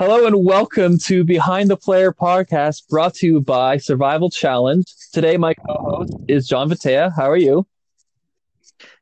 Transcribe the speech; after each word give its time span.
Hello 0.00 0.24
and 0.24 0.46
welcome 0.46 0.96
to 0.96 1.24
Behind 1.24 1.68
the 1.68 1.76
Player 1.76 2.10
podcast 2.10 2.88
brought 2.88 3.12
to 3.16 3.26
you 3.26 3.40
by 3.42 3.76
Survival 3.76 4.30
Challenge. 4.30 4.86
Today, 5.12 5.36
my 5.36 5.52
co 5.52 5.74
host 5.74 6.14
is 6.26 6.48
John 6.48 6.70
Vitea. 6.70 7.12
How 7.14 7.28
are 7.30 7.36
you? 7.36 7.66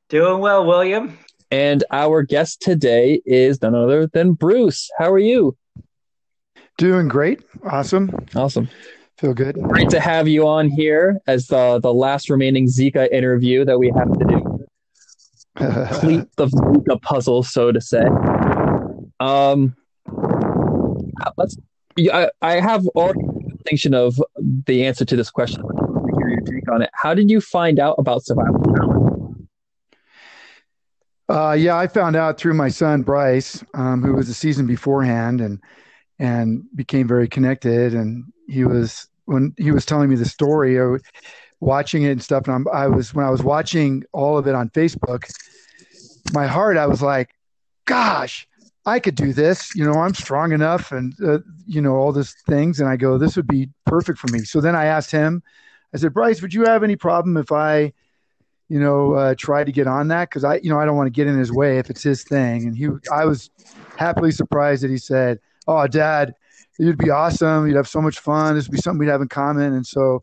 Doing 0.09 0.41
well, 0.41 0.67
William. 0.67 1.17
And 1.53 1.85
our 1.93 2.25
guest 2.25 2.61
today 2.63 3.23
is 3.25 3.63
none 3.63 3.77
other 3.77 4.09
than 4.09 4.33
Bruce. 4.33 4.91
How 4.99 5.13
are 5.13 5.21
you? 5.21 5.57
Doing 6.79 7.07
great. 7.07 7.45
Awesome. 7.63 8.11
Awesome. 8.35 8.69
Feel 9.19 9.35
good. 9.35 9.55
Great 9.55 9.91
to 9.91 10.01
have 10.01 10.27
you 10.27 10.49
on 10.49 10.69
here 10.69 11.21
as 11.29 11.47
the, 11.47 11.79
the 11.79 11.95
last 11.95 12.29
remaining 12.29 12.67
Zika 12.67 13.09
interview 13.13 13.65
that 13.65 13.79
we 13.79 13.93
have 13.97 14.13
to 14.19 14.25
do. 14.25 14.67
Complete 15.91 16.27
the 16.35 16.47
Zika 16.47 17.01
puzzle, 17.03 17.45
so 17.45 17.71
to 17.71 17.81
say. 17.81 18.05
Um, 19.21 19.77
let's. 21.37 21.57
I, 22.13 22.31
I 22.43 22.61
have 22.61 22.87
already 22.89 23.21
distinction 23.69 23.95
of 23.95 24.23
the 24.67 24.87
answer 24.87 25.05
to 25.05 25.17
this 25.17 25.31
question. 25.31 25.63
Hear 26.19 26.29
your 26.29 26.41
take 26.41 26.71
on 26.71 26.83
it. 26.83 26.91
How 26.93 27.15
did 27.15 27.31
you 27.31 27.41
find 27.41 27.79
out 27.79 27.97
about 27.99 28.25
survival 28.25 28.63
challenge? 28.75 29.49
Uh, 31.29 31.53
yeah, 31.53 31.77
I 31.77 31.87
found 31.87 32.17
out 32.17 32.39
through 32.39 32.55
my 32.55 32.69
son 32.69 33.03
Bryce, 33.03 33.63
um, 33.75 34.03
who 34.03 34.15
was 34.15 34.29
a 34.29 34.35
season 34.35 34.67
beforehand, 34.67 35.41
and 35.41 35.61
and 36.19 36.65
became 36.75 37.07
very 37.07 37.29
connected. 37.29 37.95
And 37.95 38.25
he 38.49 38.65
was 38.65 39.09
when 39.27 39.55
he 39.59 39.71
was 39.71 39.85
telling 39.85 40.09
me 40.09 40.17
the 40.17 40.25
story, 40.25 40.79
or 40.79 41.01
watching 41.61 42.05
it 42.05 42.13
and 42.13 42.23
stuff. 42.23 42.45
And 42.47 42.55
I'm, 42.55 42.67
I 42.73 42.87
was 42.87 43.13
when 43.13 43.27
I 43.27 43.31
was 43.31 43.43
watching 43.43 44.05
all 44.13 44.39
of 44.39 44.47
it 44.47 44.55
on 44.55 44.71
Facebook, 44.71 45.31
my 46.33 46.47
heart, 46.47 46.79
I 46.79 46.87
was 46.87 47.03
like, 47.03 47.35
"Gosh, 47.85 48.49
I 48.87 49.01
could 49.01 49.15
do 49.15 49.33
this. 49.33 49.75
You 49.75 49.85
know, 49.85 50.01
I'm 50.01 50.15
strong 50.15 50.53
enough, 50.53 50.93
and 50.93 51.15
uh, 51.25 51.39
you 51.67 51.81
know 51.81 51.97
all 51.97 52.13
these 52.13 52.35
things." 52.47 52.81
And 52.81 52.89
I 52.89 52.97
go, 52.97 53.19
"This 53.19 53.37
would 53.37 53.47
be 53.49 53.69
perfect 53.85 54.19
for 54.19 54.29
me." 54.33 54.41
So 54.41 54.61
then 54.61 54.75
I 54.75 54.87
asked 54.87 55.11
him. 55.11 55.43
I 55.95 55.99
said, 55.99 56.15
"Bryce, 56.15 56.43
would 56.43 56.55
you 56.55 56.65
have 56.65 56.83
any 56.83 56.97
problem 56.97 57.37
if 57.37 57.53
I?" 57.53 57.93
you 58.69 58.79
know, 58.79 59.15
uh, 59.15 59.35
try 59.37 59.65
to 59.65 59.73
get 59.73 59.87
on 59.87 60.09
that 60.09 60.29
because 60.29 60.45
I, 60.45 60.57
you 60.57 60.69
know, 60.71 60.79
I 60.79 60.85
don't 60.85 60.97
want 60.97 61.07
to 61.07 61.11
get 61.11 61.27
in 61.27 61.39
his 61.39 61.51
way 61.51 61.79
if 61.79 61.89
it's 61.89 62.03
his 62.03 62.23
thing. 62.23 62.65
And 62.65 62.77
he, 62.77 62.89
I 63.13 63.25
was 63.25 63.51
happily 63.97 64.31
surprised 64.31 64.83
that 64.83 64.91
he 64.91 64.99
said, 64.99 65.41
"Oh, 65.67 65.87
Dad, 65.87 66.35
it'd 66.79 66.99
be 66.99 67.11
awesome. 67.11 67.67
You'd 67.67 67.77
have 67.77 67.89
so 67.89 68.03
much 68.03 68.19
fun. 68.19 68.55
This 68.55 68.69
would 68.69 68.75
be 68.75 68.81
something 68.81 68.99
we'd 68.99 69.09
have 69.11 69.23
in 69.23 69.29
common." 69.29 69.73
And 69.73 69.87
so 69.87 70.23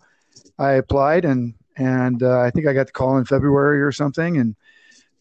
I 0.60 0.74
applied, 0.74 1.26
and 1.26 1.56
and 1.76 2.22
uh, 2.22 2.40
I 2.42 2.52
think 2.52 2.68
I 2.68 2.74
got 2.74 2.86
the 2.86 2.94
call 2.94 3.18
in 3.18 3.26
February 3.26 3.82
or 3.82 3.92
something, 3.92 4.38
and 4.38 4.56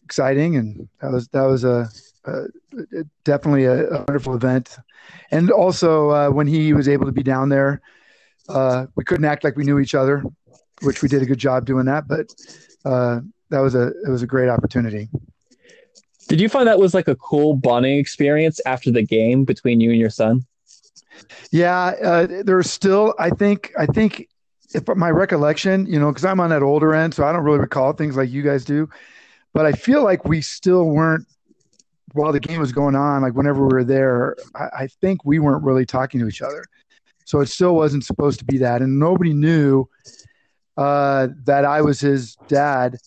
exciting. 0.03 0.55
And 0.55 0.87
that 1.01 1.11
was 1.11 1.27
that 1.29 1.43
was 1.43 1.63
a, 1.63 1.89
a 2.27 2.45
definitely 3.23 3.65
a, 3.65 3.87
a, 3.89 3.97
wonderful 4.07 4.35
event. 4.35 4.77
And 5.31 5.51
also 5.51 6.09
uh, 6.09 6.29
when 6.29 6.47
he 6.47 6.73
was 6.73 6.87
able 6.87 7.05
to 7.05 7.11
be 7.11 7.23
down 7.23 7.49
there, 7.49 7.81
uh, 8.49 8.87
we 8.95 9.03
couldn't 9.03 9.25
act 9.25 9.43
like 9.43 9.55
we 9.55 9.63
knew 9.63 9.79
each 9.79 9.95
other, 9.95 10.23
which 10.81 11.01
we 11.01 11.09
did 11.09 11.21
a 11.21 11.25
good 11.25 11.37
job 11.37 11.65
doing 11.65 11.85
that, 11.85 12.07
but 12.07 12.33
uh, 12.85 13.21
that 13.49 13.59
was 13.59 13.75
a 13.75 13.87
it 14.05 14.09
was 14.09 14.21
a 14.21 14.27
great 14.27 14.49
opportunity. 14.49 15.09
Did 16.27 16.41
you 16.41 16.49
find 16.49 16.67
that 16.67 16.79
was 16.79 16.93
like 16.93 17.07
a 17.07 17.15
cool 17.15 17.55
bonding 17.55 17.97
experience 17.97 18.59
after 18.65 18.91
the 18.91 19.03
game 19.03 19.45
between 19.45 19.79
you 19.79 19.91
and 19.91 19.99
your 19.99 20.09
son? 20.09 20.45
Yeah, 21.51 21.93
uh, 22.03 22.27
there's 22.43 22.69
still 22.69 23.13
I 23.19 23.29
think 23.29 23.71
I 23.77 23.85
think 23.85 24.27
if 24.73 24.87
my 24.95 25.09
recollection, 25.09 25.85
you 25.85 25.99
know, 25.99 26.09
because 26.09 26.25
I'm 26.25 26.39
on 26.39 26.49
that 26.49 26.63
older 26.63 26.93
end, 26.93 27.13
so 27.13 27.23
I 27.25 27.31
don't 27.31 27.43
really 27.43 27.59
recall 27.59 27.93
things 27.93 28.17
like 28.17 28.29
you 28.29 28.41
guys 28.41 28.65
do. 28.65 28.89
But 29.53 29.65
I 29.65 29.71
feel 29.71 30.03
like 30.03 30.25
we 30.25 30.41
still 30.41 30.83
weren't 30.85 31.25
while 32.15 32.31
the 32.31 32.39
game 32.39 32.59
was 32.59 32.71
going 32.71 32.95
on. 32.95 33.21
Like 33.21 33.33
whenever 33.33 33.65
we 33.67 33.73
were 33.73 33.83
there, 33.83 34.35
I, 34.55 34.83
I 34.83 34.87
think 34.87 35.25
we 35.25 35.39
weren't 35.39 35.63
really 35.63 35.85
talking 35.85 36.19
to 36.19 36.27
each 36.27 36.41
other. 36.41 36.65
So 37.25 37.41
it 37.41 37.47
still 37.47 37.75
wasn't 37.75 38.05
supposed 38.05 38.39
to 38.39 38.45
be 38.45 38.59
that, 38.59 38.81
and 38.81 38.99
nobody 38.99 39.33
knew 39.33 39.87
uh, 40.77 41.29
that 41.45 41.65
I 41.65 41.81
was 41.81 41.99
his 41.99 42.35
dad, 42.47 42.97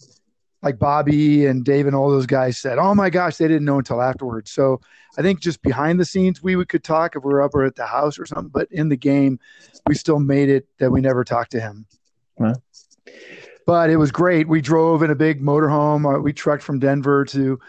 like 0.60 0.78
Bobby 0.78 1.46
and 1.46 1.64
Dave 1.64 1.86
and 1.86 1.94
all 1.94 2.10
those 2.10 2.26
guys 2.26 2.58
said, 2.58 2.78
"Oh 2.78 2.94
my 2.94 3.10
gosh, 3.10 3.36
they 3.36 3.46
didn't 3.46 3.64
know 3.64 3.78
until 3.78 4.02
afterwards." 4.02 4.50
So 4.50 4.80
I 5.16 5.22
think 5.22 5.40
just 5.40 5.62
behind 5.62 6.00
the 6.00 6.04
scenes, 6.04 6.42
we 6.42 6.64
could 6.64 6.82
talk 6.82 7.14
if 7.14 7.22
we 7.22 7.32
were 7.32 7.42
up 7.42 7.54
or 7.54 7.64
at 7.64 7.76
the 7.76 7.86
house 7.86 8.18
or 8.18 8.26
something, 8.26 8.48
but 8.48 8.66
in 8.72 8.88
the 8.88 8.96
game, 8.96 9.38
we 9.86 9.94
still 9.94 10.18
made 10.18 10.48
it 10.48 10.66
that 10.78 10.90
we 10.90 11.00
never 11.00 11.22
talked 11.22 11.52
to 11.52 11.60
him. 11.60 11.86
Huh. 12.40 12.54
But 13.66 13.90
it 13.90 13.96
was 13.96 14.10
great. 14.10 14.48
We 14.48 14.60
drove 14.60 15.02
in 15.02 15.10
a 15.10 15.14
big 15.14 15.42
motorhome. 15.42 16.12
Uh, 16.12 16.20
we 16.20 16.32
trucked 16.32 16.62
from 16.62 16.78
Denver 16.78 17.24
to 17.26 17.60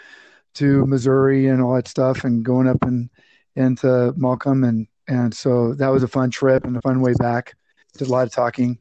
to 0.60 0.86
Missouri 0.86 1.48
and 1.48 1.62
all 1.62 1.76
that 1.76 1.88
stuff, 1.88 2.24
and 2.24 2.44
going 2.44 2.68
up 2.68 2.82
and 2.84 3.10
into 3.56 4.14
Malcolm, 4.16 4.64
and 4.64 4.88
and 5.08 5.34
so 5.34 5.74
that 5.76 5.90
was 5.90 6.04
a 6.04 6.08
fun 6.08 6.30
trip 6.30 6.66
and 6.66 6.78
a 6.78 6.82
fun 6.82 7.02
way 7.02 7.14
back. 7.20 7.56
Did 7.98 8.08
a 8.08 8.12
lot 8.12 8.28
of 8.28 8.32
talking 8.32 8.78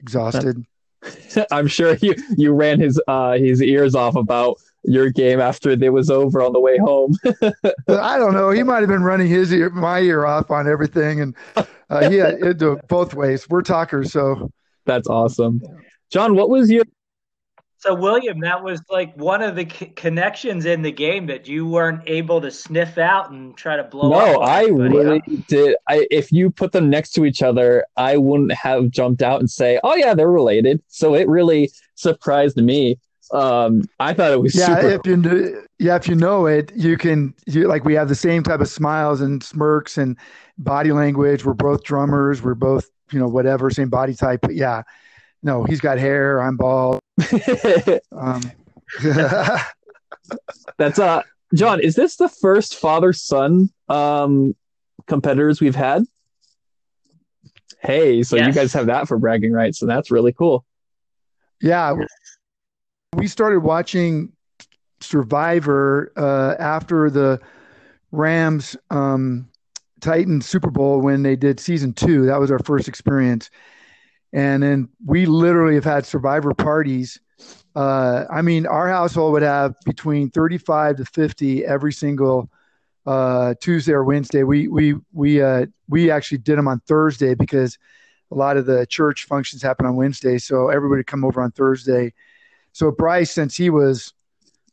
exhausted. 0.00 0.64
I'm 1.52 1.68
sure 1.68 1.94
you 2.02 2.14
you 2.36 2.52
ran 2.52 2.80
his 2.80 3.00
uh 3.06 3.32
his 3.32 3.62
ears 3.62 3.94
off 3.94 4.16
about 4.16 4.58
your 4.84 5.10
game 5.10 5.40
after 5.40 5.70
it 5.70 5.92
was 5.92 6.10
over 6.10 6.42
on 6.42 6.52
the 6.52 6.60
way 6.60 6.78
home. 6.78 7.14
I 7.88 8.18
don't 8.18 8.34
know. 8.34 8.50
He 8.50 8.62
might 8.62 8.80
have 8.80 8.88
been 8.88 9.02
running 9.02 9.28
his 9.28 9.52
ear, 9.52 9.70
my 9.70 10.00
ear 10.00 10.24
off 10.24 10.50
on 10.50 10.68
everything, 10.68 11.20
and 11.20 11.36
uh, 11.56 12.08
yeah, 12.10 12.32
it 12.40 12.58
both 12.88 13.14
ways. 13.14 13.48
We're 13.48 13.62
talkers, 13.62 14.12
so 14.12 14.50
that's 14.86 15.08
awesome. 15.08 15.60
John, 16.10 16.34
what 16.34 16.48
was 16.48 16.70
your 16.70 16.84
so, 17.80 17.94
William, 17.94 18.40
that 18.40 18.64
was 18.64 18.82
like 18.90 19.14
one 19.16 19.40
of 19.40 19.54
the 19.54 19.68
c- 19.68 19.86
connections 19.94 20.64
in 20.64 20.82
the 20.82 20.90
game 20.90 21.26
that 21.26 21.46
you 21.46 21.64
weren't 21.64 22.02
able 22.08 22.40
to 22.40 22.50
sniff 22.50 22.98
out 22.98 23.30
and 23.30 23.56
try 23.56 23.76
to 23.76 23.84
blow. 23.84 24.12
Up. 24.12 24.32
No, 24.32 24.40
I 24.40 24.64
really 24.64 25.22
huh? 25.24 25.36
did. 25.46 25.76
I, 25.88 26.04
if 26.10 26.32
you 26.32 26.50
put 26.50 26.72
them 26.72 26.90
next 26.90 27.12
to 27.12 27.24
each 27.24 27.40
other, 27.40 27.86
I 27.96 28.16
wouldn't 28.16 28.52
have 28.52 28.90
jumped 28.90 29.22
out 29.22 29.38
and 29.38 29.48
say, 29.48 29.78
"Oh 29.84 29.94
yeah, 29.94 30.12
they're 30.12 30.30
related." 30.30 30.82
So 30.88 31.14
it 31.14 31.28
really 31.28 31.70
surprised 31.94 32.56
me. 32.56 32.98
Um, 33.32 33.82
I 34.00 34.12
thought 34.12 34.32
it 34.32 34.40
was 34.40 34.56
yeah. 34.56 34.80
Super- 34.80 34.88
if 34.88 35.06
you 35.06 35.66
yeah, 35.78 35.94
if 35.94 36.08
you 36.08 36.16
know 36.16 36.46
it, 36.46 36.72
you 36.74 36.96
can. 36.96 37.32
You 37.46 37.68
like 37.68 37.84
we 37.84 37.94
have 37.94 38.08
the 38.08 38.16
same 38.16 38.42
type 38.42 38.60
of 38.60 38.68
smiles 38.68 39.20
and 39.20 39.40
smirks 39.40 39.98
and 39.98 40.16
body 40.58 40.90
language. 40.90 41.44
We're 41.44 41.54
both 41.54 41.84
drummers. 41.84 42.42
We're 42.42 42.54
both 42.54 42.88
you 43.12 43.20
know 43.20 43.28
whatever 43.28 43.70
same 43.70 43.88
body 43.88 44.14
type. 44.14 44.40
But 44.42 44.56
yeah, 44.56 44.82
no, 45.42 45.64
he's 45.64 45.80
got 45.80 45.98
hair. 45.98 46.40
I'm 46.40 46.56
bald. 46.56 47.00
um, 48.12 48.42
That's 50.78 50.98
uh, 50.98 51.22
John. 51.54 51.80
Is 51.80 51.94
this 51.94 52.16
the 52.16 52.28
first 52.28 52.76
father 52.76 53.12
son 53.12 53.70
um 53.88 54.54
competitors 55.06 55.60
we've 55.60 55.74
had? 55.74 56.04
Hey, 57.80 58.22
so 58.22 58.36
yes. 58.36 58.46
you 58.46 58.52
guys 58.52 58.72
have 58.72 58.86
that 58.86 59.06
for 59.06 59.18
bragging 59.18 59.52
rights, 59.52 59.78
so 59.78 59.86
that's 59.86 60.10
really 60.10 60.32
cool. 60.32 60.64
Yeah, 61.62 61.94
we 63.14 63.28
started 63.28 63.60
watching 63.60 64.32
Survivor 65.00 66.12
uh, 66.16 66.60
after 66.60 67.08
the 67.08 67.40
Rams 68.10 68.76
um, 68.90 69.48
Titans 70.00 70.46
Super 70.48 70.70
Bowl 70.70 71.00
when 71.00 71.22
they 71.22 71.36
did 71.36 71.60
season 71.60 71.92
two. 71.92 72.26
That 72.26 72.40
was 72.40 72.50
our 72.50 72.58
first 72.58 72.88
experience 72.88 73.48
and 74.32 74.62
then 74.62 74.88
we 75.04 75.26
literally 75.26 75.74
have 75.74 75.84
had 75.84 76.06
survivor 76.06 76.54
parties. 76.54 77.20
Uh, 77.74 78.24
I 78.30 78.42
mean, 78.42 78.66
our 78.66 78.88
household 78.88 79.32
would 79.32 79.42
have 79.42 79.74
between 79.84 80.30
35 80.30 80.96
to 80.96 81.04
50 81.04 81.64
every 81.64 81.92
single 81.92 82.50
uh, 83.06 83.54
Tuesday 83.60 83.92
or 83.92 84.04
Wednesday. 84.04 84.42
We 84.42 84.68
we 84.68 84.94
we 85.12 85.40
uh, 85.40 85.66
we 85.88 86.10
actually 86.10 86.38
did 86.38 86.58
them 86.58 86.68
on 86.68 86.80
Thursday 86.80 87.34
because 87.34 87.78
a 88.30 88.34
lot 88.34 88.56
of 88.58 88.66
the 88.66 88.86
church 88.86 89.24
functions 89.24 89.62
happen 89.62 89.86
on 89.86 89.96
Wednesday, 89.96 90.36
so 90.38 90.68
everybody 90.68 91.02
come 91.02 91.24
over 91.24 91.40
on 91.40 91.50
Thursday. 91.52 92.12
So 92.72 92.90
Bryce, 92.90 93.30
since 93.30 93.56
he 93.56 93.70
was, 93.70 94.12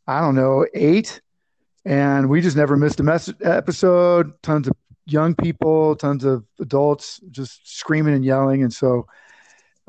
I 0.07 0.19
don't 0.19 0.35
know, 0.35 0.65
eight, 0.73 1.21
and 1.85 2.29
we 2.29 2.41
just 2.41 2.57
never 2.57 2.75
missed 2.75 2.99
a 2.99 3.03
mess- 3.03 3.33
episode. 3.41 4.33
Tons 4.43 4.67
of 4.67 4.73
young 5.05 5.33
people, 5.33 5.95
tons 5.95 6.25
of 6.25 6.43
adults, 6.59 7.21
just 7.31 7.77
screaming 7.77 8.15
and 8.15 8.25
yelling, 8.25 8.63
and 8.63 8.73
so 8.73 9.07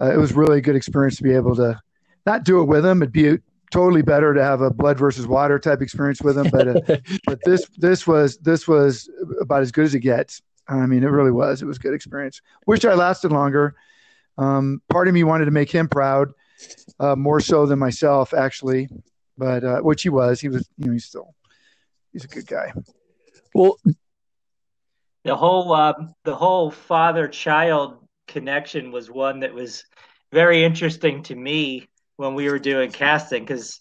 uh, 0.01 0.13
it 0.13 0.19
was 0.19 0.33
really 0.33 0.59
a 0.59 0.63
good 0.63 0.77
experience 0.77 1.17
to 1.17 1.23
be 1.23 1.35
able 1.35 1.57
to 1.57 1.81
not 2.25 2.45
do 2.45 2.61
it 2.61 2.65
with 2.65 2.85
him. 2.85 3.03
It'd 3.03 3.13
be 3.13 3.39
totally 3.71 4.03
better 4.03 4.35
to 4.35 4.43
have 4.43 4.61
a 4.61 4.71
blood 4.71 4.99
versus 4.99 5.27
water 5.27 5.59
type 5.59 5.81
experience 5.83 6.21
with 6.23 6.39
him, 6.39 6.49
but 6.51 6.69
uh, 6.69 6.97
but 7.27 7.41
this 7.45 7.67
this 7.77 8.07
was 8.07 8.39
this 8.39 8.69
was 8.69 9.09
about 9.41 9.63
as 9.63 9.73
good 9.73 9.85
as 9.85 9.95
it 9.95 10.01
gets. 10.01 10.43
I 10.69 10.87
mean, 10.87 11.05
it 11.05 11.09
really 11.09 11.31
was. 11.31 11.63
It 11.63 11.67
was 11.67 11.77
a 11.77 11.81
good 11.81 11.95
experience. 11.95 12.41
Wish 12.67 12.85
I 12.85 12.95
lasted 12.95 13.31
longer. 13.31 13.77
Um, 14.37 14.83
part 14.89 15.09
of 15.09 15.15
me 15.15 15.25
wanted 15.25 15.47
to 15.47 15.51
make 15.51 15.71
him 15.71 15.89
proud, 15.89 16.33
uh, 16.99 17.15
more 17.15 17.41
so 17.41 17.67
than 17.67 17.79
myself, 17.79 18.35
actually. 18.35 18.89
But 19.39 19.65
uh, 19.65 19.81
which 19.81 20.03
he 20.03 20.09
was. 20.09 20.41
He 20.41 20.49
was. 20.49 20.69
You 20.79 20.87
know, 20.87 20.93
he's 20.93 21.05
still. 21.05 21.35
He's 22.13 22.25
a 22.25 22.29
good 22.29 22.47
guy. 22.47 22.73
Well, 23.55 23.79
the 25.25 25.37
whole 25.37 25.73
uh, 25.73 25.95
the 26.25 26.35
whole 26.35 26.71
father 26.71 27.29
child 27.29 28.06
connection 28.27 28.93
was 28.93 29.11
one 29.11 29.41
that 29.41 29.55
was 29.55 29.85
very 30.33 30.65
interesting 30.65 31.23
to 31.25 31.35
me 31.35 31.89
when 32.17 32.35
we 32.35 32.49
were 32.51 32.59
doing 32.59 32.91
casting 32.91 33.45
because 33.45 33.81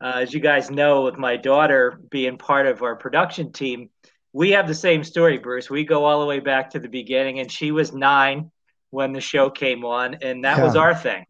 uh, 0.00 0.14
as 0.16 0.34
you 0.34 0.40
guys 0.40 0.70
know 0.70 1.02
with 1.02 1.16
my 1.16 1.36
daughter 1.36 1.98
being 2.10 2.36
part 2.36 2.66
of 2.66 2.82
our 2.82 2.96
production 2.96 3.52
team 3.52 3.88
we 4.36 4.50
have 4.50 4.68
the 4.68 4.74
same 4.74 5.02
story, 5.02 5.38
Bruce. 5.38 5.70
We 5.70 5.86
go 5.86 6.04
all 6.04 6.20
the 6.20 6.26
way 6.26 6.40
back 6.40 6.68
to 6.72 6.78
the 6.78 6.90
beginning, 6.90 7.38
and 7.38 7.50
she 7.50 7.72
was 7.72 7.94
nine 7.94 8.50
when 8.90 9.14
the 9.14 9.20
show 9.20 9.48
came 9.48 9.82
on, 9.82 10.18
and 10.20 10.44
that 10.44 10.58
yeah. 10.58 10.62
was 10.62 10.76
our 10.76 10.94
thing. 10.94 11.24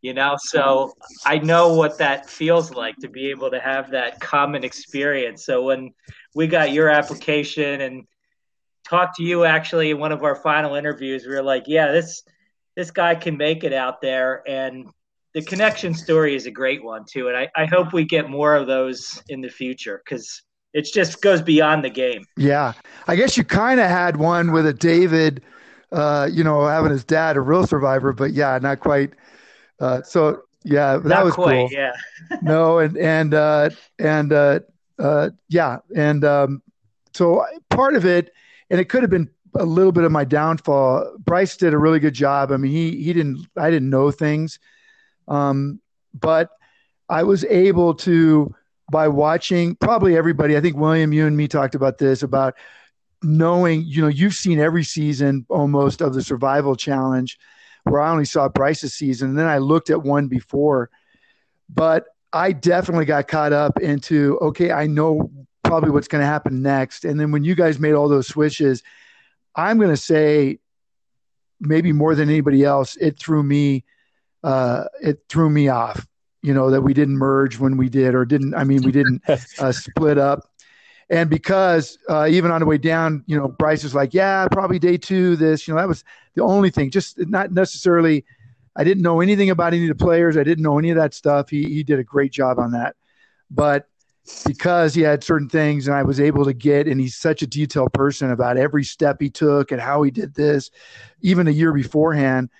You 0.00 0.14
know, 0.14 0.36
so 0.38 0.94
I 1.26 1.36
know 1.36 1.74
what 1.74 1.98
that 1.98 2.30
feels 2.30 2.72
like 2.72 2.96
to 3.02 3.10
be 3.10 3.28
able 3.28 3.50
to 3.50 3.60
have 3.60 3.90
that 3.90 4.20
common 4.20 4.64
experience. 4.64 5.44
So 5.44 5.64
when 5.64 5.92
we 6.34 6.46
got 6.46 6.72
your 6.72 6.88
application 6.88 7.82
and 7.82 8.06
talked 8.90 9.16
to 9.16 9.22
you 9.22 9.44
actually 9.44 9.90
in 9.90 9.98
one 9.98 10.12
of 10.12 10.22
our 10.24 10.34
final 10.34 10.74
interviews, 10.74 11.24
we 11.24 11.32
were 11.32 11.42
like, 11.42 11.64
yeah, 11.66 11.92
this 11.92 12.22
this 12.76 12.90
guy 12.90 13.14
can 13.14 13.36
make 13.36 13.64
it 13.64 13.72
out 13.72 14.00
there 14.00 14.42
and 14.48 14.86
the 15.34 15.42
connection 15.42 15.94
story 15.94 16.34
is 16.34 16.46
a 16.46 16.50
great 16.50 16.82
one 16.82 17.04
too. 17.08 17.28
And 17.28 17.36
I, 17.36 17.48
I 17.56 17.66
hope 17.66 17.92
we 17.92 18.04
get 18.04 18.28
more 18.28 18.54
of 18.54 18.66
those 18.66 19.22
in 19.28 19.40
the 19.40 19.48
future 19.48 20.02
because 20.04 20.42
it 20.72 20.88
just 20.92 21.22
goes 21.22 21.40
beyond 21.40 21.84
the 21.84 21.90
game. 21.90 22.24
Yeah. 22.36 22.72
I 23.06 23.16
guess 23.16 23.36
you 23.36 23.44
kind 23.44 23.80
of 23.80 23.88
had 23.88 24.16
one 24.16 24.52
with 24.52 24.66
a 24.66 24.72
David, 24.72 25.42
uh, 25.92 26.28
you 26.30 26.42
know, 26.42 26.66
having 26.66 26.90
his 26.90 27.04
dad 27.04 27.36
a 27.36 27.40
real 27.40 27.66
survivor, 27.66 28.12
but 28.12 28.32
yeah, 28.32 28.58
not 28.60 28.80
quite. 28.80 29.12
Uh, 29.78 30.02
so 30.02 30.42
yeah, 30.64 30.96
that 30.96 31.08
not 31.08 31.24
was 31.24 31.34
quite, 31.34 31.54
cool. 31.54 31.68
Yeah. 31.70 31.92
no, 32.42 32.78
and 32.78 32.96
and 32.98 33.34
uh, 33.34 33.70
and 33.98 34.32
uh, 34.32 34.60
uh, 34.98 35.30
yeah, 35.48 35.78
and 35.96 36.24
um, 36.24 36.62
so 37.14 37.44
part 37.70 37.94
of 37.94 38.04
it, 38.04 38.30
and 38.70 38.80
it 38.80 38.88
could 38.88 39.02
have 39.02 39.10
been 39.10 39.28
a 39.56 39.64
little 39.64 39.92
bit 39.92 40.04
of 40.04 40.12
my 40.12 40.24
downfall. 40.24 41.16
Bryce 41.18 41.56
did 41.56 41.74
a 41.74 41.78
really 41.78 41.98
good 41.98 42.14
job. 42.14 42.52
I 42.52 42.56
mean, 42.56 42.72
he 42.72 43.02
he 43.02 43.12
didn't 43.12 43.46
I 43.56 43.70
didn't 43.70 43.90
know 43.90 44.10
things, 44.10 44.58
um, 45.28 45.80
but 46.14 46.50
I 47.08 47.24
was 47.24 47.44
able 47.44 47.94
to 47.94 48.54
by 48.90 49.08
watching 49.08 49.74
probably 49.76 50.16
everybody. 50.16 50.56
I 50.56 50.60
think 50.60 50.76
William, 50.76 51.12
you 51.12 51.26
and 51.26 51.36
me 51.36 51.48
talked 51.48 51.74
about 51.74 51.98
this 51.98 52.22
about 52.22 52.54
knowing. 53.22 53.82
You 53.82 54.02
know, 54.02 54.08
you've 54.08 54.34
seen 54.34 54.60
every 54.60 54.84
season 54.84 55.46
almost 55.48 56.00
of 56.00 56.14
the 56.14 56.22
Survival 56.22 56.76
Challenge, 56.76 57.36
where 57.84 58.00
I 58.00 58.10
only 58.10 58.24
saw 58.24 58.48
Bryce's 58.48 58.94
season, 58.94 59.30
and 59.30 59.38
then 59.38 59.46
I 59.46 59.58
looked 59.58 59.90
at 59.90 60.02
one 60.02 60.28
before, 60.28 60.90
but 61.68 62.04
I 62.32 62.52
definitely 62.52 63.06
got 63.06 63.26
caught 63.26 63.52
up 63.52 63.80
into 63.80 64.38
okay, 64.40 64.70
I 64.70 64.86
know 64.86 65.30
probably 65.70 65.90
what's 65.90 66.08
going 66.08 66.22
to 66.22 66.26
happen 66.26 66.62
next, 66.62 67.04
and 67.04 67.18
then 67.18 67.30
when 67.32 67.44
you 67.44 67.54
guys 67.54 67.78
made 67.78 67.94
all 67.94 68.08
those 68.08 68.26
switches 68.26 68.82
I'm 69.54 69.78
going 69.78 69.90
to 69.90 69.96
say 69.96 70.58
maybe 71.60 71.92
more 71.92 72.14
than 72.14 72.28
anybody 72.28 72.64
else, 72.64 72.96
it 72.96 73.18
threw 73.18 73.42
me, 73.42 73.84
uh, 74.42 74.84
it 75.02 75.22
threw 75.28 75.50
me 75.50 75.68
off. 75.68 76.06
You 76.42 76.54
know 76.54 76.70
that 76.70 76.80
we 76.80 76.94
didn't 76.94 77.18
merge 77.18 77.58
when 77.58 77.76
we 77.76 77.90
did, 77.90 78.14
or 78.14 78.24
didn't. 78.24 78.54
I 78.54 78.64
mean, 78.64 78.82
we 78.82 78.92
didn't 78.92 79.22
uh, 79.28 79.72
split 79.72 80.16
up. 80.16 80.48
And 81.10 81.28
because 81.28 81.98
uh, 82.08 82.28
even 82.30 82.50
on 82.50 82.60
the 82.60 82.66
way 82.66 82.78
down, 82.78 83.24
you 83.26 83.36
know, 83.36 83.46
Bryce 83.46 83.84
was 83.84 83.94
like, 83.94 84.14
"Yeah, 84.14 84.48
probably 84.48 84.78
day 84.78 84.96
two. 84.96 85.36
This, 85.36 85.68
you 85.68 85.74
know, 85.74 85.80
that 85.80 85.88
was 85.88 86.02
the 86.34 86.42
only 86.42 86.70
thing. 86.70 86.90
Just 86.90 87.18
not 87.28 87.52
necessarily. 87.52 88.24
I 88.74 88.84
didn't 88.84 89.02
know 89.02 89.20
anything 89.20 89.50
about 89.50 89.74
any 89.74 89.90
of 89.90 89.98
the 89.98 90.02
players. 90.02 90.38
I 90.38 90.44
didn't 90.44 90.62
know 90.62 90.78
any 90.78 90.88
of 90.88 90.96
that 90.96 91.12
stuff. 91.12 91.50
He 91.50 91.64
he 91.64 91.82
did 91.82 91.98
a 91.98 92.04
great 92.04 92.32
job 92.32 92.58
on 92.58 92.72
that. 92.72 92.96
But 93.50 93.89
because 94.46 94.94
he 94.94 95.02
had 95.02 95.24
certain 95.24 95.48
things 95.48 95.86
and 95.86 95.96
I 95.96 96.02
was 96.02 96.20
able 96.20 96.44
to 96.44 96.52
get, 96.52 96.86
and 96.86 97.00
he's 97.00 97.16
such 97.16 97.42
a 97.42 97.46
detailed 97.46 97.92
person 97.92 98.30
about 98.30 98.56
every 98.56 98.84
step 98.84 99.20
he 99.20 99.30
took 99.30 99.72
and 99.72 99.80
how 99.80 100.02
he 100.02 100.10
did 100.10 100.34
this, 100.34 100.70
even 101.20 101.48
a 101.48 101.50
year 101.50 101.72
beforehand. 101.72 102.50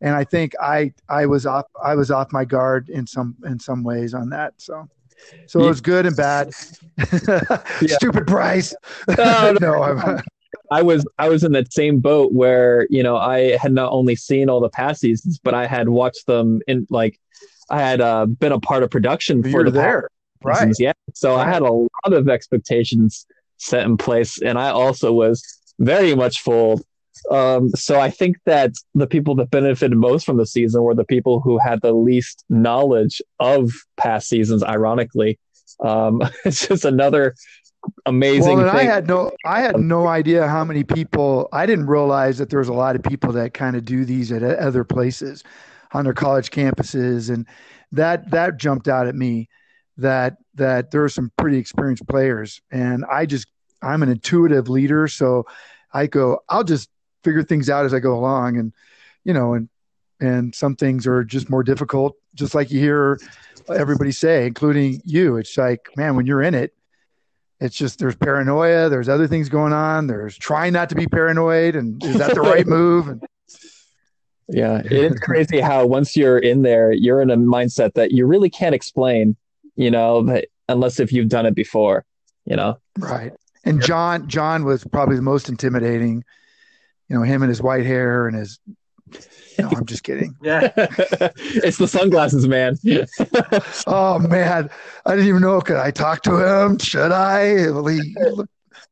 And 0.00 0.14
I 0.14 0.24
think 0.24 0.52
I 0.60 0.92
I 1.08 1.26
was 1.26 1.44
off 1.44 1.66
I 1.82 1.96
was 1.96 2.10
off 2.10 2.32
my 2.32 2.44
guard 2.44 2.88
in 2.88 3.06
some 3.06 3.36
in 3.44 3.58
some 3.58 3.82
ways 3.82 4.14
on 4.14 4.30
that. 4.30 4.54
So 4.58 4.88
so 5.46 5.60
it 5.60 5.68
was 5.68 5.80
good 5.80 6.06
and 6.06 6.16
bad. 6.16 6.54
Stupid 7.86 8.26
Bryce. 8.26 8.74
No, 9.16 9.56
no, 9.60 9.82
I'm, 9.82 10.20
I 10.70 10.82
was 10.82 11.04
I 11.18 11.28
was 11.28 11.42
in 11.42 11.52
that 11.52 11.72
same 11.72 11.98
boat 11.98 12.32
where 12.32 12.86
you 12.90 13.02
know 13.02 13.16
I 13.16 13.56
had 13.56 13.72
not 13.72 13.90
only 13.92 14.14
seen 14.14 14.48
all 14.48 14.60
the 14.60 14.68
past 14.68 15.00
seasons, 15.00 15.40
but 15.42 15.54
I 15.54 15.66
had 15.66 15.88
watched 15.88 16.26
them 16.26 16.60
in 16.68 16.86
like 16.90 17.18
I 17.70 17.80
had 17.80 18.00
uh, 18.00 18.26
been 18.26 18.52
a 18.52 18.60
part 18.60 18.82
of 18.82 18.90
production 18.90 19.42
for 19.42 19.64
the 19.64 19.70
there. 19.70 20.08
Right. 20.42 20.74
Yeah. 20.78 20.92
So. 21.14 21.36
I 21.36 21.44
had 21.44 21.62
a 21.62 21.72
lot 21.72 22.12
of 22.12 22.28
expectations 22.28 23.26
set 23.58 23.84
in 23.84 23.96
place, 23.96 24.40
and 24.40 24.58
I 24.58 24.70
also 24.70 25.12
was 25.12 25.42
very 25.78 26.14
much 26.14 26.40
fooled. 26.40 26.82
Um, 27.30 27.70
so 27.70 28.00
I 28.00 28.10
think 28.10 28.36
that 28.46 28.72
the 28.94 29.06
people 29.06 29.34
that 29.36 29.50
benefited 29.50 29.96
most 29.96 30.24
from 30.24 30.36
the 30.36 30.46
season 30.46 30.82
were 30.82 30.94
the 30.94 31.04
people 31.04 31.40
who 31.40 31.58
had 31.58 31.80
the 31.82 31.92
least 31.92 32.44
knowledge 32.48 33.20
of 33.40 33.72
past 33.96 34.28
seasons. 34.28 34.62
Ironically, 34.62 35.38
um, 35.84 36.22
it's 36.44 36.66
just 36.66 36.84
another 36.84 37.34
amazing. 38.06 38.58
Well, 38.58 38.68
I 38.68 38.84
had 38.84 39.06
no, 39.06 39.32
I 39.44 39.60
had 39.60 39.76
no 39.78 40.06
idea 40.06 40.46
how 40.46 40.64
many 40.64 40.84
people. 40.84 41.48
I 41.52 41.66
didn't 41.66 41.86
realize 41.86 42.38
that 42.38 42.50
there 42.50 42.60
was 42.60 42.68
a 42.68 42.74
lot 42.74 42.96
of 42.96 43.02
people 43.02 43.32
that 43.32 43.54
kind 43.54 43.76
of 43.76 43.84
do 43.84 44.04
these 44.04 44.32
at 44.32 44.42
other 44.42 44.84
places, 44.84 45.44
on 45.92 46.04
their 46.04 46.14
college 46.14 46.50
campuses, 46.50 47.32
and 47.32 47.46
that 47.92 48.30
that 48.30 48.58
jumped 48.58 48.88
out 48.88 49.06
at 49.06 49.14
me 49.14 49.48
that 49.98 50.38
that 50.54 50.90
there 50.90 51.04
are 51.04 51.08
some 51.08 51.30
pretty 51.36 51.58
experienced 51.58 52.06
players, 52.08 52.60
and 52.70 53.04
I 53.10 53.26
just 53.26 53.48
I'm 53.82 54.02
an 54.02 54.08
intuitive 54.08 54.68
leader, 54.68 55.08
so 55.08 55.46
I 55.92 56.06
go 56.06 56.40
I'll 56.48 56.64
just 56.64 56.88
figure 57.24 57.42
things 57.42 57.68
out 57.68 57.84
as 57.84 57.92
I 57.92 57.98
go 57.98 58.14
along, 58.14 58.56
and 58.56 58.72
you 59.24 59.34
know, 59.34 59.54
and 59.54 59.68
and 60.20 60.54
some 60.54 60.76
things 60.76 61.06
are 61.06 61.24
just 61.24 61.50
more 61.50 61.62
difficult, 61.62 62.16
just 62.34 62.54
like 62.54 62.70
you 62.70 62.80
hear 62.80 63.18
everybody 63.68 64.12
say, 64.12 64.46
including 64.46 65.02
you. 65.04 65.36
It's 65.36 65.56
like, 65.58 65.90
man, 65.96 66.16
when 66.16 66.26
you're 66.26 66.42
in 66.42 66.54
it, 66.54 66.74
it's 67.60 67.76
just 67.76 67.98
there's 67.98 68.16
paranoia, 68.16 68.88
there's 68.88 69.08
other 69.08 69.26
things 69.26 69.48
going 69.48 69.72
on, 69.72 70.06
there's 70.06 70.38
trying 70.38 70.72
not 70.72 70.88
to 70.90 70.94
be 70.94 71.06
paranoid, 71.06 71.74
and 71.74 72.02
is 72.04 72.18
that 72.18 72.34
the 72.34 72.40
right 72.40 72.66
move? 72.68 73.08
And 73.08 73.24
yeah, 74.48 74.80
it's 74.84 75.20
crazy 75.20 75.60
how 75.60 75.84
once 75.86 76.16
you're 76.16 76.38
in 76.38 76.62
there, 76.62 76.92
you're 76.92 77.20
in 77.20 77.30
a 77.30 77.36
mindset 77.36 77.94
that 77.94 78.12
you 78.12 78.26
really 78.26 78.48
can't 78.48 78.74
explain 78.74 79.36
you 79.78 79.92
know, 79.92 80.22
but 80.22 80.46
unless 80.68 80.98
if 80.98 81.12
you've 81.12 81.28
done 81.28 81.46
it 81.46 81.54
before, 81.54 82.04
you 82.44 82.56
know. 82.56 82.78
Right. 82.98 83.32
And 83.64 83.80
John 83.80 84.28
John 84.28 84.64
was 84.64 84.84
probably 84.84 85.16
the 85.16 85.22
most 85.22 85.48
intimidating. 85.48 86.24
You 87.08 87.16
know, 87.16 87.22
him 87.22 87.42
and 87.42 87.48
his 87.48 87.62
white 87.62 87.86
hair 87.86 88.26
and 88.26 88.36
his 88.36 88.58
no, 89.58 89.68
I'm 89.68 89.86
just 89.86 90.02
kidding. 90.02 90.34
Yeah. 90.42 90.72
it's 90.76 91.78
the 91.78 91.88
sunglasses, 91.88 92.46
man. 92.46 92.76
oh 93.86 94.18
man. 94.18 94.68
I 95.06 95.10
didn't 95.10 95.28
even 95.28 95.42
know. 95.42 95.60
Could 95.60 95.76
I 95.76 95.90
talk 95.90 96.22
to 96.24 96.36
him? 96.36 96.78
Should 96.78 97.12
I? 97.12 97.66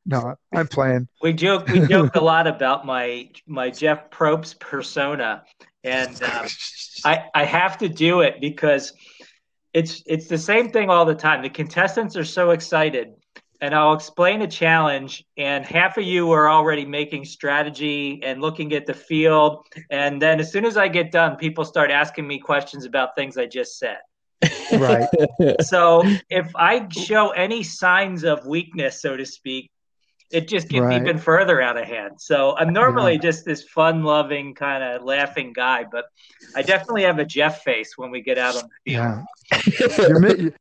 no, 0.06 0.36
I'm 0.54 0.68
playing. 0.68 1.08
We 1.20 1.32
joke 1.32 1.66
we 1.68 1.80
joke 1.86 2.14
a 2.14 2.20
lot 2.20 2.46
about 2.46 2.86
my 2.86 3.28
my 3.46 3.70
Jeff 3.70 4.10
Probst 4.10 4.60
persona. 4.60 5.42
And 5.84 6.20
um, 6.22 6.46
I 7.04 7.24
I 7.34 7.44
have 7.44 7.78
to 7.78 7.88
do 7.88 8.20
it 8.20 8.40
because 8.40 8.92
it's 9.76 10.02
it's 10.06 10.26
the 10.26 10.38
same 10.38 10.70
thing 10.70 10.88
all 10.88 11.04
the 11.04 11.14
time. 11.14 11.42
The 11.42 11.50
contestants 11.50 12.16
are 12.16 12.24
so 12.24 12.52
excited, 12.52 13.12
and 13.60 13.74
I'll 13.74 13.92
explain 13.92 14.40
a 14.40 14.46
challenge, 14.46 15.22
and 15.36 15.66
half 15.66 15.98
of 15.98 16.04
you 16.04 16.32
are 16.32 16.48
already 16.48 16.86
making 16.86 17.26
strategy 17.26 18.22
and 18.24 18.40
looking 18.40 18.72
at 18.72 18.86
the 18.86 18.94
field, 18.94 19.66
and 19.90 20.20
then 20.20 20.40
as 20.40 20.50
soon 20.50 20.64
as 20.64 20.78
I 20.78 20.88
get 20.88 21.12
done, 21.12 21.36
people 21.36 21.62
start 21.62 21.90
asking 21.90 22.26
me 22.26 22.38
questions 22.38 22.86
about 22.86 23.14
things 23.14 23.36
I 23.36 23.44
just 23.44 23.78
said. 23.78 23.98
Right. 24.72 25.08
so 25.60 26.02
if 26.30 26.50
I 26.56 26.88
show 26.90 27.30
any 27.32 27.62
signs 27.62 28.24
of 28.24 28.46
weakness, 28.46 29.02
so 29.02 29.14
to 29.14 29.26
speak, 29.26 29.70
it 30.30 30.48
just 30.48 30.68
gets 30.68 30.82
right. 30.82 31.00
even 31.00 31.18
further 31.18 31.60
out 31.60 31.76
of 31.76 31.84
hand. 31.84 32.20
So 32.20 32.56
I'm 32.56 32.72
normally 32.72 33.14
yeah. 33.14 33.20
just 33.20 33.44
this 33.44 33.62
fun-loving 33.62 34.54
kind 34.54 34.82
of 34.82 35.04
laughing 35.04 35.52
guy, 35.52 35.84
but 35.90 36.06
I 36.54 36.62
definitely 36.62 37.02
have 37.04 37.18
a 37.18 37.24
Jeff 37.24 37.62
face 37.62 37.92
when 37.96 38.10
we 38.10 38.20
get 38.20 38.38
out 38.38 38.56
on 38.56 38.64
the 38.84 38.92
field. 38.92 39.24
Yeah. 39.80 40.08
you're, 40.08 40.20
mi- 40.20 40.52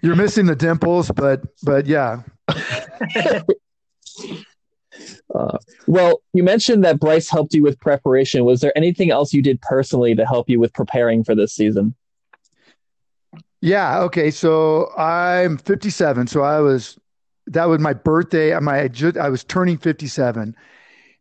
you're 0.00 0.16
missing 0.16 0.46
the 0.46 0.56
dimples, 0.56 1.10
but 1.10 1.42
but 1.62 1.86
yeah. 1.86 2.22
Uh, 5.34 5.56
well, 5.86 6.22
you 6.34 6.42
mentioned 6.42 6.84
that 6.84 7.00
Bryce 7.00 7.28
helped 7.28 7.54
you 7.54 7.62
with 7.62 7.80
preparation. 7.80 8.44
Was 8.44 8.60
there 8.60 8.76
anything 8.76 9.10
else 9.10 9.32
you 9.32 9.42
did 9.42 9.60
personally 9.62 10.14
to 10.14 10.26
help 10.26 10.48
you 10.48 10.60
with 10.60 10.72
preparing 10.74 11.24
for 11.24 11.34
this 11.34 11.54
season? 11.54 11.94
Yeah. 13.60 14.00
Okay. 14.02 14.30
So 14.30 14.92
I'm 14.96 15.56
57. 15.56 16.26
So 16.26 16.42
I 16.42 16.60
was 16.60 16.98
that 17.46 17.66
was 17.66 17.80
my 17.80 17.92
birthday. 17.92 18.58
My 18.58 18.88
I 19.20 19.28
was 19.28 19.44
turning 19.44 19.78
57, 19.78 20.56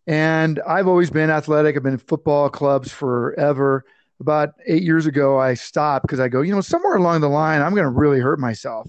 and 0.08 0.62
I've 0.68 0.88
always 0.88 1.10
been 1.10 1.30
athletic. 1.30 1.76
I've 1.76 1.84
been 1.84 1.94
in 1.94 2.00
football 2.00 2.50
clubs 2.50 2.92
forever. 2.92 3.86
About 4.20 4.54
eight 4.68 4.84
years 4.84 5.08
ago, 5.08 5.40
I 5.40 5.56
stopped 5.56 6.04
because 6.04 6.20
I 6.20 6.28
go, 6.28 6.42
you 6.42 6.54
know, 6.54 6.62
somewhere 6.62 6.96
along 6.96 7.22
the 7.22 7.30
line, 7.30 7.62
I'm 7.62 7.74
going 7.74 7.86
to 7.86 7.90
really 7.90 8.20
hurt 8.20 8.40
myself. 8.40 8.88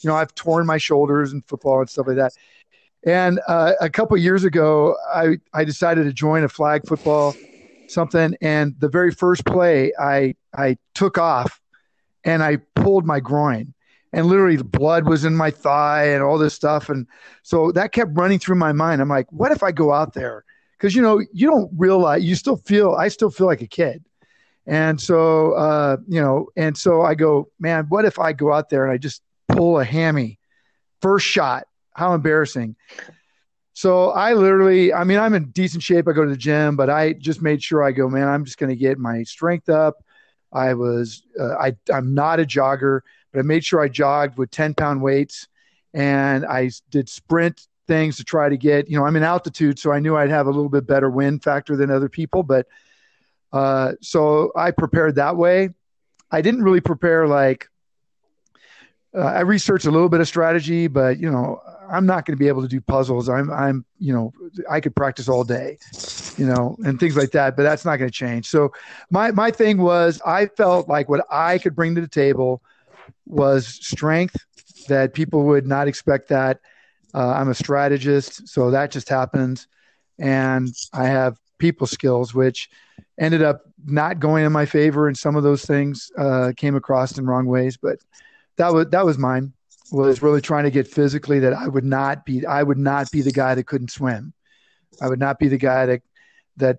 You 0.00 0.10
know, 0.10 0.16
I've 0.16 0.34
torn 0.34 0.66
my 0.66 0.76
shoulders 0.76 1.32
in 1.32 1.40
football 1.40 1.80
and 1.80 1.88
stuff 1.88 2.06
like 2.06 2.16
that. 2.16 2.34
And 3.06 3.40
uh, 3.48 3.72
a 3.80 3.88
couple 3.88 4.16
years 4.18 4.44
ago, 4.44 4.96
I 5.14 5.38
I 5.52 5.64
decided 5.64 6.04
to 6.04 6.12
join 6.12 6.44
a 6.44 6.48
flag 6.48 6.86
football 6.86 7.34
something, 7.88 8.36
and 8.40 8.74
the 8.78 8.88
very 8.88 9.10
first 9.10 9.44
play, 9.44 9.92
I 9.98 10.34
I 10.56 10.76
took 10.94 11.18
off, 11.18 11.60
and 12.24 12.42
I 12.42 12.58
pulled 12.74 13.06
my 13.06 13.20
groin 13.20 13.74
and 14.14 14.26
literally 14.26 14.56
the 14.56 14.64
blood 14.64 15.06
was 15.08 15.24
in 15.24 15.34
my 15.34 15.50
thigh 15.50 16.06
and 16.06 16.22
all 16.22 16.38
this 16.38 16.54
stuff. 16.54 16.88
And 16.88 17.06
so 17.42 17.72
that 17.72 17.92
kept 17.92 18.12
running 18.14 18.38
through 18.38 18.56
my 18.56 18.72
mind. 18.72 19.00
I'm 19.00 19.08
like, 19.08 19.30
what 19.32 19.52
if 19.52 19.62
I 19.62 19.72
go 19.72 19.92
out 19.92 20.14
there? 20.14 20.44
Because 20.78 20.94
you 20.94 21.02
know, 21.02 21.20
you 21.32 21.48
don't 21.48 21.70
realize 21.76 22.22
you 22.22 22.34
still 22.34 22.56
feel 22.56 22.94
I 22.94 23.08
still 23.08 23.30
feel 23.30 23.46
like 23.46 23.60
a 23.60 23.66
kid. 23.66 24.04
And 24.66 25.00
so 25.00 25.52
uh, 25.52 25.96
you 26.08 26.20
know, 26.20 26.48
and 26.56 26.76
so 26.76 27.02
I 27.02 27.14
go, 27.14 27.50
man, 27.58 27.86
what 27.88 28.04
if 28.04 28.18
I 28.18 28.32
go 28.32 28.52
out 28.52 28.70
there 28.70 28.84
and 28.84 28.92
I 28.92 28.98
just 28.98 29.22
pull 29.48 29.80
a 29.80 29.84
hammy 29.84 30.38
first 31.02 31.26
shot? 31.26 31.66
How 31.92 32.14
embarrassing. 32.14 32.76
So 33.74 34.10
I 34.10 34.34
literally, 34.34 34.92
I 34.92 35.02
mean, 35.02 35.18
I'm 35.18 35.34
in 35.34 35.50
decent 35.50 35.82
shape. 35.82 36.06
I 36.06 36.12
go 36.12 36.24
to 36.24 36.30
the 36.30 36.36
gym, 36.36 36.76
but 36.76 36.88
I 36.88 37.12
just 37.14 37.42
made 37.42 37.60
sure 37.62 37.82
I 37.82 37.90
go, 37.90 38.08
man, 38.08 38.28
I'm 38.28 38.44
just 38.44 38.56
going 38.56 38.70
to 38.70 38.76
get 38.76 38.98
my 38.98 39.24
strength 39.24 39.68
up. 39.68 39.96
I 40.52 40.74
was, 40.74 41.24
uh, 41.38 41.56
I, 41.56 41.76
I'm 41.92 42.14
not 42.14 42.38
a 42.38 42.44
jogger, 42.44 43.00
but 43.34 43.40
I 43.40 43.42
made 43.42 43.64
sure 43.64 43.80
I 43.80 43.88
jogged 43.88 44.38
with 44.38 44.52
10 44.52 44.74
pound 44.74 45.02
weights 45.02 45.48
and 45.92 46.46
I 46.46 46.70
did 46.90 47.08
sprint 47.08 47.66
things 47.88 48.16
to 48.16 48.24
try 48.24 48.48
to 48.48 48.56
get, 48.56 48.88
you 48.88 48.96
know, 48.96 49.04
I'm 49.04 49.16
in 49.16 49.24
altitude, 49.24 49.78
so 49.78 49.90
I 49.92 49.98
knew 49.98 50.16
I'd 50.16 50.30
have 50.30 50.46
a 50.46 50.50
little 50.50 50.68
bit 50.68 50.86
better 50.86 51.10
wind 51.10 51.42
factor 51.42 51.76
than 51.76 51.90
other 51.90 52.08
people. 52.08 52.44
But 52.44 52.66
uh, 53.52 53.92
so 54.00 54.52
I 54.54 54.70
prepared 54.70 55.16
that 55.16 55.36
way. 55.36 55.70
I 56.30 56.42
didn't 56.42 56.62
really 56.62 56.80
prepare 56.80 57.26
like, 57.26 57.68
uh, 59.16 59.20
I 59.20 59.40
researched 59.40 59.86
a 59.86 59.90
little 59.90 60.08
bit 60.08 60.20
of 60.20 60.28
strategy, 60.28 60.86
but 60.86 61.18
you 61.18 61.30
know, 61.30 61.60
I'm 61.90 62.06
not 62.06 62.26
going 62.26 62.36
to 62.36 62.40
be 62.40 62.48
able 62.48 62.62
to 62.62 62.68
do 62.68 62.80
puzzles. 62.80 63.28
I'm, 63.28 63.50
I'm, 63.50 63.84
you 63.98 64.14
know, 64.14 64.32
I 64.70 64.80
could 64.80 64.94
practice 64.94 65.28
all 65.28 65.42
day, 65.42 65.78
you 66.36 66.46
know, 66.46 66.76
and 66.84 67.00
things 67.00 67.16
like 67.16 67.32
that, 67.32 67.56
but 67.56 67.64
that's 67.64 67.84
not 67.84 67.96
going 67.96 68.10
to 68.10 68.16
change. 68.16 68.46
So 68.46 68.72
my, 69.10 69.32
my 69.32 69.50
thing 69.50 69.78
was 69.78 70.22
I 70.24 70.46
felt 70.46 70.88
like 70.88 71.08
what 71.08 71.26
I 71.30 71.58
could 71.58 71.74
bring 71.74 71.96
to 71.96 72.00
the 72.00 72.08
table 72.08 72.62
was 73.26 73.66
strength 73.66 74.36
that 74.88 75.14
people 75.14 75.44
would 75.44 75.66
not 75.66 75.88
expect 75.88 76.28
that. 76.28 76.60
Uh, 77.14 77.32
I'm 77.32 77.48
a 77.48 77.54
strategist, 77.54 78.48
so 78.48 78.70
that 78.70 78.90
just 78.90 79.08
happens. 79.08 79.68
And 80.18 80.74
I 80.92 81.06
have 81.06 81.38
people 81.58 81.86
skills, 81.86 82.34
which 82.34 82.68
ended 83.18 83.42
up 83.42 83.62
not 83.86 84.20
going 84.20 84.44
in 84.44 84.52
my 84.52 84.66
favor. 84.66 85.06
And 85.08 85.16
some 85.16 85.36
of 85.36 85.42
those 85.42 85.64
things 85.64 86.10
uh, 86.18 86.52
came 86.56 86.74
across 86.74 87.16
in 87.16 87.26
wrong 87.26 87.46
ways, 87.46 87.76
but 87.76 87.98
that 88.56 88.72
was, 88.72 88.88
that 88.88 89.04
was 89.04 89.18
mine 89.18 89.52
was 89.92 90.22
really 90.22 90.40
trying 90.40 90.64
to 90.64 90.70
get 90.70 90.88
physically 90.88 91.40
that 91.40 91.52
I 91.52 91.68
would 91.68 91.84
not 91.84 92.24
be 92.24 92.44
I 92.46 92.62
would 92.62 92.78
not 92.78 93.10
be 93.10 93.22
the 93.22 93.32
guy 93.32 93.54
that 93.54 93.66
couldn't 93.66 93.90
swim. 93.90 94.32
I 95.00 95.08
would 95.08 95.18
not 95.18 95.38
be 95.38 95.48
the 95.48 95.58
guy 95.58 95.86
that 95.86 96.02
that 96.56 96.78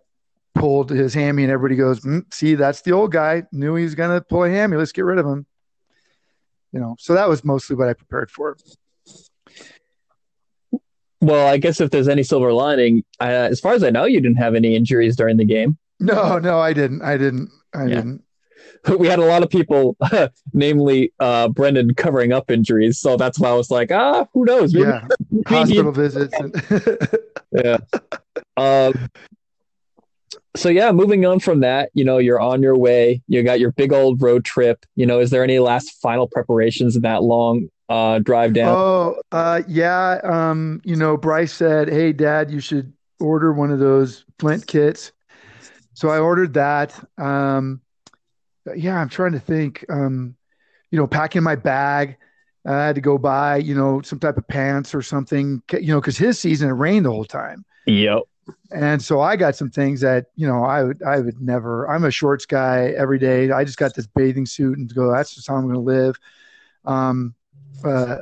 pulled 0.53 0.89
his 0.89 1.13
hammy 1.13 1.43
and 1.43 1.51
everybody 1.51 1.75
goes, 1.75 1.99
mm, 2.01 2.33
see, 2.33 2.55
that's 2.55 2.81
the 2.81 2.93
old 2.93 3.11
guy. 3.11 3.43
Knew 3.51 3.75
he 3.75 3.83
was 3.83 3.95
gonna 3.95 4.21
pull 4.21 4.43
a 4.43 4.49
hammy. 4.49 4.77
Let's 4.77 4.91
get 4.91 5.05
rid 5.05 5.19
of 5.19 5.25
him. 5.25 5.45
You 6.71 6.79
know, 6.79 6.95
so 6.99 7.13
that 7.13 7.29
was 7.29 7.43
mostly 7.43 7.75
what 7.75 7.87
I 7.87 7.93
prepared 7.93 8.29
for. 8.31 8.57
Well, 11.21 11.47
I 11.47 11.57
guess 11.57 11.79
if 11.79 11.89
there's 11.91 12.07
any 12.07 12.23
silver 12.23 12.51
lining, 12.51 13.03
uh, 13.19 13.23
as 13.23 13.59
far 13.59 13.73
as 13.73 13.83
I 13.83 13.89
know, 13.89 14.05
you 14.05 14.21
didn't 14.21 14.37
have 14.37 14.53
any 14.53 14.75
injuries 14.75 15.15
during 15.15 15.37
the 15.37 15.45
game. 15.45 15.77
No, 15.99 16.37
no, 16.37 16.59
I 16.59 16.73
didn't. 16.73 17.01
I 17.01 17.17
didn't. 17.17 17.49
I 17.73 17.85
yeah. 17.85 17.95
didn't. 17.95 18.23
we 18.99 19.07
had 19.07 19.19
a 19.19 19.25
lot 19.25 19.43
of 19.43 19.49
people, 19.49 19.97
namely 20.53 21.13
uh, 21.19 21.47
Brendan, 21.49 21.93
covering 21.95 22.31
up 22.31 22.51
injuries. 22.51 22.99
So 22.99 23.17
that's 23.17 23.39
why 23.39 23.49
I 23.49 23.53
was 23.53 23.71
like, 23.71 23.91
ah, 23.91 24.27
who 24.33 24.45
knows? 24.45 24.73
Maybe, 24.73 24.87
yeah, 24.87 25.07
hospital 25.47 25.91
visits. 25.91 26.33
yeah. 27.51 27.77
Um, 28.57 29.09
so 30.55 30.69
yeah, 30.69 30.91
moving 30.91 31.25
on 31.25 31.39
from 31.39 31.59
that, 31.61 31.89
you 31.93 32.03
know, 32.03 32.17
you're 32.17 32.39
on 32.39 32.61
your 32.61 32.77
way. 32.77 33.21
You 33.27 33.43
got 33.43 33.59
your 33.59 33.71
big 33.71 33.93
old 33.93 34.21
road 34.21 34.45
trip. 34.45 34.85
You 34.95 35.05
know, 35.05 35.19
is 35.19 35.29
there 35.29 35.43
any 35.43 35.59
last 35.59 36.01
final 36.01 36.27
preparations 36.27 36.95
in 36.95 37.01
that 37.03 37.23
long 37.23 37.69
uh, 37.89 38.19
drive 38.19 38.53
down? 38.53 38.75
Oh, 38.75 39.21
uh, 39.31 39.61
yeah. 39.67 40.19
Um, 40.23 40.81
you 40.83 40.95
know, 40.95 41.17
Bryce 41.17 41.53
said, 41.53 41.89
"Hey, 41.89 42.13
Dad, 42.13 42.51
you 42.51 42.59
should 42.59 42.93
order 43.19 43.53
one 43.53 43.71
of 43.71 43.79
those 43.79 44.25
Flint 44.39 44.65
kits." 44.67 45.11
So 45.93 46.09
I 46.09 46.19
ordered 46.19 46.53
that. 46.55 46.93
Um, 47.17 47.81
yeah, 48.75 48.99
I'm 48.99 49.09
trying 49.09 49.33
to 49.33 49.39
think. 49.39 49.85
Um, 49.89 50.35
you 50.91 50.99
know, 50.99 51.07
packing 51.07 51.43
my 51.43 51.55
bag. 51.55 52.17
I 52.65 52.85
had 52.85 52.95
to 52.95 53.01
go 53.01 53.17
buy, 53.17 53.57
you 53.57 53.75
know, 53.75 54.01
some 54.01 54.19
type 54.19 54.37
of 54.37 54.47
pants 54.47 54.95
or 54.95 55.03
something, 55.03 55.61
you 55.71 55.87
know, 55.87 56.01
because 56.01 56.17
his 56.17 56.39
season 56.39 56.69
it 56.69 56.73
rained 56.73 57.05
the 57.05 57.11
whole 57.11 57.25
time. 57.25 57.63
Yep. 57.85 58.23
And 58.71 59.01
so 59.01 59.21
I 59.21 59.35
got 59.35 59.55
some 59.55 59.69
things 59.69 60.01
that 60.01 60.27
you 60.35 60.47
know 60.47 60.63
I 60.63 60.83
would 60.83 61.01
I 61.03 61.19
would 61.19 61.41
never. 61.41 61.89
I'm 61.89 62.03
a 62.03 62.11
shorts 62.11 62.45
guy 62.45 62.93
every 62.97 63.19
day. 63.19 63.51
I 63.51 63.63
just 63.63 63.77
got 63.77 63.95
this 63.95 64.07
bathing 64.07 64.45
suit 64.45 64.77
and 64.77 64.93
go. 64.93 65.11
That's 65.11 65.33
just 65.33 65.47
how 65.47 65.55
I'm 65.55 65.63
going 65.63 65.75
to 65.75 65.79
live. 65.79 66.19
Um, 66.85 67.33
uh, 67.83 68.17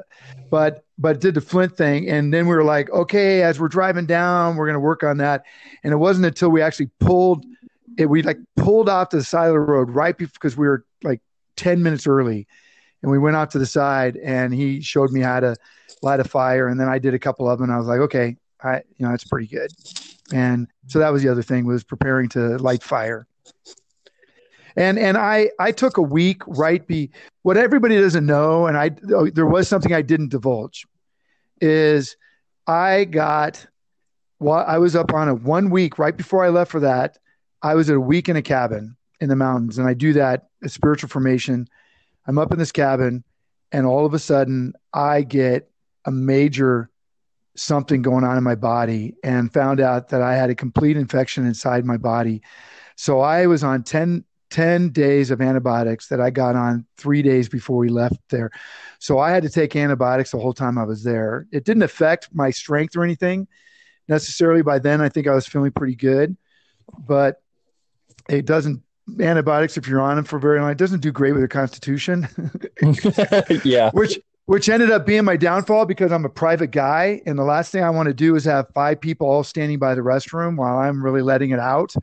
but 0.50 0.86
but 0.98 1.20
did 1.20 1.34
the 1.34 1.42
Flint 1.42 1.76
thing, 1.76 2.10
and 2.10 2.34
then 2.34 2.48
we 2.48 2.56
were 2.56 2.64
like, 2.64 2.90
okay, 2.92 3.42
as 3.42 3.60
we're 3.60 3.68
driving 3.68 4.06
down, 4.06 4.56
we're 4.56 4.66
going 4.66 4.76
to 4.76 4.80
work 4.80 5.04
on 5.04 5.18
that. 5.18 5.44
And 5.84 5.92
it 5.92 5.98
wasn't 5.98 6.26
until 6.26 6.50
we 6.50 6.62
actually 6.62 6.90
pulled 7.00 7.46
it, 7.98 8.06
we 8.08 8.22
like 8.22 8.40
pulled 8.56 8.90
off 8.90 9.10
to 9.10 9.18
the 9.18 9.24
side 9.24 9.48
of 9.48 9.54
the 9.54 9.60
road 9.60 9.90
right 9.90 10.18
because 10.18 10.58
we 10.58 10.68
were 10.68 10.86
like 11.04 11.22
10 11.58 11.84
minutes 11.84 12.08
early 12.08 12.48
and 13.02 13.12
we 13.12 13.20
went 13.20 13.36
out 13.36 13.52
to 13.52 13.60
the 13.60 13.66
side 13.66 14.18
and 14.18 14.54
he 14.54 14.82
showed 14.82 15.12
me 15.12 15.22
how 15.22 15.40
to 15.40 15.56
light 16.02 16.20
a 16.20 16.24
fire 16.24 16.68
and 16.68 16.80
then 16.80 16.90
I 16.90 17.00
did 17.00 17.14
a 17.14 17.20
couple 17.20 17.50
of 17.50 17.60
them 17.60 17.70
and 17.70 17.74
I 17.74 17.78
was 17.78 17.88
like, 17.88 18.00
okay, 18.00 18.38
I, 18.64 18.78
you 18.98 19.06
know, 19.06 19.10
that's 19.10 19.26
pretty 19.26 19.48
good. 19.48 19.72
And 20.32 20.68
so 20.88 21.00
that 21.00 21.12
was 21.12 21.24
the 21.24 21.30
other 21.30 21.44
thing 21.44 21.66
was 21.66 21.84
preparing 21.84 22.30
to 22.30 22.58
light 22.58 22.84
fire. 22.84 23.28
And, 24.76 24.98
and 24.98 25.18
I, 25.18 25.50
I 25.60 25.72
took 25.72 25.98
a 25.98 26.02
week 26.02 26.42
right 26.48 26.86
be 26.86 27.12
what 27.44 27.58
everybody 27.58 28.00
doesn't 28.00 28.26
know. 28.26 28.68
And 28.68 28.78
I, 28.78 28.92
oh, 29.14 29.30
there 29.30 29.46
was 29.46 29.68
something 29.68 29.94
I 29.94 30.02
didn't 30.02 30.30
divulge 30.30 30.88
is 31.62 32.18
I 32.68 33.06
got, 33.06 33.66
well, 34.40 34.64
I 34.68 34.78
was 34.78 34.96
up 34.96 35.14
on 35.14 35.30
a 35.30 35.36
one 35.36 35.70
week 35.70 36.00
right 36.00 36.16
before 36.16 36.44
I 36.44 36.50
left 36.50 36.72
for 36.72 36.80
that. 36.80 37.18
I 37.62 37.76
was 37.76 37.90
at 37.90 37.96
a 37.96 38.02
week 38.02 38.30
in 38.30 38.36
a 38.36 38.42
cabin 38.42 38.98
in 39.22 39.30
the 39.30 39.36
mountains, 39.36 39.78
and 39.78 39.88
I 39.88 39.94
do 39.94 40.14
that 40.14 40.48
a 40.64 40.70
spiritual 40.70 41.10
formation. 41.10 41.68
I'm 42.28 42.38
up 42.38 42.52
in 42.52 42.60
this 42.60 42.72
cabin, 42.72 43.24
and 43.72 43.86
all 43.86 44.06
of 44.06 44.14
a 44.14 44.20
sudden, 44.20 44.74
I 44.94 45.22
get 45.22 45.70
a 46.06 46.12
major 46.12 46.90
something 47.56 48.02
going 48.02 48.24
on 48.24 48.38
in 48.38 48.44
my 48.44 48.56
body 48.56 49.16
and 49.24 49.54
found 49.54 49.80
out 49.80 50.10
that 50.10 50.22
I 50.22 50.36
had 50.36 50.50
a 50.50 50.56
complete 50.56 50.98
infection 50.98 51.46
inside 51.46 51.86
my 51.86 51.98
body. 51.98 52.42
So 52.96 53.20
I 53.20 53.48
was 53.48 53.64
on 53.64 53.84
10, 53.84 54.24
10 54.50 54.90
days 54.90 55.32
of 55.32 55.42
antibiotics 55.42 56.08
that 56.08 56.20
I 56.20 56.30
got 56.30 56.56
on 56.56 56.86
three 56.98 57.22
days 57.22 57.50
before 57.50 57.78
we 57.78 57.90
left 57.90 58.18
there. 58.30 58.52
So 59.00 59.20
I 59.20 59.32
had 59.32 59.44
to 59.44 59.50
take 59.50 59.76
antibiotics 59.76 60.32
the 60.32 60.40
whole 60.40 60.54
time 60.54 60.78
I 60.78 60.84
was 60.84 61.04
there. 61.04 61.48
It 61.52 61.66
didn't 61.66 61.84
affect 61.84 62.30
my 62.34 62.50
strength 62.50 62.96
or 62.96 63.04
anything 63.04 63.48
necessarily. 64.08 64.62
By 64.62 64.80
then, 64.80 65.02
I 65.02 65.10
think 65.10 65.28
I 65.28 65.36
was 65.36 65.48
feeling 65.48 65.72
pretty 65.72 65.96
good, 65.96 66.38
but 66.98 67.42
it 68.30 68.46
doesn't 68.46 68.82
antibiotics 69.20 69.78
if 69.78 69.88
you're 69.88 70.02
on 70.02 70.16
them 70.16 70.26
for 70.26 70.40
very 70.40 70.60
long. 70.60 70.72
It 70.72 70.78
doesn't 70.78 71.02
do 71.02 71.12
great 71.12 71.34
with 71.34 71.42
your 71.42 71.48
constitution. 71.48 72.28
yeah. 73.64 73.92
Which 73.92 74.20
which 74.46 74.68
ended 74.68 74.92
up 74.92 75.06
being 75.06 75.24
my 75.24 75.38
downfall 75.38 75.86
because 75.86 76.12
I'm 76.12 76.26
a 76.26 76.30
private 76.30 76.72
guy, 76.72 77.22
and 77.26 77.38
the 77.38 77.44
last 77.44 77.72
thing 77.72 77.84
I 77.84 77.90
want 77.90 78.08
to 78.08 78.14
do 78.14 78.36
is 78.36 78.46
have 78.46 78.68
five 78.74 79.00
people 79.00 79.28
all 79.28 79.44
standing 79.44 79.80
by 79.80 79.96
the 79.96 80.02
restroom 80.02 80.58
while 80.58 80.78
I'm 80.78 81.04
really 81.04 81.22
letting 81.22 81.52
it 81.52 81.60
out. 81.60 81.94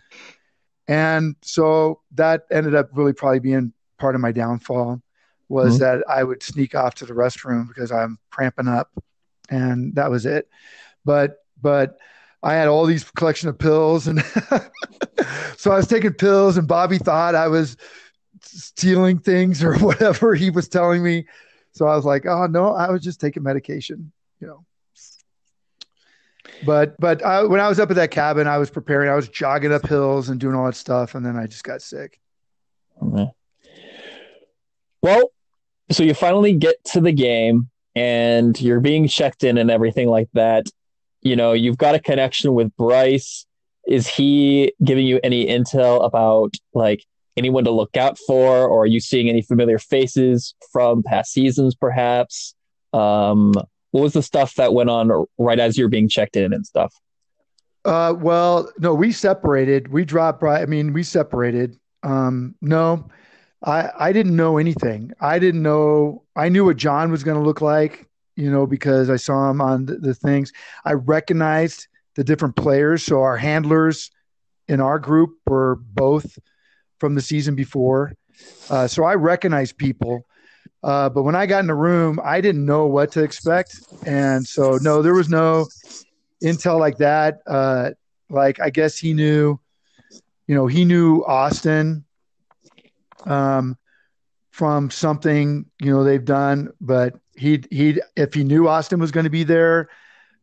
And 0.89 1.37
so 1.43 2.01
that 2.15 2.43
ended 2.51 2.75
up 2.75 2.91
really 2.95 3.13
probably 3.13 3.41
being 3.41 3.73
part 3.99 4.15
of 4.15 4.21
my 4.21 4.33
downfall 4.33 5.01
was 5.49 5.75
mm-hmm. 5.75 5.85
that 5.85 6.05
I 6.09 6.25
would 6.25 6.43
sneak 6.43 6.75
off 6.75 6.95
to 6.97 7.07
the 7.07 7.13
restroom 7.13 7.69
because 7.69 7.93
I'm 7.93 8.19
cramping 8.31 8.69
up, 8.69 8.91
and 9.51 9.95
that 9.97 10.11
was 10.11 10.25
it. 10.25 10.49
But 11.05 11.45
but 11.61 11.99
I 12.43 12.55
had 12.55 12.69
all 12.69 12.87
these 12.87 13.05
collection 13.05 13.51
of 13.51 13.59
pills, 13.59 14.07
and 14.07 14.25
so 15.57 15.73
I 15.73 15.77
was 15.77 15.87
taking 15.87 16.15
pills, 16.15 16.57
and 16.57 16.67
Bobby 16.67 16.99
thought 16.99 17.35
I 17.35 17.49
was 17.49 17.77
stealing 18.43 19.19
things 19.19 19.63
or 19.63 19.75
whatever 19.79 20.35
he 20.35 20.51
was 20.51 20.69
telling 20.69 21.03
me. 21.03 21.27
So 21.73 21.87
I 21.87 21.97
was 21.97 22.05
like, 22.05 22.27
"Oh 22.27 22.47
no, 22.47 22.75
I 22.75 22.91
was 22.91 23.03
just 23.03 23.21
taking 23.21 23.43
medication," 23.43 24.13
you 24.41 24.47
know. 24.47 24.65
But 26.65 26.99
but 27.01 27.25
I, 27.25 27.45
when 27.45 27.61
I 27.61 27.69
was 27.69 27.79
up 27.79 27.91
at 27.91 27.97
that 27.97 28.11
cabin, 28.11 28.47
I 28.47 28.59
was 28.59 28.71
preparing. 28.71 29.11
I 29.11 29.15
was 29.15 29.29
jogging 29.29 29.73
up 29.73 29.87
hills 29.87 30.29
and 30.29 30.41
doing 30.41 30.55
all 30.55 30.67
that 30.67 30.77
stuff, 30.77 31.15
and 31.15 31.25
then 31.25 31.37
I 31.37 31.47
just 31.47 31.65
got 31.65 31.83
sick. 31.83 32.21
Okay. 33.03 33.31
Well, 35.03 35.33
so 35.91 36.03
you 36.03 36.15
finally 36.15 36.53
get 36.53 36.83
to 36.87 37.01
the 37.01 37.13
game, 37.13 37.71
and 37.95 38.61
you're 38.61 38.81
being 38.81 39.09
checked 39.09 39.45
in 39.45 39.59
and 39.59 39.71
everything 39.71 40.09
like 40.09 40.29
that 40.35 40.67
you 41.23 41.37
know, 41.37 41.53
you've 41.53 41.79
got 41.79 41.95
a 41.95 41.99
connection 41.99 42.55
with 42.55 42.75
Bryce. 42.77 43.47
Is 43.87 44.07
he 44.07 44.73
giving 44.85 45.07
you 45.07 45.21
any 45.23 45.47
intel 45.47 46.05
about 46.05 46.55
like 46.75 47.05
anyone 47.41 47.65
to 47.65 47.71
look 47.71 47.97
out 47.97 48.19
for, 48.19 48.69
or 48.69 48.83
are 48.83 48.87
you 48.87 49.01
seeing 49.01 49.29
any 49.29 49.43
familiar 49.43 49.79
faces 49.79 50.55
from 50.73 51.03
past 51.03 51.33
seasons, 51.33 51.75
perhaps? 51.75 52.55
Um, 52.93 53.53
what 53.93 54.03
was 54.03 54.13
the 54.13 54.23
stuff 54.23 54.55
that 54.55 54.75
went 54.75 54.91
on 54.91 55.27
right 55.39 55.59
as 55.59 55.77
you're 55.77 55.89
being 55.89 56.09
checked 56.09 56.37
in 56.37 56.53
and 56.53 56.67
stuff? 56.67 56.95
Uh, 57.85 58.15
well, 58.17 58.71
no, 58.79 58.95
we 58.95 59.11
separated. 59.11 59.89
We 59.89 60.05
dropped. 60.05 60.43
I 60.45 60.67
mean, 60.67 60.93
we 60.93 61.03
separated. 61.03 61.79
Um, 62.03 62.55
no, 62.61 63.09
I 63.65 63.91
I 63.99 64.13
didn't 64.13 64.37
know 64.37 64.59
anything. 64.59 65.13
I 65.21 65.39
didn't 65.39 65.63
know. 65.63 66.23
I 66.37 66.51
knew 66.51 66.67
what 66.67 66.77
John 66.77 67.11
was 67.11 67.25
going 67.25 67.39
to 67.39 67.43
look 67.43 67.63
like, 67.63 68.07
you 68.37 68.51
know, 68.51 68.67
because 68.67 69.09
I 69.09 69.17
saw 69.17 69.51
him 69.51 69.61
on 69.61 69.87
the, 69.87 69.97
the 69.97 70.15
things. 70.15 70.53
I 70.85 70.93
recognized 70.93 71.89
the 72.17 72.25
different 72.25 72.57
players. 72.57 73.03
So 73.03 73.23
our 73.23 73.39
handlers 73.39 74.11
in 74.69 74.81
our 74.81 74.99
group 74.99 75.31
were 75.47 75.77
both 75.77 76.39
from 77.01 77.15
the 77.15 77.21
season 77.21 77.55
before. 77.57 78.13
Uh, 78.69 78.87
so 78.87 79.03
I 79.05 79.15
recognized 79.15 79.77
people. 79.77 80.27
Uh, 80.83 81.09
but 81.09 81.25
when 81.25 81.35
I 81.35 81.47
got 81.47 81.61
in 81.61 81.67
the 81.67 81.75
room, 81.75 82.21
I 82.23 82.41
didn't 82.41 82.65
know 82.65 82.87
what 82.87 83.13
to 83.13 83.23
expect. 83.23 83.81
And 84.07 84.47
so, 84.47 84.79
no, 84.81 85.03
there 85.03 85.15
was 85.15 85.29
no 85.29 85.67
intel 86.43 86.79
like 86.79 86.99
that. 86.99 87.41
Uh, 87.47 87.91
like, 88.31 88.61
I 88.61 88.71
guess 88.71 88.97
he 88.97 89.13
knew, 89.13 89.59
you 90.47 90.55
know, 90.55 90.67
he 90.67 90.85
knew 90.85 91.25
Austin 91.25 92.05
um, 93.25 93.77
from 94.51 94.91
something, 94.91 95.67
you 95.81 95.91
know, 95.91 96.05
they've 96.05 96.25
done, 96.25 96.71
but 96.81 97.15
he, 97.37 97.63
he, 97.71 98.01
if 98.17 98.33
he 98.33 98.45
knew 98.45 98.69
Austin 98.69 99.01
was 99.01 99.11
going 99.11 99.25
to 99.25 99.31
be 99.31 99.45
there, 99.45 99.89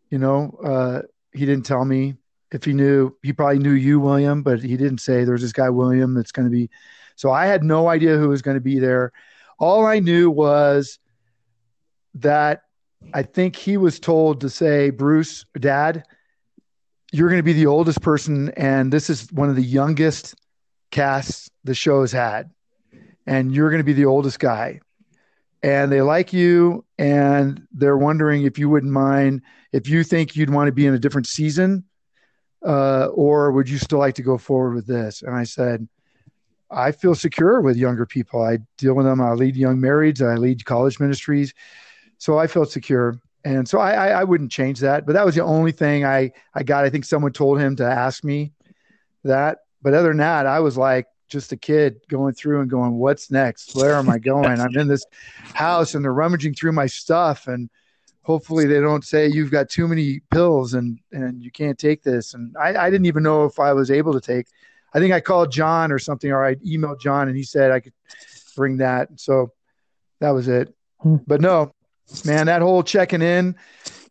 you 0.09 0.19
know, 0.19 0.59
uh, 0.63 1.01
he 1.33 1.45
didn't 1.45 1.65
tell 1.65 1.83
me 1.83 2.15
if 2.51 2.63
he 2.63 2.73
knew, 2.73 3.15
he 3.23 3.33
probably 3.33 3.59
knew 3.59 3.71
you, 3.71 3.99
William, 3.99 4.41
but 4.41 4.61
he 4.61 4.77
didn't 4.77 4.99
say 4.99 5.23
there's 5.23 5.41
this 5.41 5.51
guy, 5.51 5.69
William, 5.69 6.13
that's 6.13 6.31
going 6.31 6.47
to 6.47 6.51
be. 6.51 6.69
So 7.15 7.31
I 7.31 7.45
had 7.45 7.63
no 7.63 7.87
idea 7.87 8.17
who 8.17 8.29
was 8.29 8.41
going 8.41 8.55
to 8.55 8.61
be 8.61 8.79
there. 8.79 9.11
All 9.59 9.85
I 9.85 9.99
knew 9.99 10.29
was 10.29 10.99
that 12.15 12.63
I 13.13 13.23
think 13.23 13.55
he 13.55 13.77
was 13.77 13.99
told 13.99 14.41
to 14.41 14.49
say, 14.49 14.89
Bruce, 14.89 15.45
dad, 15.59 16.03
you're 17.11 17.29
going 17.29 17.39
to 17.39 17.43
be 17.43 17.53
the 17.53 17.67
oldest 17.67 18.01
person. 18.01 18.49
And 18.51 18.91
this 18.91 19.09
is 19.09 19.31
one 19.31 19.49
of 19.49 19.55
the 19.55 19.63
youngest 19.63 20.35
casts 20.91 21.49
the 21.63 21.75
show 21.75 22.01
has 22.01 22.11
had. 22.11 22.51
And 23.25 23.53
you're 23.53 23.69
going 23.69 23.81
to 23.81 23.85
be 23.85 23.93
the 23.93 24.05
oldest 24.05 24.39
guy. 24.39 24.79
And 25.63 25.91
they 25.91 26.01
like 26.01 26.33
you. 26.33 26.85
And 26.97 27.67
they're 27.71 27.97
wondering 27.97 28.43
if 28.43 28.57
you 28.57 28.69
wouldn't 28.69 28.91
mind, 28.91 29.41
if 29.73 29.89
you 29.89 30.03
think 30.03 30.35
you'd 30.35 30.49
want 30.49 30.67
to 30.67 30.71
be 30.71 30.85
in 30.85 30.93
a 30.93 30.99
different 30.99 31.27
season, 31.27 31.83
uh, 32.67 33.07
or 33.13 33.51
would 33.53 33.69
you 33.69 33.77
still 33.77 33.99
like 33.99 34.15
to 34.15 34.21
go 34.21 34.37
forward 34.37 34.75
with 34.75 34.85
this? 34.85 35.21
And 35.21 35.33
I 35.33 35.43
said, 35.43 35.87
I 36.69 36.91
feel 36.91 37.15
secure 37.15 37.61
with 37.61 37.77
younger 37.77 38.05
people. 38.05 38.43
I 38.43 38.59
deal 38.77 38.93
with 38.93 39.05
them. 39.05 39.21
I 39.21 39.31
lead 39.31 39.55
young 39.55 39.77
marrieds. 39.77 40.21
I 40.21 40.35
lead 40.35 40.65
college 40.65 40.99
ministries. 40.99 41.53
So 42.17 42.37
I 42.37 42.47
felt 42.47 42.69
secure. 42.69 43.19
And 43.45 43.67
so 43.67 43.79
I, 43.79 43.91
I, 43.91 44.07
I, 44.09 44.23
wouldn't 44.25 44.51
change 44.51 44.81
that. 44.81 45.05
But 45.05 45.13
that 45.13 45.25
was 45.25 45.35
the 45.35 45.43
only 45.43 45.71
thing 45.71 46.03
I, 46.03 46.31
I 46.53 46.63
got. 46.63 46.83
I 46.83 46.89
think 46.89 47.05
someone 47.05 47.31
told 47.31 47.61
him 47.61 47.77
to 47.77 47.85
ask 47.85 48.25
me 48.25 48.51
that. 49.23 49.59
But 49.81 49.93
other 49.93 50.09
than 50.09 50.17
that, 50.17 50.45
I 50.45 50.59
was 50.59 50.77
like 50.77 51.07
just 51.29 51.53
a 51.53 51.57
kid 51.57 52.01
going 52.09 52.33
through 52.33 52.59
and 52.59 52.69
going, 52.69 52.97
what's 52.97 53.31
next? 53.31 53.75
Where 53.75 53.95
am 53.95 54.09
I 54.09 54.17
going? 54.17 54.59
I'm 54.59 54.75
in 54.75 54.89
this 54.89 55.05
house 55.53 55.95
and 55.95 56.03
they're 56.03 56.13
rummaging 56.13 56.55
through 56.55 56.73
my 56.73 56.87
stuff. 56.87 57.47
And 57.47 57.69
hopefully 58.27 58.65
they 58.67 58.79
don't 58.79 59.03
say 59.03 59.27
you've 59.27 59.49
got 59.51 59.69
too 59.69 59.87
many 59.87 60.19
pills 60.31 60.75
and, 60.75 60.99
and 61.11 61.41
you 61.41 61.49
can't 61.49 61.79
take 61.79 62.03
this. 62.03 62.35
And 62.35 62.55
I, 62.57 62.75
I 62.75 62.89
didn't 62.91 63.07
even 63.07 63.23
know 63.23 63.45
if 63.45 63.57
I 63.59 63.73
was 63.73 63.89
able 63.89 64.13
to 64.13 64.21
take 64.21 64.47
I 64.93 64.99
think 64.99 65.13
I 65.13 65.19
called 65.19 65.51
John 65.51 65.91
or 65.91 65.99
something, 65.99 66.31
or 66.31 66.43
I 66.43 66.55
emailed 66.55 66.99
John 66.99 67.27
and 67.27 67.37
he 67.37 67.43
said 67.43 67.71
I 67.71 67.79
could 67.79 67.93
bring 68.55 68.77
that. 68.77 69.09
So 69.19 69.51
that 70.19 70.31
was 70.31 70.47
it. 70.47 70.73
Hmm. 70.99 71.17
But 71.27 71.41
no, 71.41 71.71
man, 72.25 72.47
that 72.47 72.61
whole 72.61 72.83
checking 72.83 73.21
in 73.21 73.55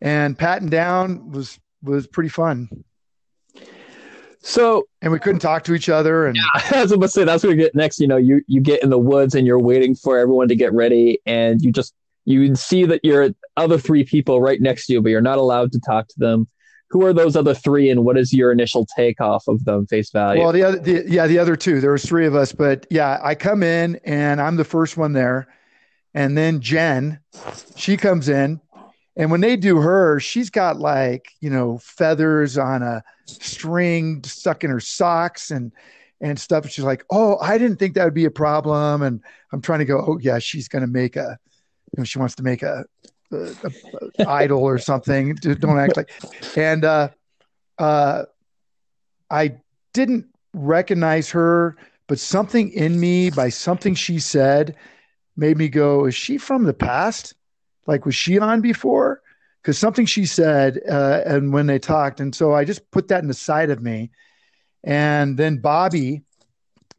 and 0.01 0.37
patting 0.37 0.69
down 0.69 1.31
was 1.31 1.59
was 1.83 2.07
pretty 2.07 2.29
fun. 2.29 2.69
So 4.39 4.87
and 5.01 5.11
we 5.11 5.19
couldn't 5.19 5.41
talk 5.41 5.63
to 5.65 5.73
each 5.73 5.89
other. 5.89 6.27
And 6.27 6.37
yeah, 6.37 6.43
I 6.71 6.83
was 6.83 6.91
about 6.91 7.07
to 7.07 7.09
say 7.09 7.23
that's 7.25 7.43
what 7.43 7.49
we 7.49 7.55
get 7.55 7.75
next. 7.75 7.99
You 7.99 8.07
know, 8.07 8.17
you 8.17 8.41
you 8.47 8.61
get 8.61 8.83
in 8.83 8.89
the 8.89 8.97
woods 8.97 9.35
and 9.35 9.45
you're 9.45 9.59
waiting 9.59 9.95
for 9.95 10.17
everyone 10.17 10.47
to 10.47 10.55
get 10.55 10.71
ready, 10.73 11.19
and 11.25 11.61
you 11.61 11.71
just 11.71 11.93
you 12.27 12.53
see 12.55 12.85
that 12.85 12.99
you're 13.03 13.29
other 13.55 13.77
three 13.77 14.03
people 14.03 14.41
right 14.41 14.61
next 14.61 14.87
to 14.87 14.93
you, 14.93 15.01
but 15.01 15.09
you're 15.09 15.21
not 15.21 15.37
allowed 15.37 15.71
to 15.71 15.79
talk 15.79 16.07
to 16.09 16.19
them 16.19 16.47
who 16.89 17.05
are 17.05 17.13
those 17.13 17.35
other 17.35 17.53
three, 17.53 17.89
and 17.89 18.05
what 18.05 18.17
is 18.17 18.31
your 18.31 18.51
initial 18.51 18.85
takeoff 18.95 19.47
of 19.47 19.65
them 19.65 19.85
face 19.87 20.09
value? 20.09 20.41
Well, 20.41 20.51
the 20.51 20.63
other, 20.63 20.79
the, 20.79 21.03
yeah, 21.07 21.27
the 21.27 21.39
other 21.39 21.55
two. 21.55 21.81
There 21.81 21.91
was 21.91 22.05
three 22.05 22.25
of 22.25 22.35
us, 22.35 22.51
but 22.51 22.85
yeah, 22.89 23.19
I 23.21 23.35
come 23.35 23.61
in 23.63 23.99
and 24.05 24.39
I'm 24.39 24.55
the 24.55 24.63
first 24.63 24.95
one 24.95 25.13
there, 25.13 25.47
and 26.13 26.37
then 26.37 26.61
Jen, 26.61 27.19
she 27.75 27.97
comes 27.97 28.29
in, 28.29 28.61
and 29.17 29.31
when 29.31 29.41
they 29.41 29.57
do 29.57 29.77
her, 29.77 30.19
she's 30.19 30.49
got 30.49 30.79
like 30.79 31.29
you 31.41 31.49
know 31.49 31.77
feathers 31.79 32.57
on 32.57 32.83
a 32.83 33.03
string 33.25 34.23
stuck 34.23 34.63
in 34.63 34.69
her 34.69 34.79
socks 34.79 35.51
and 35.51 35.71
and 36.21 36.39
stuff. 36.39 36.63
And 36.63 36.71
she's 36.71 36.85
like, 36.85 37.03
"Oh, 37.11 37.37
I 37.41 37.57
didn't 37.57 37.77
think 37.77 37.95
that 37.95 38.05
would 38.05 38.13
be 38.13 38.25
a 38.25 38.31
problem." 38.31 39.01
And 39.01 39.21
I'm 39.51 39.61
trying 39.61 39.79
to 39.79 39.85
go, 39.85 40.03
"Oh 40.07 40.19
yeah, 40.21 40.39
she's 40.39 40.69
going 40.69 40.83
to 40.83 40.87
make 40.87 41.17
a, 41.17 41.37
know, 42.01 42.05
she 42.05 42.19
wants 42.19 42.35
to 42.35 42.43
make 42.43 42.63
a 42.63 42.85
uh, 43.31 43.69
idol 44.25 44.63
or 44.63 44.77
something. 44.77 45.35
Don't 45.35 45.79
act 45.79 45.97
like. 45.97 46.09
And 46.55 46.85
uh, 46.85 47.09
uh, 47.77 48.23
I 49.29 49.57
didn't 49.93 50.25
recognize 50.53 51.29
her, 51.31 51.75
but 52.07 52.19
something 52.19 52.71
in 52.71 52.99
me, 52.99 53.29
by 53.29 53.49
something 53.49 53.95
she 53.95 54.19
said, 54.19 54.75
made 55.35 55.57
me 55.57 55.67
go, 55.67 56.05
"Is 56.05 56.15
she 56.15 56.37
from 56.37 56.63
the 56.63 56.73
past? 56.73 57.33
Like, 57.85 58.05
was 58.05 58.15
she 58.15 58.39
on 58.39 58.61
before?" 58.61 59.21
Because 59.61 59.77
something 59.77 60.05
she 60.05 60.25
said, 60.25 60.79
uh, 60.89 61.21
and 61.25 61.51
when 61.51 61.67
they 61.67 61.79
talked, 61.79 62.21
and 62.21 62.33
so 62.33 62.53
I 62.53 62.63
just 62.63 62.89
put 62.91 63.09
that 63.09 63.21
in 63.21 63.27
the 63.27 63.33
side 63.33 63.69
of 63.69 63.81
me. 63.81 64.11
And 64.83 65.35
then 65.37 65.57
Bobby 65.57 66.21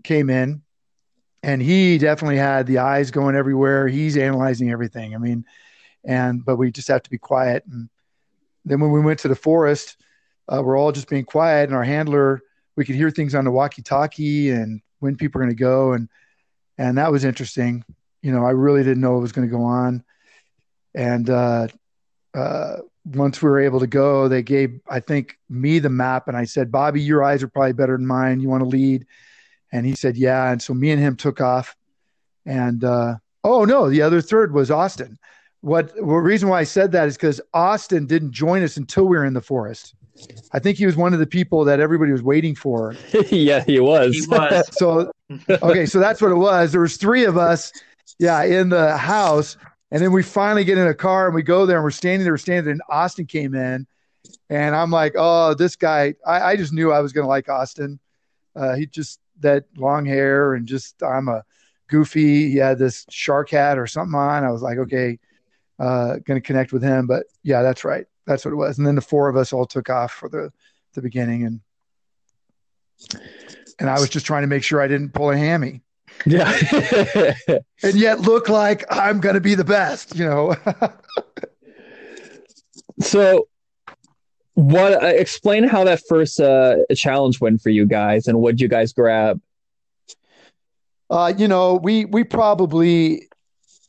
came 0.05 0.29
in, 0.29 0.63
and 1.43 1.63
he 1.63 1.99
definitely 1.99 2.37
had 2.37 2.67
the 2.67 2.79
eyes 2.79 3.11
going 3.11 3.37
everywhere. 3.37 3.89
He's 3.89 4.17
analyzing 4.17 4.71
everything. 4.71 5.15
I 5.15 5.19
mean, 5.19 5.45
and 6.05 6.45
but 6.45 6.57
we 6.57 6.71
just 6.71 6.89
have 6.89 7.03
to 7.03 7.11
be 7.11 7.19
quiet. 7.19 7.65
And 7.71 7.89
then 8.65 8.81
when 8.81 8.93
we 8.93 9.01
went 9.01 9.21
to 9.21 9.29
the 9.29 9.37
forest, 9.37 9.97
uh, 10.49 10.63
we're 10.63 10.79
all 10.79 10.93
just 10.93 11.09
being 11.09 11.25
quiet, 11.25 11.69
and 11.69 11.77
our 11.77 11.85
handler 11.85 12.43
we 12.77 12.85
could 12.85 12.95
hear 12.95 13.11
things 13.11 13.35
on 13.35 13.45
the 13.45 13.51
walkie-talkie 13.51 14.51
and 14.51 14.81
when 15.01 15.17
people 15.17 15.41
are 15.41 15.45
going 15.45 15.57
to 15.57 15.61
go, 15.61 15.93
and 15.93 16.09
and 16.77 16.99
that 16.99 17.11
was 17.11 17.25
interesting. 17.25 17.85
You 18.23 18.33
know, 18.33 18.45
I 18.45 18.51
really 18.51 18.83
didn't 18.83 19.01
know 19.01 19.13
what 19.13 19.23
was 19.23 19.33
going 19.33 19.49
to 19.49 19.57
go 19.57 19.63
on, 19.63 20.05
and 20.95 21.29
uh, 21.29 21.69
uh, 22.35 22.77
once 23.05 23.43
we 23.43 23.49
were 23.49 23.61
able 23.61 23.81
to 23.81 23.87
go, 23.87 24.29
they 24.29 24.43
gave 24.43 24.81
I 24.89 25.01
think 25.01 25.39
me 25.49 25.79
the 25.79 25.89
map, 25.91 26.29
and 26.29 26.37
I 26.37 26.45
said, 26.45 26.71
Bobby, 26.71 27.01
your 27.01 27.23
eyes 27.25 27.43
are 27.43 27.49
probably 27.49 27.73
better 27.73 27.97
than 27.97 28.07
mine. 28.07 28.41
You 28.41 28.49
want 28.49 28.63
to 28.63 28.69
lead? 28.69 29.07
And 29.73 29.85
he 29.85 29.95
said, 29.95 30.17
yeah. 30.17 30.51
And 30.51 30.63
so 30.63 30.75
me 30.75 30.91
and 30.91 31.01
him 31.01 31.17
took 31.17 31.41
off, 31.41 31.77
and 32.47 32.83
uh, 32.83 33.17
oh 33.45 33.65
no, 33.65 33.91
the 33.91 34.03
other 34.03 34.21
third 34.21 34.53
was 34.53 34.71
Austin 34.71 35.19
what 35.61 35.95
the 35.95 36.03
reason 36.03 36.49
why 36.49 36.61
I 36.61 36.65
said 36.65 36.93
that 36.93 37.09
is 37.09 37.17
because 37.17 37.41
Austin 37.53 38.07
didn't 38.07 38.33
join 38.33 38.63
us 38.63 38.77
until 38.77 39.05
we 39.05 39.17
were 39.17 39.25
in 39.25 39.35
the 39.35 39.41
forest. 39.41 39.95
I 40.53 40.59
think 40.59 40.79
he 40.79 40.87
was 40.87 40.97
one 40.97 41.13
of 41.13 41.21
the 41.21 41.27
people 41.27 41.65
that 41.65 41.81
everybody 41.81 42.11
was 42.11 42.23
waiting 42.23 42.55
for. 42.55 42.97
yeah, 43.31 43.63
he 43.65 43.81
was. 43.81 44.17
He 44.17 44.27
was. 44.27 44.65
so 44.73 45.11
okay, 45.49 45.87
so 45.87 45.99
that's 45.99 46.21
what 46.21 46.31
it 46.31 46.37
was. 46.37 46.73
There 46.73 46.81
was 46.81 46.97
three 46.97 47.25
of 47.25 47.37
us, 47.37 47.73
yeah, 48.19 48.43
in 48.43 48.69
the 48.69 48.97
house, 48.97 49.57
and 49.91 50.03
then 50.03 50.13
we 50.13 50.23
finally 50.23 50.65
get 50.65 50.79
in 50.79 50.87
a 50.87 50.95
car 50.95 51.27
and 51.27 51.35
we 51.35 51.43
go 51.43 51.67
there 51.67 51.79
and 51.79 51.85
we're 51.85 51.91
standing 51.91 52.25
there, 52.25 52.33
we're 52.33 52.39
standing 52.39 52.65
there, 52.65 52.73
and 52.73 52.83
Austin 52.89 53.27
came 53.27 53.55
in, 53.55 53.87
and 54.51 54.77
I'm 54.77 54.91
like, 54.91 55.15
oh, 55.17 55.55
this 55.55 55.77
guy. 55.77 56.15
I, 56.27 56.41
I 56.41 56.57
just 56.57 56.73
knew 56.73 56.93
I 56.93 57.01
was 57.01 57.13
gonna 57.13 57.29
like 57.29 57.49
Austin. 57.49 57.99
Uh, 58.57 58.75
he 58.75 58.87
just 58.87 59.21
that 59.41 59.65
long 59.77 60.05
hair 60.05 60.55
and 60.55 60.67
just 60.67 61.03
I'm 61.03 61.29
a 61.29 61.45
goofy. 61.89 62.51
He 62.51 62.57
had 62.57 62.79
this 62.79 63.07
shark 63.11 63.51
hat 63.51 63.79
or 63.79 63.87
something 63.87 64.15
on. 64.15 64.45
I 64.45 64.51
was 64.51 64.63
like, 64.63 64.79
okay, 64.79 65.19
uh, 65.79 66.17
going 66.25 66.41
to 66.41 66.41
connect 66.41 66.73
with 66.73 66.83
him. 66.83 67.07
But 67.07 67.25
yeah, 67.43 67.63
that's 67.63 67.85
right. 67.85 68.07
That's 68.27 68.45
what 68.45 68.53
it 68.53 68.57
was. 68.57 68.79
And 68.79 68.87
then 68.87 68.95
the 68.95 69.01
four 69.01 69.29
of 69.29 69.37
us 69.37 69.53
all 69.53 69.67
took 69.67 69.91
off 69.91 70.13
for 70.13 70.29
the 70.29 70.53
the 70.95 71.03
beginning, 71.03 71.45
and 71.45 71.61
and 73.79 73.89
I 73.89 73.99
was 73.99 74.09
just 74.09 74.27
trying 74.27 74.43
to 74.43 74.49
make 74.49 74.63
sure 74.63 74.81
I 74.81 74.89
didn't 74.89 75.11
pull 75.11 75.31
a 75.31 75.37
hammy. 75.37 75.83
Yeah, 76.27 76.53
and 77.83 77.95
yet 77.95 78.21
look 78.21 78.49
like 78.49 78.85
I'm 78.91 79.21
going 79.21 79.35
to 79.35 79.41
be 79.41 79.55
the 79.55 79.65
best. 79.65 80.17
You 80.17 80.27
know. 80.27 80.57
so 83.01 83.49
what 84.59 85.03
uh, 85.03 85.07
explain 85.07 85.63
how 85.65 85.85
that 85.85 86.03
first 86.09 86.41
uh, 86.41 86.77
challenge 86.95 87.41
went 87.41 87.63
for 87.63 87.71
you 87.71 87.87
guys 87.87 88.27
and 88.27 88.41
what 88.41 88.61
you 88.61 88.67
guys 88.67 88.93
grab 88.93 89.41
uh, 91.11 91.33
you 91.37 91.47
know 91.47 91.75
we 91.75 92.05
we 92.07 92.25
probably 92.25 93.29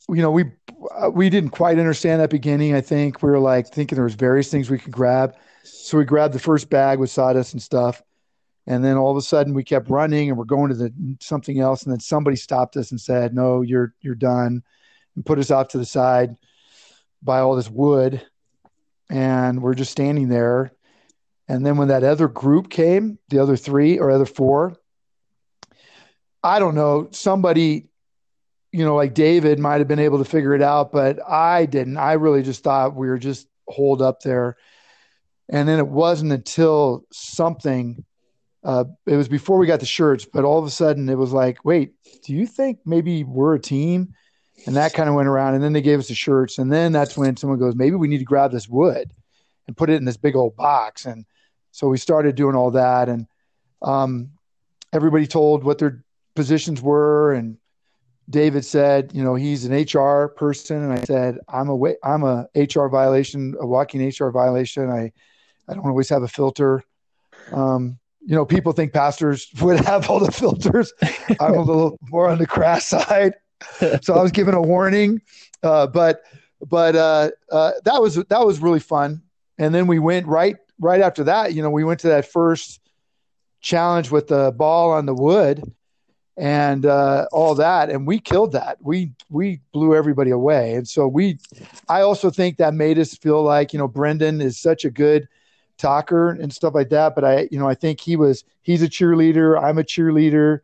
you 0.08 0.22
know 0.22 0.30
we 0.30 0.44
uh, 0.90 1.10
we 1.10 1.28
didn't 1.28 1.50
quite 1.50 1.78
understand 1.78 2.20
that 2.20 2.30
beginning. 2.30 2.74
I 2.74 2.80
think 2.80 3.22
we 3.22 3.30
were 3.30 3.38
like 3.38 3.68
thinking 3.68 3.96
there 3.96 4.04
was 4.04 4.14
various 4.14 4.50
things 4.50 4.70
we 4.70 4.78
could 4.78 4.92
grab. 4.92 5.34
So 5.62 5.98
we 5.98 6.04
grabbed 6.04 6.34
the 6.34 6.38
first 6.38 6.70
bag 6.70 6.98
with 6.98 7.10
sawdust 7.10 7.52
and 7.52 7.62
stuff. 7.62 8.02
And 8.66 8.84
then 8.84 8.96
all 8.96 9.10
of 9.10 9.16
a 9.16 9.22
sudden 9.22 9.54
we 9.54 9.64
kept 9.64 9.90
running 9.90 10.28
and 10.28 10.38
we're 10.38 10.44
going 10.44 10.68
to 10.70 10.74
the 10.74 10.92
something 11.20 11.60
else. 11.60 11.82
And 11.82 11.92
then 11.92 12.00
somebody 12.00 12.36
stopped 12.36 12.76
us 12.76 12.90
and 12.90 13.00
said, 13.00 13.34
no, 13.34 13.62
you're, 13.62 13.94
you're 14.00 14.14
done 14.14 14.62
and 15.16 15.26
put 15.26 15.38
us 15.38 15.50
off 15.50 15.68
to 15.68 15.78
the 15.78 15.84
side 15.84 16.36
by 17.22 17.40
all 17.40 17.56
this 17.56 17.70
wood. 17.70 18.22
And 19.10 19.62
we're 19.62 19.74
just 19.74 19.90
standing 19.90 20.28
there. 20.28 20.72
And 21.48 21.66
then 21.66 21.76
when 21.76 21.88
that 21.88 22.04
other 22.04 22.28
group 22.28 22.70
came, 22.70 23.18
the 23.28 23.40
other 23.40 23.56
three 23.56 23.98
or 23.98 24.10
other 24.10 24.24
four, 24.24 24.76
I 26.42 26.58
don't 26.58 26.74
know, 26.74 27.08
somebody 27.10 27.90
you 28.72 28.84
know, 28.84 28.94
like 28.94 29.14
David 29.14 29.58
might 29.58 29.78
have 29.78 29.88
been 29.88 29.98
able 29.98 30.18
to 30.18 30.24
figure 30.24 30.54
it 30.54 30.62
out, 30.62 30.92
but 30.92 31.18
I 31.28 31.66
didn't. 31.66 31.96
I 31.96 32.12
really 32.14 32.42
just 32.42 32.62
thought 32.62 32.94
we 32.94 33.08
were 33.08 33.18
just 33.18 33.48
holed 33.66 34.00
up 34.00 34.20
there. 34.20 34.56
And 35.48 35.68
then 35.68 35.78
it 35.78 35.88
wasn't 35.88 36.32
until 36.32 37.04
something, 37.12 38.04
uh, 38.62 38.84
it 39.06 39.16
was 39.16 39.28
before 39.28 39.58
we 39.58 39.66
got 39.66 39.80
the 39.80 39.86
shirts, 39.86 40.24
but 40.24 40.44
all 40.44 40.58
of 40.58 40.64
a 40.64 40.70
sudden 40.70 41.08
it 41.08 41.18
was 41.18 41.32
like, 41.32 41.64
wait, 41.64 41.94
do 42.24 42.32
you 42.32 42.46
think 42.46 42.78
maybe 42.86 43.24
we're 43.24 43.56
a 43.56 43.60
team? 43.60 44.14
And 44.66 44.76
that 44.76 44.94
kind 44.94 45.08
of 45.08 45.14
went 45.14 45.28
around. 45.28 45.54
And 45.54 45.62
then 45.62 45.72
they 45.72 45.82
gave 45.82 45.98
us 45.98 46.08
the 46.08 46.14
shirts. 46.14 46.58
And 46.58 46.72
then 46.72 46.92
that's 46.92 47.16
when 47.16 47.36
someone 47.36 47.58
goes, 47.58 47.74
maybe 47.74 47.96
we 47.96 48.08
need 48.08 48.18
to 48.18 48.24
grab 48.24 48.52
this 48.52 48.68
wood 48.68 49.12
and 49.66 49.76
put 49.76 49.90
it 49.90 49.94
in 49.94 50.04
this 50.04 50.16
big 50.16 50.36
old 50.36 50.56
box. 50.56 51.06
And 51.06 51.24
so 51.72 51.88
we 51.88 51.98
started 51.98 52.34
doing 52.34 52.54
all 52.54 52.70
that. 52.72 53.08
And 53.08 53.26
um, 53.82 54.30
everybody 54.92 55.26
told 55.26 55.64
what 55.64 55.78
their 55.78 56.04
positions 56.34 56.82
were. 56.82 57.32
And 57.32 57.56
David 58.28 58.64
said, 58.64 59.12
you 59.14 59.24
know, 59.24 59.34
he's 59.34 59.64
an 59.64 59.72
HR 59.72 60.28
person. 60.28 60.82
And 60.82 60.92
I 60.92 61.02
said, 61.04 61.38
I'm 61.48 61.68
a, 61.68 61.94
I'm 62.04 62.22
a 62.22 62.48
HR 62.54 62.88
violation, 62.88 63.56
a 63.60 63.66
walking 63.66 64.06
HR 64.06 64.30
violation. 64.30 64.90
I, 64.90 65.12
I 65.68 65.74
don't 65.74 65.86
always 65.86 66.08
have 66.08 66.22
a 66.22 66.28
filter. 66.28 66.82
Um, 67.52 67.98
you 68.20 68.34
know, 68.34 68.44
people 68.44 68.72
think 68.72 68.92
pastors 68.92 69.48
would 69.60 69.80
have 69.80 70.08
all 70.10 70.20
the 70.20 70.32
filters. 70.32 70.92
I'm 71.40 71.54
a 71.54 71.62
little 71.62 71.98
more 72.02 72.28
on 72.28 72.38
the 72.38 72.46
crass 72.46 72.86
side. 72.86 73.34
So 74.02 74.14
I 74.14 74.22
was 74.22 74.32
given 74.32 74.54
a 74.54 74.62
warning. 74.62 75.22
Uh, 75.62 75.86
but, 75.86 76.22
but 76.66 76.96
uh, 76.96 77.30
uh, 77.50 77.72
that 77.84 78.00
was, 78.00 78.16
that 78.16 78.46
was 78.46 78.60
really 78.60 78.80
fun 78.80 79.22
and 79.60 79.74
then 79.74 79.86
we 79.86 79.98
went 79.98 80.26
right 80.26 80.56
right 80.80 81.02
after 81.02 81.22
that. 81.24 81.52
You 81.52 81.62
know, 81.62 81.70
we 81.70 81.84
went 81.84 82.00
to 82.00 82.08
that 82.08 82.26
first 82.26 82.80
challenge 83.60 84.10
with 84.10 84.28
the 84.28 84.52
ball 84.52 84.90
on 84.90 85.06
the 85.06 85.14
wood 85.14 85.62
and 86.36 86.86
uh, 86.86 87.26
all 87.30 87.54
that, 87.56 87.90
and 87.90 88.06
we 88.06 88.18
killed 88.18 88.52
that. 88.52 88.78
We 88.80 89.12
we 89.28 89.60
blew 89.72 89.94
everybody 89.94 90.30
away, 90.30 90.74
and 90.74 90.88
so 90.88 91.06
we. 91.06 91.38
I 91.88 92.00
also 92.00 92.30
think 92.30 92.56
that 92.56 92.72
made 92.72 92.98
us 92.98 93.14
feel 93.14 93.42
like 93.42 93.74
you 93.74 93.78
know 93.78 93.86
Brendan 93.86 94.40
is 94.40 94.58
such 94.58 94.86
a 94.86 94.90
good 94.90 95.28
talker 95.76 96.30
and 96.30 96.52
stuff 96.52 96.74
like 96.74 96.88
that. 96.88 97.14
But 97.14 97.24
I, 97.24 97.48
you 97.50 97.58
know, 97.58 97.68
I 97.68 97.74
think 97.74 98.00
he 98.00 98.16
was 98.16 98.44
he's 98.62 98.82
a 98.82 98.88
cheerleader. 98.88 99.62
I'm 99.62 99.78
a 99.78 99.84
cheerleader. 99.84 100.60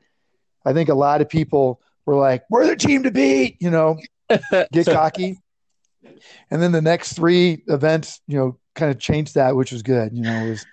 I 0.65 0.73
think 0.73 0.89
a 0.89 0.95
lot 0.95 1.21
of 1.21 1.29
people 1.29 1.83
were 2.07 2.17
like, 2.17 2.45
"We're 2.49 2.67
the 2.67 2.77
team 2.77 3.03
to 3.03 3.11
beat," 3.11 3.57
you 3.61 3.71
know, 3.71 3.99
get 4.73 4.87
cocky. 4.87 5.39
And 6.51 6.63
then 6.63 6.73
the 6.73 6.83
next 6.83 7.15
three 7.15 7.63
events, 7.67 8.21
you 8.27 8.39
know, 8.39 8.59
kind 8.75 8.91
of 8.91 8.99
changed 8.99 9.35
that, 9.35 9.57
which 9.57 9.73
was 9.73 9.83
good. 9.83 10.17
You 10.17 10.23
know, 10.23 10.45
was. 10.47 10.67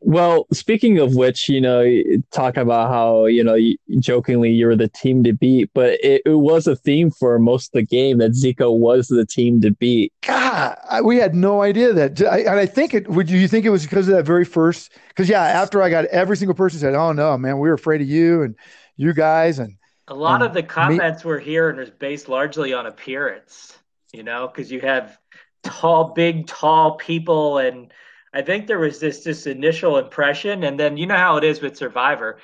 well, 0.00 0.46
speaking 0.52 0.98
of 0.98 1.14
which, 1.14 1.48
you 1.48 1.60
know, 1.60 1.84
talk 2.32 2.56
about 2.56 2.88
how 2.88 3.26
you 3.26 3.44
know, 3.44 3.56
jokingly 4.00 4.50
you 4.50 4.66
were 4.66 4.76
the 4.76 4.88
team 4.88 5.22
to 5.24 5.32
beat, 5.32 5.70
but 5.74 5.92
it, 6.02 6.22
it 6.26 6.38
was 6.38 6.66
a 6.66 6.76
theme 6.76 7.10
for 7.10 7.38
most 7.38 7.68
of 7.68 7.72
the 7.72 7.86
game 7.86 8.18
that 8.18 8.32
Zico 8.32 8.76
was 8.76 9.08
the 9.08 9.26
team 9.26 9.60
to 9.60 9.70
beat. 9.70 10.12
God, 10.22 10.76
I, 10.88 11.00
we 11.00 11.16
had 11.16 11.34
no 11.34 11.62
idea 11.62 11.92
that, 11.92 12.20
I, 12.22 12.40
and 12.40 12.58
I 12.58 12.66
think 12.66 12.94
it. 12.94 13.08
Would 13.08 13.30
you 13.30 13.46
think 13.46 13.64
it 13.64 13.70
was 13.70 13.84
because 13.84 14.08
of 14.08 14.16
that 14.16 14.26
very 14.26 14.44
first? 14.44 14.92
Because 15.08 15.28
yeah, 15.28 15.42
after 15.42 15.82
I 15.82 15.90
got 15.90 16.06
every 16.06 16.36
single 16.36 16.54
person 16.54 16.80
said, 16.80 16.94
"Oh 16.94 17.12
no, 17.12 17.38
man, 17.38 17.58
we 17.58 17.68
were 17.68 17.74
afraid 17.74 18.00
of 18.00 18.08
you 18.08 18.42
and 18.42 18.56
you 18.98 19.14
guys," 19.14 19.58
and 19.58 19.76
a 20.08 20.14
lot 20.14 20.42
of 20.42 20.52
the 20.52 20.62
comments 20.62 21.24
me, 21.24 21.28
we're 21.28 21.38
hearing 21.38 21.78
is 21.78 21.88
based 21.88 22.28
largely 22.28 22.74
on 22.74 22.84
appearance. 22.84 23.78
You 24.12 24.22
know, 24.22 24.46
because 24.48 24.70
you 24.70 24.80
have 24.80 25.18
tall, 25.62 26.12
big, 26.12 26.46
tall 26.46 26.96
people. 26.96 27.58
And 27.58 27.92
I 28.32 28.42
think 28.42 28.66
there 28.66 28.78
was 28.78 29.00
this 29.00 29.24
this 29.24 29.46
initial 29.46 29.98
impression, 29.98 30.64
and 30.64 30.78
then 30.78 30.96
you 30.96 31.06
know 31.06 31.16
how 31.16 31.36
it 31.36 31.44
is 31.44 31.60
with 31.60 31.76
Survivor. 31.76 32.38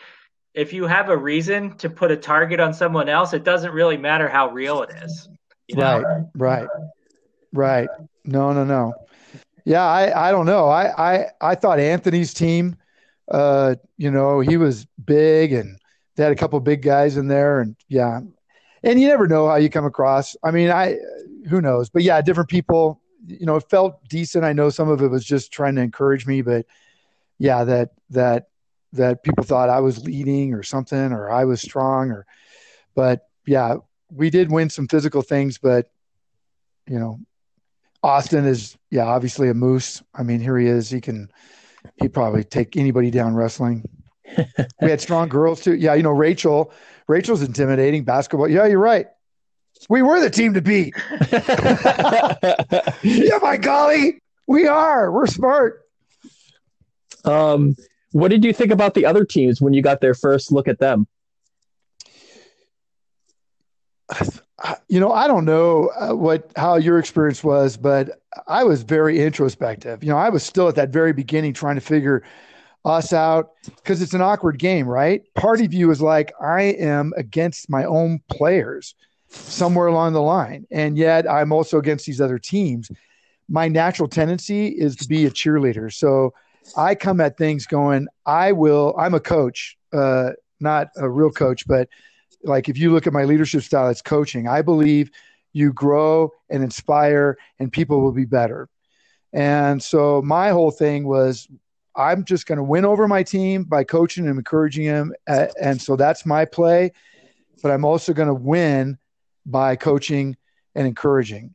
If 0.55 0.73
you 0.73 0.87
have 0.87 1.09
a 1.09 1.17
reason 1.17 1.77
to 1.79 1.91
put 1.91 2.11
a 2.13 2.17
target 2.17 2.61
on 2.61 2.73
someone 2.73 3.09
else, 3.09 3.33
it 3.33 3.45
doesn't 3.45 3.73
really 3.73 3.97
matter 3.97 4.29
how 4.29 4.51
real 4.51 4.83
it 4.83 4.91
is. 5.03 5.29
You 5.69 5.77
know? 5.77 6.01
Right, 6.01 6.25
right, 6.35 6.69
right. 7.53 7.89
No, 8.25 8.53
no, 8.53 8.65
no. 8.65 8.95
Yeah, 9.65 9.85
I, 9.85 10.29
I 10.29 10.31
don't 10.31 10.47
know. 10.47 10.69
I, 10.69 11.15
I, 11.15 11.27
I 11.41 11.55
thought 11.55 11.81
Anthony's 11.81 12.35
team, 12.35 12.77
uh, 13.29 13.75
you 13.97 14.11
know, 14.11 14.41
he 14.41 14.57
was 14.57 14.87
big 15.05 15.53
and 15.53 15.79
they 16.17 16.23
had 16.23 16.33
a 16.33 16.37
couple 16.37 16.59
big 16.61 16.83
guys 16.83 17.17
in 17.17 17.29
there, 17.29 17.61
and 17.61 17.77
yeah, 17.89 18.21
and 18.83 19.01
you 19.01 19.09
never 19.09 19.27
know 19.27 19.49
how 19.49 19.57
you 19.57 19.71
come 19.71 19.85
across. 19.85 20.37
I 20.43 20.51
mean, 20.51 20.71
I, 20.71 20.97
who 21.49 21.61
knows? 21.61 21.91
But 21.91 22.03
yeah, 22.03 22.21
different 22.21 22.49
people 22.51 23.01
you 23.27 23.47
know, 23.47 23.57
it 23.57 23.69
felt 23.71 24.07
decent. 24.09 24.45
I 24.45 24.53
know 24.53 24.71
some 24.71 24.89
of 24.89 25.03
it 25.03 25.09
was 25.09 25.25
just 25.25 25.53
trying 25.53 25.75
to 25.77 25.83
encourage 25.83 26.27
me, 26.27 26.43
but 26.43 26.67
yeah, 27.39 27.65
that 27.65 27.91
that 28.11 28.49
that 28.93 29.23
people 29.23 29.45
thought 29.45 29.69
I 29.69 29.81
was 29.81 30.05
leading 30.05 30.55
or 30.55 30.63
something, 30.63 31.13
or 31.13 31.31
I 31.31 31.45
was 31.45 31.61
strong, 31.61 32.11
or 32.11 32.27
but 32.95 33.27
yeah, 33.47 33.77
we 34.11 34.31
did 34.31 34.51
win 34.51 34.71
some 34.71 34.89
physical 34.89 35.23
things, 35.23 35.59
but 35.59 35.91
you 36.87 36.99
know, 36.99 37.21
Austin 38.03 38.45
is 38.45 38.77
yeah, 38.91 39.05
obviously 39.05 39.49
a 39.49 39.55
moose. 39.55 40.03
I 40.15 40.23
mean, 40.23 40.41
here 40.41 40.59
he 40.59 40.67
is. 40.67 40.91
He 40.91 41.01
can 41.01 41.31
he 41.97 42.09
probably 42.09 42.45
take 42.45 42.77
anybody 42.77 43.11
down 43.11 43.35
wrestling. 43.35 43.89
We 44.81 44.91
had 44.91 45.01
strong 45.01 45.29
girls 45.29 45.61
too. 45.63 45.75
Yeah, 45.75 45.95
you 45.95 46.03
know, 46.03 46.11
Rachel. 46.11 46.73
Rachel's 47.09 47.43
intimidating 47.43 48.05
basketball. 48.05 48.49
Yeah, 48.49 48.67
you're 48.67 48.79
right. 48.79 49.07
We 49.89 50.03
were 50.03 50.21
the 50.21 50.31
team 50.31 50.55
to 50.55 50.63
beat. 50.63 50.95
yeah, 53.03 53.39
my 53.43 53.57
golly, 53.59 54.21
we 54.47 54.67
are. 54.67 55.13
We're 55.13 55.27
smart. 55.27 55.83
Um, 57.25 57.77
what 58.13 58.29
did 58.29 58.45
you 58.45 58.53
think 58.53 58.71
about 58.71 58.95
the 58.95 59.05
other 59.05 59.25
teams 59.25 59.61
when 59.61 59.75
you 59.75 59.83
got 59.83 60.01
their 60.01 60.15
first 60.15 60.53
look 60.53 60.69
at 60.69 60.79
them? 60.79 61.07
You 64.89 65.01
know, 65.01 65.13
I 65.13 65.27
don't 65.27 65.45
know 65.45 65.91
uh, 65.99 66.15
what 66.15 66.51
how 66.57 66.77
your 66.77 66.99
experience 66.99 67.43
was, 67.43 67.77
but 67.77 68.23
I 68.47 68.63
was 68.65 68.83
very 68.83 69.21
introspective. 69.21 70.05
You 70.05 70.11
know, 70.11 70.17
I 70.17 70.29
was 70.29 70.45
still 70.45 70.69
at 70.69 70.77
that 70.77 70.91
very 70.91 71.13
beginning 71.13 71.53
trying 71.55 71.75
to 71.75 71.81
figure 71.81 72.23
us 72.85 73.13
out 73.13 73.51
because 73.77 74.03
it's 74.03 74.15
an 74.15 74.21
awkward 74.21 74.59
game, 74.59 74.87
right? 74.87 75.23
Part 75.35 75.61
of 75.61 75.73
you 75.73 75.91
is 75.91 76.03
like, 76.03 76.33
I 76.41 76.63
am 76.63 77.13
against 77.17 77.71
my 77.71 77.85
own 77.85 78.21
players 78.29 78.95
somewhere 79.29 79.87
along 79.87 80.13
the 80.13 80.23
line. 80.23 80.67
And 80.71 80.97
yet 80.97 81.31
I'm 81.31 81.53
also 81.53 81.79
against 81.79 82.07
these 82.07 82.21
other 82.21 82.39
teams. 82.39 82.91
My 83.49 83.69
natural 83.69 84.09
tendency 84.09 84.69
is 84.69 84.97
to 84.97 85.09
be 85.09 85.27
a 85.27 85.31
cheerleader. 85.31 85.93
So 85.93 86.35
I 86.77 86.95
come 86.95 87.21
at 87.21 87.37
things 87.37 87.67
going, 87.67 88.07
I 88.27 88.53
will, 88.53 88.95
I'm 88.99 89.15
a 89.15 89.21
coach, 89.21 89.77
uh, 89.93 90.31
not 90.61 90.89
a 90.97 91.09
real 91.09 91.31
coach, 91.31 91.67
but 91.67 91.89
like 92.43 92.69
if 92.69 92.79
you 92.79 92.93
look 92.93 93.07
at 93.07 93.13
my 93.13 93.25
leadership 93.25 93.63
style, 93.63 93.89
it's 93.89 94.03
coaching. 94.03 94.47
I 94.47 94.63
believe 94.63 95.11
you 95.53 95.73
grow 95.73 96.33
and 96.51 96.63
inspire 96.63 97.37
and 97.59 97.73
people 97.73 98.01
will 98.01 98.13
be 98.13 98.25
better. 98.25 98.69
And 99.33 99.83
so 99.83 100.23
my 100.23 100.51
whole 100.51 100.71
thing 100.71 101.07
was 101.07 101.49
I'm 101.97 102.25
just 102.25 102.47
going 102.47 102.59
to 102.59 102.65
win 102.65 102.85
over 102.85 103.07
my 103.07 103.23
team 103.23 103.65
by 103.65 103.85
coaching 103.85 104.27
and 104.27 104.39
encouraging 104.39 104.87
them. 104.87 105.13
and 105.27 105.81
so 105.81 105.97
that's 105.97 106.27
my 106.27 106.45
play. 106.45 106.93
But 107.63 107.71
I'm 107.71 107.85
also 107.85 108.13
going 108.13 108.29
to 108.29 108.35
win 108.35 108.99
by 109.47 109.77
coaching 109.77 110.37
and 110.75 110.87
encouraging. 110.87 111.55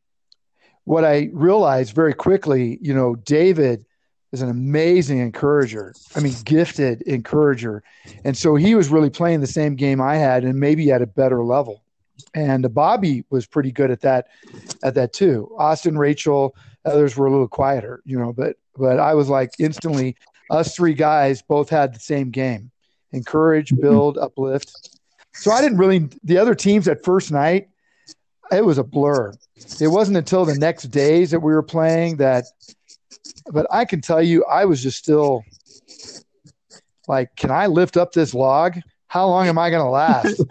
What 0.85 1.05
I 1.05 1.29
realized 1.33 1.93
very 1.93 2.13
quickly, 2.13 2.79
you 2.81 2.93
know, 2.93 3.15
David 3.15 3.85
is 4.31 4.41
an 4.41 4.49
amazing 4.49 5.19
encourager. 5.19 5.93
I 6.15 6.19
mean, 6.19 6.33
gifted 6.45 7.01
encourager. 7.03 7.83
And 8.23 8.37
so 8.37 8.55
he 8.55 8.75
was 8.75 8.89
really 8.89 9.09
playing 9.09 9.41
the 9.41 9.47
same 9.47 9.75
game 9.75 10.01
I 10.01 10.15
had 10.15 10.43
and 10.43 10.59
maybe 10.59 10.91
at 10.91 11.01
a 11.01 11.07
better 11.07 11.43
level. 11.43 11.83
And 12.33 12.73
Bobby 12.73 13.23
was 13.29 13.45
pretty 13.45 13.71
good 13.71 13.91
at 13.91 14.01
that 14.01 14.27
at 14.83 14.95
that 14.95 15.13
too. 15.13 15.51
Austin, 15.57 15.97
Rachel, 15.97 16.55
others 16.85 17.15
were 17.15 17.27
a 17.27 17.31
little 17.31 17.47
quieter, 17.47 18.01
you 18.05 18.19
know, 18.19 18.33
but 18.33 18.57
but 18.75 18.99
I 18.99 19.13
was 19.13 19.29
like 19.29 19.51
instantly 19.59 20.15
us 20.49 20.75
three 20.75 20.93
guys 20.93 21.41
both 21.41 21.69
had 21.69 21.93
the 21.93 21.99
same 21.99 22.31
game. 22.31 22.71
Encourage, 23.11 23.75
build, 23.75 24.17
uplift. 24.17 24.99
So 25.33 25.51
I 25.51 25.61
didn't 25.61 25.77
really 25.77 26.09
the 26.23 26.37
other 26.37 26.55
teams 26.55 26.87
at 26.87 27.03
first 27.03 27.31
night, 27.31 27.69
it 28.51 28.65
was 28.65 28.77
a 28.77 28.83
blur. 28.83 29.33
It 29.79 29.87
wasn't 29.87 30.17
until 30.17 30.45
the 30.45 30.55
next 30.55 30.83
days 30.85 31.31
that 31.31 31.39
we 31.39 31.53
were 31.53 31.63
playing 31.63 32.17
that, 32.17 32.45
but 33.51 33.67
I 33.71 33.85
can 33.85 34.01
tell 34.01 34.21
you, 34.21 34.43
I 34.45 34.65
was 34.65 34.81
just 34.81 34.97
still 34.97 35.43
like, 37.07 37.35
can 37.35 37.51
I 37.51 37.67
lift 37.67 37.97
up 37.97 38.11
this 38.11 38.33
log? 38.33 38.79
How 39.07 39.27
long 39.27 39.47
am 39.47 39.57
I 39.57 39.71
going 39.71 39.83
to 39.83 39.89
last? 39.89 40.43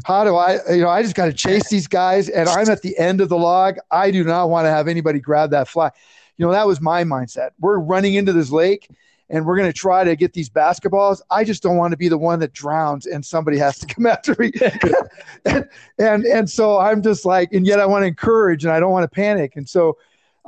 How 0.06 0.24
do 0.24 0.36
I, 0.36 0.58
you 0.72 0.80
know, 0.80 0.88
I 0.88 1.02
just 1.02 1.14
got 1.14 1.26
to 1.26 1.34
chase 1.34 1.68
these 1.68 1.86
guys 1.86 2.30
and 2.30 2.48
I'm 2.48 2.70
at 2.70 2.80
the 2.80 2.96
end 2.98 3.20
of 3.20 3.28
the 3.28 3.36
log. 3.36 3.76
I 3.90 4.10
do 4.10 4.24
not 4.24 4.48
want 4.48 4.64
to 4.64 4.70
have 4.70 4.88
anybody 4.88 5.20
grab 5.20 5.50
that 5.50 5.68
fly. 5.68 5.90
You 6.38 6.46
know, 6.46 6.52
that 6.52 6.66
was 6.66 6.80
my 6.80 7.04
mindset. 7.04 7.50
We're 7.60 7.78
running 7.78 8.14
into 8.14 8.32
this 8.32 8.50
lake 8.50 8.88
and 9.30 9.44
we're 9.46 9.56
going 9.56 9.70
to 9.70 9.78
try 9.78 10.04
to 10.04 10.16
get 10.16 10.32
these 10.32 10.50
basketballs. 10.50 11.20
I 11.30 11.44
just 11.44 11.62
don't 11.62 11.76
want 11.76 11.92
to 11.92 11.96
be 11.96 12.08
the 12.08 12.18
one 12.18 12.40
that 12.40 12.52
drowns 12.52 13.06
and 13.06 13.24
somebody 13.24 13.58
has 13.58 13.78
to 13.78 13.86
come 13.94 14.06
after 14.06 14.36
me. 14.38 14.52
and, 15.44 15.68
and, 15.98 16.24
and 16.24 16.50
so 16.50 16.78
I'm 16.78 17.02
just 17.02 17.24
like, 17.24 17.52
and 17.52 17.66
yet 17.66 17.80
I 17.80 17.86
want 17.86 18.02
to 18.02 18.06
encourage 18.06 18.64
and 18.64 18.72
I 18.72 18.80
don't 18.80 18.92
want 18.92 19.04
to 19.04 19.14
panic. 19.14 19.56
And 19.56 19.68
so 19.68 19.96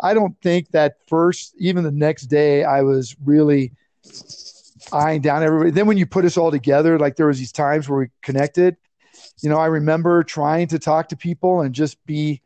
I 0.00 0.12
don't 0.12 0.38
think 0.42 0.70
that 0.72 0.96
first, 1.08 1.54
even 1.58 1.84
the 1.84 1.90
next 1.90 2.26
day, 2.26 2.64
I 2.64 2.82
was 2.82 3.16
really 3.24 3.72
eyeing 4.92 5.22
down 5.22 5.42
everybody. 5.42 5.70
Then 5.70 5.86
when 5.86 5.96
you 5.96 6.06
put 6.06 6.24
us 6.24 6.36
all 6.36 6.50
together, 6.50 6.98
like 6.98 7.16
there 7.16 7.26
was 7.26 7.38
these 7.38 7.52
times 7.52 7.88
where 7.88 8.00
we 8.00 8.06
connected, 8.22 8.76
you 9.40 9.48
know, 9.48 9.58
I 9.58 9.66
remember 9.66 10.22
trying 10.22 10.68
to 10.68 10.78
talk 10.78 11.08
to 11.08 11.16
people 11.16 11.62
and 11.62 11.74
just 11.74 12.04
be 12.06 12.42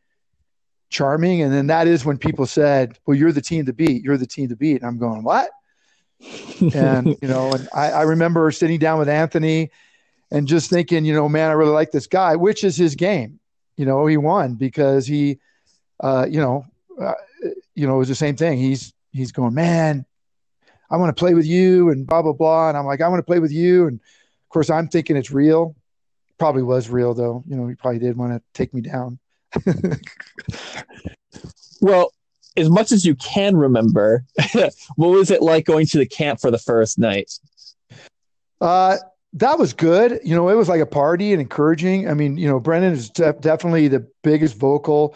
charming. 0.91 1.43
And 1.43 1.53
then 1.53 1.67
that 1.69 1.87
is 1.87 2.05
when 2.05 2.19
people 2.19 2.47
said, 2.47 2.99
well, 3.07 3.17
you're 3.17 3.33
the 3.33 3.41
team 3.41 3.67
to 3.67 3.73
beat. 3.73 4.03
You're 4.03 4.17
the 4.17 4.27
team 4.27 4.49
to 4.49 4.57
beat. 4.57 4.77
And 4.77 4.87
I'm 4.87 4.99
going, 4.99 5.23
what? 5.23 5.51
And, 6.75 7.17
you 7.23 7.29
know, 7.29 7.53
and 7.53 7.69
I, 7.75 7.91
I 7.91 8.03
remember 8.03 8.51
sitting 8.51 8.79
down 8.79 8.99
with 8.99 9.09
Anthony 9.09 9.71
and 10.31 10.47
just 10.47 10.71
thinking, 10.71 11.05
you 11.05 11.15
know, 11.15 11.29
man, 11.29 11.51
I 11.51 11.55
really 11.55 11.73
like 11.73 11.91
this 11.91 12.07
guy, 12.07 12.37
which 12.37 12.65
is 12.65 12.77
his 12.77 12.95
game. 12.95 13.41
You 13.77 13.87
know, 13.87 14.07
he 14.07 14.17
won 14.17 14.55
because 14.55 15.07
he, 15.07 15.39
uh, 16.01 16.27
you 16.29 16.41
know, 16.41 16.67
uh, 17.01 17.15
you 17.75 17.87
know, 17.87 17.95
it 17.95 17.99
was 17.99 18.09
the 18.09 18.15
same 18.15 18.37
thing. 18.37 18.59
He's, 18.59 18.93
he's 19.13 19.33
going, 19.33 19.55
man, 19.55 20.05
I 20.91 20.97
want 20.97 21.15
to 21.15 21.19
play 21.19 21.35
with 21.35 21.47
you 21.47 21.91
and 21.91 22.07
blah, 22.07 22.23
blah, 22.23 22.33
blah. 22.33 22.69
And 22.69 22.77
I'm 22.77 22.87
like, 22.87 23.01
I 23.01 23.09
want 23.09 23.21
to 23.21 23.27
play 23.27 23.39
with 23.39 23.53
you. 23.53 23.87
And 23.87 23.97
of 23.99 24.49
course 24.51 24.71
I'm 24.71 24.89
thinking 24.89 25.17
it's 25.17 25.31
real. 25.31 25.75
Probably 26.39 26.63
was 26.63 26.89
real 26.91 27.15
though. 27.15 27.43
You 27.47 27.57
know, 27.57 27.67
he 27.69 27.75
probably 27.75 28.01
did 28.01 28.17
want 28.17 28.33
to 28.33 28.43
take 28.55 28.75
me 28.75 28.81
down. 28.81 29.19
well, 31.81 32.13
as 32.57 32.69
much 32.69 32.93
as 32.93 33.05
you 33.05 33.15
can 33.17 33.57
remember, 33.57 34.25
what 34.97 35.09
was 35.09 35.31
it 35.31 35.43
like 35.43 35.65
going 35.65 35.87
to 35.87 35.99
the 35.99 36.07
camp 36.07 36.41
for 36.41 36.51
the 36.51 36.59
first 36.59 36.99
night? 36.99 37.33
Uh, 38.61 38.97
that 39.35 39.59
was 39.59 39.73
good. 39.73 40.21
You 40.25 40.35
know, 40.35 40.49
it 40.49 40.55
was 40.55 40.69
like 40.69 40.81
a 40.81 40.87
party 40.87 41.33
and 41.33 41.41
encouraging. 41.41 42.09
I 42.09 42.15
mean, 42.15 42.37
you 42.37 42.49
know, 42.49 42.59
Brendan 42.59 42.93
is 42.93 43.11
de- 43.11 43.33
definitely 43.35 43.89
the 43.89 44.07
biggest 44.23 44.57
vocal. 44.57 45.15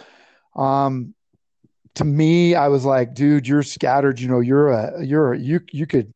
Um, 0.55 1.15
to 1.95 2.05
me, 2.05 2.55
I 2.55 2.69
was 2.69 2.85
like, 2.85 3.15
dude, 3.15 3.47
you're 3.47 3.63
scattered. 3.63 4.21
You 4.21 4.29
know, 4.29 4.41
you're 4.41 4.71
a, 4.71 5.05
you're 5.05 5.33
a, 5.33 5.39
you, 5.39 5.61
you 5.73 5.87
could, 5.87 6.13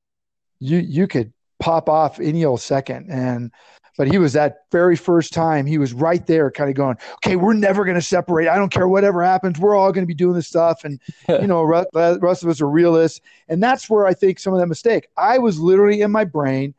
you, 0.60 0.78
you 0.78 1.06
could 1.06 1.32
pop 1.60 1.88
off 1.88 2.20
any 2.20 2.44
old 2.44 2.60
second. 2.60 3.10
And 3.10 3.52
but 3.98 4.08
he 4.08 4.16
was 4.16 4.32
that 4.32 4.64
very 4.70 4.96
first 4.96 5.34
time 5.34 5.66
he 5.66 5.76
was 5.76 5.92
right 5.92 6.26
there 6.26 6.50
kind 6.50 6.70
of 6.70 6.76
going 6.76 6.96
okay 7.16 7.36
we're 7.36 7.52
never 7.52 7.84
going 7.84 7.96
to 7.96 8.00
separate. 8.00 8.48
I 8.48 8.56
don't 8.56 8.70
care 8.70 8.88
whatever 8.88 9.22
happens 9.22 9.58
we're 9.58 9.76
all 9.76 9.92
going 9.92 10.04
to 10.04 10.06
be 10.06 10.14
doing 10.14 10.34
this 10.34 10.46
stuff 10.46 10.84
and 10.84 10.98
you 11.28 11.46
know 11.46 11.66
the 11.92 12.18
rest 12.22 12.42
of 12.42 12.48
us 12.48 12.62
are 12.62 12.70
realists. 12.70 13.20
And 13.48 13.62
that's 13.62 13.90
where 13.90 14.06
i 14.06 14.14
think 14.14 14.38
some 14.38 14.54
of 14.54 14.60
that 14.60 14.68
mistake 14.68 15.08
i 15.18 15.36
was 15.36 15.60
literally 15.60 16.00
in 16.00 16.10
my 16.10 16.24
brain 16.24 16.72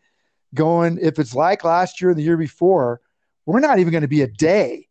going 0.56 0.98
if 1.00 1.20
it's 1.20 1.36
like 1.36 1.64
last 1.64 2.02
year 2.02 2.12
or 2.12 2.14
the 2.16 2.24
year 2.24 2.38
before 2.38 3.02
we're 3.46 3.60
not 3.60 3.78
even 3.78 3.92
going 3.92 4.02
to 4.02 4.08
be 4.08 4.22
a 4.22 4.28
day 4.28 4.88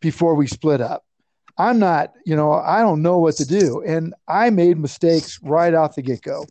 before 0.00 0.34
we 0.34 0.46
split 0.46 0.80
up. 0.80 1.04
I'm 1.58 1.78
not 1.78 2.14
you 2.24 2.34
know 2.34 2.52
i 2.52 2.80
don't 2.80 3.02
know 3.02 3.18
what 3.18 3.36
to 3.36 3.46
do. 3.46 3.82
And 3.86 4.14
i 4.26 4.50
made 4.50 4.78
mistakes 4.78 5.38
right 5.42 5.74
off 5.74 5.94
the 5.94 6.02
get-go. 6.02 6.46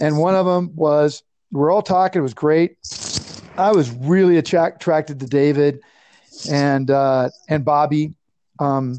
And 0.00 0.18
one 0.18 0.34
of 0.34 0.46
them 0.46 0.74
was 0.74 1.22
we're 1.52 1.70
all 1.70 1.82
talking 1.82 2.20
it 2.20 2.22
was 2.22 2.34
great 2.34 2.76
I 3.56 3.72
was 3.72 3.90
really 3.90 4.38
attract, 4.38 4.82
attracted 4.82 5.20
to 5.20 5.26
David 5.26 5.80
and 6.50 6.90
uh, 6.90 7.28
and 7.48 7.64
Bobby. 7.64 8.14
Um, 8.58 8.98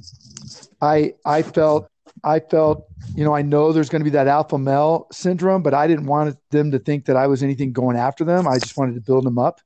I 0.81 1.13
I 1.25 1.41
felt 1.41 1.89
I 2.23 2.39
felt 2.39 2.85
you 3.15 3.23
know 3.23 3.33
I 3.33 3.41
know 3.41 3.71
there's 3.71 3.89
going 3.89 4.01
to 4.01 4.05
be 4.05 4.11
that 4.11 4.27
alpha 4.27 4.57
male 4.57 5.07
syndrome, 5.11 5.63
but 5.63 5.73
I 5.73 5.87
didn't 5.87 6.05
want 6.05 6.37
them 6.51 6.71
to 6.71 6.79
think 6.79 7.05
that 7.05 7.15
I 7.15 7.27
was 7.27 7.41
anything 7.43 7.73
going 7.73 7.97
after 7.97 8.23
them. 8.23 8.47
I 8.47 8.59
just 8.59 8.77
wanted 8.77 8.95
to 8.95 9.01
build 9.01 9.25
them 9.25 9.39
up. 9.39 9.61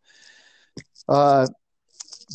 Uh, 1.08 1.48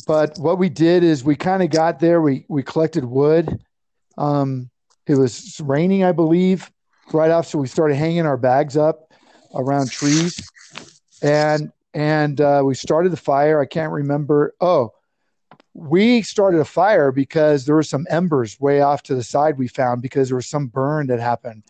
but 0.07 0.37
what 0.37 0.57
we 0.57 0.69
did 0.69 1.03
is 1.03 1.23
we 1.23 1.35
kind 1.35 1.63
of 1.63 1.69
got 1.69 1.99
there. 1.99 2.21
We 2.21 2.45
we 2.49 2.63
collected 2.63 3.05
wood. 3.05 3.63
Um, 4.17 4.69
it 5.07 5.15
was 5.15 5.59
raining, 5.61 6.03
I 6.03 6.11
believe, 6.11 6.71
right 7.11 7.31
off. 7.31 7.47
So 7.47 7.57
we 7.57 7.67
started 7.67 7.95
hanging 7.95 8.25
our 8.25 8.37
bags 8.37 8.77
up 8.77 9.11
around 9.55 9.91
trees, 9.91 10.39
and 11.21 11.71
and 11.93 12.41
uh, 12.41 12.61
we 12.65 12.75
started 12.75 13.11
the 13.11 13.17
fire. 13.17 13.61
I 13.61 13.65
can't 13.65 13.91
remember. 13.91 14.55
Oh, 14.59 14.93
we 15.73 16.21
started 16.21 16.59
a 16.59 16.65
fire 16.65 17.11
because 17.11 17.65
there 17.65 17.75
were 17.75 17.83
some 17.83 18.05
embers 18.09 18.59
way 18.59 18.81
off 18.81 19.03
to 19.03 19.15
the 19.15 19.23
side 19.23 19.57
we 19.57 19.67
found 19.67 20.01
because 20.01 20.29
there 20.29 20.35
was 20.35 20.47
some 20.47 20.67
burn 20.67 21.07
that 21.07 21.19
happened. 21.19 21.63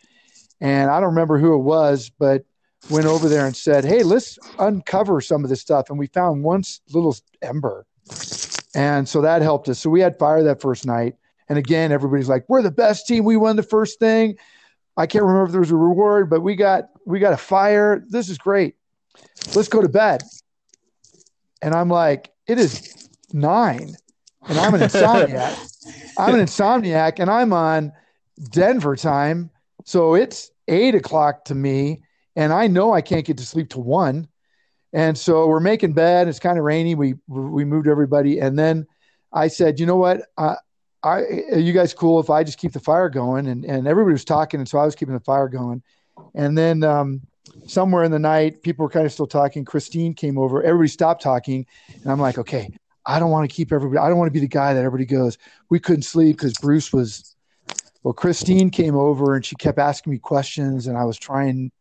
And 0.62 0.90
I 0.90 1.00
don't 1.00 1.10
remember 1.10 1.38
who 1.38 1.54
it 1.56 1.64
was, 1.64 2.10
but 2.10 2.46
went 2.90 3.06
over 3.06 3.28
there 3.30 3.46
and 3.46 3.56
said, 3.56 3.86
Hey, 3.86 4.04
let's 4.04 4.38
uncover 4.60 5.20
some 5.22 5.44
of 5.44 5.50
this 5.50 5.62
stuff. 5.62 5.90
And 5.90 6.00
we 6.00 6.08
found 6.08 6.44
one 6.44 6.64
little 6.92 7.16
ember. 7.42 7.86
And 8.76 9.08
so 9.08 9.22
that 9.22 9.42
helped 9.42 9.70
us. 9.70 9.80
So 9.80 9.90
we 9.90 10.02
had 10.02 10.18
fire 10.18 10.44
that 10.44 10.62
first 10.62 10.86
night. 10.86 11.16
And 11.50 11.58
again, 11.58 11.92
everybody's 11.92 12.30
like, 12.30 12.46
We're 12.48 12.62
the 12.62 12.72
best 12.72 13.08
team. 13.08 13.26
We 13.26 13.38
won 13.38 13.56
the 13.56 13.64
first 13.64 14.00
thing. 14.00 14.38
I 14.96 15.08
can't 15.08 15.24
remember 15.24 15.46
if 15.46 15.52
there 15.52 15.62
was 15.62 15.72
a 15.72 15.76
reward, 15.76 16.30
but 16.30 16.42
we 16.42 16.56
got 16.56 16.90
we 17.06 17.20
got 17.20 17.34
a 17.34 17.38
fire. 17.38 18.04
This 18.10 18.30
is 18.30 18.38
great 18.38 18.76
let's 19.56 19.68
go 19.68 19.82
to 19.82 19.90
bed. 19.90 20.24
And 21.62 21.74
I'm 21.74 21.90
like, 21.90 22.32
it 22.48 22.60
is 22.60 23.10
nine. 23.32 23.96
And 24.48 24.58
I'm 24.58 24.74
an 24.74 24.82
insomniac. 24.82 25.70
I'm 26.18 26.36
an 26.36 26.42
insomniac 26.42 27.20
and 27.20 27.30
I'm 27.30 27.54
on 27.54 27.94
Denver 28.52 28.96
time. 28.96 29.50
So 29.86 30.16
it's 30.16 30.52
eight 30.68 30.96
o'clock 30.96 31.46
to 31.46 31.56
me. 31.56 32.02
And 32.36 32.52
I 32.52 32.68
know 32.68 32.94
I 32.94 33.02
can't 33.02 33.26
get 33.26 33.38
to 33.38 33.46
sleep 33.46 33.70
till 33.70 33.84
one. 33.84 34.28
And 34.92 35.18
so 35.18 35.48
we're 35.48 35.60
making 35.60 35.94
bed. 35.94 36.28
It's 36.28 36.40
kind 36.40 36.58
of 36.58 36.64
rainy. 36.64 36.96
We 36.96 37.16
we 37.28 37.66
moved 37.66 37.88
everybody. 37.88 38.40
And 38.40 38.58
then 38.58 38.86
I 39.32 39.48
said, 39.48 39.80
you 39.80 39.86
know 39.86 39.96
what? 39.96 40.22
Uh, 40.38 40.56
I, 41.04 41.22
are 41.52 41.60
you 41.60 41.74
guys 41.74 41.94
cool 41.94 42.20
if 42.20 42.30
I 42.30 42.44
just 42.44 42.60
keep 42.60 42.72
the 42.72 42.80
fire 42.80 43.10
going? 43.10 43.48
And, 43.48 43.66
and 43.66 43.88
everybody 43.88 44.14
was 44.14 44.24
talking. 44.24 44.60
And 44.60 44.70
so 44.70 44.78
I 44.78 44.86
was 44.86 44.96
keeping 44.96 45.16
the 45.16 45.20
fire 45.20 45.50
going. 45.50 45.82
And 46.36 46.58
then 46.58 46.84
um, 46.84 47.22
somewhere 47.68 48.04
in 48.04 48.12
the 48.12 48.20
night, 48.20 48.62
people 48.62 48.84
were 48.84 48.90
kind 48.90 49.06
of 49.06 49.12
still 49.12 49.28
talking. 49.28 49.66
Christine 49.66 50.14
came 50.14 50.38
over. 50.38 50.64
Everybody 50.64 50.90
stopped 50.90 51.22
talking. 51.22 51.66
And 52.02 52.12
I'm 52.12 52.20
like, 52.20 52.38
okay, 52.38 52.70
I 53.06 53.20
don't 53.20 53.32
want 53.32 53.50
to 53.50 53.54
keep 53.54 53.72
everybody, 53.72 54.00
I 54.00 54.08
don't 54.08 54.18
want 54.18 54.30
to 54.30 54.34
be 54.34 54.40
the 54.40 54.48
guy 54.48 54.74
that 54.74 54.84
everybody 54.84 55.06
goes, 55.06 55.38
we 55.70 55.80
couldn't 55.80 56.04
sleep 56.04 56.38
because 56.38 56.54
Bruce 56.62 56.94
was, 56.94 57.36
well, 58.02 58.14
Christine 58.14 58.70
came 58.70 58.96
over 58.96 59.36
and 59.36 59.46
she 59.46 59.56
kept 59.56 59.78
asking 59.78 60.12
me 60.12 60.20
questions. 60.20 60.88
And 60.88 60.98
I 60.98 61.04
was 61.04 61.18
trying 61.18 61.72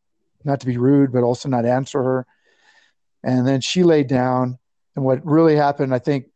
not 0.44 0.60
to 0.60 0.66
be 0.66 0.78
rude, 0.78 1.12
but 1.12 1.22
also 1.22 1.48
not 1.48 1.64
answer 1.64 2.02
her. 2.02 2.26
And 3.22 3.46
then 3.46 3.60
she 3.60 3.84
laid 3.84 4.08
down. 4.08 4.58
And 4.96 5.04
what 5.04 5.24
really 5.24 5.56
happened, 5.56 5.94
I 5.94 5.98
think, 6.00 6.26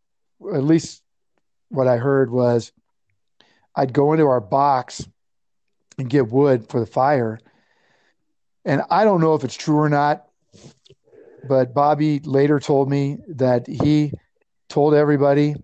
at 0.55 0.63
least 0.63 1.03
what 1.69 1.89
I 1.89 1.97
heard 1.97 2.31
was 2.31 2.73
I'd 3.75 3.93
go 3.93 4.13
into 4.13 4.27
our 4.27 4.41
box 4.41 5.07
and 5.99 6.09
get 6.09 6.29
wood 6.29 6.69
for 6.69 6.79
the 6.79 6.87
fire 6.87 7.41
and 8.67 8.83
I 8.91 9.05
don't 9.05 9.21
know 9.21 9.35
if 9.35 9.45
it's 9.45 9.55
true 9.55 9.79
or 9.79 9.89
not, 9.89 10.27
but 11.49 11.73
Bobby 11.73 12.19
later 12.21 12.59
told 12.59 12.91
me 12.91 13.19
that 13.29 13.67
he 13.67 14.13
told 14.69 14.93
everybody 14.93 15.55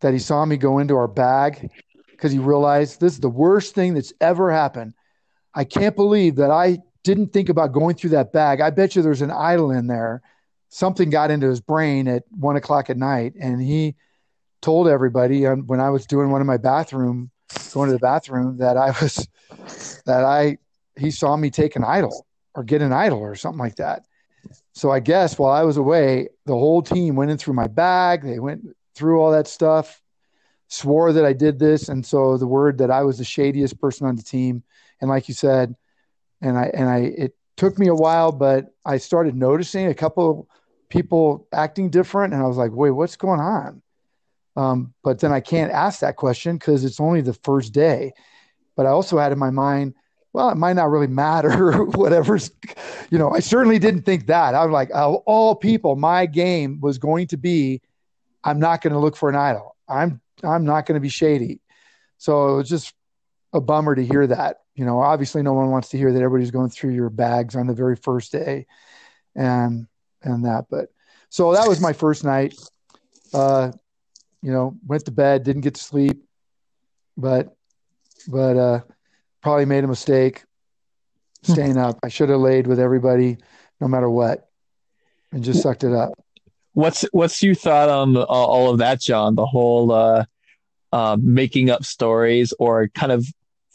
that 0.00 0.14
he 0.14 0.18
saw 0.18 0.44
me 0.44 0.56
go 0.56 0.78
into 0.78 0.96
our 0.96 1.06
bag 1.06 1.70
because 2.10 2.32
he 2.32 2.38
realized 2.38 3.00
this 3.00 3.12
is 3.12 3.20
the 3.20 3.28
worst 3.28 3.74
thing 3.74 3.94
that's 3.94 4.12
ever 4.20 4.50
happened. 4.50 4.94
I 5.54 5.64
can't 5.64 5.94
believe 5.94 6.36
that 6.36 6.50
I 6.50 6.78
didn't 7.04 7.32
think 7.32 7.50
about 7.50 7.72
going 7.72 7.96
through 7.96 8.10
that 8.10 8.32
bag. 8.32 8.60
I 8.60 8.70
bet 8.70 8.96
you 8.96 9.02
there's 9.02 9.22
an 9.22 9.30
idol 9.30 9.70
in 9.70 9.86
there. 9.86 10.22
Something 10.70 11.10
got 11.10 11.30
into 11.30 11.48
his 11.48 11.60
brain 11.60 12.08
at 12.08 12.24
one 12.30 12.56
o'clock 12.56 12.88
at 12.88 12.96
night, 12.96 13.34
and 13.38 13.60
he 13.60 13.94
told 14.62 14.88
everybody 14.88 15.44
when 15.44 15.80
I 15.80 15.90
was 15.90 16.06
doing 16.06 16.30
one 16.30 16.40
of 16.40 16.46
my 16.46 16.56
bathroom, 16.56 17.30
going 17.74 17.88
to 17.88 17.92
the 17.92 17.98
bathroom, 17.98 18.56
that 18.58 18.78
I 18.78 18.86
was 19.02 19.28
that 20.06 20.24
I 20.24 20.56
he 20.96 21.10
saw 21.10 21.36
me 21.36 21.50
take 21.50 21.76
an 21.76 21.84
idol 21.84 22.26
or 22.54 22.64
get 22.64 22.82
an 22.82 22.92
idol 22.92 23.18
or 23.18 23.34
something 23.34 23.58
like 23.58 23.76
that. 23.76 24.04
So 24.72 24.90
I 24.90 25.00
guess 25.00 25.38
while 25.38 25.52
I 25.52 25.62
was 25.62 25.76
away, 25.76 26.28
the 26.46 26.54
whole 26.54 26.82
team 26.82 27.14
went 27.14 27.30
in 27.30 27.38
through 27.38 27.54
my 27.54 27.68
bag. 27.68 28.22
They 28.22 28.38
went 28.38 28.64
through 28.94 29.20
all 29.20 29.32
that 29.32 29.46
stuff, 29.46 30.00
swore 30.68 31.12
that 31.12 31.24
I 31.24 31.32
did 31.32 31.58
this, 31.58 31.88
and 31.88 32.04
so 32.04 32.36
the 32.36 32.46
word 32.46 32.78
that 32.78 32.90
I 32.90 33.02
was 33.02 33.18
the 33.18 33.24
shadiest 33.24 33.80
person 33.80 34.06
on 34.06 34.16
the 34.16 34.22
team. 34.22 34.62
And 35.00 35.08
like 35.08 35.28
you 35.28 35.34
said, 35.34 35.74
and 36.40 36.58
I 36.58 36.70
and 36.74 36.88
I 36.88 36.98
it 36.98 37.36
took 37.56 37.78
me 37.78 37.88
a 37.88 37.94
while, 37.94 38.32
but 38.32 38.74
I 38.84 38.98
started 38.98 39.34
noticing 39.34 39.86
a 39.86 39.94
couple 39.94 40.48
people 40.88 41.46
acting 41.52 41.90
different, 41.90 42.34
and 42.34 42.42
I 42.42 42.46
was 42.46 42.56
like, 42.56 42.72
wait, 42.72 42.90
what's 42.90 43.16
going 43.16 43.40
on? 43.40 43.82
Um, 44.56 44.94
but 45.02 45.20
then 45.20 45.32
I 45.32 45.40
can't 45.40 45.72
ask 45.72 46.00
that 46.00 46.16
question 46.16 46.56
because 46.56 46.84
it's 46.84 47.00
only 47.00 47.22
the 47.22 47.32
first 47.32 47.72
day. 47.72 48.12
But 48.76 48.86
I 48.86 48.90
also 48.90 49.18
had 49.18 49.32
in 49.32 49.38
my 49.38 49.50
mind, 49.50 49.94
well, 50.32 50.48
it 50.48 50.56
might 50.56 50.74
not 50.74 50.90
really 50.90 51.06
matter, 51.06 51.84
whatever's, 51.84 52.50
you 53.10 53.18
know, 53.18 53.30
I 53.30 53.40
certainly 53.40 53.78
didn't 53.78 54.02
think 54.02 54.26
that. 54.26 54.54
I'm 54.54 54.72
like, 54.72 54.90
of 54.94 55.16
all 55.26 55.54
people, 55.54 55.96
my 55.96 56.26
game 56.26 56.80
was 56.80 56.98
going 56.98 57.26
to 57.28 57.36
be, 57.36 57.82
I'm 58.42 58.58
not 58.58 58.80
going 58.80 58.94
to 58.94 58.98
look 58.98 59.16
for 59.16 59.28
an 59.28 59.36
idol. 59.36 59.76
I'm, 59.88 60.20
I'm 60.42 60.64
not 60.64 60.86
going 60.86 60.94
to 60.94 61.00
be 61.00 61.10
shady. 61.10 61.60
So 62.16 62.54
it 62.54 62.56
was 62.56 62.68
just 62.68 62.94
a 63.52 63.60
bummer 63.60 63.94
to 63.94 64.04
hear 64.04 64.26
that. 64.26 64.58
You 64.74 64.86
know, 64.86 65.00
obviously 65.00 65.42
no 65.42 65.52
one 65.52 65.70
wants 65.70 65.90
to 65.90 65.98
hear 65.98 66.12
that 66.12 66.22
everybody's 66.22 66.50
going 66.50 66.70
through 66.70 66.94
your 66.94 67.10
bags 67.10 67.54
on 67.54 67.66
the 67.66 67.74
very 67.74 67.96
first 67.96 68.32
day 68.32 68.66
and, 69.34 69.86
and 70.22 70.44
that, 70.46 70.66
but 70.70 70.88
so 71.28 71.52
that 71.52 71.68
was 71.68 71.80
my 71.80 71.92
first 71.92 72.24
night. 72.24 72.54
Uh, 73.34 73.72
you 74.42 74.52
know, 74.52 74.76
went 74.86 75.04
to 75.04 75.10
bed, 75.10 75.44
didn't 75.44 75.62
get 75.62 75.74
to 75.74 75.82
sleep, 75.82 76.24
but, 77.16 77.54
but, 78.28 78.56
uh, 78.56 78.80
probably 79.42 79.64
made 79.64 79.84
a 79.84 79.88
mistake 79.88 80.44
staying 81.42 81.76
up. 81.76 81.98
I 82.02 82.08
should 82.08 82.28
have 82.28 82.40
laid 82.40 82.66
with 82.66 82.78
everybody 82.78 83.38
no 83.80 83.88
matter 83.88 84.08
what 84.08 84.48
and 85.32 85.42
just 85.42 85.62
sucked 85.62 85.84
it 85.84 85.92
up. 85.92 86.12
what's 86.74 87.02
what's 87.12 87.42
your 87.42 87.54
thought 87.54 87.88
on 87.88 88.14
the, 88.14 88.24
all 88.24 88.70
of 88.70 88.78
that, 88.78 89.00
John? 89.00 89.34
The 89.34 89.46
whole 89.46 89.92
uh, 89.92 90.24
uh, 90.92 91.16
making 91.20 91.70
up 91.70 91.84
stories 91.84 92.52
or 92.58 92.88
kind 92.88 93.12
of 93.12 93.26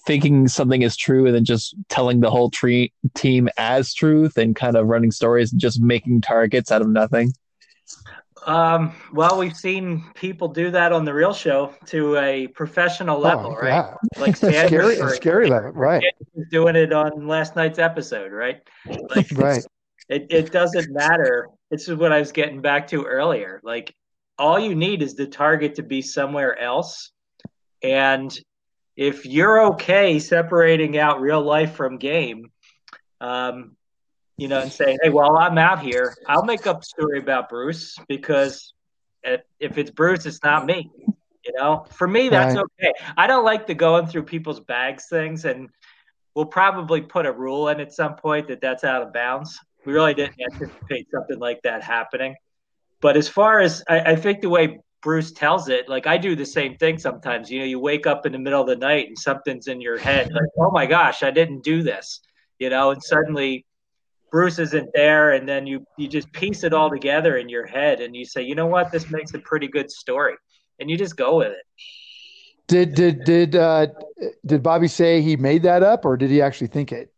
thinking 0.06 0.48
something 0.48 0.84
is 0.84 0.96
true 0.96 1.26
and 1.26 1.36
then 1.36 1.44
just 1.44 1.76
telling 1.90 2.22
the 2.22 2.32
whole 2.32 2.50
tree, 2.50 2.94
team 3.14 3.50
as 3.58 3.94
truth 3.94 4.38
and 4.38 4.56
kind 4.56 4.78
of 4.78 4.88
running 4.88 5.12
stories 5.12 5.52
and 5.52 5.60
just 5.60 5.82
making 5.82 6.22
targets 6.22 6.72
out 6.72 6.82
of 6.82 6.88
nothing? 6.88 7.34
Um, 8.48 8.94
well, 9.12 9.38
we've 9.38 9.56
seen 9.56 10.06
people 10.16 10.48
do 10.48 10.72
that 10.72 10.94
on 10.94 11.04
the 11.04 11.14
real 11.14 11.34
show 11.34 11.76
to 11.88 12.16
a 12.16 12.48
professional 12.48 13.18
oh, 13.18 13.20
level, 13.20 13.56
oh, 13.58 13.62
right? 13.62 13.68
Yeah. 13.68 13.94
Like 14.18 14.38
scary, 14.38 14.96
scary 15.16 15.50
level, 15.50 15.72
right? 15.72 16.02
Doing 16.50 16.78
it 16.78 16.94
on 16.94 17.28
last 17.28 17.58
night's 17.58 17.78
episode, 17.78 18.32
right? 18.32 18.62
Like, 19.14 19.30
right. 19.36 19.64
It 20.08 20.28
it 20.30 20.52
doesn't 20.54 20.90
matter. 20.92 21.50
This 21.70 21.90
is 21.90 21.98
what 21.98 22.14
I 22.14 22.20
was 22.20 22.32
getting 22.32 22.62
back 22.62 22.88
to 22.88 23.04
earlier. 23.04 23.60
Like, 23.64 23.94
all 24.40 24.58
you 24.58 24.74
need 24.76 25.02
is 25.02 25.16
the 25.16 25.28
target 25.28 25.76
to 25.76 25.84
be 25.84 26.02
somewhere 26.02 26.58
else, 26.58 27.12
and 27.84 28.34
if 28.96 29.26
you're 29.26 29.66
okay 29.74 30.20
separating 30.20 30.98
out 30.98 31.20
real 31.20 31.42
life 31.42 31.76
from 31.76 31.98
game, 31.98 32.50
um, 33.20 33.77
you 34.38 34.48
know, 34.48 34.62
and 34.62 34.72
say, 34.72 34.98
"Hey, 35.02 35.10
while 35.10 35.38
I'm 35.38 35.58
out 35.58 35.82
here, 35.82 36.16
I'll 36.28 36.46
make 36.46 36.68
up 36.68 36.82
a 36.82 36.86
story 36.86 37.20
about 37.20 37.50
Bruce 37.50 37.98
because 38.08 38.74
if 39.24 39.78
it's 39.78 39.92
Bruce, 39.92 40.26
it's 40.26 40.44
not 40.44 40.66
me." 40.66 40.92
You 41.46 41.54
know, 41.58 41.86
for 41.92 42.08
me, 42.08 42.30
that's 42.30 42.56
right. 42.56 42.66
okay. 42.80 42.94
I 43.16 43.26
don't 43.26 43.46
like 43.46 43.68
the 43.68 43.74
going 43.74 44.08
through 44.08 44.24
people's 44.24 44.60
bags 44.60 45.06
things, 45.10 45.46
and 45.46 45.70
we'll 46.36 46.46
probably 46.46 47.02
put 47.02 47.26
a 47.26 47.32
rule 47.32 47.70
in 47.70 47.80
at 47.80 47.94
some 47.94 48.16
point 48.16 48.50
that 48.50 48.62
that's 48.62 48.84
out 48.84 49.02
of 49.02 49.14
bounds. 49.14 49.58
We 49.86 49.94
really 49.94 50.14
didn't 50.14 50.36
anticipate 50.40 51.08
something 51.10 51.40
like 51.40 51.62
that 51.64 51.84
happening. 51.84 52.36
But 53.00 53.16
as 53.16 53.30
far 53.30 53.60
as 53.60 53.84
I, 53.88 54.00
I 54.02 54.16
think 54.16 54.42
the 54.42 54.50
way 54.50 54.80
Bruce 55.02 55.32
tells 55.32 55.70
it, 55.70 55.88
like 55.88 56.06
I 56.06 56.18
do 56.18 56.36
the 56.36 56.46
same 56.46 56.76
thing 56.76 56.98
sometimes. 56.98 57.50
You 57.50 57.60
know, 57.60 57.66
you 57.66 57.80
wake 57.80 58.06
up 58.06 58.26
in 58.26 58.34
the 58.34 58.40
middle 58.40 58.60
of 58.60 58.68
the 58.68 58.76
night 58.76 59.08
and 59.08 59.18
something's 59.18 59.68
in 59.68 59.80
your 59.80 59.98
head, 59.98 60.30
like, 60.34 60.50
oh 60.60 60.72
my 60.72 60.86
gosh, 60.86 61.24
I 61.24 61.32
didn't 61.32 61.64
do 61.64 61.84
this, 61.84 62.20
you 62.60 62.70
know, 62.70 62.92
and 62.92 63.02
suddenly 63.02 63.66
Bruce 64.32 64.60
isn't 64.60 64.90
there, 64.94 65.32
and 65.32 65.48
then 65.48 65.66
you 65.66 65.86
you 65.98 66.08
just 66.08 66.32
piece 66.34 66.64
it 66.64 66.74
all 66.74 66.90
together 66.90 67.38
in 67.38 67.50
your 67.50 67.66
head, 67.66 68.02
and 68.02 68.16
you 68.16 68.26
say, 68.26 68.42
you 68.42 68.56
know 68.56 68.68
what, 68.68 68.92
this 68.92 69.10
makes 69.10 69.34
a 69.34 69.40
pretty 69.40 69.68
good 69.68 69.90
story, 69.90 70.36
and 70.80 70.90
you 70.90 70.98
just 70.98 71.16
go 71.16 71.38
with 71.38 71.52
it. 71.52 71.66
Did 72.68 72.96
did 72.96 73.24
did 73.24 73.56
uh, 73.56 73.88
did 74.46 74.62
Bobby 74.62 74.88
say 74.88 75.22
he 75.22 75.38
made 75.38 75.64
that 75.64 75.84
up, 75.84 76.06
or 76.06 76.18
did 76.18 76.30
he 76.30 76.42
actually 76.42 76.68
think 76.68 76.92
it? 76.92 77.12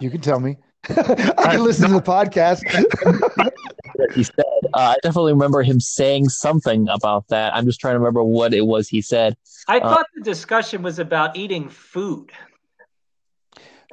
You 0.00 0.10
can 0.10 0.20
tell 0.20 0.40
me. 0.40 0.56
I 0.88 1.52
can 1.52 1.64
listen 1.64 1.88
to 1.88 1.94
the 1.94 2.02
podcast. 2.02 2.62
he 4.14 4.22
said. 4.22 4.44
Uh, 4.74 4.78
I 4.78 4.94
definitely 5.02 5.32
remember 5.32 5.62
him 5.62 5.80
saying 5.80 6.28
something 6.28 6.88
about 6.88 7.28
that. 7.28 7.54
I'm 7.54 7.66
just 7.66 7.80
trying 7.80 7.94
to 7.94 7.98
remember 7.98 8.22
what 8.22 8.54
it 8.54 8.66
was 8.66 8.88
he 8.88 9.02
said. 9.02 9.36
I 9.66 9.78
uh, 9.78 9.94
thought 9.94 10.06
the 10.14 10.22
discussion 10.22 10.82
was 10.82 10.98
about 10.98 11.36
eating 11.36 11.68
food. 11.68 12.32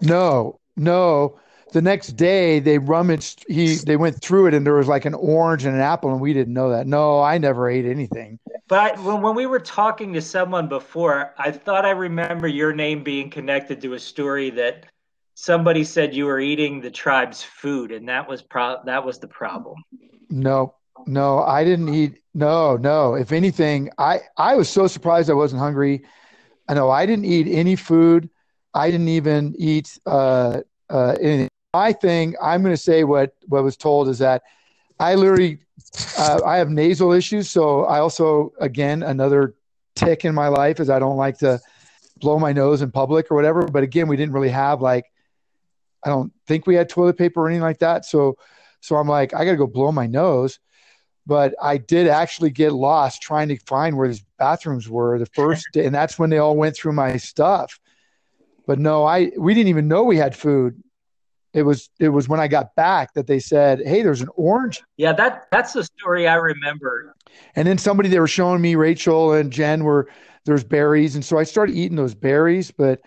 No, 0.01 0.60
no. 0.75 1.39
The 1.71 1.81
next 1.81 2.10
day 2.10 2.60
they 2.60 2.77
rummaged. 2.77 3.45
He 3.49 3.75
they 3.75 3.97
went 3.97 4.21
through 4.21 4.47
it 4.47 4.53
and 4.53 4.65
there 4.65 4.75
was 4.75 4.88
like 4.88 5.05
an 5.05 5.13
orange 5.13 5.65
and 5.65 5.75
an 5.75 5.81
apple, 5.81 6.12
and 6.12 6.21
we 6.21 6.34
didn't 6.34 6.53
know 6.53 6.69
that. 6.69 6.88
No, 6.88 7.21
I 7.21 7.38
never 7.38 7.69
ate 7.69 7.86
anything. 7.86 8.39
But 8.67 8.97
when 8.99 9.21
when 9.21 9.36
we 9.36 9.45
were 9.45 9.60
talking 9.60 10.13
to 10.13 10.21
someone 10.21 10.67
before, 10.67 11.34
I 11.38 11.51
thought 11.51 11.86
I 11.86 11.91
remember 11.91 12.47
your 12.47 12.73
name 12.73 13.03
being 13.03 13.29
connected 13.29 13.81
to 13.81 13.93
a 13.93 13.99
story 13.99 14.49
that 14.51 14.86
somebody 15.34 15.84
said 15.84 16.15
you 16.15 16.25
were 16.25 16.39
eating 16.39 16.81
the 16.81 16.91
tribe's 16.91 17.43
food, 17.43 17.91
and 17.91 18.08
that 18.10 18.27
was 18.27 18.41
pro- 18.41 18.84
that 18.86 19.05
was 19.05 19.19
the 19.19 19.27
problem. 19.27 19.75
No, 20.29 20.75
no, 21.05 21.39
I 21.39 21.63
didn't 21.63 21.93
eat. 21.93 22.21
No, 22.34 22.77
no. 22.77 23.15
If 23.15 23.31
anything, 23.31 23.89
I 23.97 24.21
I 24.38 24.55
was 24.55 24.69
so 24.69 24.88
surprised 24.88 25.29
I 25.29 25.34
wasn't 25.34 25.62
hungry. 25.62 26.05
I 26.67 26.73
know 26.73 26.89
I 26.89 27.05
didn't 27.05 27.25
eat 27.25 27.47
any 27.47 27.75
food. 27.75 28.29
I 28.75 28.91
didn't 28.91 29.07
even 29.07 29.55
eat 29.57 29.97
uh, 30.05 30.61
uh, 30.89 31.15
anything. 31.21 31.49
My 31.73 31.93
thing, 31.93 32.35
I'm 32.41 32.61
going 32.61 32.73
to 32.73 32.81
say 32.81 33.03
what 33.03 33.33
what 33.47 33.63
was 33.63 33.77
told 33.77 34.09
is 34.09 34.19
that 34.19 34.43
I 34.99 35.15
literally 35.15 35.59
uh, 36.17 36.41
I 36.45 36.57
have 36.57 36.69
nasal 36.69 37.11
issues, 37.13 37.49
so 37.49 37.85
I 37.85 37.99
also 37.99 38.53
again 38.59 39.01
another 39.01 39.55
tick 39.95 40.25
in 40.25 40.35
my 40.35 40.49
life 40.49 40.79
is 40.79 40.89
I 40.89 40.99
don't 40.99 41.17
like 41.17 41.38
to 41.39 41.59
blow 42.19 42.38
my 42.38 42.51
nose 42.51 42.81
in 42.81 42.91
public 42.91 43.31
or 43.31 43.35
whatever. 43.35 43.63
But 43.63 43.83
again, 43.83 44.07
we 44.07 44.17
didn't 44.17 44.33
really 44.33 44.49
have 44.49 44.81
like 44.81 45.05
I 46.03 46.09
don't 46.09 46.31
think 46.45 46.67
we 46.67 46.75
had 46.75 46.89
toilet 46.89 47.17
paper 47.17 47.41
or 47.41 47.47
anything 47.47 47.63
like 47.63 47.79
that. 47.79 48.05
So 48.05 48.38
so 48.81 48.97
I'm 48.97 49.07
like 49.07 49.33
I 49.33 49.45
got 49.45 49.51
to 49.51 49.57
go 49.57 49.67
blow 49.67 49.91
my 49.91 50.07
nose. 50.07 50.59
But 51.27 51.55
I 51.59 51.77
did 51.77 52.07
actually 52.07 52.51
get 52.51 52.71
lost 52.71 53.21
trying 53.21 53.47
to 53.47 53.57
find 53.65 53.97
where 53.97 54.07
these 54.07 54.23
bathrooms 54.38 54.88
were 54.88 55.17
the 55.17 55.25
first 55.25 55.65
day, 55.73 55.85
and 55.85 55.95
that's 55.95 56.19
when 56.19 56.29
they 56.29 56.38
all 56.38 56.55
went 56.55 56.75
through 56.75 56.93
my 56.93 57.17
stuff. 57.17 57.79
But 58.67 58.80
no, 58.80 59.06
I 59.06 59.32
we 59.38 59.54
didn't 59.54 59.69
even 59.69 59.88
know 59.88 60.04
we 60.04 60.17
had 60.17 60.36
food. 60.36 60.82
It 61.54 61.63
was 61.63 61.89
it 61.99 62.10
was 62.10 62.28
when 62.28 62.39
I 62.39 62.47
got 62.47 62.75
back 62.75 63.13
that 63.13 63.28
they 63.28 63.39
said, 63.39 63.82
"Hey, 63.86 64.01
there's 64.01 64.21
an 64.21 64.30
orange." 64.36 64.84
Yeah, 64.97 65.13
that 65.13 65.47
that's 65.51 65.73
the 65.73 65.84
story 65.84 66.28
I 66.28 66.36
remember. 66.36 67.15
And 67.56 67.67
then 67.67 67.78
somebody 67.78 68.10
they 68.10 68.19
were 68.19 68.28
showing 68.28 68.62
me, 68.62 68.75
Rachel 68.75 69.34
and 69.34 69.51
Jen, 69.51 69.84
were 69.84 70.10
there's 70.45 70.63
berries, 70.63 71.15
and 71.15 71.23
so 71.23 71.38
I 71.38 71.43
started 71.43 71.75
eating 71.75 71.95
those 71.95 72.13
berries. 72.13 72.71
But 72.71 73.01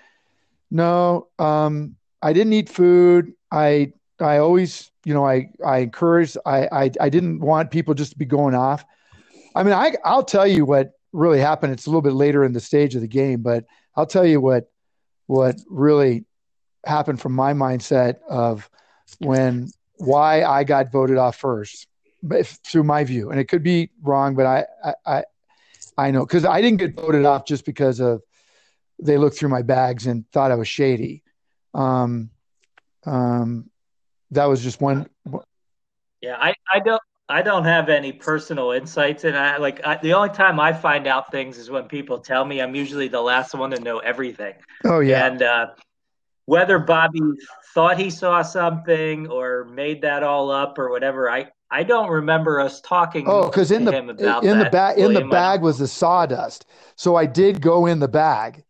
no, 0.70 1.28
um, 1.38 1.96
I 2.22 2.32
didn't 2.32 2.52
eat 2.52 2.68
food. 2.68 3.32
I 3.50 3.92
I 4.20 4.38
always, 4.38 4.90
you 5.04 5.14
know, 5.14 5.26
I 5.26 5.50
I 5.64 5.78
encouraged. 5.78 6.38
I 6.46 6.68
I 6.72 6.90
I 7.00 7.08
didn't 7.08 7.40
want 7.40 7.70
people 7.70 7.94
just 7.94 8.12
to 8.12 8.18
be 8.18 8.24
going 8.24 8.54
off. 8.54 8.84
I 9.54 9.62
mean, 9.62 9.74
I 9.74 9.94
I'll 10.04 10.24
tell 10.24 10.46
you 10.46 10.64
what 10.64 10.92
really 11.12 11.40
happened. 11.40 11.72
It's 11.72 11.86
a 11.86 11.90
little 11.90 12.02
bit 12.02 12.12
later 12.12 12.44
in 12.44 12.52
the 12.52 12.60
stage 12.60 12.94
of 12.94 13.00
the 13.00 13.08
game, 13.08 13.42
but 13.42 13.64
I'll 13.94 14.06
tell 14.06 14.26
you 14.26 14.40
what 14.40 14.70
what 15.28 15.56
really 15.68 16.24
happened 16.84 17.20
from 17.20 17.34
my 17.34 17.52
mindset 17.52 18.16
of 18.28 18.68
when 19.18 19.70
why 19.98 20.42
I 20.42 20.64
got 20.64 20.90
voted 20.90 21.18
off 21.18 21.36
first, 21.36 21.86
but 22.22 22.46
through 22.46 22.84
my 22.84 23.04
view, 23.04 23.30
and 23.30 23.38
it 23.38 23.44
could 23.44 23.62
be 23.62 23.90
wrong, 24.02 24.34
but 24.34 24.46
I 24.46 24.64
I 24.84 24.94
I, 25.06 25.24
I 25.96 26.10
know 26.10 26.24
because 26.24 26.44
I 26.44 26.60
didn't 26.60 26.78
get 26.78 26.96
voted 26.96 27.24
off 27.24 27.46
just 27.46 27.64
because 27.64 28.00
of 28.00 28.22
they 29.00 29.18
looked 29.18 29.38
through 29.38 29.50
my 29.50 29.62
bags 29.62 30.06
and 30.06 30.28
thought 30.32 30.50
I 30.50 30.56
was 30.56 30.66
shady. 30.66 31.22
Um, 31.74 32.30
um, 33.04 33.70
that 34.30 34.46
was 34.46 34.62
just 34.62 34.80
one. 34.80 35.08
Yeah, 36.22 36.36
I 36.40 36.54
I 36.72 36.80
don't 36.80 37.02
I 37.28 37.42
don't 37.42 37.64
have 37.64 37.90
any 37.90 38.12
personal 38.12 38.70
insights, 38.70 39.24
and 39.24 39.36
I 39.36 39.58
like 39.58 39.86
I, 39.86 39.96
the 39.96 40.14
only 40.14 40.30
time 40.30 40.58
I 40.58 40.72
find 40.72 41.06
out 41.06 41.30
things 41.30 41.58
is 41.58 41.70
when 41.70 41.84
people 41.84 42.18
tell 42.18 42.44
me. 42.44 42.60
I'm 42.60 42.74
usually 42.74 43.08
the 43.08 43.20
last 43.20 43.54
one 43.54 43.70
to 43.72 43.80
know 43.80 43.98
everything. 43.98 44.54
Oh 44.84 45.00
yeah, 45.00 45.26
and 45.26 45.42
uh, 45.42 45.66
whether 46.46 46.78
Bobby 46.78 47.20
thought 47.74 47.98
he 47.98 48.08
saw 48.08 48.40
something 48.40 49.26
or 49.28 49.66
made 49.66 50.00
that 50.02 50.22
all 50.22 50.50
up 50.50 50.78
or 50.78 50.90
whatever, 50.90 51.30
I 51.30 51.48
I 51.70 51.82
don't 51.82 52.08
remember 52.08 52.60
us 52.60 52.80
talking. 52.80 53.26
Oh, 53.28 53.50
because 53.50 53.70
in 53.70 53.84
the 53.84 53.94
in 53.98 54.16
that. 54.16 54.42
the 54.42 54.70
bag 54.72 54.98
in 54.98 55.12
the 55.12 55.26
bag 55.26 55.60
was 55.60 55.78
the 55.78 55.88
sawdust, 55.88 56.64
so 56.96 57.14
I 57.14 57.26
did 57.26 57.60
go 57.60 57.84
in 57.84 57.98
the 57.98 58.08
bag, 58.08 58.64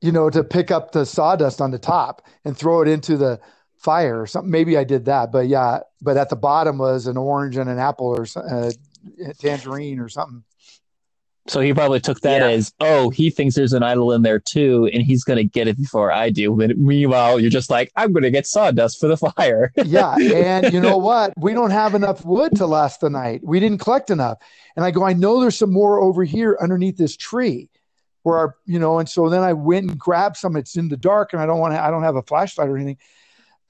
you 0.00 0.12
know, 0.12 0.30
to 0.30 0.44
pick 0.44 0.70
up 0.70 0.92
the 0.92 1.04
sawdust 1.04 1.60
on 1.60 1.72
the 1.72 1.80
top 1.80 2.24
and 2.44 2.56
throw 2.56 2.82
it 2.82 2.86
into 2.86 3.16
the 3.16 3.40
fire 3.86 4.20
or 4.20 4.26
something. 4.26 4.50
Maybe 4.50 4.76
I 4.76 4.82
did 4.82 5.04
that, 5.04 5.30
but 5.30 5.46
yeah. 5.46 5.78
But 6.02 6.16
at 6.16 6.28
the 6.28 6.36
bottom 6.36 6.76
was 6.78 7.06
an 7.06 7.16
orange 7.16 7.56
and 7.56 7.70
an 7.70 7.78
apple 7.78 8.08
or 8.08 8.26
a 8.34 8.66
uh, 8.66 8.70
tangerine 9.38 10.00
or 10.00 10.08
something. 10.08 10.42
So 11.46 11.60
he 11.60 11.72
probably 11.72 12.00
took 12.00 12.20
that 12.22 12.40
yeah. 12.40 12.48
as, 12.48 12.72
oh, 12.80 13.10
he 13.10 13.30
thinks 13.30 13.54
there's 13.54 13.72
an 13.72 13.84
idol 13.84 14.10
in 14.10 14.22
there 14.22 14.40
too, 14.40 14.90
and 14.92 15.00
he's 15.00 15.22
going 15.22 15.36
to 15.36 15.44
get 15.44 15.68
it 15.68 15.76
before 15.76 16.10
I 16.10 16.30
do. 16.30 16.56
But 16.56 16.76
meanwhile, 16.76 17.38
you're 17.38 17.50
just 17.50 17.70
like, 17.70 17.92
I'm 17.94 18.12
going 18.12 18.24
to 18.24 18.32
get 18.32 18.48
sawdust 18.48 18.98
for 18.98 19.06
the 19.06 19.16
fire. 19.36 19.72
yeah. 19.76 20.16
And 20.16 20.72
you 20.72 20.80
know 20.80 20.96
what? 21.10 21.32
We 21.36 21.54
don't 21.54 21.70
have 21.70 21.94
enough 21.94 22.24
wood 22.24 22.56
to 22.56 22.66
last 22.66 23.00
the 23.00 23.10
night. 23.10 23.42
We 23.44 23.60
didn't 23.60 23.78
collect 23.78 24.10
enough. 24.10 24.38
And 24.74 24.84
I 24.84 24.90
go, 24.90 25.04
I 25.04 25.12
know 25.12 25.40
there's 25.40 25.56
some 25.56 25.72
more 25.72 26.00
over 26.00 26.24
here 26.24 26.58
underneath 26.60 26.96
this 26.96 27.16
tree 27.16 27.70
where 28.24 28.38
our, 28.38 28.56
you 28.66 28.80
know, 28.80 28.98
and 28.98 29.08
so 29.08 29.28
then 29.28 29.44
I 29.44 29.52
went 29.52 29.88
and 29.88 29.96
grabbed 29.96 30.36
some. 30.36 30.56
It's 30.56 30.76
in 30.76 30.88
the 30.88 30.96
dark 30.96 31.32
and 31.32 31.40
I 31.40 31.46
don't 31.46 31.60
want 31.60 31.74
to, 31.74 31.80
I 31.80 31.92
don't 31.92 32.02
have 32.02 32.16
a 32.16 32.22
flashlight 32.22 32.68
or 32.68 32.76
anything. 32.76 32.98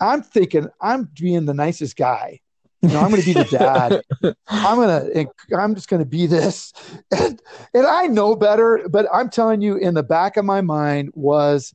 I'm 0.01 0.23
thinking 0.23 0.69
I'm 0.81 1.11
being 1.15 1.47
the 1.47 1.55
nicest 1.55 1.97
guy. 1.97 2.41
You 2.83 2.91
know, 2.91 3.01
I'm 3.01 3.11
going 3.11 3.23
to 3.23 3.27
be 3.27 3.33
the 3.33 3.45
dad. 3.45 4.03
I'm 4.49 4.77
going 4.77 5.13
to, 5.13 5.57
I'm 5.57 5.75
just 5.75 5.89
going 5.89 6.03
to 6.03 6.09
be 6.09 6.27
this. 6.27 6.73
And, 7.11 7.41
and 7.75 7.87
I 7.87 8.07
know 8.07 8.37
better, 8.37 8.87
but 8.89 9.07
I'm 9.13 9.31
telling 9.31 9.61
you, 9.61 9.77
in 9.77 9.95
the 9.95 10.03
back 10.03 10.37
of 10.37 10.45
my 10.45 10.61
mind 10.61 11.11
was, 11.15 11.75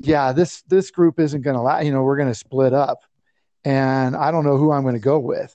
yeah, 0.00 0.32
this, 0.32 0.62
this 0.62 0.90
group 0.90 1.18
isn't 1.20 1.42
going 1.42 1.56
to 1.56 1.62
last. 1.62 1.86
You 1.86 1.92
know, 1.92 2.02
we're 2.02 2.16
going 2.16 2.28
to 2.28 2.34
split 2.34 2.74
up 2.74 3.00
and 3.64 4.16
I 4.16 4.30
don't 4.30 4.44
know 4.44 4.56
who 4.56 4.72
I'm 4.72 4.82
going 4.82 4.94
to 4.94 5.00
go 5.00 5.18
with. 5.18 5.54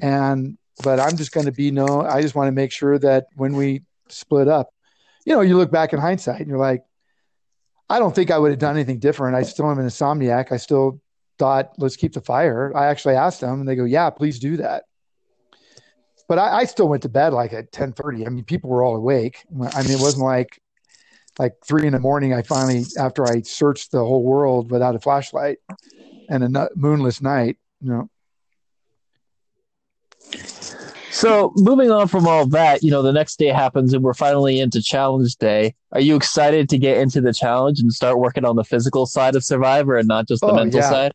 And, 0.00 0.58
but 0.82 1.00
I'm 1.00 1.16
just 1.16 1.32
going 1.32 1.46
to 1.46 1.52
be 1.52 1.70
no, 1.70 2.02
I 2.02 2.22
just 2.22 2.34
want 2.34 2.48
to 2.48 2.52
make 2.52 2.72
sure 2.72 2.98
that 2.98 3.26
when 3.36 3.54
we 3.54 3.82
split 4.08 4.48
up, 4.48 4.70
you 5.24 5.34
know, 5.34 5.40
you 5.40 5.56
look 5.56 5.70
back 5.70 5.92
in 5.92 5.98
hindsight 5.98 6.40
and 6.40 6.48
you're 6.48 6.58
like, 6.58 6.84
I 7.88 7.98
don't 7.98 8.14
think 8.14 8.30
I 8.30 8.38
would 8.38 8.50
have 8.50 8.58
done 8.58 8.76
anything 8.76 8.98
different. 8.98 9.36
I 9.36 9.42
still 9.42 9.70
am 9.70 9.78
an 9.78 9.86
insomniac. 9.86 10.52
I 10.52 10.56
still 10.56 11.00
thought, 11.38 11.72
let's 11.78 11.96
keep 11.96 12.12
the 12.12 12.20
fire. 12.20 12.72
I 12.76 12.86
actually 12.86 13.14
asked 13.16 13.40
them, 13.40 13.60
and 13.60 13.68
they 13.68 13.76
go, 13.76 13.84
"Yeah, 13.84 14.10
please 14.10 14.38
do 14.38 14.56
that." 14.58 14.84
But 16.28 16.38
I, 16.38 16.60
I 16.60 16.64
still 16.64 16.88
went 16.88 17.02
to 17.02 17.08
bed 17.08 17.32
like 17.32 17.52
at 17.52 17.72
ten 17.72 17.92
thirty. 17.92 18.26
I 18.26 18.30
mean, 18.30 18.44
people 18.44 18.70
were 18.70 18.82
all 18.82 18.96
awake. 18.96 19.44
I 19.50 19.82
mean, 19.82 19.92
it 19.92 20.00
wasn't 20.00 20.24
like 20.24 20.60
like 21.38 21.54
three 21.64 21.86
in 21.86 21.92
the 21.92 21.98
morning. 21.98 22.32
I 22.32 22.42
finally, 22.42 22.84
after 22.98 23.26
I 23.26 23.42
searched 23.42 23.90
the 23.92 23.98
whole 23.98 24.22
world 24.22 24.70
without 24.70 24.94
a 24.94 25.00
flashlight 25.00 25.58
and 26.28 26.56
a 26.56 26.68
moonless 26.76 27.20
night, 27.20 27.58
you 27.80 27.90
know. 27.90 28.10
So 31.14 31.52
moving 31.54 31.92
on 31.92 32.08
from 32.08 32.26
all 32.26 32.44
that, 32.48 32.82
you 32.82 32.90
know, 32.90 33.00
the 33.00 33.12
next 33.12 33.38
day 33.38 33.46
happens 33.46 33.94
and 33.94 34.02
we're 34.02 34.14
finally 34.14 34.58
into 34.58 34.82
challenge 34.82 35.36
day. 35.36 35.76
Are 35.92 36.00
you 36.00 36.16
excited 36.16 36.68
to 36.70 36.76
get 36.76 36.98
into 36.98 37.20
the 37.20 37.32
challenge 37.32 37.78
and 37.78 37.92
start 37.92 38.18
working 38.18 38.44
on 38.44 38.56
the 38.56 38.64
physical 38.64 39.06
side 39.06 39.36
of 39.36 39.44
Survivor 39.44 39.96
and 39.96 40.08
not 40.08 40.26
just 40.26 40.40
the 40.40 40.48
oh, 40.48 40.56
mental 40.56 40.80
yeah. 40.80 40.90
side? 40.90 41.12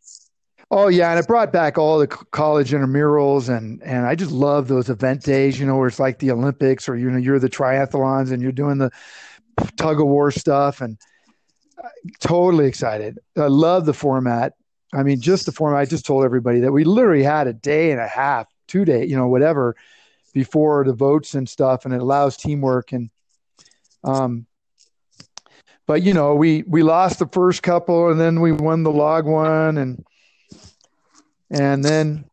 Oh 0.70 0.88
yeah, 0.88 1.10
and 1.10 1.20
it 1.20 1.26
brought 1.26 1.52
back 1.52 1.76
all 1.76 1.98
the 1.98 2.06
college 2.06 2.70
intramurals, 2.70 3.54
and 3.54 3.82
and 3.82 4.06
I 4.06 4.14
just 4.14 4.30
love 4.30 4.68
those 4.68 4.88
event 4.88 5.22
days. 5.22 5.60
You 5.60 5.66
know, 5.66 5.76
where 5.76 5.88
it's 5.88 5.98
like 5.98 6.20
the 6.20 6.30
Olympics, 6.30 6.88
or 6.88 6.96
you 6.96 7.10
know, 7.10 7.18
you're 7.18 7.40
the 7.40 7.50
triathlons, 7.50 8.30
and 8.30 8.40
you're 8.40 8.52
doing 8.52 8.78
the 8.78 8.90
tug 9.76 10.00
of 10.00 10.06
war 10.06 10.30
stuff, 10.30 10.80
and 10.80 10.96
uh, 11.76 11.88
totally 12.20 12.66
excited. 12.66 13.18
I 13.36 13.48
love 13.48 13.84
the 13.84 13.92
format. 13.92 14.54
I 14.94 15.02
mean, 15.02 15.20
just 15.20 15.44
the 15.44 15.52
format. 15.52 15.80
I 15.80 15.84
just 15.84 16.06
told 16.06 16.24
everybody 16.24 16.60
that 16.60 16.72
we 16.72 16.84
literally 16.84 17.24
had 17.24 17.48
a 17.48 17.52
day 17.52 17.90
and 17.90 18.00
a 18.00 18.08
half 18.08 18.46
two 18.70 18.84
day, 18.84 19.04
you 19.04 19.16
know, 19.16 19.26
whatever, 19.26 19.76
before 20.32 20.84
the 20.84 20.92
votes 20.92 21.34
and 21.34 21.48
stuff, 21.48 21.84
and 21.84 21.92
it 21.92 22.00
allows 22.00 22.36
teamwork 22.36 22.92
and 22.92 23.10
um. 24.04 24.46
But 25.86 26.02
you 26.02 26.14
know, 26.14 26.36
we 26.36 26.62
we 26.68 26.84
lost 26.84 27.18
the 27.18 27.26
first 27.26 27.64
couple, 27.64 28.10
and 28.10 28.20
then 28.20 28.40
we 28.40 28.52
won 28.52 28.84
the 28.84 28.92
log 28.92 29.26
one, 29.26 29.76
and 29.76 30.04
and 31.50 31.84
then. 31.84 32.24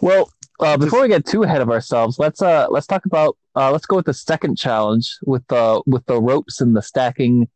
Well, 0.00 0.30
uh, 0.60 0.76
before 0.76 1.02
we 1.02 1.08
get 1.08 1.26
too 1.26 1.42
ahead 1.42 1.60
of 1.60 1.70
ourselves, 1.70 2.18
let's 2.18 2.40
uh 2.40 2.68
let's 2.70 2.86
talk 2.86 3.04
about 3.04 3.36
uh 3.54 3.70
let's 3.70 3.84
go 3.84 3.96
with 3.96 4.06
the 4.06 4.14
second 4.14 4.56
challenge 4.56 5.18
with 5.26 5.46
the 5.48 5.82
with 5.86 6.06
the 6.06 6.20
ropes 6.20 6.60
and 6.60 6.74
the 6.74 6.82
stacking, 6.82 7.48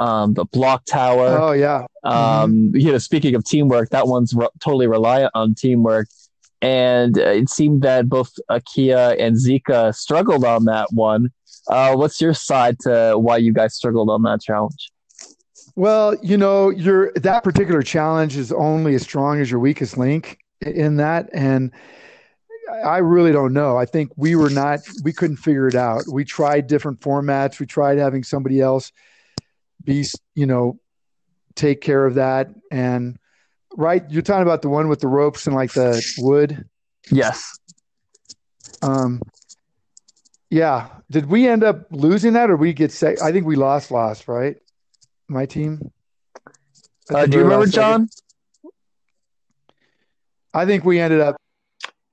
um 0.00 0.34
the 0.34 0.46
block 0.46 0.84
tower. 0.86 1.38
Oh 1.38 1.52
yeah. 1.52 1.86
Um, 2.02 2.14
mm-hmm. 2.16 2.76
you 2.76 2.92
know, 2.92 2.98
speaking 2.98 3.34
of 3.36 3.44
teamwork, 3.44 3.90
that 3.90 4.08
one's 4.08 4.34
re- 4.34 4.48
totally 4.58 4.88
reliant 4.88 5.30
on 5.34 5.54
teamwork 5.54 6.08
and 6.62 7.18
uh, 7.18 7.22
it 7.22 7.50
seemed 7.50 7.82
that 7.82 8.08
both 8.08 8.32
Akia 8.48 9.20
and 9.20 9.36
Zika 9.36 9.94
struggled 9.94 10.44
on 10.44 10.64
that 10.66 10.92
one. 10.92 11.30
Uh, 11.68 11.94
what's 11.94 12.20
your 12.20 12.32
side 12.32 12.78
to 12.80 13.14
why 13.18 13.36
you 13.36 13.52
guys 13.52 13.74
struggled 13.74 14.08
on 14.08 14.22
that 14.22 14.40
challenge? 14.40 14.90
Well, 15.74 16.14
you 16.22 16.36
know, 16.36 16.70
your 16.70 17.12
that 17.14 17.44
particular 17.44 17.82
challenge 17.82 18.36
is 18.36 18.52
only 18.52 18.94
as 18.94 19.02
strong 19.02 19.40
as 19.40 19.50
your 19.50 19.60
weakest 19.60 19.98
link 19.98 20.38
in 20.60 20.96
that, 20.96 21.28
and 21.32 21.72
I 22.84 22.98
really 22.98 23.32
don't 23.32 23.52
know. 23.52 23.76
I 23.76 23.84
think 23.84 24.12
we 24.16 24.36
were 24.36 24.50
not, 24.50 24.80
we 25.02 25.12
couldn't 25.12 25.36
figure 25.38 25.66
it 25.66 25.74
out. 25.74 26.04
We 26.10 26.24
tried 26.24 26.68
different 26.68 27.00
formats. 27.00 27.58
We 27.58 27.66
tried 27.66 27.98
having 27.98 28.22
somebody 28.22 28.60
else 28.60 28.92
be, 29.84 30.04
you 30.34 30.46
know, 30.46 30.78
take 31.54 31.80
care 31.80 32.06
of 32.06 32.14
that, 32.14 32.48
and 32.70 33.18
right? 33.76 34.02
You're 34.10 34.22
talking 34.22 34.42
about 34.42 34.62
the 34.62 34.68
one 34.68 34.88
with 34.88 35.00
the 35.00 35.08
ropes 35.08 35.46
and 35.46 35.54
like 35.54 35.72
the 35.72 36.02
wood. 36.18 36.64
Yes. 37.10 37.58
Um. 38.82 39.22
Yeah. 40.50 40.88
Did 41.10 41.26
we 41.26 41.48
end 41.48 41.64
up 41.64 41.86
losing 41.90 42.34
that, 42.34 42.50
or 42.50 42.56
we 42.56 42.72
get 42.72 42.92
sick? 42.92 43.20
I 43.22 43.32
think 43.32 43.46
we 43.46 43.56
lost. 43.56 43.90
Lost, 43.90 44.28
right? 44.28 44.56
My 45.28 45.46
team. 45.46 45.90
Uh, 47.12 47.26
do 47.26 47.38
you 47.38 47.44
remember, 47.44 47.66
John? 47.66 48.08
Second. 48.08 48.22
I 50.54 50.66
think 50.66 50.84
we 50.84 51.00
ended 51.00 51.20
up. 51.20 51.36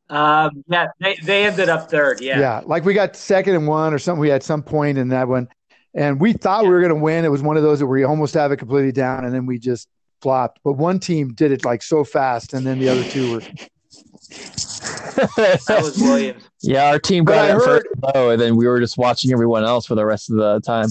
Um, 0.10 0.64
yeah, 0.68 0.88
they, 1.00 1.16
they 1.24 1.46
ended 1.46 1.70
up 1.70 1.90
third. 1.90 2.22
Yeah. 2.22 2.40
Yeah. 2.40 2.62
Like 2.66 2.84
we 2.84 2.94
got 2.94 3.16
second 3.16 3.56
and 3.56 3.68
one 3.68 3.94
or 3.94 4.00
something. 4.00 4.20
We 4.20 4.30
had 4.30 4.44
some 4.44 4.64
point 4.64 4.98
in 4.98 5.10
that 5.10 5.28
one. 5.28 5.50
And 5.94 6.20
we 6.20 6.34
thought 6.34 6.64
yeah. 6.64 6.70
we 6.70 6.74
were 6.74 6.82
going 6.82 6.94
to 6.94 7.00
win. 7.00 7.26
It 7.26 7.32
was 7.32 7.42
one 7.42 7.58
of 7.58 7.64
those 7.64 7.80
that 7.80 7.88
we 7.88 8.04
almost 8.04 8.34
have 8.34 8.52
it 8.52 8.58
completely 8.58 8.92
down. 8.92 9.26
And 9.26 9.34
then 9.34 9.46
we 9.46 9.60
just 9.60 9.88
flopped, 10.22 10.60
but 10.64 10.74
one 10.74 11.00
team 11.00 11.34
did 11.34 11.52
it 11.52 11.66
like 11.66 11.82
so 11.82 12.04
fast, 12.04 12.54
and 12.54 12.66
then 12.66 12.80
the 12.80 12.90
other 12.90 13.04
two 13.04 13.34
were. 13.34 13.40
that 15.26 15.80
was 15.82 15.98
Williams. 15.98 16.44
Yeah, 16.62 16.90
our 16.90 17.00
team 17.00 17.26
got 17.26 17.50
it 17.50 17.54
heard, 17.54 17.64
first 17.64 18.16
low, 18.16 18.30
and 18.32 18.42
then 18.42 18.56
we 18.56 18.68
were 18.68 18.80
just 18.80 18.98
watching 18.98 19.32
everyone 19.32 19.64
else 19.64 19.86
for 19.86 19.96
the 19.96 20.06
rest 20.06 20.30
of 20.30 20.38
the 20.38 20.60
time. 20.62 20.90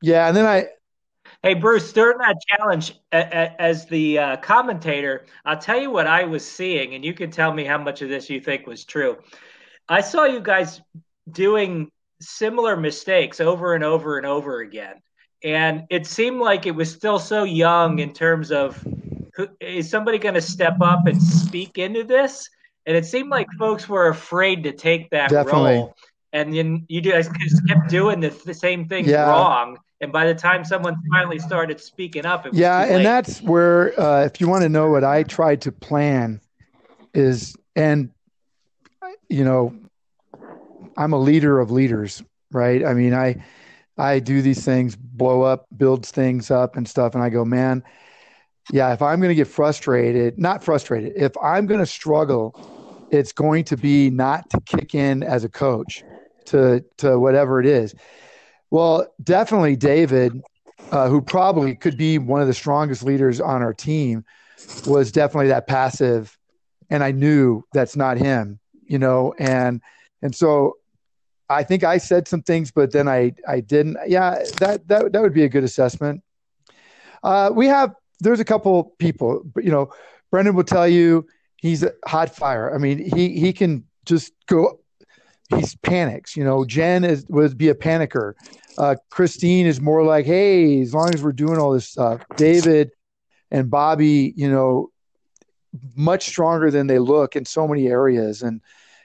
Yeah, 0.00 0.28
and 0.28 0.36
then 0.36 0.46
I. 0.46 0.66
Hey 1.42 1.54
Bruce, 1.54 1.92
during 1.92 2.18
that 2.18 2.36
challenge, 2.48 2.94
as 3.10 3.86
the 3.86 4.18
uh, 4.18 4.36
commentator, 4.36 5.26
I'll 5.44 5.58
tell 5.58 5.80
you 5.80 5.90
what 5.90 6.06
I 6.06 6.24
was 6.24 6.48
seeing, 6.48 6.94
and 6.94 7.04
you 7.04 7.14
can 7.14 7.32
tell 7.32 7.52
me 7.52 7.64
how 7.64 7.78
much 7.78 8.00
of 8.00 8.08
this 8.08 8.30
you 8.30 8.40
think 8.40 8.66
was 8.66 8.84
true. 8.84 9.18
I 9.88 10.00
saw 10.00 10.24
you 10.24 10.40
guys 10.40 10.80
doing 11.30 11.90
similar 12.20 12.76
mistakes 12.76 13.40
over 13.40 13.74
and 13.74 13.82
over 13.82 14.18
and 14.18 14.26
over 14.26 14.60
again 14.60 15.02
and 15.44 15.84
it 15.90 16.06
seemed 16.06 16.40
like 16.40 16.66
it 16.66 16.74
was 16.74 16.90
still 16.90 17.18
so 17.18 17.44
young 17.44 17.98
in 17.98 18.12
terms 18.12 18.52
of 18.52 18.82
who, 19.34 19.48
is 19.60 19.88
somebody 19.90 20.18
going 20.18 20.34
to 20.34 20.40
step 20.40 20.76
up 20.80 21.06
and 21.06 21.20
speak 21.20 21.78
into 21.78 22.04
this? 22.04 22.48
And 22.86 22.96
it 22.96 23.06
seemed 23.06 23.30
like 23.30 23.46
folks 23.58 23.88
were 23.88 24.08
afraid 24.08 24.64
to 24.64 24.72
take 24.72 25.10
that 25.10 25.30
Definitely. 25.30 25.74
role. 25.74 25.96
And 26.32 26.54
then 26.54 26.84
you 26.88 27.00
guys 27.00 27.28
just 27.40 27.66
kept 27.68 27.88
doing 27.88 28.20
the, 28.20 28.30
the 28.44 28.54
same 28.54 28.88
thing 28.88 29.04
yeah. 29.04 29.28
wrong. 29.28 29.78
And 30.00 30.10
by 30.10 30.26
the 30.26 30.34
time 30.34 30.64
someone 30.64 30.96
finally 31.10 31.38
started 31.38 31.80
speaking 31.80 32.26
up, 32.26 32.46
yeah, 32.52 32.84
and 32.84 33.06
that's 33.06 33.40
where 33.40 33.98
uh, 34.00 34.24
if 34.24 34.40
you 34.40 34.48
want 34.48 34.62
to 34.62 34.68
know 34.68 34.90
what 34.90 35.04
I 35.04 35.22
tried 35.22 35.60
to 35.62 35.70
plan 35.70 36.40
is, 37.14 37.54
and 37.76 38.10
you 39.28 39.44
know, 39.44 39.76
I'm 40.96 41.12
a 41.12 41.18
leader 41.18 41.60
of 41.60 41.70
leaders, 41.70 42.20
right? 42.50 42.84
I 42.84 42.94
mean, 42.94 43.14
I 43.14 43.44
I 43.98 44.18
do 44.18 44.42
these 44.42 44.64
things, 44.64 44.96
blow 44.96 45.42
up, 45.42 45.66
builds 45.76 46.10
things 46.10 46.50
up 46.50 46.76
and 46.76 46.88
stuff. 46.88 47.14
And 47.14 47.22
I 47.22 47.28
go, 47.28 47.44
man, 47.44 47.82
yeah, 48.70 48.92
if 48.92 49.02
I'm 49.02 49.20
going 49.20 49.30
to 49.30 49.34
get 49.34 49.48
frustrated, 49.48 50.38
not 50.38 50.64
frustrated, 50.64 51.12
if 51.16 51.32
I'm 51.42 51.66
going 51.66 51.80
to 51.80 51.86
struggle, 51.86 52.54
it's 53.10 53.32
going 53.32 53.64
to 53.64 53.76
be 53.76 54.08
not 54.10 54.48
to 54.50 54.60
kick 54.60 54.94
in 54.94 55.22
as 55.22 55.44
a 55.44 55.48
coach 55.48 56.02
to, 56.46 56.84
to 56.98 57.18
whatever 57.18 57.60
it 57.60 57.66
is. 57.66 57.94
Well, 58.70 59.06
definitely 59.22 59.76
David, 59.76 60.40
uh, 60.90 61.08
who 61.08 61.20
probably 61.20 61.74
could 61.74 61.98
be 61.98 62.18
one 62.18 62.40
of 62.40 62.46
the 62.46 62.54
strongest 62.54 63.02
leaders 63.02 63.40
on 63.40 63.62
our 63.62 63.74
team, 63.74 64.24
was 64.86 65.12
definitely 65.12 65.48
that 65.48 65.66
passive. 65.66 66.38
And 66.88 67.04
I 67.04 67.10
knew 67.10 67.64
that's 67.74 67.96
not 67.96 68.16
him, 68.16 68.58
you 68.84 68.98
know, 68.98 69.34
and, 69.38 69.82
and 70.22 70.34
so 70.34 70.76
I 71.52 71.62
think 71.62 71.84
I 71.84 71.98
said 71.98 72.28
some 72.28 72.42
things, 72.42 72.70
but 72.70 72.92
then 72.92 73.08
I 73.08 73.34
I 73.48 73.60
didn't. 73.60 73.96
Yeah, 74.06 74.42
that 74.58 74.88
that 74.88 75.12
that 75.12 75.22
would 75.22 75.34
be 75.34 75.44
a 75.44 75.48
good 75.48 75.64
assessment. 75.64 76.22
Uh, 77.22 77.50
we 77.54 77.66
have 77.66 77.94
there's 78.20 78.40
a 78.40 78.44
couple 78.44 78.94
people, 78.98 79.42
you 79.56 79.70
know, 79.70 79.90
Brendan 80.30 80.54
will 80.54 80.64
tell 80.64 80.88
you 80.88 81.26
he's 81.56 81.82
a 81.82 81.92
hot 82.06 82.34
fire. 82.34 82.74
I 82.74 82.78
mean, 82.78 82.98
he 82.98 83.38
he 83.38 83.52
can 83.52 83.84
just 84.04 84.32
go. 84.46 84.78
He's 85.54 85.76
panics. 85.76 86.34
You 86.36 86.44
know, 86.44 86.64
Jen 86.64 87.04
is 87.04 87.26
would 87.28 87.58
be 87.58 87.68
a 87.68 87.74
panicker. 87.74 88.34
Uh, 88.78 88.96
Christine 89.10 89.66
is 89.66 89.80
more 89.80 90.02
like, 90.02 90.24
hey, 90.24 90.80
as 90.80 90.94
long 90.94 91.12
as 91.12 91.22
we're 91.22 91.32
doing 91.32 91.58
all 91.58 91.72
this 91.72 91.88
stuff. 91.88 92.22
David 92.36 92.90
and 93.50 93.70
Bobby, 93.70 94.32
you 94.34 94.50
know, 94.50 94.90
much 95.94 96.24
stronger 96.26 96.70
than 96.70 96.86
they 96.86 96.98
look 96.98 97.36
in 97.36 97.44
so 97.44 97.68
many 97.68 97.88
areas, 97.88 98.42
and 98.42 98.62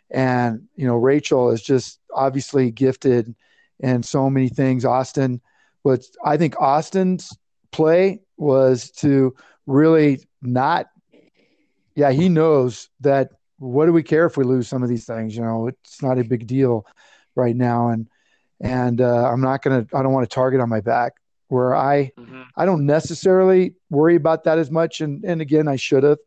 and 0.09 0.67
you 0.75 0.87
know, 0.87 0.95
Rachel 0.95 1.51
is 1.51 1.61
just 1.61 1.99
obviously 2.17 2.71
gifted 2.71 3.35
and 3.79 4.05
so 4.05 4.29
many 4.29 4.49
things. 4.49 4.85
Austin, 4.85 5.41
but 5.83 6.03
I 6.23 6.37
think 6.37 6.59
Austin's 6.59 7.35
play 7.71 8.21
was 8.37 8.91
to 8.91 9.35
really 9.65 10.21
not. 10.41 10.87
Yeah, 11.95 12.11
he 12.11 12.29
knows 12.29 12.89
that. 13.01 13.29
What 13.59 13.87
do 13.87 13.93
we 13.93 14.03
care 14.03 14.27
if 14.27 14.37
we 14.37 14.43
lose 14.43 14.67
some 14.67 14.83
of 14.83 14.89
these 14.89 15.05
things? 15.05 15.35
You 15.35 15.41
know, 15.41 15.67
it's 15.67 16.01
not 16.03 16.19
a 16.19 16.23
big 16.23 16.45
deal 16.45 16.85
right 17.35 17.55
now, 17.55 17.89
and 17.89 18.07
and 18.61 19.01
uh, 19.01 19.29
I'm 19.29 19.41
not 19.41 19.61
gonna. 19.63 19.87
I 19.93 20.03
don't 20.03 20.13
want 20.13 20.29
to 20.29 20.33
target 20.33 20.61
on 20.61 20.69
my 20.69 20.81
back. 20.81 21.13
Where 21.47 21.75
I 21.75 22.11
mm-hmm. 22.19 22.43
I 22.55 22.65
don't 22.65 22.85
necessarily 22.85 23.75
worry 23.89 24.15
about 24.15 24.43
that 24.43 24.59
as 24.59 24.69
much, 24.69 25.01
and 25.01 25.23
and 25.23 25.41
again, 25.41 25.67
I 25.67 25.75
should 25.75 26.03
have. 26.03 26.19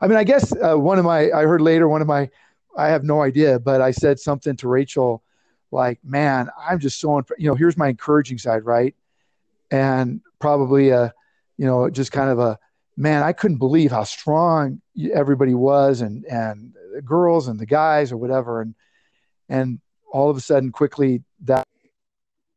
I 0.00 0.06
mean, 0.06 0.18
I 0.18 0.24
guess 0.24 0.52
uh, 0.52 0.76
one 0.76 0.98
of 0.98 1.04
my 1.04 1.32
I 1.32 1.44
heard 1.44 1.60
later 1.60 1.88
one 1.88 2.00
of 2.00 2.06
my 2.06 2.30
I 2.76 2.88
have 2.88 3.02
no 3.02 3.22
idea, 3.22 3.58
but 3.58 3.80
I 3.80 3.90
said 3.90 4.20
something 4.20 4.56
to 4.56 4.68
Rachel 4.68 5.22
like, 5.70 5.98
man, 6.04 6.50
I'm 6.58 6.78
just 6.78 7.00
so, 7.00 7.22
you 7.38 7.48
know, 7.48 7.54
here's 7.54 7.76
my 7.76 7.88
encouraging 7.88 8.38
side, 8.38 8.64
right? 8.64 8.94
And 9.70 10.20
probably 10.38 10.90
a, 10.90 11.12
you 11.56 11.66
know, 11.66 11.90
just 11.90 12.12
kind 12.12 12.30
of 12.30 12.38
a, 12.38 12.58
man, 12.96 13.22
I 13.22 13.32
couldn't 13.32 13.58
believe 13.58 13.90
how 13.90 14.04
strong 14.04 14.80
everybody 15.12 15.54
was 15.54 16.00
and, 16.00 16.24
and 16.24 16.74
the 16.94 17.02
girls 17.02 17.48
and 17.48 17.58
the 17.58 17.66
guys 17.66 18.10
or 18.10 18.16
whatever. 18.16 18.60
And, 18.60 18.74
and 19.48 19.80
all 20.12 20.30
of 20.30 20.36
a 20.36 20.40
sudden 20.40 20.72
quickly 20.72 21.22
that 21.44 21.64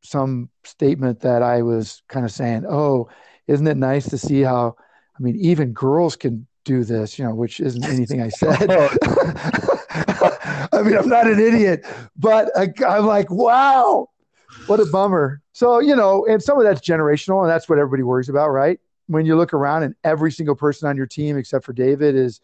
some 0.03 0.49
statement 0.64 1.20
that 1.22 1.43
I 1.43 1.62
was 1.62 2.01
kind 2.07 2.26
of 2.26 2.32
saying, 2.32 2.66
oh, 2.68 3.09
isn't 3.47 3.68
it 3.68 3.78
nice 3.78 4.09
to 4.09 4.18
see 4.18 4.41
how 4.41 4.76
I 5.22 5.24
mean, 5.24 5.36
even 5.36 5.74
girls 5.74 6.16
can 6.16 6.47
do 6.64 6.84
this, 6.84 7.20
you 7.20 7.26
know, 7.26 7.36
which 7.36 7.59
isn't 7.59 7.86
anything 7.86 8.22
I 8.22 8.30
said. 8.30 8.57
I 10.82 10.84
mean, 10.84 10.97
I'm 10.97 11.09
not 11.09 11.27
an 11.27 11.39
idiot, 11.39 11.86
but 12.17 12.49
I, 12.57 12.73
I'm 12.88 13.05
like, 13.05 13.29
wow, 13.29 14.09
what 14.65 14.79
a 14.79 14.86
bummer. 14.88 15.39
So, 15.53 15.79
you 15.79 15.95
know, 15.95 16.25
and 16.25 16.41
some 16.41 16.57
of 16.57 16.63
that's 16.63 16.82
generational, 16.82 17.41
and 17.41 17.49
that's 17.51 17.69
what 17.69 17.77
everybody 17.77 18.01
worries 18.01 18.29
about, 18.29 18.49
right? 18.49 18.79
When 19.05 19.27
you 19.27 19.36
look 19.36 19.53
around 19.53 19.84
and 19.84 19.93
every 20.03 20.32
single 20.32 20.55
person 20.55 20.89
on 20.89 20.97
your 20.97 21.05
team, 21.05 21.38
except 21.38 21.65
for 21.65 21.73
David, 21.73 22.15
is 22.15 22.41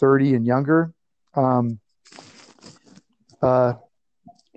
30 0.00 0.34
and 0.34 0.46
younger. 0.46 0.92
Um, 1.34 1.80
uh, 3.40 3.74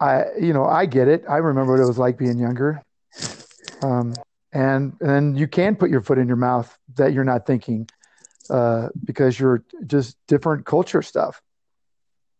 I, 0.01 0.25
you 0.37 0.51
know, 0.51 0.65
I 0.65 0.85
get 0.85 1.07
it. 1.07 1.23
I 1.29 1.37
remember 1.37 1.71
what 1.71 1.81
it 1.81 1.87
was 1.87 1.97
like 1.97 2.17
being 2.17 2.37
younger. 2.37 2.83
Um, 3.81 4.13
and 4.51 4.97
and 4.99 5.39
you 5.39 5.47
can 5.47 5.77
put 5.77 5.89
your 5.89 6.01
foot 6.01 6.17
in 6.17 6.27
your 6.27 6.35
mouth 6.35 6.77
that 6.95 7.13
you're 7.13 7.23
not 7.23 7.45
thinking 7.45 7.87
uh, 8.49 8.89
because 9.05 9.39
you're 9.39 9.63
just 9.87 10.17
different 10.27 10.65
culture 10.65 11.01
stuff. 11.01 11.41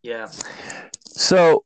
Yeah. 0.02 0.28
So 1.06 1.64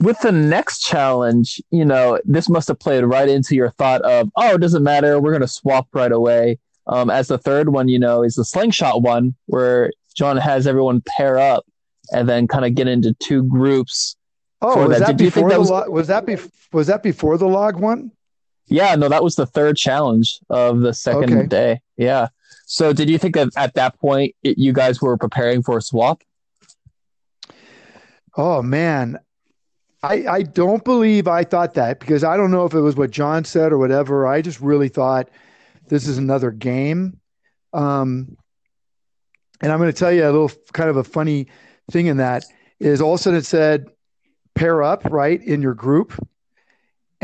with 0.00 0.18
the 0.20 0.32
next 0.32 0.80
challenge, 0.80 1.60
you 1.70 1.84
know, 1.84 2.18
this 2.24 2.48
must 2.48 2.68
have 2.68 2.78
played 2.78 3.04
right 3.04 3.28
into 3.28 3.54
your 3.54 3.70
thought 3.70 4.02
of, 4.02 4.30
oh, 4.36 4.54
it 4.54 4.60
doesn't 4.60 4.82
matter, 4.82 5.20
we're 5.20 5.32
gonna 5.32 5.48
swap 5.48 5.88
right 5.92 6.12
away. 6.12 6.58
Um, 6.86 7.10
as 7.10 7.28
the 7.28 7.38
third 7.38 7.70
one, 7.70 7.88
you 7.88 7.98
know, 7.98 8.22
is 8.22 8.34
the 8.34 8.44
slingshot 8.44 9.02
one 9.02 9.34
where 9.46 9.90
John 10.14 10.36
has 10.36 10.66
everyone 10.66 11.02
pair 11.16 11.38
up 11.38 11.64
and 12.12 12.28
then 12.28 12.46
kind 12.46 12.64
of 12.64 12.74
get 12.74 12.88
into 12.88 13.14
two 13.14 13.42
groups. 13.44 14.16
Oh, 14.60 14.88
was 14.88 14.98
that, 14.98 15.06
that 15.08 15.16
before 15.16 15.48
that 15.48 15.58
was, 15.58 15.68
the, 15.68 15.90
was 15.90 16.06
that 16.08 16.26
be, 16.26 16.36
was 16.72 16.86
that 16.86 17.02
before 17.02 17.38
the 17.38 17.48
log 17.48 17.78
one? 17.80 18.10
Yeah, 18.66 18.94
no, 18.94 19.08
that 19.08 19.22
was 19.22 19.36
the 19.36 19.46
third 19.46 19.76
challenge 19.76 20.38
of 20.48 20.80
the 20.80 20.94
second 20.94 21.36
okay. 21.36 21.46
day. 21.46 21.80
Yeah. 21.96 22.28
So, 22.66 22.92
did 22.92 23.10
you 23.10 23.18
think 23.18 23.34
that 23.34 23.48
at 23.56 23.74
that 23.74 23.98
point 23.98 24.34
it, 24.42 24.56
you 24.56 24.72
guys 24.72 25.02
were 25.02 25.18
preparing 25.18 25.62
for 25.62 25.78
a 25.78 25.82
swap? 25.82 26.22
Oh 28.36 28.62
man, 28.62 29.18
I 30.02 30.26
I 30.26 30.42
don't 30.42 30.84
believe 30.84 31.28
I 31.28 31.44
thought 31.44 31.74
that 31.74 32.00
because 32.00 32.24
I 32.24 32.36
don't 32.36 32.50
know 32.50 32.64
if 32.64 32.74
it 32.74 32.80
was 32.80 32.96
what 32.96 33.10
John 33.10 33.44
said 33.44 33.72
or 33.72 33.78
whatever. 33.78 34.26
I 34.26 34.42
just 34.42 34.60
really 34.60 34.88
thought 34.88 35.28
this 35.88 36.08
is 36.08 36.18
another 36.18 36.50
game. 36.50 37.20
Um, 37.72 38.36
and 39.60 39.72
I'm 39.72 39.78
going 39.78 39.92
to 39.92 39.98
tell 39.98 40.12
you 40.12 40.24
a 40.24 40.30
little 40.30 40.52
kind 40.72 40.90
of 40.90 40.96
a 40.96 41.04
funny 41.04 41.48
thing 41.90 42.06
in 42.06 42.18
that 42.18 42.44
is 42.80 43.00
all 43.00 43.14
of 43.14 43.20
a 43.20 43.22
sudden 43.22 43.38
it 43.38 43.46
said 43.46 43.86
pair 44.54 44.82
up 44.82 45.04
right 45.06 45.40
in 45.42 45.62
your 45.62 45.74
group 45.74 46.12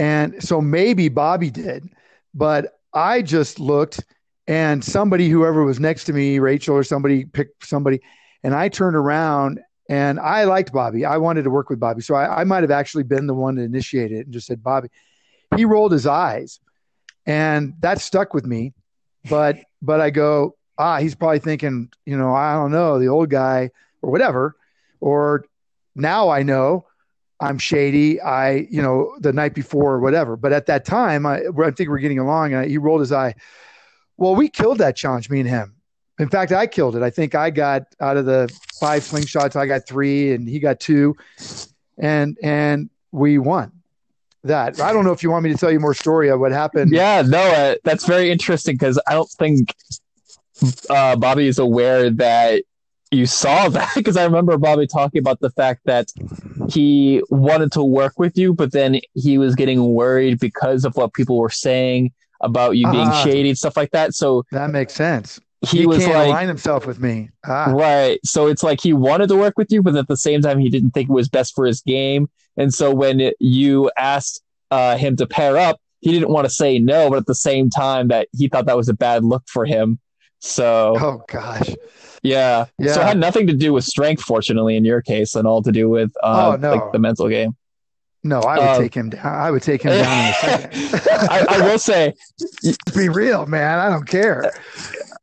and 0.00 0.42
so 0.42 0.62
maybe 0.62 1.10
Bobby 1.10 1.50
did, 1.50 1.86
but 2.32 2.78
I 2.94 3.20
just 3.20 3.60
looked 3.60 4.02
and 4.46 4.82
somebody, 4.82 5.28
whoever 5.28 5.62
was 5.62 5.78
next 5.78 6.04
to 6.04 6.14
me, 6.14 6.38
Rachel 6.38 6.74
or 6.74 6.82
somebody 6.82 7.26
picked 7.26 7.66
somebody, 7.66 8.00
and 8.42 8.54
I 8.54 8.70
turned 8.70 8.96
around 8.96 9.60
and 9.90 10.20
I 10.20 10.44
liked 10.44 10.72
Bobby. 10.72 11.04
I 11.04 11.16
wanted 11.16 11.42
to 11.42 11.50
work 11.50 11.68
with 11.68 11.80
Bobby. 11.80 12.00
So 12.00 12.14
I, 12.14 12.42
I 12.42 12.44
might 12.44 12.62
have 12.62 12.70
actually 12.70 13.02
been 13.02 13.26
the 13.26 13.34
one 13.34 13.56
to 13.56 13.62
initiate 13.62 14.12
it 14.12 14.24
and 14.24 14.32
just 14.32 14.46
said, 14.46 14.62
Bobby. 14.62 14.88
He 15.56 15.64
rolled 15.64 15.90
his 15.90 16.06
eyes 16.06 16.60
and 17.26 17.74
that 17.80 18.00
stuck 18.00 18.32
with 18.32 18.46
me. 18.46 18.72
But 19.28 19.58
but 19.82 20.00
I 20.00 20.10
go, 20.10 20.56
ah, 20.78 20.98
he's 20.98 21.16
probably 21.16 21.40
thinking, 21.40 21.90
you 22.06 22.16
know, 22.16 22.32
I 22.32 22.54
don't 22.54 22.70
know, 22.70 23.00
the 23.00 23.08
old 23.08 23.30
guy 23.30 23.70
or 24.00 24.12
whatever. 24.12 24.54
Or 25.00 25.44
now 25.96 26.28
I 26.28 26.44
know 26.44 26.86
I'm 27.40 27.58
shady. 27.58 28.20
I, 28.20 28.68
you 28.70 28.82
know, 28.82 29.16
the 29.18 29.32
night 29.32 29.54
before 29.54 29.94
or 29.94 30.00
whatever. 30.00 30.36
But 30.36 30.52
at 30.52 30.66
that 30.66 30.84
time, 30.84 31.26
I, 31.26 31.40
I 31.46 31.70
think 31.72 31.88
we're 31.88 31.98
getting 31.98 32.20
along. 32.20 32.54
And 32.54 32.70
he 32.70 32.78
rolled 32.78 33.00
his 33.00 33.10
eye. 33.10 33.34
Well, 34.16 34.36
we 34.36 34.50
killed 34.50 34.78
that 34.78 34.94
challenge, 34.94 35.28
me 35.30 35.40
and 35.40 35.48
him. 35.48 35.79
In 36.20 36.28
fact, 36.28 36.52
I 36.52 36.66
killed 36.66 36.96
it. 36.96 37.02
I 37.02 37.08
think 37.08 37.34
I 37.34 37.48
got 37.48 37.84
out 37.98 38.18
of 38.18 38.26
the 38.26 38.54
five 38.78 39.02
slingshots, 39.02 39.56
I 39.56 39.66
got 39.66 39.86
three, 39.86 40.32
and 40.34 40.46
he 40.46 40.58
got 40.58 40.78
two, 40.78 41.16
and 41.96 42.36
and 42.42 42.90
we 43.10 43.38
won 43.38 43.72
that. 44.44 44.80
I 44.80 44.92
don't 44.92 45.04
know 45.04 45.12
if 45.12 45.22
you 45.22 45.30
want 45.30 45.44
me 45.44 45.52
to 45.52 45.56
tell 45.56 45.72
you 45.72 45.80
more 45.80 45.94
story 45.94 46.28
of 46.28 46.38
what 46.38 46.52
happened. 46.52 46.92
Yeah, 46.92 47.22
no, 47.22 47.40
uh, 47.40 47.76
that's 47.84 48.04
very 48.04 48.30
interesting 48.30 48.74
because 48.74 49.00
I 49.06 49.14
don't 49.14 49.30
think 49.30 49.74
uh, 50.90 51.16
Bobby 51.16 51.48
is 51.48 51.58
aware 51.58 52.10
that 52.10 52.64
you 53.10 53.24
saw 53.24 53.68
that 53.70 53.90
because 53.94 54.18
I 54.18 54.24
remember 54.24 54.58
Bobby 54.58 54.86
talking 54.86 55.20
about 55.20 55.40
the 55.40 55.50
fact 55.50 55.80
that 55.86 56.12
he 56.68 57.22
wanted 57.30 57.72
to 57.72 57.82
work 57.82 58.18
with 58.18 58.36
you, 58.36 58.52
but 58.52 58.72
then 58.72 59.00
he 59.14 59.38
was 59.38 59.54
getting 59.54 59.94
worried 59.94 60.38
because 60.38 60.84
of 60.84 60.94
what 60.96 61.14
people 61.14 61.38
were 61.38 61.48
saying 61.48 62.12
about 62.42 62.76
you 62.76 62.90
being 62.90 63.08
uh, 63.08 63.24
shady 63.24 63.48
and 63.48 63.58
stuff 63.58 63.76
like 63.76 63.90
that. 63.92 64.14
So 64.14 64.44
that 64.52 64.68
makes 64.68 64.92
sense. 64.92 65.40
He, 65.68 65.80
he 65.80 65.86
was 65.86 65.98
can't 65.98 66.14
like, 66.14 66.28
align 66.28 66.48
himself 66.48 66.86
with 66.86 67.00
me. 67.00 67.30
Ah. 67.46 67.70
Right. 67.70 68.18
So 68.24 68.46
it's 68.46 68.62
like 68.62 68.80
he 68.80 68.92
wanted 68.92 69.28
to 69.28 69.36
work 69.36 69.58
with 69.58 69.70
you, 69.70 69.82
but 69.82 69.94
at 69.94 70.08
the 70.08 70.16
same 70.16 70.40
time, 70.40 70.58
he 70.58 70.70
didn't 70.70 70.92
think 70.92 71.10
it 71.10 71.12
was 71.12 71.28
best 71.28 71.54
for 71.54 71.66
his 71.66 71.82
game. 71.82 72.30
And 72.56 72.72
so 72.72 72.94
when 72.94 73.20
it, 73.20 73.36
you 73.40 73.90
asked 73.98 74.42
uh, 74.70 74.96
him 74.96 75.16
to 75.16 75.26
pair 75.26 75.58
up, 75.58 75.78
he 76.00 76.12
didn't 76.12 76.30
want 76.30 76.46
to 76.46 76.50
say 76.50 76.78
no, 76.78 77.10
but 77.10 77.18
at 77.18 77.26
the 77.26 77.34
same 77.34 77.68
time, 77.68 78.08
that 78.08 78.28
he 78.32 78.48
thought 78.48 78.66
that 78.66 78.76
was 78.76 78.88
a 78.88 78.94
bad 78.94 79.22
look 79.22 79.42
for 79.46 79.66
him. 79.66 79.98
So, 80.38 80.96
oh 80.98 81.22
gosh, 81.28 81.68
yeah. 82.22 82.64
yeah. 82.78 82.92
So 82.94 83.02
it 83.02 83.06
had 83.06 83.18
nothing 83.18 83.46
to 83.48 83.52
do 83.52 83.74
with 83.74 83.84
strength, 83.84 84.22
fortunately, 84.22 84.76
in 84.76 84.86
your 84.86 85.02
case, 85.02 85.34
and 85.34 85.46
all 85.46 85.62
to 85.62 85.70
do 85.70 85.90
with 85.90 86.10
uh, 86.22 86.54
oh, 86.54 86.56
no. 86.56 86.74
like 86.74 86.92
the 86.92 86.98
mental 86.98 87.28
game. 87.28 87.54
No, 88.22 88.40
I 88.40 88.58
would 88.58 88.68
um, 88.68 88.82
take 88.82 88.94
him 88.94 89.10
down. 89.10 89.26
I 89.26 89.50
would 89.50 89.62
take 89.62 89.82
him 89.82 89.92
down 89.92 90.24
in 90.24 90.30
a 90.30 90.32
second. 90.34 91.10
I, 91.30 91.46
I, 91.48 91.60
will 91.62 91.78
say, 91.78 92.14
be 92.94 93.08
real, 93.08 93.46
man. 93.46 93.78
I 93.78 93.88
don't 93.88 94.06
care. 94.06 94.52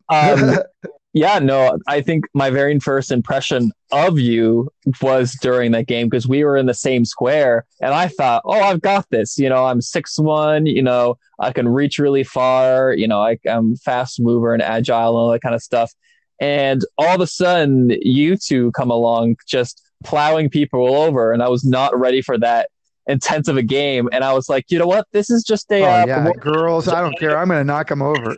Um, 0.09 0.57
yeah, 1.13 1.37
no, 1.37 1.77
I 1.87 2.01
think 2.01 2.25
my 2.33 2.49
very 2.49 2.79
first 2.79 3.11
impression 3.11 3.71
of 3.91 4.17
you 4.17 4.69
was 5.01 5.37
during 5.41 5.71
that 5.73 5.85
game 5.85 6.09
because 6.09 6.27
we 6.27 6.43
were 6.43 6.57
in 6.57 6.65
the 6.65 6.73
same 6.73 7.05
square, 7.05 7.65
and 7.81 7.93
I 7.93 8.07
thought, 8.07 8.41
oh, 8.45 8.59
I've 8.59 8.81
got 8.81 9.07
this. 9.11 9.37
You 9.37 9.49
know, 9.49 9.65
I'm 9.65 9.81
six 9.81 10.17
one. 10.17 10.65
You 10.65 10.81
know, 10.81 11.19
I 11.39 11.51
can 11.51 11.67
reach 11.67 11.99
really 11.99 12.23
far. 12.23 12.93
You 12.93 13.07
know, 13.07 13.21
I, 13.21 13.37
I'm 13.47 13.75
fast 13.75 14.19
mover 14.19 14.53
and 14.53 14.63
agile 14.63 15.09
and 15.09 15.17
all 15.17 15.31
that 15.31 15.41
kind 15.41 15.55
of 15.55 15.61
stuff. 15.61 15.93
And 16.39 16.83
all 16.97 17.15
of 17.15 17.21
a 17.21 17.27
sudden, 17.27 17.91
you 18.01 18.37
two 18.37 18.71
come 18.71 18.91
along 18.91 19.37
just 19.47 19.83
plowing 20.03 20.49
people 20.49 20.95
over. 20.95 21.31
And 21.31 21.41
I 21.41 21.47
was 21.47 21.65
not 21.65 21.97
ready 21.97 22.21
for 22.21 22.37
that 22.39 22.69
intense 23.07 23.47
of 23.47 23.57
a 23.57 23.63
game. 23.63 24.09
And 24.11 24.23
I 24.23 24.33
was 24.33 24.49
like, 24.49 24.65
you 24.69 24.79
know 24.79 24.87
what? 24.87 25.07
This 25.11 25.29
is 25.29 25.43
just 25.43 25.71
a. 25.71 25.81
Oh, 25.81 25.85
uh, 25.85 26.05
yeah. 26.07 26.31
Girls, 26.39 26.87
I 26.87 27.01
don't 27.01 27.17
care. 27.17 27.37
I'm 27.37 27.47
going 27.47 27.59
to 27.59 27.63
knock 27.63 27.89
them 27.89 28.01
over. 28.01 28.35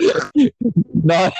no, 0.94 1.30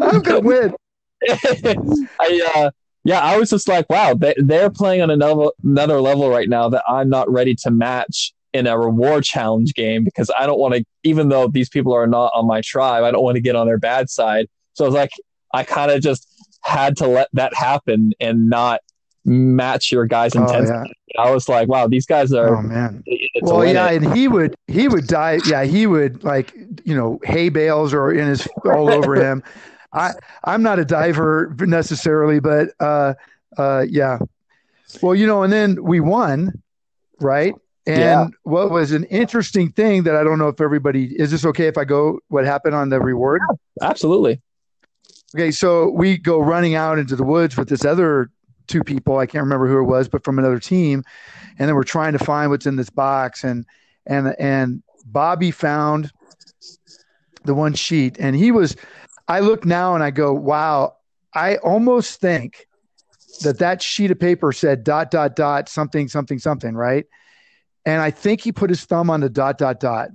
I'm 0.00 0.22
going 0.22 0.22
to 0.22 0.40
win. 0.40 0.74
I, 2.20 2.50
uh, 2.54 2.70
yeah, 3.04 3.20
I 3.20 3.38
was 3.38 3.50
just 3.50 3.68
like, 3.68 3.88
wow, 3.90 4.14
they, 4.14 4.34
they're 4.36 4.70
playing 4.70 5.02
on 5.02 5.10
another, 5.10 5.50
another 5.64 6.00
level 6.00 6.30
right 6.30 6.48
now 6.48 6.68
that 6.68 6.84
I'm 6.88 7.08
not 7.08 7.30
ready 7.30 7.54
to 7.56 7.70
match 7.70 8.32
in 8.52 8.66
a 8.66 8.78
reward 8.78 9.24
challenge 9.24 9.74
game 9.74 10.04
because 10.04 10.30
I 10.38 10.46
don't 10.46 10.58
want 10.58 10.74
to, 10.74 10.84
even 11.04 11.28
though 11.28 11.48
these 11.48 11.68
people 11.68 11.92
are 11.92 12.06
not 12.06 12.32
on 12.34 12.46
my 12.46 12.60
tribe, 12.60 13.04
I 13.04 13.10
don't 13.10 13.22
want 13.22 13.36
to 13.36 13.40
get 13.40 13.56
on 13.56 13.66
their 13.66 13.78
bad 13.78 14.10
side. 14.10 14.46
So 14.74 14.84
I 14.84 14.88
was 14.88 14.94
like, 14.94 15.10
I 15.52 15.64
kind 15.64 15.90
of 15.90 16.00
just 16.00 16.28
had 16.62 16.96
to 16.98 17.06
let 17.06 17.28
that 17.32 17.54
happen 17.54 18.12
and 18.20 18.48
not 18.48 18.80
match 19.28 19.92
your 19.92 20.06
guys' 20.06 20.34
oh, 20.34 20.42
intensity. 20.42 20.92
Yeah. 21.14 21.22
I 21.22 21.30
was 21.30 21.48
like, 21.48 21.68
wow, 21.68 21.86
these 21.86 22.06
guys 22.06 22.32
are. 22.32 22.56
Oh 22.56 22.62
man. 22.62 23.04
Well, 23.42 23.64
yeah, 23.64 23.90
it. 23.90 24.02
and 24.02 24.16
he 24.16 24.28
would 24.28 24.54
he 24.66 24.88
would 24.88 25.06
die. 25.06 25.40
Yeah, 25.46 25.64
he 25.64 25.86
would 25.86 26.24
like 26.24 26.52
you 26.84 26.96
know 26.96 27.20
hay 27.24 27.48
bales 27.48 27.92
or 27.94 28.12
in 28.12 28.28
his 28.28 28.48
all 28.64 28.90
over 28.90 29.14
him. 29.30 29.42
I 29.92 30.12
I'm 30.44 30.62
not 30.62 30.78
a 30.78 30.84
diver 30.84 31.54
necessarily, 31.60 32.40
but 32.40 32.70
uh 32.80 33.14
uh 33.56 33.86
yeah. 33.88 34.18
Well, 35.02 35.14
you 35.14 35.26
know, 35.26 35.42
and 35.42 35.52
then 35.52 35.82
we 35.82 36.00
won, 36.00 36.62
right? 37.20 37.54
And 37.86 38.00
yeah. 38.00 38.26
what 38.42 38.70
was 38.70 38.92
an 38.92 39.04
interesting 39.04 39.72
thing 39.72 40.02
that 40.02 40.14
I 40.14 40.22
don't 40.22 40.38
know 40.38 40.48
if 40.48 40.60
everybody 40.60 41.06
is 41.18 41.30
this 41.30 41.44
okay 41.46 41.66
if 41.66 41.78
I 41.78 41.84
go 41.84 42.20
what 42.28 42.44
happened 42.44 42.74
on 42.74 42.90
the 42.90 43.00
reward? 43.00 43.40
Yeah, 43.50 43.88
absolutely. 43.88 44.42
Okay, 45.34 45.50
so 45.50 45.90
we 45.90 46.16
go 46.16 46.40
running 46.40 46.74
out 46.74 46.98
into 46.98 47.16
the 47.16 47.24
woods 47.24 47.56
with 47.56 47.68
this 47.68 47.84
other 47.84 48.30
two 48.68 48.84
people. 48.84 49.18
I 49.18 49.26
can't 49.26 49.42
remember 49.42 49.66
who 49.66 49.80
it 49.80 49.84
was, 49.84 50.08
but 50.08 50.24
from 50.24 50.38
another 50.38 50.58
team, 50.58 51.04
and 51.58 51.68
then 51.68 51.74
we're 51.74 51.84
trying 51.84 52.12
to 52.12 52.18
find 52.18 52.50
what's 52.50 52.66
in 52.66 52.76
this 52.76 52.90
box. 52.90 53.44
And 53.44 53.66
and 54.06 54.34
and 54.38 54.82
Bobby 55.04 55.50
found 55.50 56.12
the 57.44 57.54
one 57.54 57.74
sheet, 57.74 58.16
and 58.18 58.36
he 58.36 58.52
was. 58.52 58.76
I 59.26 59.40
look 59.40 59.66
now 59.66 59.94
and 59.94 60.02
I 60.02 60.10
go, 60.10 60.32
wow. 60.32 60.94
I 61.34 61.56
almost 61.56 62.18
think 62.20 62.66
that 63.42 63.58
that 63.58 63.82
sheet 63.82 64.10
of 64.10 64.18
paper 64.18 64.52
said 64.52 64.84
dot 64.84 65.10
dot 65.10 65.36
dot 65.36 65.68
something 65.68 66.08
something 66.08 66.38
something 66.38 66.74
right, 66.74 67.06
and 67.84 68.00
I 68.00 68.10
think 68.10 68.40
he 68.40 68.52
put 68.52 68.70
his 68.70 68.84
thumb 68.84 69.10
on 69.10 69.20
the 69.20 69.28
dot 69.28 69.58
dot 69.58 69.80
dot 69.80 70.10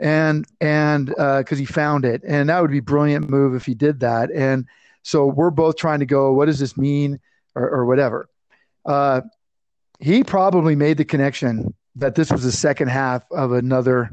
and 0.00 0.46
and 0.60 1.06
because 1.06 1.52
uh, 1.52 1.56
he 1.56 1.66
found 1.66 2.04
it, 2.04 2.22
and 2.26 2.48
that 2.48 2.60
would 2.60 2.70
be 2.70 2.80
brilliant 2.80 3.28
move 3.28 3.54
if 3.54 3.66
he 3.66 3.74
did 3.74 4.00
that. 4.00 4.30
And 4.32 4.66
so 5.02 5.26
we're 5.26 5.50
both 5.50 5.76
trying 5.76 6.00
to 6.00 6.06
go, 6.06 6.32
what 6.32 6.46
does 6.46 6.58
this 6.58 6.76
mean, 6.76 7.20
or, 7.54 7.68
or 7.68 7.86
whatever. 7.86 8.28
Uh, 8.84 9.22
he 9.98 10.24
probably 10.24 10.74
made 10.74 10.96
the 10.96 11.04
connection 11.04 11.74
that 11.96 12.14
this 12.14 12.30
was 12.30 12.42
the 12.42 12.52
second 12.52 12.88
half 12.88 13.30
of 13.30 13.52
another 13.52 14.10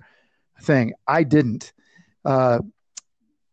thing. 0.62 0.94
I 1.08 1.24
didn't. 1.24 1.72
Uh, 2.26 2.60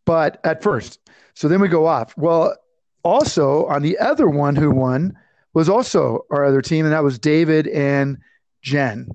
but 0.04 0.40
at 0.44 0.62
first. 0.62 0.98
So 1.34 1.48
then 1.48 1.60
we 1.60 1.68
go 1.68 1.86
off. 1.86 2.16
Well, 2.16 2.56
also 3.02 3.66
on 3.66 3.82
the 3.82 3.98
other 3.98 4.28
one 4.28 4.56
who 4.56 4.70
won 4.70 5.16
was 5.52 5.68
also 5.68 6.26
our 6.30 6.44
other 6.44 6.62
team, 6.62 6.84
and 6.84 6.92
that 6.92 7.04
was 7.04 7.18
David 7.18 7.68
and 7.68 8.18
Jen. 8.62 9.08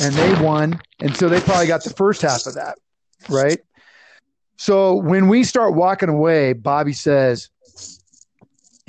And 0.00 0.14
they 0.14 0.42
won. 0.42 0.80
And 1.00 1.16
so 1.16 1.28
they 1.28 1.40
probably 1.40 1.66
got 1.66 1.84
the 1.84 1.90
first 1.90 2.22
half 2.22 2.46
of 2.46 2.54
that. 2.54 2.78
Right. 3.28 3.60
So 4.56 4.94
when 4.96 5.28
we 5.28 5.44
start 5.44 5.74
walking 5.74 6.08
away, 6.08 6.52
Bobby 6.52 6.92
says, 6.92 7.50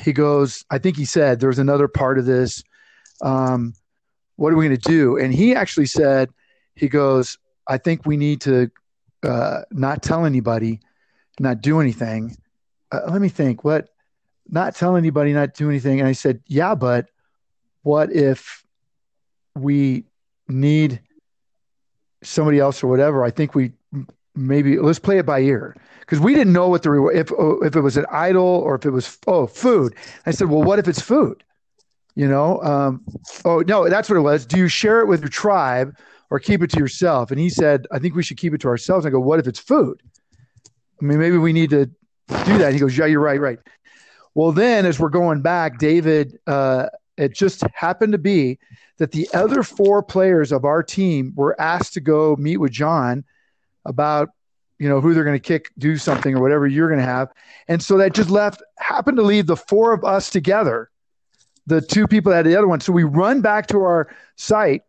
he 0.05 0.13
goes, 0.13 0.63
I 0.69 0.77
think 0.77 0.97
he 0.97 1.05
said 1.05 1.39
there's 1.39 1.57
another 1.57 1.87
part 1.87 2.19
of 2.19 2.25
this. 2.25 2.63
Um, 3.21 3.73
what 4.35 4.53
are 4.53 4.55
we 4.55 4.67
going 4.67 4.77
to 4.77 4.89
do? 4.89 5.17
And 5.17 5.33
he 5.33 5.55
actually 5.55 5.87
said, 5.87 6.29
he 6.75 6.87
goes, 6.87 7.39
I 7.67 7.79
think 7.79 8.05
we 8.05 8.15
need 8.15 8.41
to 8.41 8.69
uh, 9.23 9.61
not 9.71 10.03
tell 10.03 10.25
anybody, 10.25 10.79
not 11.39 11.61
do 11.61 11.79
anything. 11.79 12.37
Uh, 12.91 13.01
let 13.09 13.19
me 13.19 13.29
think. 13.29 13.63
What? 13.63 13.89
Not 14.47 14.75
tell 14.75 14.95
anybody, 14.95 15.33
not 15.33 15.55
do 15.55 15.69
anything. 15.69 15.99
And 15.99 16.07
I 16.07 16.11
said, 16.11 16.39
yeah, 16.45 16.75
but 16.75 17.09
what 17.81 18.11
if 18.11 18.63
we 19.55 20.05
need 20.47 21.01
somebody 22.21 22.59
else 22.59 22.83
or 22.83 22.87
whatever? 22.87 23.23
I 23.23 23.31
think 23.31 23.55
we 23.55 23.71
maybe 24.35 24.79
let's 24.79 24.99
play 24.99 25.17
it 25.17 25.25
by 25.25 25.39
ear 25.39 25.75
because 26.01 26.19
we 26.19 26.33
didn't 26.33 26.53
know 26.53 26.67
what 26.67 26.83
the 26.83 26.89
reward 26.91 27.15
if 27.15 27.31
if 27.63 27.75
it 27.75 27.81
was 27.81 27.97
an 27.97 28.05
idol 28.11 28.43
or 28.43 28.75
if 28.75 28.85
it 28.85 28.91
was 28.91 29.17
oh 29.27 29.47
food. 29.47 29.95
I 30.25 30.31
said, 30.31 30.49
well, 30.49 30.63
what 30.63 30.79
if 30.79 30.87
it's 30.87 31.01
food? 31.01 31.43
You 32.15 32.27
know, 32.27 32.61
um, 32.61 33.03
oh 33.43 33.59
no, 33.67 33.89
that's 33.89 34.09
what 34.09 34.15
it 34.17 34.21
was. 34.21 34.45
Do 34.45 34.57
you 34.57 34.67
share 34.67 35.01
it 35.01 35.07
with 35.07 35.21
your 35.21 35.29
tribe 35.29 35.95
or 36.29 36.39
keep 36.39 36.61
it 36.61 36.69
to 36.71 36.79
yourself? 36.79 37.31
And 37.31 37.39
he 37.39 37.49
said, 37.49 37.87
I 37.91 37.99
think 37.99 38.15
we 38.15 38.23
should 38.23 38.37
keep 38.37 38.53
it 38.53 38.61
to 38.61 38.67
ourselves. 38.67 39.05
I 39.05 39.09
go, 39.09 39.19
what 39.19 39.39
if 39.39 39.47
it's 39.47 39.59
food? 39.59 40.01
I 41.01 41.05
mean, 41.05 41.19
maybe 41.19 41.37
we 41.37 41.51
need 41.51 41.71
to 41.71 41.85
do 41.85 42.57
that. 42.57 42.73
he 42.73 42.79
goes, 42.79 42.97
yeah, 42.97 43.05
you're 43.05 43.19
right, 43.19 43.39
right. 43.39 43.59
Well, 44.33 44.51
then 44.51 44.85
as 44.85 44.99
we're 44.99 45.09
going 45.09 45.41
back, 45.41 45.77
David, 45.77 46.39
uh, 46.47 46.87
it 47.17 47.33
just 47.33 47.63
happened 47.73 48.13
to 48.13 48.17
be 48.17 48.59
that 48.97 49.11
the 49.11 49.29
other 49.33 49.63
four 49.63 50.01
players 50.01 50.51
of 50.51 50.63
our 50.63 50.81
team 50.81 51.33
were 51.35 51.59
asked 51.59 51.93
to 51.93 51.99
go 51.99 52.35
meet 52.37 52.57
with 52.57 52.71
John 52.71 53.23
about 53.85 54.29
you 54.79 54.89
know 54.89 54.99
who 54.99 55.13
they're 55.13 55.23
going 55.23 55.35
to 55.35 55.39
kick 55.39 55.71
do 55.77 55.97
something 55.97 56.35
or 56.35 56.41
whatever 56.41 56.67
you're 56.67 56.89
going 56.89 56.99
to 56.99 57.05
have. 57.05 57.29
And 57.67 57.81
so 57.81 57.97
that 57.97 58.13
just 58.13 58.29
left 58.29 58.61
happened 58.77 59.17
to 59.17 59.23
leave 59.23 59.47
the 59.47 59.55
four 59.55 59.93
of 59.93 60.03
us 60.03 60.29
together 60.29 60.89
the 61.67 61.81
two 61.81 62.07
people 62.07 62.29
that 62.31 62.37
had 62.37 62.45
the 62.45 62.55
other 62.55 62.67
one. 62.67 62.79
So 62.79 62.93
we 62.93 63.03
run 63.03 63.41
back 63.41 63.67
to 63.67 63.79
our 63.79 64.15
site 64.35 64.83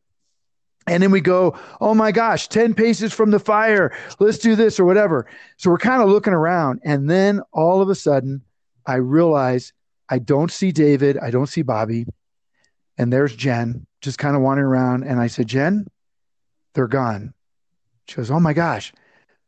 and 0.86 1.02
then 1.02 1.10
we 1.10 1.20
go 1.20 1.58
oh 1.80 1.94
my 1.94 2.12
gosh 2.12 2.48
10 2.48 2.74
paces 2.74 3.12
from 3.12 3.30
the 3.30 3.38
fire. 3.38 3.96
Let's 4.18 4.38
do 4.38 4.56
this 4.56 4.78
or 4.78 4.84
whatever. 4.84 5.26
So 5.56 5.70
we're 5.70 5.78
kind 5.78 6.02
of 6.02 6.08
looking 6.08 6.32
around 6.32 6.80
and 6.84 7.08
then 7.08 7.40
all 7.52 7.80
of 7.82 7.88
a 7.88 7.94
sudden 7.94 8.42
i 8.86 8.94
realize 8.94 9.72
i 10.08 10.18
don't 10.18 10.52
see 10.52 10.70
david 10.70 11.18
i 11.18 11.30
don't 11.30 11.48
see 11.48 11.62
bobby 11.62 12.06
and 12.98 13.12
there's 13.12 13.34
jen 13.34 13.86
just 14.00 14.18
kind 14.18 14.36
of 14.36 14.42
wandering 14.42 14.68
around. 14.68 15.04
And 15.04 15.20
i 15.20 15.26
said 15.26 15.48
jen 15.48 15.86
they're 16.74 16.86
gone 16.86 17.34
she 18.08 18.16
goes, 18.16 18.30
Oh 18.30 18.40
my 18.40 18.52
gosh. 18.52 18.92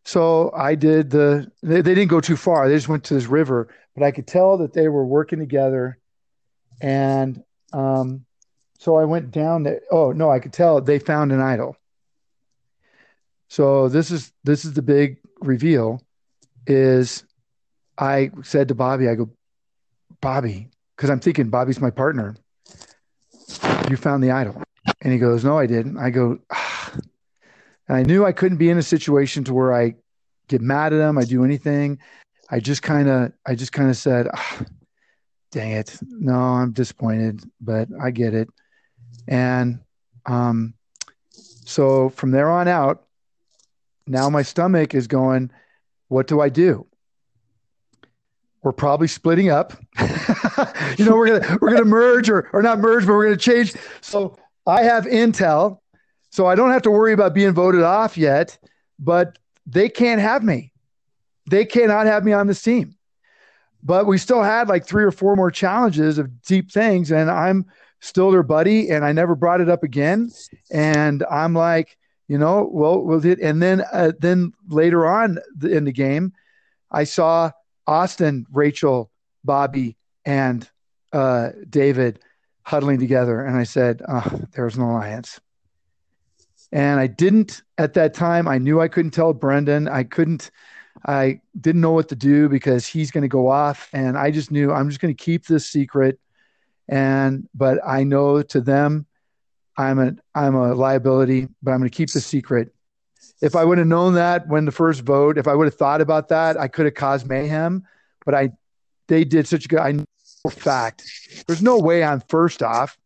So 0.05 0.51
I 0.57 0.75
did 0.75 1.11
the, 1.11 1.51
they, 1.63 1.83
they 1.83 1.95
didn't 1.95 2.09
go 2.09 2.21
too 2.21 2.37
far. 2.37 2.69
They 2.69 2.75
just 2.75 2.89
went 2.89 3.05
to 3.05 3.15
this 3.15 3.27
river, 3.27 3.69
but 3.95 4.05
I 4.05 4.11
could 4.11 4.27
tell 4.27 4.59
that 4.59 4.73
they 4.73 4.89
were 4.89 5.05
working 5.05 5.39
together. 5.39 5.99
And 6.81 7.43
um, 7.73 8.25
so 8.79 8.97
I 8.97 9.05
went 9.05 9.31
down 9.31 9.65
there. 9.65 9.81
Oh, 9.91 10.13
no, 10.13 10.31
I 10.31 10.39
could 10.39 10.53
tell 10.53 10.81
they 10.81 10.99
found 10.99 11.33
an 11.33 11.41
idol. 11.41 11.77
So 13.49 13.89
this 13.89 14.11
is 14.11 14.33
this 14.45 14.65
is 14.65 14.75
the 14.75 14.83
big 14.83 15.19
reveal 15.41 16.03
is 16.67 17.25
I 17.97 18.31
said 18.43 18.69
to 18.69 18.75
Bobby, 18.75 19.09
I 19.09 19.15
go, 19.15 19.31
Bobby, 20.21 20.69
because 20.97 21.11
I'm 21.11 21.21
thinking 21.21 21.49
Bobby's 21.49 21.81
my 21.81 21.91
partner. 21.91 22.37
You 23.91 23.97
found 23.97 24.23
the 24.23 24.31
idol. 24.31 24.63
And 25.01 25.13
he 25.13 25.19
goes, 25.19 25.45
No, 25.45 25.59
I 25.59 25.67
didn't. 25.67 25.97
I 25.97 26.11
go, 26.11 26.39
ah, 26.51 26.68
and 27.89 27.97
I 27.97 28.03
knew 28.03 28.25
I 28.25 28.33
couldn't 28.33 28.59
be 28.59 28.71
in 28.71 28.79
a 28.79 28.83
situation 28.83 29.45
to 29.45 29.55
where 29.55 29.75
I 29.75 29.95
get 30.49 30.61
mad 30.61 30.93
at 30.93 31.01
him. 31.01 31.19
I 31.19 31.25
do 31.25 31.45
anything. 31.45 31.99
I 32.51 32.61
just 32.61 32.83
kind 32.83 33.09
of, 33.09 33.33
I 33.47 33.55
just 33.55 33.73
kind 33.73 33.91
of 33.91 33.97
said, 33.97 34.29
oh, 34.35 34.61
dang 35.51 35.73
it. 35.73 35.99
No, 36.03 36.35
I'm 36.35 36.73
disappointed, 36.73 37.43
but 37.61 37.89
I 38.01 38.11
get 38.11 38.35
it. 38.35 38.49
And, 39.27 39.81
um, 40.27 40.75
so 41.31 42.11
from 42.11 42.31
there 42.31 42.51
on 42.51 42.69
out, 42.69 43.05
now 44.07 44.31
my 44.31 44.43
stomach 44.43 44.95
is 44.95 45.07
going, 45.07 45.51
what 46.09 46.27
do 46.27 46.41
I 46.41 46.49
do? 46.49 46.87
We're 48.63 48.73
probably 48.73 49.09
splitting 49.09 49.51
up. 49.51 49.75
you 50.97 51.05
know, 51.05 51.17
we're 51.17 51.39
gonna 51.39 51.59
we're 51.61 51.71
gonna 51.71 51.85
merge 51.85 52.29
or 52.29 52.51
or 52.53 52.61
not 52.61 52.81
merge, 52.81 53.07
but 53.07 53.13
we're 53.13 53.25
gonna 53.25 53.37
change. 53.37 53.75
So 54.01 54.37
I 54.67 54.83
have 54.83 55.05
intel 55.05 55.79
so 56.31 56.47
I 56.47 56.55
don't 56.55 56.71
have 56.71 56.83
to 56.83 56.91
worry 56.91 57.13
about 57.13 57.35
being 57.35 57.53
voted 57.53 57.83
off 57.83 58.17
yet, 58.17 58.59
but 58.99 59.39
they 59.67 59.89
can't 59.89 60.21
have 60.21 60.43
me. 60.43 60.73
They 61.51 61.65
cannot 61.65 62.07
have 62.07 62.25
me 62.25 62.33
on 62.33 62.47
this 62.47 62.63
team. 62.63 62.95
But 63.83 64.07
we 64.07 64.19
still 64.19 64.43
had 64.43 64.69
like 64.69 64.87
three 64.87 65.05
or 65.05 65.11
four 65.11 65.37
more 65.37 65.51
challenges 65.51 66.19
of 66.19 66.43
deep 66.43 66.71
things, 66.71 67.11
and 67.11 67.31
I'm 67.31 67.67
still 68.01 68.31
their 68.31 68.43
buddy, 68.43 68.91
and 68.91 69.05
I 69.05 69.13
never 69.13 69.35
brought 69.35 69.61
it 69.61 69.69
up 69.69 69.83
again. 69.83 70.31
And 70.71 71.25
I'm 71.31 71.55
like, 71.55 71.97
you 72.27 72.39
know, 72.39 72.69
well, 72.71 73.01
we'll. 73.03 73.25
And 73.25 73.63
then, 73.63 73.85
uh, 73.93 74.13
then 74.19 74.53
later 74.69 75.07
on 75.07 75.39
in 75.63 75.85
the 75.85 75.93
game, 75.93 76.33
I 76.91 77.05
saw 77.05 77.53
Austin, 77.87 78.47
Rachel, 78.53 79.11
Bobby, 79.45 79.97
and 80.25 80.69
uh, 81.13 81.51
David 81.71 82.19
huddling 82.63 82.99
together, 82.99 83.41
and 83.41 83.57
I 83.57 83.65
said, 83.65 84.03
oh, 84.07 84.43
"There's 84.53 84.77
an 84.77 84.83
alliance." 84.83 85.41
And 86.73 87.01
I 87.01 87.07
didn't 87.07 87.63
at 87.79 87.95
that 87.95 88.15
time. 88.15 88.47
I 88.47 88.59
knew 88.59 88.81
I 88.81 88.89
couldn't 88.89 89.13
tell 89.13 89.33
Brendan. 89.33 89.89
I 89.89 90.05
couldn't, 90.05 90.51
I 91.07 91.41
didn't 91.59 91.81
know 91.81 91.93
what 91.93 92.09
to 92.11 92.17
do 92.17 92.49
because 92.49 92.87
he's 92.87 93.11
going 93.11 93.23
to 93.23 93.29
go 93.29 93.49
off. 93.49 93.89
And 93.93 94.19
I 94.19 94.31
just 94.31 94.51
knew 94.51 94.73
I'm 94.73 94.89
just 94.89 95.01
going 95.01 95.15
to 95.15 95.25
keep 95.25 95.47
this 95.47 95.67
secret. 95.67 96.19
And, 96.89 97.49
but 97.55 97.79
I 97.87 98.05
know 98.05 98.43
to 98.43 98.61
them, 98.61 99.07
I'm 99.77 99.99
a, 99.99 100.13
I'm 100.35 100.55
a 100.55 100.75
liability, 100.75 101.49
but 101.63 101.71
I'm 101.71 101.79
going 101.79 101.91
to 101.91 101.97
keep 101.97 102.11
the 102.11 102.21
secret. 102.21 102.75
If 103.41 103.55
I 103.55 103.65
would 103.65 103.79
have 103.79 103.87
known 103.87 104.15
that 104.15 104.49
when 104.49 104.65
the 104.65 104.73
first 104.73 105.03
vote, 105.03 105.39
if 105.39 105.47
I 105.47 105.55
would 105.55 105.67
have 105.67 105.77
thought 105.77 106.01
about 106.01 106.29
that, 106.29 106.59
I 106.59 106.69
could 106.69 106.87
have 106.87 106.95
caused 106.95 107.29
mayhem. 107.29 107.85
But 108.27 108.35
I, 108.35 108.51
they 109.07 109.25
did 109.25 109.47
such 109.47 109.65
a 109.65 109.69
good, 109.69 109.79
I 109.79 109.93
know 109.93 110.05
fact, 110.51 111.05
there's 111.47 111.63
no 111.63 111.79
way 111.79 112.03
I'm 112.03 112.21
first 112.29 112.63
off 112.63 112.99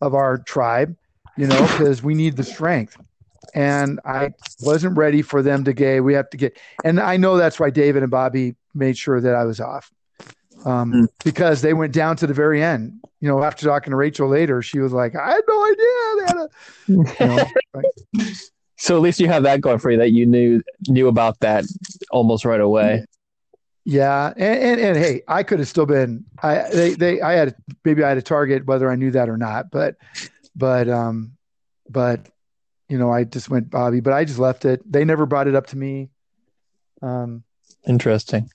of 0.00 0.14
our 0.14 0.38
tribe, 0.38 0.96
you 1.36 1.46
know, 1.46 1.60
because 1.62 2.02
we 2.02 2.14
need 2.14 2.36
the 2.36 2.44
strength 2.44 2.96
and 3.54 4.00
I 4.04 4.30
wasn't 4.60 4.96
ready 4.96 5.22
for 5.22 5.42
them 5.42 5.64
to 5.64 5.72
gay. 5.72 6.00
We 6.00 6.14
have 6.14 6.30
to 6.30 6.36
get, 6.36 6.58
and 6.84 7.00
I 7.00 7.16
know 7.16 7.36
that's 7.36 7.58
why 7.58 7.70
David 7.70 8.02
and 8.02 8.10
Bobby 8.10 8.56
made 8.74 8.96
sure 8.96 9.20
that 9.20 9.34
I 9.34 9.44
was 9.44 9.60
off, 9.60 9.90
um, 10.64 10.92
mm. 10.92 11.08
because 11.24 11.62
they 11.62 11.74
went 11.74 11.92
down 11.92 12.16
to 12.16 12.26
the 12.26 12.34
very 12.34 12.62
end. 12.62 13.00
You 13.20 13.28
know, 13.28 13.42
after 13.42 13.66
talking 13.66 13.90
to 13.90 13.96
Rachel 13.96 14.28
later, 14.28 14.62
she 14.62 14.78
was 14.78 14.92
like, 14.92 15.14
"I 15.16 15.32
had 15.32 15.42
no 15.48 15.64
idea." 15.64 15.86
A, 15.86 16.48
you 16.86 17.04
know, 17.20 17.44
right. 17.74 18.36
So 18.76 18.96
at 18.96 19.02
least 19.02 19.20
you 19.20 19.28
have 19.28 19.42
that 19.42 19.60
going 19.60 19.78
for 19.78 19.90
you 19.90 19.98
that 19.98 20.12
you 20.12 20.24
knew 20.24 20.62
knew 20.88 21.08
about 21.08 21.38
that 21.40 21.64
almost 22.10 22.44
right 22.44 22.60
away. 22.60 23.04
Yeah, 23.84 24.32
and, 24.36 24.62
and, 24.62 24.80
and 24.80 24.96
hey, 24.96 25.22
I 25.26 25.42
could 25.42 25.58
have 25.58 25.68
still 25.68 25.86
been. 25.86 26.24
I 26.42 26.68
they 26.70 26.94
they 26.94 27.20
I 27.20 27.32
had 27.32 27.54
maybe 27.84 28.02
I 28.02 28.08
had 28.08 28.18
a 28.18 28.22
target 28.22 28.66
whether 28.66 28.90
I 28.90 28.96
knew 28.96 29.10
that 29.10 29.28
or 29.28 29.36
not, 29.36 29.70
but 29.70 29.96
but 30.56 30.88
um 30.88 31.32
but 31.88 32.26
you 32.90 32.98
know, 32.98 33.10
I 33.10 33.24
just 33.24 33.48
went 33.48 33.70
Bobby, 33.70 34.00
but 34.00 34.12
I 34.12 34.24
just 34.24 34.40
left 34.40 34.64
it. 34.64 34.80
They 34.90 35.04
never 35.04 35.24
brought 35.24 35.46
it 35.46 35.54
up 35.54 35.68
to 35.68 35.76
me. 35.76 36.10
Um, 37.00 37.44
Interesting. 37.86 38.50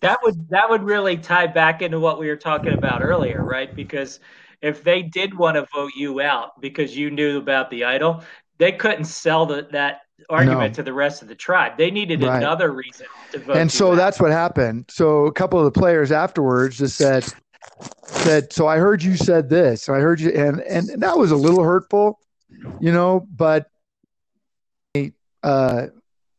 That 0.00 0.18
would 0.22 0.48
that 0.50 0.68
would 0.68 0.82
really 0.82 1.16
tie 1.16 1.46
back 1.46 1.80
into 1.80 2.00
what 2.00 2.18
we 2.18 2.28
were 2.28 2.36
talking 2.36 2.72
about 2.72 3.02
earlier, 3.02 3.42
right? 3.42 3.74
Because 3.74 4.20
if 4.60 4.82
they 4.82 5.02
did 5.02 5.36
want 5.36 5.56
to 5.56 5.66
vote 5.72 5.92
you 5.94 6.20
out 6.20 6.60
because 6.60 6.96
you 6.96 7.10
knew 7.10 7.38
about 7.38 7.70
the 7.70 7.84
idol, 7.84 8.24
they 8.58 8.72
couldn't 8.72 9.04
sell 9.04 9.46
the, 9.46 9.68
that 9.72 10.00
argument 10.28 10.72
no. 10.72 10.74
to 10.74 10.82
the 10.82 10.92
rest 10.92 11.22
of 11.22 11.28
the 11.28 11.34
tribe. 11.34 11.78
They 11.78 11.90
needed 11.90 12.22
right. 12.22 12.36
another 12.38 12.72
reason 12.72 13.06
to 13.32 13.38
vote. 13.38 13.56
And 13.56 13.70
so 13.70 13.92
out. 13.92 13.96
that's 13.96 14.20
what 14.20 14.30
happened. 14.30 14.86
So 14.88 15.26
a 15.26 15.32
couple 15.32 15.58
of 15.58 15.64
the 15.64 15.78
players 15.78 16.12
afterwards 16.12 16.78
just 16.78 16.96
said 16.96 17.24
said, 18.04 18.52
"So 18.52 18.66
I 18.66 18.78
heard 18.78 19.02
you 19.02 19.16
said 19.16 19.48
this. 19.48 19.88
I 19.88 20.00
heard 20.00 20.20
you," 20.20 20.30
and 20.30 20.60
and 20.60 21.02
that 21.02 21.16
was 21.16 21.30
a 21.30 21.36
little 21.36 21.62
hurtful 21.62 22.18
you 22.80 22.92
know, 22.92 23.26
but 23.34 23.68
uh, 25.42 25.86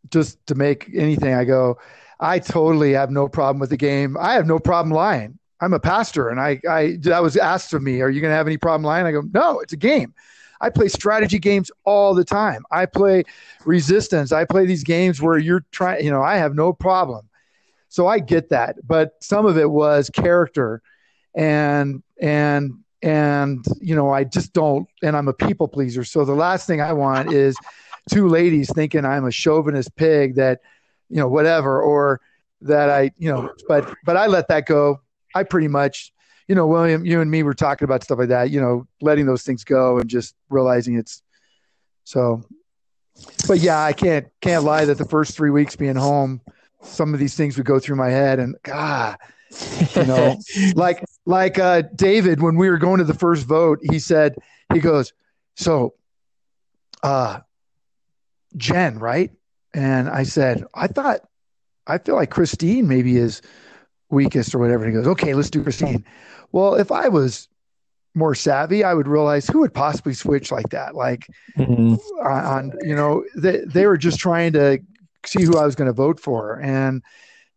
just 0.10 0.46
to 0.48 0.56
make 0.56 0.90
anything, 0.94 1.34
I 1.34 1.46
go, 1.46 1.78
I 2.20 2.40
totally 2.40 2.94
have 2.94 3.12
no 3.12 3.28
problem 3.28 3.60
with 3.60 3.70
the 3.70 3.78
game. 3.78 4.18
I 4.20 4.34
have 4.34 4.48
no 4.48 4.60
problem 4.60 4.94
lying. 4.94 5.40
I'm 5.62 5.74
a 5.74 5.80
pastor, 5.80 6.30
and 6.30 6.40
I, 6.40 6.60
I 6.70 6.98
that 7.02 7.24
was 7.24 7.38
asked 7.38 7.74
of 7.74 7.82
me, 7.82 8.02
"Are 8.02 8.10
you 8.10 8.22
going 8.22 8.32
to 8.32 8.36
have 8.36 8.48
any 8.48 8.58
problem 8.58 8.84
lying?" 8.84 9.06
I 9.06 9.12
go, 9.12 9.24
"No, 9.34 9.60
it's 9.60 9.74
a 9.74 9.78
game. 9.78 10.14
I 10.62 10.70
play 10.70 10.88
strategy 10.88 11.40
games 11.40 11.72
all 11.84 12.14
the 12.14 12.24
time. 12.24 12.64
I 12.72 12.86
play 12.86 13.24
resistance. 13.66 14.32
I 14.32 14.46
play 14.46 14.66
these 14.66 14.84
games 14.84 15.22
where 15.22 15.38
you're 15.38 15.66
trying, 15.72 16.04
you 16.04 16.12
know, 16.12 16.22
I 16.22 16.38
have 16.38 16.56
no 16.56 16.74
problem. 16.74 17.30
So 17.90 18.08
I 18.08 18.20
get 18.20 18.50
that, 18.50 18.76
but 18.86 19.16
some 19.22 19.46
of 19.46 19.58
it 19.58 19.70
was 19.70 20.10
character 20.10 20.82
and 21.36 22.02
and 22.22 22.74
and 23.06 23.64
you 23.80 23.96
know, 23.96 24.12
I 24.12 24.24
just 24.24 24.52
don't 24.52 24.90
and 25.04 25.16
I'm 25.16 25.28
a 25.28 25.34
people 25.34 25.68
pleaser. 25.68 26.04
So 26.04 26.26
the 26.26 26.34
last 26.34 26.66
thing 26.66 26.82
I 26.82 26.92
want 26.92 27.32
is 27.32 27.56
two 28.10 28.28
ladies 28.28 28.72
thinking 28.74 29.06
I'm 29.06 29.26
a 29.26 29.32
chauvinist 29.32 29.96
pig 29.96 30.36
that, 30.36 30.60
you 31.10 31.18
know, 31.18 31.28
whatever 31.28 31.82
or 31.82 32.20
that 32.62 32.90
I, 32.90 33.12
you 33.18 33.32
know, 33.32 33.52
but 33.68 33.94
but 34.06 34.18
I 34.18 34.26
let 34.26 34.48
that 34.48 34.66
go. 34.66 35.02
I 35.36 35.44
pretty 35.44 35.68
much 35.68 36.12
you 36.48 36.56
know, 36.56 36.68
William, 36.68 37.06
you 37.06 37.22
and 37.22 37.32
me 37.32 37.44
were 37.44 37.56
talking 37.56 37.86
about 37.86 38.04
stuff 38.04 38.20
like 38.20 38.30
that, 38.30 38.52
you 38.52 38.62
know, 38.62 38.88
letting 39.02 39.26
those 39.26 39.44
things 39.44 39.64
go 39.64 39.98
and 40.00 40.10
just 40.10 40.36
realizing 40.50 40.96
it's 40.96 41.22
so. 42.04 42.44
But 43.48 43.60
yeah, 43.60 43.84
I 43.84 43.94
can't 43.94 44.28
can't 44.42 44.64
lie 44.64 44.86
that 44.86 44.98
the 44.98 45.06
first 45.06 45.36
three 45.36 45.50
weeks 45.50 45.76
being 45.76 45.96
home, 45.96 46.42
some 46.82 47.14
of 47.14 47.20
these 47.20 47.36
things 47.36 47.58
would 47.58 47.66
go 47.66 47.80
through 47.80 47.96
my 47.96 48.10
head, 48.10 48.40
and 48.40 48.56
God, 48.64 49.18
you 49.96 50.06
know, 50.06 50.38
like 50.76 51.04
like 51.26 51.58
uh, 51.58 51.84
David 51.96 52.42
when 52.42 52.56
we 52.56 52.70
were 52.70 52.78
going 52.78 53.00
to 53.00 53.04
the 53.04 53.14
first 53.14 53.46
vote, 53.46 53.80
he 53.82 54.00
said 54.00 54.36
he 54.74 54.80
goes, 54.80 55.14
so, 55.56 55.94
uh, 57.04 57.40
Jen, 58.58 59.00
right? 59.00 59.32
And 59.74 60.10
I 60.10 60.24
said, 60.24 60.66
I 60.74 60.88
thought, 60.88 61.22
I 61.88 61.98
feel 61.98 62.16
like 62.16 62.32
Christine 62.32 62.88
maybe 62.88 63.18
is 63.18 63.42
weakest 64.10 64.56
or 64.56 64.60
whatever. 64.60 64.86
And 64.86 64.94
he 64.94 64.98
goes, 64.98 65.08
okay, 65.08 65.34
let's 65.34 65.50
do 65.50 65.64
Christine. 65.64 66.06
Well, 66.52 66.76
if 66.76 66.92
I 66.92 67.10
was 67.10 67.48
more 68.14 68.34
savvy, 68.34 68.84
I 68.84 68.94
would 68.94 69.08
realize 69.08 69.48
who 69.48 69.60
would 69.60 69.74
possibly 69.74 70.14
switch 70.14 70.52
like 70.52 70.70
that. 70.70 70.96
Like 70.96 71.28
mm-hmm. 71.58 71.96
on, 72.26 72.72
you 72.82 72.96
know, 72.96 73.26
they, 73.36 73.60
they 73.66 73.88
were 73.88 73.98
just 73.98 74.20
trying 74.20 74.54
to 74.54 74.80
see 75.26 75.44
who 75.44 75.58
I 75.58 75.66
was 75.66 75.76
going 75.76 75.88
to 75.88 75.94
vote 75.94 76.20
for. 76.20 76.60
And, 76.62 77.04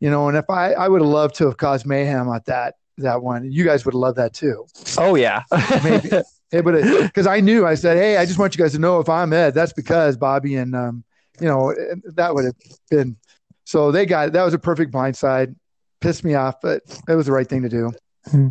you 0.01 0.11
know, 0.11 0.29
and 0.29 0.37
if 0.37 0.51
I, 0.51 0.73
I 0.73 0.89
would 0.89 1.01
have 1.01 1.11
loved 1.11 1.37
to 1.37 1.47
have 1.47 1.57
caused 1.57 1.87
mayhem 1.87 2.29
at 2.29 2.47
that, 2.47 2.75
that 2.99 3.22
one, 3.22 3.51
you 3.51 3.64
guys 3.64 3.84
would 3.84 3.94
love 3.94 4.14
that 4.16 4.34
too. 4.34 4.66
Oh 4.96 5.14
yeah. 5.14 5.42
Maybe. 5.84 6.11
Hey, 6.51 6.61
but 6.62 6.82
because 7.03 7.26
I 7.26 7.40
knew, 7.40 7.66
I 7.66 7.74
said, 7.74 7.96
Hey, 7.96 8.16
I 8.16 8.24
just 8.24 8.38
want 8.38 8.57
you 8.57 8.62
guys 8.62 8.72
to 8.72 8.78
know 8.78 9.01
if 9.01 9.09
I'm 9.09 9.32
Ed, 9.32 9.55
that's 9.55 9.72
because 9.72 10.16
Bobby 10.16 10.57
and, 10.57 10.74
um, 10.74 11.05
you 11.40 11.46
know, 11.46 11.74
that 12.14 12.34
would 12.34 12.46
have 12.46 12.55
been, 12.90 13.16
so 13.64 13.92
they 13.92 14.07
got, 14.07 14.32
that 14.32 14.44
was 14.44 14.55
a 14.55 14.59
perfect 14.59 14.92
blindside 14.92 15.55
pissed 16.01 16.24
me 16.24 16.34
off, 16.34 16.61
but 16.61 16.82
it 17.09 17.14
was 17.14 17.26
the 17.26 17.32
right 17.32 17.49
thing 17.49 17.62
to 17.62 17.68
do. 17.68 17.92
Hmm. 18.30 18.49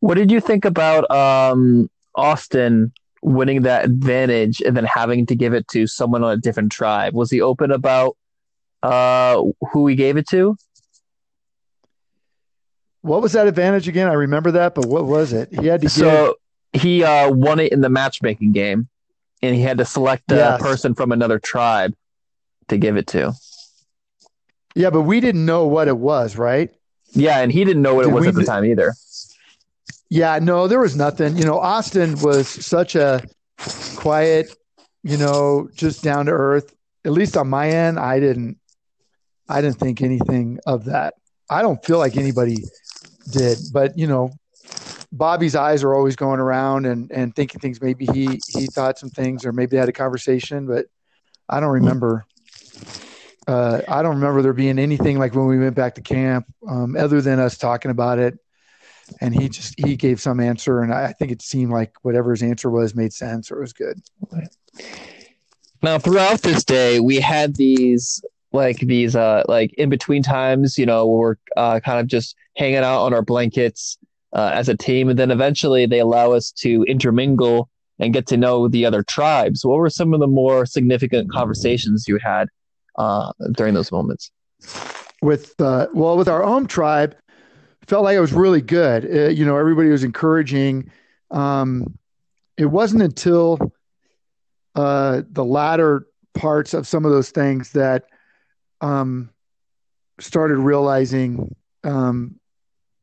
What 0.00 0.14
did 0.14 0.30
you 0.30 0.40
think 0.40 0.64
about 0.64 1.10
um, 1.10 1.90
Austin 2.14 2.92
winning 3.22 3.62
that 3.62 3.84
advantage 3.84 4.60
and 4.60 4.76
then 4.76 4.84
having 4.84 5.26
to 5.26 5.36
give 5.36 5.52
it 5.52 5.68
to 5.68 5.86
someone 5.86 6.24
on 6.24 6.32
a 6.32 6.36
different 6.36 6.72
tribe? 6.72 7.14
Was 7.14 7.30
he 7.30 7.40
open 7.40 7.70
about 7.70 8.16
uh, 8.82 9.42
who 9.72 9.86
he 9.86 9.94
gave 9.94 10.16
it 10.16 10.26
to? 10.28 10.56
What 13.02 13.22
was 13.22 13.32
that 13.32 13.46
advantage 13.46 13.88
again? 13.88 14.08
I 14.08 14.14
remember 14.14 14.50
that, 14.52 14.74
but 14.74 14.86
what 14.86 15.06
was 15.06 15.32
it? 15.32 15.48
He 15.58 15.66
had 15.66 15.80
to 15.82 15.88
so 15.88 16.36
give... 16.72 16.82
he 16.82 17.04
uh, 17.04 17.30
won 17.30 17.60
it 17.60 17.72
in 17.72 17.80
the 17.80 17.88
matchmaking 17.88 18.52
game, 18.52 18.88
and 19.42 19.54
he 19.54 19.62
had 19.62 19.78
to 19.78 19.84
select 19.84 20.30
a 20.32 20.36
yes. 20.36 20.62
person 20.62 20.94
from 20.94 21.12
another 21.12 21.38
tribe 21.38 21.94
to 22.68 22.76
give 22.76 22.96
it 22.96 23.06
to. 23.08 23.32
Yeah, 24.74 24.90
but 24.90 25.02
we 25.02 25.20
didn't 25.20 25.46
know 25.46 25.66
what 25.66 25.88
it 25.88 25.96
was, 25.96 26.36
right? 26.36 26.70
Yeah, 27.12 27.40
and 27.40 27.50
he 27.50 27.64
didn't 27.64 27.82
know 27.82 27.94
what 27.94 28.04
Did 28.04 28.10
it 28.10 28.14
was 28.14 28.26
at 28.28 28.34
the 28.34 28.44
time 28.44 28.64
either. 28.64 28.94
Yeah, 30.10 30.38
no, 30.40 30.68
there 30.68 30.80
was 30.80 30.96
nothing. 30.96 31.36
You 31.36 31.44
know, 31.44 31.58
Austin 31.58 32.20
was 32.20 32.48
such 32.48 32.94
a 32.96 33.22
quiet, 33.96 34.54
you 35.02 35.16
know, 35.16 35.68
just 35.74 36.02
down 36.02 36.26
to 36.26 36.32
earth. 36.32 36.74
At 37.04 37.12
least 37.12 37.36
on 37.36 37.48
my 37.48 37.70
end, 37.70 37.98
I 37.98 38.20
didn't 38.20 38.58
I 39.48 39.60
didn't 39.60 39.78
think 39.78 40.02
anything 40.02 40.60
of 40.66 40.84
that. 40.84 41.14
I 41.48 41.62
don't 41.62 41.84
feel 41.84 41.98
like 41.98 42.16
anybody 42.16 42.58
did, 43.32 43.58
but 43.72 43.98
you 43.98 44.06
know, 44.06 44.30
Bobby's 45.12 45.56
eyes 45.56 45.82
are 45.82 45.94
always 45.94 46.16
going 46.16 46.40
around 46.40 46.86
and 46.86 47.10
and 47.10 47.34
thinking 47.34 47.60
things. 47.60 47.80
Maybe 47.80 48.06
he 48.06 48.40
he 48.48 48.66
thought 48.66 48.98
some 48.98 49.10
things, 49.10 49.44
or 49.44 49.52
maybe 49.52 49.70
they 49.70 49.76
had 49.78 49.88
a 49.88 49.92
conversation, 49.92 50.66
but 50.66 50.86
I 51.48 51.60
don't 51.60 51.70
remember 51.70 52.26
uh, 53.50 53.82
I 53.88 54.02
don't 54.02 54.16
remember 54.16 54.42
there 54.42 54.52
being 54.52 54.78
anything 54.78 55.18
like 55.18 55.34
when 55.34 55.46
we 55.46 55.58
went 55.58 55.74
back 55.74 55.96
to 55.96 56.00
camp, 56.00 56.46
um, 56.68 56.96
other 56.96 57.20
than 57.20 57.40
us 57.40 57.58
talking 57.58 57.90
about 57.90 58.18
it. 58.18 58.38
And 59.20 59.34
he 59.34 59.48
just 59.48 59.74
he 59.76 59.96
gave 59.96 60.20
some 60.20 60.38
answer, 60.38 60.82
and 60.82 60.94
I 60.94 61.12
think 61.12 61.32
it 61.32 61.42
seemed 61.42 61.72
like 61.72 61.94
whatever 62.02 62.30
his 62.30 62.44
answer 62.44 62.70
was 62.70 62.94
made 62.94 63.12
sense 63.12 63.50
or 63.50 63.60
was 63.60 63.72
good. 63.72 64.00
Now, 65.82 65.98
throughout 65.98 66.42
this 66.42 66.62
day, 66.62 67.00
we 67.00 67.18
had 67.18 67.56
these 67.56 68.22
like 68.52 68.78
these 68.78 69.14
uh 69.14 69.44
like 69.48 69.72
in 69.74 69.88
between 69.88 70.22
times, 70.22 70.78
you 70.78 70.86
know, 70.86 71.06
we're 71.06 71.36
uh, 71.56 71.80
kind 71.80 72.00
of 72.00 72.06
just 72.06 72.36
hanging 72.56 72.78
out 72.78 73.02
on 73.02 73.14
our 73.14 73.22
blankets 73.22 73.98
uh, 74.32 74.50
as 74.52 74.68
a 74.68 74.76
team, 74.76 75.08
and 75.08 75.18
then 75.18 75.30
eventually 75.30 75.86
they 75.86 75.98
allow 76.00 76.32
us 76.32 76.50
to 76.52 76.84
intermingle 76.84 77.68
and 77.98 78.12
get 78.12 78.26
to 78.28 78.36
know 78.36 78.68
the 78.68 78.84
other 78.84 79.02
tribes. 79.02 79.64
What 79.64 79.78
were 79.78 79.90
some 79.90 80.14
of 80.14 80.20
the 80.20 80.26
more 80.26 80.66
significant 80.66 81.30
conversations 81.30 82.06
you 82.08 82.18
had 82.22 82.48
uh, 82.96 83.32
during 83.52 83.74
those 83.74 83.92
moments? 83.92 84.30
With 85.22 85.54
uh, 85.60 85.88
well, 85.92 86.16
with 86.16 86.28
our 86.28 86.42
own 86.42 86.66
tribe, 86.66 87.14
felt 87.86 88.04
like 88.04 88.16
it 88.16 88.20
was 88.20 88.32
really 88.32 88.62
good. 88.62 89.04
Uh, 89.04 89.28
you 89.28 89.44
know, 89.44 89.56
everybody 89.56 89.90
was 89.90 90.04
encouraging. 90.04 90.90
Um, 91.30 91.98
it 92.56 92.66
wasn't 92.66 93.02
until 93.02 93.58
uh, 94.74 95.22
the 95.30 95.44
latter 95.44 96.06
parts 96.34 96.72
of 96.72 96.86
some 96.86 97.04
of 97.04 97.10
those 97.10 97.30
things 97.30 97.72
that 97.72 98.04
um, 98.80 99.30
started 100.18 100.58
realizing, 100.58 101.54
um, 101.84 102.38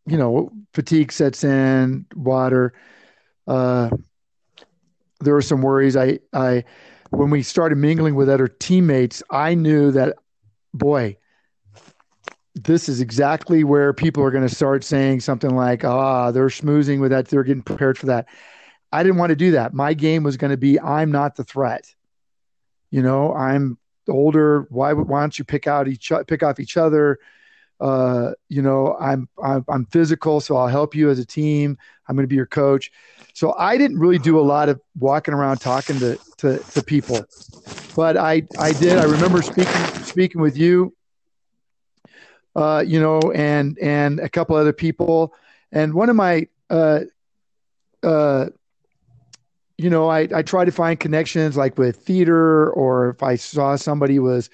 you 0.06 0.18
know, 0.18 0.52
fatigue 0.74 1.12
sets 1.12 1.44
in, 1.44 2.06
water. 2.16 2.74
Uh, 3.48 3.90
there 5.20 5.34
were 5.34 5.42
some 5.42 5.62
worries. 5.62 5.98
I, 5.98 6.20
I, 6.34 6.64
when 7.10 7.30
we 7.30 7.42
started 7.44 7.78
mingling 7.78 8.16
with 8.16 8.30
other 8.30 8.48
teammates, 8.48 9.24
I 9.30 9.56
knew 9.56 9.92
that, 9.92 10.18
boy, 10.74 11.18
this 12.56 12.90
is 12.90 13.02
exactly 13.02 13.64
where 13.64 13.94
people 13.94 14.24
are 14.24 14.32
going 14.32 14.48
to 14.48 14.54
start 14.54 14.84
saying 14.84 15.20
something 15.22 15.56
like, 15.56 15.84
ah, 15.84 16.32
they're 16.32 16.48
schmoozing 16.48 17.00
with 17.00 17.12
that. 17.12 17.28
They're 17.28 17.44
getting 17.44 17.64
prepared 17.64 17.98
for 17.98 18.08
that. 18.08 18.28
I 18.92 19.04
didn't 19.04 19.18
want 19.18 19.30
to 19.32 19.36
do 19.36 19.52
that. 19.52 19.74
My 19.74 19.94
game 19.94 20.24
was 20.24 20.38
going 20.38 20.52
to 20.52 20.58
be, 20.58 20.80
I'm 20.80 21.12
not 21.12 21.36
the 21.36 21.44
threat. 21.44 21.94
You 22.90 23.02
know, 23.02 23.34
I'm 23.34 23.78
older. 24.10 24.68
Why, 24.70 24.94
why 24.94 25.22
don't 25.22 25.38
you 25.38 25.46
pick 25.46 25.68
out 25.68 25.88
each, 25.88 26.12
pick 26.28 26.44
off 26.44 26.60
each 26.60 26.78
other? 26.78 27.20
Uh, 27.80 28.32
you 28.50 28.62
know, 28.62 28.98
I'm, 29.00 29.30
I'm, 29.44 29.64
I'm 29.68 29.86
physical, 29.86 30.42
so 30.42 30.58
I'll 30.58 30.68
help 30.68 30.96
you 30.96 31.10
as 31.10 31.20
a 31.20 31.26
team. 31.26 31.78
I'm 32.08 32.16
going 32.16 32.24
to 32.24 32.28
be 32.28 32.36
your 32.36 32.48
coach. 32.48 32.92
So 33.34 33.54
I 33.58 33.78
didn't 33.78 34.00
really 34.00 34.18
do 34.18 34.40
a 34.40 34.42
lot 34.42 34.68
of 34.68 34.82
walking 34.98 35.34
around 35.34 35.60
talking 35.60 36.00
to, 36.00 36.20
to, 36.38 36.58
to 36.58 36.82
people, 36.82 37.28
but 37.96 38.18
I, 38.18 38.48
I 38.58 38.72
did. 38.74 38.98
I 38.98 39.04
remember 39.04 39.44
speaking, 39.44 40.04
speaking 40.04 40.42
with 40.42 40.58
you, 40.58 40.96
uh, 42.56 42.84
you 42.86 43.00
know, 43.00 43.32
and, 43.32 43.78
and 43.78 44.20
a 44.20 44.30
couple 44.30 44.56
other 44.56 44.74
people. 44.74 45.36
And 45.72 45.94
one 45.94 46.10
of 46.10 46.16
my, 46.16 46.48
uh, 46.72 47.02
uh, 48.02 48.48
you 49.78 49.90
know, 49.92 50.10
I, 50.10 50.28
I 50.34 50.42
try 50.42 50.66
to 50.66 50.72
find 50.72 51.00
connections 51.00 51.56
like 51.56 51.78
with 51.78 51.98
theater 51.98 52.72
or 52.72 53.12
if 53.12 53.22
I 53.22 53.36
saw 53.36 53.76
somebody 53.76 54.18
was 54.18 54.50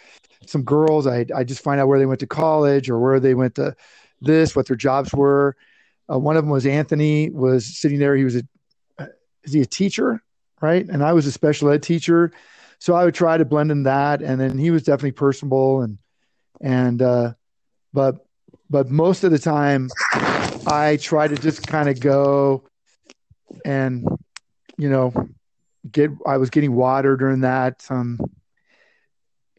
some 0.46 0.64
girls, 0.64 1.08
I, 1.08 1.26
I 1.34 1.46
just 1.46 1.64
find 1.64 1.80
out 1.80 1.88
where 1.88 1.98
they 1.98 2.06
went 2.06 2.20
to 2.20 2.28
college 2.28 2.90
or 2.90 3.00
where 3.00 3.20
they 3.20 3.34
went 3.34 3.56
to 3.56 3.74
this, 4.20 4.56
what 4.56 4.68
their 4.68 4.76
jobs 4.76 5.14
were. 5.14 5.56
Uh, 6.12 6.20
one 6.20 6.36
of 6.36 6.44
them 6.44 6.52
was 6.52 6.66
Anthony 6.66 7.30
was 7.30 7.66
sitting 7.66 8.00
there. 8.00 8.18
He 8.18 8.26
was 8.26 8.36
a, 8.36 8.44
is 9.44 9.54
he 9.54 9.62
a 9.62 9.66
teacher? 9.66 10.22
Right. 10.62 10.88
And 10.88 11.02
I 11.04 11.14
was 11.14 11.26
a 11.26 11.32
special 11.32 11.70
ed 11.70 11.84
teacher. 11.84 12.32
So 12.80 12.94
I 12.94 13.06
would 13.06 13.16
try 13.16 13.38
to 13.38 13.46
blend 13.46 13.72
in 13.72 13.84
that. 13.84 14.22
And 14.22 14.42
then 14.42 14.58
he 14.58 14.72
was 14.72 14.84
definitely 14.84 15.14
personable 15.14 15.82
and, 15.82 15.98
and, 16.60 17.02
uh, 17.02 17.34
but, 17.94 18.26
but 18.70 18.90
most 18.90 19.24
of 19.24 19.32
the 19.32 19.40
time 19.40 19.90
I 20.68 20.98
try 20.98 21.30
to 21.30 21.36
just 21.36 21.66
kind 21.66 21.88
of 21.88 22.00
go 22.02 22.64
and, 23.64 24.06
you 24.78 24.90
know, 24.90 25.14
get, 25.92 26.12
I 26.26 26.38
was 26.38 26.50
getting 26.50 26.74
water 26.74 27.16
during 27.16 27.42
that. 27.42 27.86
Um, 27.90 28.20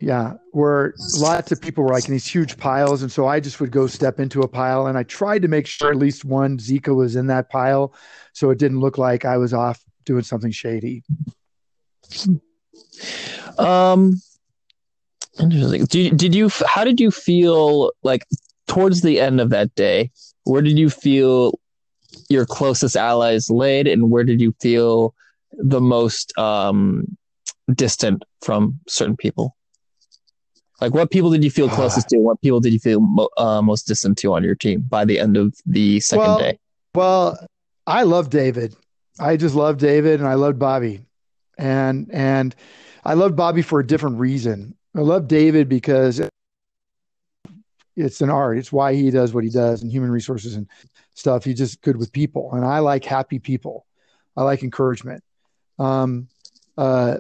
yeah, 0.00 0.34
where 0.50 0.92
lots 1.18 1.50
of 1.52 1.60
people 1.60 1.84
were 1.84 1.92
like 1.92 2.06
in 2.06 2.12
these 2.12 2.26
huge 2.26 2.58
piles. 2.58 3.02
And 3.02 3.10
so 3.10 3.26
I 3.26 3.40
just 3.40 3.60
would 3.60 3.70
go 3.70 3.86
step 3.86 4.20
into 4.20 4.42
a 4.42 4.48
pile 4.48 4.86
and 4.86 4.98
I 4.98 5.02
tried 5.04 5.42
to 5.42 5.48
make 5.48 5.66
sure 5.66 5.90
at 5.90 5.96
least 5.96 6.24
one 6.24 6.58
Zika 6.58 6.94
was 6.94 7.16
in 7.16 7.28
that 7.28 7.48
pile 7.48 7.94
so 8.32 8.50
it 8.50 8.58
didn't 8.58 8.80
look 8.80 8.98
like 8.98 9.24
I 9.24 9.38
was 9.38 9.54
off 9.54 9.82
doing 10.04 10.22
something 10.22 10.50
shady. 10.50 11.04
Um, 13.56 14.20
interesting. 15.40 15.86
Did, 15.86 16.16
did 16.16 16.34
you, 16.34 16.50
how 16.66 16.84
did 16.84 17.00
you 17.00 17.10
feel 17.10 17.92
like 18.02 18.26
towards 18.66 19.00
the 19.00 19.20
end 19.20 19.40
of 19.40 19.50
that 19.50 19.74
day? 19.74 20.10
Where 20.42 20.60
did 20.60 20.78
you 20.78 20.90
feel 20.90 21.58
your 22.28 22.46
closest 22.46 22.96
allies 22.96 23.50
laid 23.50 23.86
and 23.86 24.10
where 24.10 24.24
did 24.24 24.40
you 24.40 24.54
feel 24.60 25.14
the 25.52 25.80
most 25.80 26.36
um, 26.38 27.16
distant 27.74 28.22
from 28.42 28.78
certain 28.88 29.16
people? 29.16 29.56
Like, 30.80 30.92
what 30.92 31.10
people 31.10 31.30
did 31.30 31.44
you 31.44 31.50
feel 31.50 31.68
closest 31.68 32.08
to? 32.10 32.18
What 32.18 32.40
people 32.42 32.60
did 32.60 32.72
you 32.72 32.78
feel 32.78 33.00
mo- 33.00 33.28
uh, 33.36 33.62
most 33.62 33.86
distant 33.86 34.18
to 34.18 34.34
on 34.34 34.42
your 34.42 34.54
team 34.54 34.82
by 34.82 35.04
the 35.04 35.18
end 35.18 35.36
of 35.36 35.54
the 35.64 36.00
second 36.00 36.24
well, 36.24 36.38
day? 36.38 36.58
Well, 36.94 37.46
I 37.86 38.02
love 38.02 38.28
David. 38.28 38.74
I 39.18 39.36
just 39.36 39.54
love 39.54 39.78
David, 39.78 40.20
and 40.20 40.28
I 40.28 40.34
love 40.34 40.58
Bobby, 40.58 41.00
and 41.56 42.10
and 42.12 42.54
I 43.04 43.14
love 43.14 43.36
Bobby 43.36 43.62
for 43.62 43.78
a 43.78 43.86
different 43.86 44.18
reason. 44.18 44.74
I 44.96 45.00
love 45.00 45.28
David 45.28 45.68
because 45.68 46.20
it's 47.96 48.20
an 48.20 48.30
art. 48.30 48.58
It's 48.58 48.72
why 48.72 48.94
he 48.94 49.10
does 49.10 49.32
what 49.32 49.44
he 49.44 49.50
does 49.50 49.82
in 49.82 49.90
human 49.90 50.10
resources 50.10 50.56
and 50.56 50.68
stuff. 51.14 51.44
He's 51.44 51.58
just 51.58 51.80
good 51.80 51.96
with 51.96 52.12
people, 52.12 52.52
and 52.52 52.64
I 52.64 52.80
like 52.80 53.04
happy 53.04 53.38
people. 53.38 53.86
I 54.36 54.42
like 54.42 54.62
encouragement. 54.62 55.22
Um, 55.78 56.28
uh, 56.76 57.18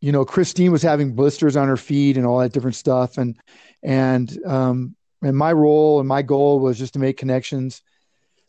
you 0.00 0.12
know, 0.12 0.24
Christine 0.24 0.72
was 0.72 0.82
having 0.82 1.14
blisters 1.14 1.56
on 1.56 1.68
her 1.68 1.76
feet 1.76 2.16
and 2.16 2.26
all 2.26 2.38
that 2.38 2.52
different 2.52 2.76
stuff, 2.76 3.18
and 3.18 3.36
and 3.82 4.38
um, 4.46 4.94
and 5.22 5.36
my 5.36 5.52
role 5.52 5.98
and 5.98 6.08
my 6.08 6.22
goal 6.22 6.60
was 6.60 6.78
just 6.78 6.94
to 6.94 6.98
make 6.98 7.16
connections. 7.16 7.82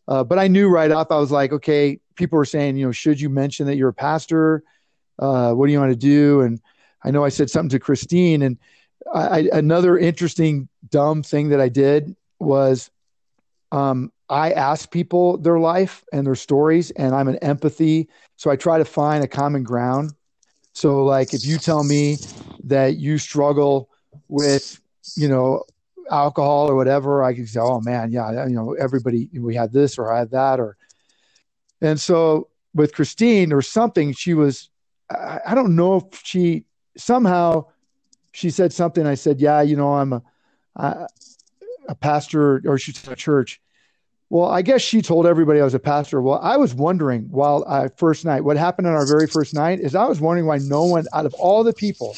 Uh, 0.08 0.24
but 0.24 0.40
I 0.40 0.48
knew 0.48 0.68
right 0.70 0.92
off, 0.92 1.12
I 1.12 1.18
was 1.18 1.32
like, 1.32 1.52
okay, 1.54 2.00
people 2.16 2.38
were 2.38 2.46
saying, 2.46 2.78
you 2.78 2.86
know, 2.86 2.92
should 2.92 3.22
you 3.22 3.30
mention 3.30 3.68
that 3.68 3.78
you're 3.78 3.90
a 3.90 3.94
pastor? 3.94 4.64
Uh, 5.20 5.54
what 5.54 5.68
do 5.68 5.74
you 5.74 5.80
want 5.80 5.92
to 5.92 5.96
do? 5.96 6.42
And 6.42 6.60
I 7.04 7.12
know 7.12 7.24
I 7.24 7.30
said 7.30 7.50
something 7.50 7.70
to 7.70 7.80
Christine, 7.80 8.42
and 8.42 8.58
I, 9.14 9.50
another 9.52 9.98
interesting 9.98 10.70
dumb 10.90 11.24
thing 11.24 11.50
that 11.50 11.62
I 11.62 11.70
did 11.70 12.16
was 12.40 12.90
um, 13.72 14.12
I 14.32 14.52
ask 14.52 14.90
people 14.90 15.38
their 15.38 15.60
life 15.60 16.04
and 16.14 16.26
their 16.26 16.36
stories, 16.36 16.90
and 16.92 17.14
I'm 17.14 17.28
an 17.28 17.36
empathy. 17.38 18.08
So 18.38 18.50
I 18.50 18.56
try 18.56 18.78
to 18.78 18.86
find 18.86 19.24
a 19.24 19.28
common 19.28 19.64
ground. 19.64 20.14
So, 20.74 21.04
like, 21.04 21.34
if 21.34 21.46
you 21.46 21.58
tell 21.58 21.84
me 21.84 22.18
that 22.64 22.96
you 22.96 23.18
struggle 23.18 23.90
with, 24.30 24.82
you 25.18 25.28
know, 25.28 25.66
alcohol 26.10 26.70
or 26.70 26.76
whatever, 26.76 27.24
I 27.24 27.34
can 27.34 27.46
say, 27.46 27.60
oh 27.60 27.82
man, 27.82 28.12
yeah, 28.12 28.48
you 28.48 28.56
know, 28.56 28.74
everybody, 28.74 29.30
we 29.34 29.54
had 29.54 29.74
this 29.74 29.98
or 29.98 30.12
I 30.12 30.20
had 30.20 30.32
that. 30.32 30.62
Or, 30.62 30.78
and 31.82 32.00
so 32.00 32.48
with 32.74 32.94
Christine 32.94 33.52
or 33.52 33.62
something, 33.62 34.14
she 34.14 34.34
was, 34.34 34.70
I, 35.10 35.54
don't 35.54 35.76
know 35.76 35.98
if 35.98 36.22
she 36.24 36.64
somehow 36.96 37.66
she 38.32 38.50
said 38.50 38.72
something. 38.72 39.06
I 39.06 39.16
said, 39.16 39.42
yeah, 39.42 39.62
you 39.62 39.76
know, 39.76 39.94
I'm 39.94 40.22
a 40.78 41.96
pastor 42.00 42.62
or 42.66 42.78
she's 42.78 43.06
a 43.08 43.16
church. 43.16 43.60
Well, 44.32 44.50
I 44.50 44.62
guess 44.62 44.82
she 44.82 45.02
told 45.02 45.26
everybody 45.26 45.60
I 45.60 45.66
was 45.66 45.74
a 45.74 45.80
pastor. 45.80 46.22
Well, 46.22 46.40
I 46.42 46.56
was 46.56 46.74
wondering 46.74 47.24
while 47.32 47.66
I 47.68 47.90
first 47.98 48.24
night, 48.24 48.46
what 48.46 48.56
happened 48.56 48.88
on 48.88 48.94
our 48.94 49.06
very 49.06 49.28
first 49.28 49.54
night 49.54 49.82
is 49.82 49.94
I 49.94 50.06
was 50.06 50.22
wondering 50.22 50.46
why 50.46 50.58
no 50.60 50.86
one 50.86 51.06
out 51.12 51.26
of 51.26 51.34
all 51.34 51.66
the 51.66 51.74
people, 51.74 52.16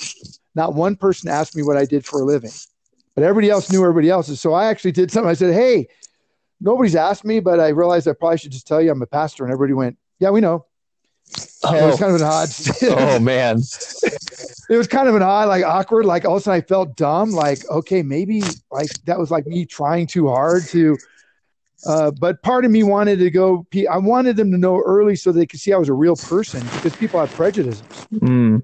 not 0.54 0.76
one 0.76 0.96
person 0.96 1.28
asked 1.28 1.56
me 1.56 1.64
what 1.64 1.76
I 1.76 1.86
did 1.86 2.06
for 2.06 2.22
a 2.22 2.24
living, 2.24 2.52
but 3.16 3.24
everybody 3.24 3.50
else 3.50 3.72
knew 3.72 3.82
everybody 3.82 4.12
else's. 4.12 4.40
So 4.40 4.54
I 4.54 4.68
actually 4.68 4.92
did 4.92 5.10
something. 5.10 5.28
I 5.28 5.34
said, 5.34 5.56
Hey, 5.56 5.88
nobody's 6.62 6.96
asked 6.96 7.26
me, 7.26 7.40
but 7.40 7.60
I 7.60 7.70
realized 7.70 8.08
I 8.08 8.14
probably 8.14 8.38
should 8.38 8.52
just 8.52 8.68
tell 8.68 8.80
you 8.80 8.92
I'm 8.92 9.02
a 9.02 9.08
pastor. 9.08 9.44
And 9.44 9.52
everybody 9.52 9.74
went, 9.74 9.98
yeah, 10.20 10.30
we 10.30 10.40
know. 10.40 10.68
Oh. 11.64 11.76
It 11.76 11.84
was 11.84 11.96
oh. 11.96 11.98
kind 11.98 12.14
of 12.14 12.22
an 12.22 12.28
odd. 12.28 12.50
oh 13.16 13.20
man, 13.20 13.58
it 13.58 14.78
was 14.78 14.86
kind 14.88 15.10
of 15.10 15.16
an 15.16 15.24
odd, 15.24 15.48
like 15.48 15.64
awkward. 15.64 16.06
Like 16.06 16.26
all 16.26 16.36
of 16.36 16.42
a 16.42 16.44
sudden, 16.44 16.62
I 16.62 16.64
felt 16.64 16.96
dumb. 16.96 17.32
Like 17.32 17.68
okay, 17.72 18.04
maybe 18.04 18.44
like 18.70 18.92
that 19.06 19.18
was 19.18 19.32
like 19.32 19.48
me 19.48 19.66
trying 19.66 20.06
too 20.06 20.28
hard 20.28 20.68
to. 20.68 20.96
Uh, 21.86 22.12
but 22.12 22.42
part 22.44 22.66
of 22.66 22.72
me 22.72 22.84
wanted 22.84 23.20
to 23.20 23.30
go. 23.30 23.66
I 23.90 23.98
wanted 23.98 24.38
them 24.38 24.52
to 24.52 24.58
know 24.58 24.82
early 24.82 25.16
so 25.16 25.32
they 25.32 25.46
could 25.46 25.60
see 25.60 25.74
I 25.74 25.78
was 25.78 25.90
a 25.90 25.94
real 25.94 26.16
person 26.16 26.62
because 26.76 26.96
people 26.96 27.20
have 27.20 27.32
prejudices. 27.34 27.84
Mm. 28.14 28.64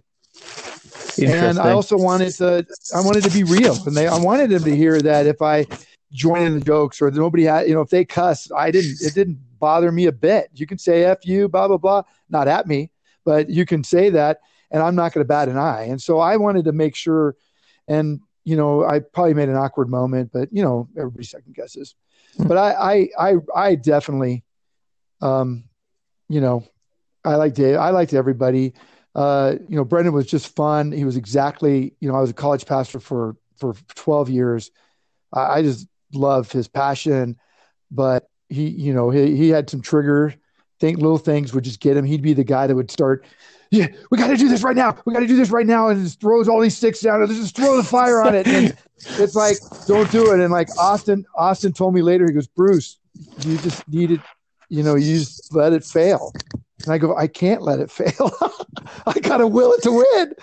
And 1.21 1.59
I 1.59 1.71
also 1.71 1.97
wanted 1.97 2.31
to. 2.35 2.65
I 2.95 3.01
wanted 3.01 3.23
to 3.25 3.31
be 3.31 3.43
real, 3.43 3.75
and 3.85 3.95
they. 3.95 4.07
I 4.07 4.17
wanted 4.17 4.49
them 4.49 4.63
to 4.63 4.75
hear 4.75 5.01
that 5.01 5.25
if 5.25 5.41
I 5.41 5.65
join 6.11 6.43
in 6.43 6.57
the 6.57 6.63
jokes 6.63 7.01
or 7.01 7.11
nobody 7.11 7.43
had, 7.43 7.67
you 7.67 7.73
know, 7.73 7.81
if 7.81 7.89
they 7.89 8.05
cuss, 8.05 8.49
I 8.55 8.71
didn't. 8.71 9.01
It 9.01 9.13
didn't 9.13 9.39
bother 9.59 9.91
me 9.91 10.05
a 10.05 10.11
bit. 10.11 10.49
You 10.53 10.65
can 10.65 10.77
say 10.77 11.03
"f 11.03 11.25
you," 11.25 11.49
blah 11.49 11.67
blah 11.67 11.77
blah, 11.77 12.03
not 12.29 12.47
at 12.47 12.67
me, 12.67 12.89
but 13.25 13.49
you 13.49 13.65
can 13.65 13.83
say 13.83 14.09
that, 14.11 14.39
and 14.71 14.81
I'm 14.81 14.95
not 14.95 15.13
going 15.13 15.23
to 15.23 15.27
bat 15.27 15.49
an 15.49 15.57
eye. 15.57 15.83
And 15.83 16.01
so 16.01 16.19
I 16.19 16.37
wanted 16.37 16.65
to 16.65 16.71
make 16.71 16.95
sure, 16.95 17.35
and 17.87 18.21
you 18.45 18.55
know, 18.55 18.85
I 18.85 18.99
probably 18.99 19.33
made 19.33 19.49
an 19.49 19.55
awkward 19.55 19.89
moment, 19.89 20.31
but 20.31 20.47
you 20.53 20.63
know, 20.63 20.87
everybody 20.97 21.25
second 21.25 21.53
guesses. 21.53 21.95
But 22.37 22.57
I, 22.57 22.71
I, 22.71 23.09
I, 23.19 23.35
I 23.55 23.75
definitely, 23.75 24.43
um, 25.21 25.65
you 26.29 26.41
know, 26.41 26.63
I 27.25 27.35
liked 27.35 27.55
Dave. 27.55 27.77
I 27.77 27.89
liked 27.89 28.13
everybody. 28.13 28.73
Uh, 29.15 29.55
you 29.67 29.75
know, 29.75 29.83
Brendan 29.83 30.13
was 30.13 30.27
just 30.27 30.55
fun. 30.55 30.91
He 30.91 31.03
was 31.03 31.17
exactly, 31.17 31.93
you 31.99 32.09
know, 32.09 32.15
I 32.15 32.21
was 32.21 32.29
a 32.29 32.33
college 32.33 32.65
pastor 32.65 32.99
for 32.99 33.35
for 33.57 33.73
12 33.95 34.29
years. 34.29 34.71
I, 35.33 35.41
I 35.41 35.61
just 35.61 35.87
love 36.13 36.51
his 36.51 36.67
passion, 36.67 37.37
but 37.91 38.29
he, 38.47 38.67
you 38.69 38.93
know, 38.93 39.09
he, 39.09 39.35
he 39.35 39.49
had 39.49 39.69
some 39.69 39.81
trigger 39.81 40.33
think 40.79 40.97
little 40.97 41.17
things 41.17 41.53
would 41.53 41.63
just 41.63 41.79
get 41.79 41.97
him. 41.97 42.05
He'd 42.05 42.21
be 42.21 42.33
the 42.33 42.43
guy 42.43 42.67
that 42.67 42.75
would 42.75 42.91
start, 42.91 43.25
yeah, 43.71 43.87
we 44.09 44.17
got 44.17 44.27
to 44.27 44.37
do 44.37 44.49
this 44.49 44.63
right 44.63 44.75
now. 44.75 44.97
We 45.05 45.13
got 45.13 45.19
to 45.19 45.27
do 45.27 45.35
this 45.35 45.51
right 45.51 45.67
now. 45.67 45.89
And 45.89 46.03
just 46.03 46.19
throws 46.19 46.47
all 46.47 46.59
these 46.59 46.75
sticks 46.75 47.01
down 47.01 47.21
and 47.21 47.29
just 47.29 47.55
throw 47.55 47.77
the 47.77 47.83
fire 47.83 48.21
on 48.21 48.35
it. 48.35 48.47
And 48.47 48.75
it's 48.97 49.35
like, 49.35 49.57
don't 49.85 50.09
do 50.11 50.33
it. 50.33 50.39
And 50.39 50.51
like 50.51 50.69
Austin, 50.77 51.25
Austin 51.35 51.73
told 51.73 51.93
me 51.93 52.01
later, 52.01 52.25
he 52.25 52.33
goes, 52.33 52.47
Bruce, 52.47 52.97
you 53.43 53.57
just 53.59 53.87
needed, 53.87 54.21
you 54.69 54.81
know, 54.81 54.95
you 54.95 55.19
just 55.19 55.53
let 55.53 55.73
it 55.73 55.83
fail. 55.83 56.33
And 56.83 56.93
I 56.93 56.97
go, 56.97 57.15
I 57.15 57.27
can't 57.27 57.61
let 57.61 57.79
it 57.79 57.91
fail. 57.91 58.31
I 59.05 59.19
gotta 59.19 59.45
will 59.45 59.73
it 59.73 59.83
to 59.83 59.91
win, 59.91 60.33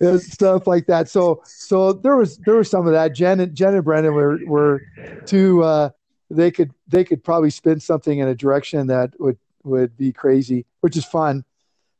and 0.00 0.20
stuff 0.20 0.66
like 0.66 0.86
that. 0.86 1.08
So, 1.08 1.42
so 1.44 1.92
there 1.92 2.16
was 2.16 2.38
there 2.38 2.56
was 2.56 2.68
some 2.68 2.86
of 2.86 2.92
that. 2.92 3.14
Jen 3.14 3.40
and 3.40 3.54
Jen 3.54 3.74
and 3.74 3.84
Brendan 3.84 4.12
were 4.12 4.40
were 4.46 4.82
two 5.26 5.62
uh, 5.62 5.90
they 6.28 6.50
could 6.50 6.72
they 6.88 7.04
could 7.04 7.22
probably 7.22 7.50
spin 7.50 7.80
something 7.80 8.18
in 8.18 8.28
a 8.28 8.34
direction 8.34 8.88
that 8.88 9.18
would 9.20 9.38
would 9.62 9.96
be 9.96 10.12
crazy, 10.12 10.66
which 10.80 10.96
is 10.96 11.04
fun, 11.04 11.44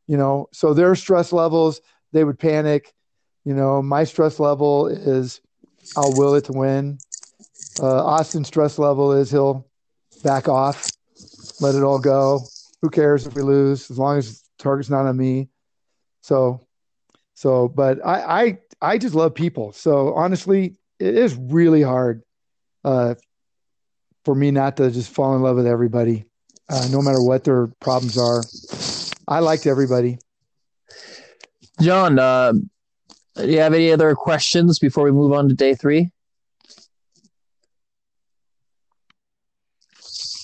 you 0.06 0.16
know. 0.16 0.48
So 0.52 0.74
their 0.74 0.94
stress 0.94 1.32
levels, 1.32 1.80
they 2.12 2.24
would 2.24 2.38
panic. 2.38 2.92
You 3.44 3.54
know, 3.54 3.82
my 3.82 4.04
stress 4.04 4.40
level 4.40 4.88
is 4.88 5.40
I'll 5.96 6.14
will 6.16 6.34
it 6.34 6.44
to 6.44 6.52
win. 6.52 6.98
Uh, 7.80 8.04
Austin's 8.04 8.48
stress 8.48 8.78
level 8.78 9.12
is 9.12 9.30
he'll 9.30 9.66
back 10.24 10.48
off, 10.48 10.90
let 11.60 11.74
it 11.74 11.82
all 11.82 11.98
go. 11.98 12.40
Who 12.82 12.90
cares 12.90 13.26
if 13.26 13.34
we 13.34 13.42
lose 13.42 13.90
as 13.90 13.98
long 13.98 14.18
as 14.18 14.42
target's 14.58 14.90
not 14.90 15.06
on 15.06 15.16
me. 15.16 15.48
So, 16.22 16.66
so, 17.34 17.68
but 17.68 18.04
I, 18.04 18.42
I, 18.42 18.58
I 18.80 18.98
just 18.98 19.14
love 19.14 19.34
people. 19.34 19.72
So 19.72 20.14
honestly, 20.14 20.76
it 20.98 21.14
is 21.14 21.34
really 21.36 21.82
hard 21.82 22.22
uh, 22.84 23.14
for 24.24 24.34
me 24.34 24.50
not 24.50 24.76
to 24.78 24.90
just 24.90 25.10
fall 25.10 25.36
in 25.36 25.42
love 25.42 25.56
with 25.56 25.66
everybody, 25.66 26.24
uh, 26.68 26.88
no 26.90 27.02
matter 27.02 27.22
what 27.22 27.44
their 27.44 27.68
problems 27.80 28.18
are. 28.18 28.42
I 29.28 29.40
liked 29.40 29.66
everybody. 29.66 30.18
John, 31.80 32.18
uh, 32.18 32.52
do 33.36 33.46
you 33.46 33.58
have 33.58 33.74
any 33.74 33.92
other 33.92 34.14
questions 34.14 34.78
before 34.78 35.04
we 35.04 35.12
move 35.12 35.32
on 35.32 35.48
to 35.48 35.54
day 35.54 35.74
three? 35.74 36.10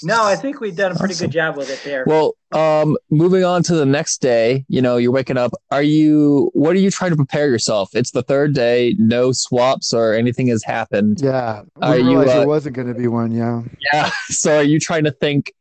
No, 0.04 0.24
I 0.24 0.34
think 0.34 0.60
we've 0.60 0.76
done 0.76 0.92
a 0.92 0.94
pretty 0.96 1.14
awesome. 1.14 1.28
good 1.28 1.32
job 1.32 1.56
with 1.56 1.70
it 1.70 1.80
there. 1.84 2.04
Well, 2.06 2.34
um, 2.50 2.96
moving 3.10 3.44
on 3.44 3.62
to 3.64 3.74
the 3.74 3.86
next 3.86 4.20
day, 4.20 4.64
you 4.68 4.82
know, 4.82 4.96
you're 4.96 5.12
waking 5.12 5.36
up. 5.36 5.52
Are 5.70 5.82
you, 5.82 6.50
what 6.54 6.74
are 6.74 6.80
you 6.80 6.90
trying 6.90 7.10
to 7.10 7.16
prepare 7.16 7.48
yourself? 7.48 7.90
It's 7.94 8.10
the 8.10 8.22
third 8.22 8.52
day, 8.54 8.96
no 8.98 9.30
swaps 9.32 9.92
or 9.92 10.12
anything 10.14 10.48
has 10.48 10.64
happened. 10.64 11.20
Yeah. 11.22 11.62
Are 11.80 11.98
you, 11.98 12.20
uh, 12.20 12.24
there 12.24 12.48
wasn't 12.48 12.74
going 12.74 12.88
to 12.88 12.94
be 12.94 13.06
one. 13.06 13.32
Yeah. 13.32 13.62
Yeah. 13.92 14.10
So 14.28 14.56
are 14.56 14.62
you 14.62 14.80
trying 14.80 15.04
to 15.04 15.12
think 15.12 15.52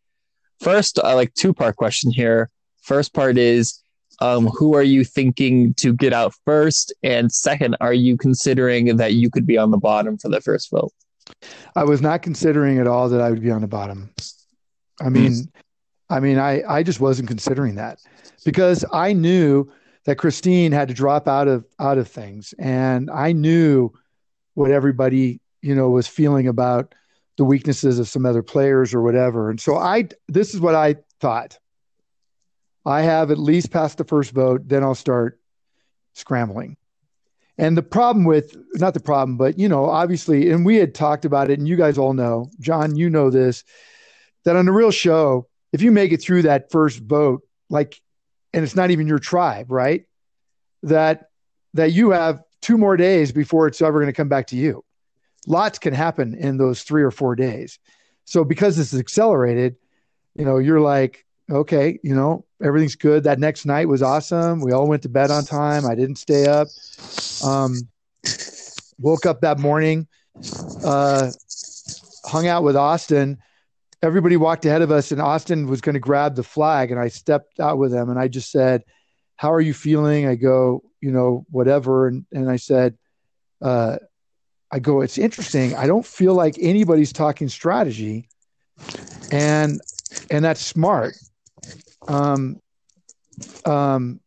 first, 0.60 0.98
I 1.04 1.12
uh, 1.12 1.16
like 1.16 1.34
two 1.34 1.54
part 1.54 1.76
question 1.76 2.12
here. 2.12 2.50
First 2.82 3.14
part 3.14 3.38
is, 3.38 3.82
um, 4.20 4.48
who 4.48 4.76
are 4.76 4.84
you 4.84 5.04
thinking 5.04 5.74
to 5.76 5.94
get 5.94 6.14
out 6.14 6.34
first? 6.46 6.94
And 7.04 7.32
second, 7.32 7.76
are 7.82 7.94
you 7.94 8.18
considering 8.18 8.98
that 8.98 9.14
you 9.14 9.30
could 9.32 9.48
be 9.48 9.58
on 9.58 9.72
the 9.72 9.78
bottom 9.78 10.18
for 10.18 10.30
the 10.30 10.42
first 10.42 10.70
vote? 10.70 10.92
I 11.76 11.84
was 11.84 12.02
not 12.02 12.22
considering 12.22 12.78
at 12.78 12.88
all 12.88 13.10
that 13.10 13.22
I 13.22 13.30
would 13.30 13.42
be 13.42 13.52
on 13.52 13.62
the 13.62 13.68
bottom. 13.68 14.12
I 15.00 15.06
hmm. 15.06 15.14
mean, 15.14 15.32
mm. 15.32 15.48
I 16.10 16.20
mean, 16.20 16.38
I, 16.38 16.62
I 16.68 16.84
just 16.84 17.00
wasn't 17.00 17.30
considering 17.30 17.76
that 17.76 18.00
because 18.44 18.84
I 18.92 19.14
knew 19.14 19.72
that 20.06 20.18
Christine 20.18 20.72
had 20.72 20.88
to 20.90 20.94
drop 20.94 21.28
out 21.28 21.48
of 21.48 21.66
out 21.80 21.98
of 21.98 22.08
things, 22.08 22.54
and 22.60 23.10
I 23.10 23.32
knew 23.32 23.94
what 24.56 24.72
everybody 24.72 25.40
you 25.62 25.74
know 25.74 25.90
was 25.90 26.08
feeling 26.08 26.48
about 26.48 26.94
the 27.38 27.46
weaknesses 27.46 27.98
of 27.98 28.08
some 28.08 28.26
other 28.26 28.44
players 28.44 28.94
or 28.94 29.02
whatever. 29.02 29.50
And 29.50 29.60
so 29.60 29.78
I, 29.78 30.10
this 30.28 30.54
is 30.54 30.60
what 30.60 30.76
I 30.76 30.96
thought. 31.20 31.58
I 32.86 33.02
have 33.02 33.32
at 33.32 33.38
least 33.38 33.72
passed 33.72 33.98
the 33.98 34.04
first 34.04 34.32
vote, 34.32 34.68
then 34.68 34.84
I'll 34.84 34.96
start 34.96 35.40
scrambling. 36.14 36.78
And 37.58 37.78
the 37.78 37.84
problem 37.84 38.26
with, 38.26 38.58
not 38.74 38.94
the 38.94 39.00
problem, 39.00 39.38
but, 39.38 39.60
you 39.60 39.70
know, 39.70 39.86
obviously, 39.86 40.50
and 40.50 40.66
we 40.66 40.78
had 40.78 40.96
talked 40.96 41.26
about 41.26 41.52
it, 41.52 41.60
and 41.60 41.68
you 41.68 41.76
guys 41.76 41.98
all 41.98 42.14
know, 42.14 42.50
John, 42.60 42.96
you 42.96 43.10
know 43.10 43.30
this, 43.30 43.64
that 44.46 44.56
on 44.56 44.68
a 44.68 44.72
real 44.72 44.92
show, 44.92 45.48
if 45.72 45.82
you 45.82 45.92
make 45.92 46.12
it 46.12 46.22
through 46.22 46.44
that 46.44 46.72
first 46.72 47.00
vote, 47.00 47.44
like 47.70 48.02
and 48.54 48.64
it's 48.64 48.76
not 48.76 48.92
even 48.92 49.08
your 49.08 49.20
tribe, 49.20 49.72
right? 49.72 50.06
That 50.84 51.30
that 51.74 51.92
you 51.92 52.12
have 52.12 52.42
two 52.62 52.78
more 52.78 52.98
days 52.98 53.32
before 53.32 53.68
it's 53.68 53.82
ever 53.82 54.00
going 54.00 54.12
to 54.12 54.14
come 54.14 54.30
back 54.30 54.48
to 54.48 54.58
you. 54.58 54.84
Lots 55.48 55.80
can 55.80 55.94
happen 55.94 56.36
in 56.36 56.58
those 56.58 56.84
three 56.84 57.04
or 57.04 57.12
four 57.12 57.36
days. 57.36 57.80
So 58.26 58.44
because 58.44 58.78
this 58.78 58.94
is 58.94 59.00
accelerated, 59.00 59.78
you 60.36 60.46
know, 60.46 60.58
you're 60.58 60.82
like, 60.82 61.26
okay, 61.52 61.99
you 62.04 62.16
know, 62.16 62.45
everything's 62.64 62.95
good. 62.95 63.24
That 63.26 63.39
next 63.39 63.66
night 63.66 63.88
was 63.88 64.02
awesome. 64.02 64.62
We 64.62 64.72
all 64.72 64.88
went 64.88 65.04
to 65.04 65.10
bed 65.10 65.32
on 65.32 65.43
time. 65.45 65.86
I 65.86 65.95
didn't 65.95 66.16
stay 66.16 66.47
up. 66.47 66.68
Um, 67.43 67.88
woke 68.99 69.26
up 69.26 69.41
that 69.41 69.60
morning, 69.60 70.08
uh, 70.84 71.32
hung 72.26 72.47
out 72.47 72.64
with 72.64 72.76
Austin. 72.76 73.38
Everybody 74.04 74.38
walked 74.38 74.66
ahead 74.66 74.82
of 74.82 74.91
us, 74.91 75.12
and 75.12 75.22
Austin 75.22 75.68
was 75.68 75.82
going 75.82 75.93
to 75.93 75.99
grab 75.99 76.36
the 76.36 76.43
flag, 76.43 76.91
and 76.91 76.99
I 76.99 77.10
stepped 77.10 77.60
out 77.60 77.78
with 77.78 77.93
him, 77.93 78.10
and 78.10 78.20
I 78.20 78.28
just 78.28 78.52
said, 78.52 78.84
"How 79.36 79.54
are 79.54 79.62
you 79.62 79.74
feeling?" 79.74 80.28
I 80.28 80.36
go, 80.36 80.84
you 81.02 81.12
know, 81.12 81.45
whatever, 81.49 82.08
and 82.08 82.26
and 82.32 82.49
I 82.49 82.56
said, 82.56 82.97
uh, 83.62 83.97
I 84.72 84.80
go, 84.80 85.02
it's 85.02 85.18
interesting. 85.18 85.76
I 85.76 85.86
don't 85.86 86.06
feel 86.06 86.34
like 86.34 86.56
anybody's 86.60 87.14
talking 87.14 87.49
strategy, 87.49 88.30
and 89.32 89.82
and 90.30 90.45
that's 90.45 90.62
smart. 90.62 91.16
Um, 92.12 92.59
um, 93.66 94.20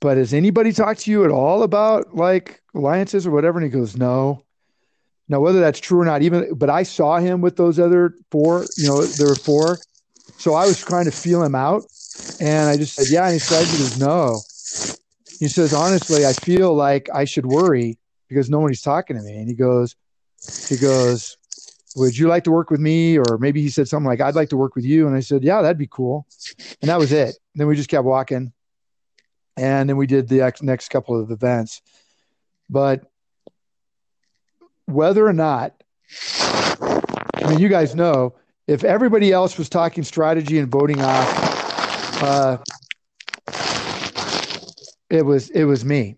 but 0.00 0.18
has 0.18 0.34
anybody 0.34 0.72
talked 0.72 1.00
to 1.00 1.10
you 1.10 1.24
at 1.24 1.30
all 1.30 1.62
about 1.62 2.14
like 2.14 2.60
alliances 2.74 3.26
or 3.26 3.30
whatever? 3.30 3.58
And 3.58 3.64
he 3.64 3.70
goes, 3.70 3.96
no. 3.96 4.42
Now, 5.28 5.40
whether 5.40 5.60
that's 5.60 5.80
true 5.80 6.00
or 6.00 6.04
not, 6.04 6.20
even, 6.20 6.52
but 6.54 6.68
I 6.68 6.82
saw 6.82 7.16
him 7.18 7.40
with 7.40 7.56
those 7.56 7.78
other 7.78 8.14
four, 8.30 8.68
you 8.76 8.86
know, 8.86 9.06
there 9.06 9.28
were 9.28 9.36
four. 9.36 9.80
So 10.36 10.54
I 10.54 10.66
was 10.66 10.78
trying 10.78 11.06
to 11.06 11.10
feel 11.10 11.42
him 11.42 11.54
out. 11.54 11.84
And 12.38 12.68
I 12.68 12.76
just 12.76 12.94
said, 12.94 13.06
yeah. 13.08 13.24
And 13.24 13.32
he 13.32 13.38
said, 13.38 13.64
he 13.66 13.78
goes, 13.78 13.96
no. 13.96 14.42
He 15.40 15.48
says, 15.48 15.72
honestly, 15.72 16.26
I 16.26 16.34
feel 16.34 16.74
like 16.74 17.08
I 17.14 17.24
should 17.24 17.46
worry 17.46 17.98
because 18.28 18.50
nobody's 18.50 18.82
talking 18.82 19.16
to 19.16 19.22
me. 19.22 19.36
And 19.38 19.48
he 19.48 19.54
goes, 19.54 19.96
he 20.68 20.76
goes, 20.76 21.38
would 21.96 22.16
you 22.16 22.28
like 22.28 22.44
to 22.44 22.50
work 22.50 22.70
with 22.70 22.80
me? 22.80 23.18
Or 23.18 23.38
maybe 23.38 23.62
he 23.62 23.68
said 23.68 23.88
something 23.88 24.06
like, 24.06 24.20
I'd 24.20 24.34
like 24.34 24.48
to 24.50 24.56
work 24.56 24.74
with 24.74 24.84
you. 24.84 25.06
And 25.06 25.16
I 25.16 25.20
said, 25.20 25.44
yeah, 25.44 25.62
that'd 25.62 25.78
be 25.78 25.86
cool. 25.86 26.26
And 26.80 26.88
that 26.88 26.98
was 26.98 27.12
it. 27.12 27.36
then 27.54 27.66
we 27.66 27.76
just 27.76 27.88
kept 27.88 28.04
walking. 28.04 28.52
And 29.56 29.88
then 29.88 29.96
we 29.96 30.06
did 30.06 30.28
the 30.28 30.52
next 30.62 30.88
couple 30.88 31.20
of 31.20 31.30
events. 31.30 31.80
But 32.68 33.04
whether 34.86 35.26
or 35.26 35.32
not, 35.32 35.74
I 37.34 37.48
mean, 37.48 37.60
you 37.60 37.68
guys 37.68 37.94
know, 37.94 38.34
if 38.66 38.82
everybody 38.82 39.32
else 39.32 39.58
was 39.58 39.68
talking 39.68 40.02
strategy 40.02 40.58
and 40.58 40.70
voting 40.70 41.00
off, 41.00 42.22
uh, 42.22 42.58
it 45.10 45.24
was 45.24 45.50
it 45.50 45.64
was 45.64 45.84
me. 45.84 46.16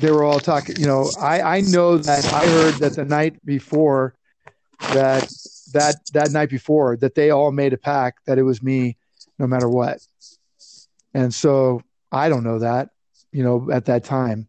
They 0.00 0.10
were 0.10 0.22
all 0.22 0.38
talking. 0.38 0.76
You 0.76 0.86
know, 0.86 1.10
I 1.20 1.40
I 1.40 1.60
know 1.60 1.98
that 1.98 2.32
I 2.32 2.46
heard 2.46 2.74
that 2.74 2.94
the 2.94 3.04
night 3.04 3.44
before 3.44 4.14
that 4.78 5.30
that 5.72 5.96
that 6.12 6.30
night 6.30 6.50
before 6.50 6.96
that 6.96 7.14
they 7.14 7.30
all 7.30 7.52
made 7.52 7.72
a 7.72 7.78
pact 7.78 8.26
that 8.26 8.38
it 8.38 8.42
was 8.42 8.62
me 8.62 8.96
no 9.38 9.46
matter 9.46 9.68
what. 9.68 10.00
And 11.14 11.32
so 11.32 11.82
I 12.10 12.28
don't 12.28 12.44
know 12.44 12.58
that, 12.60 12.90
you 13.32 13.42
know, 13.42 13.70
at 13.70 13.86
that 13.86 14.04
time. 14.04 14.48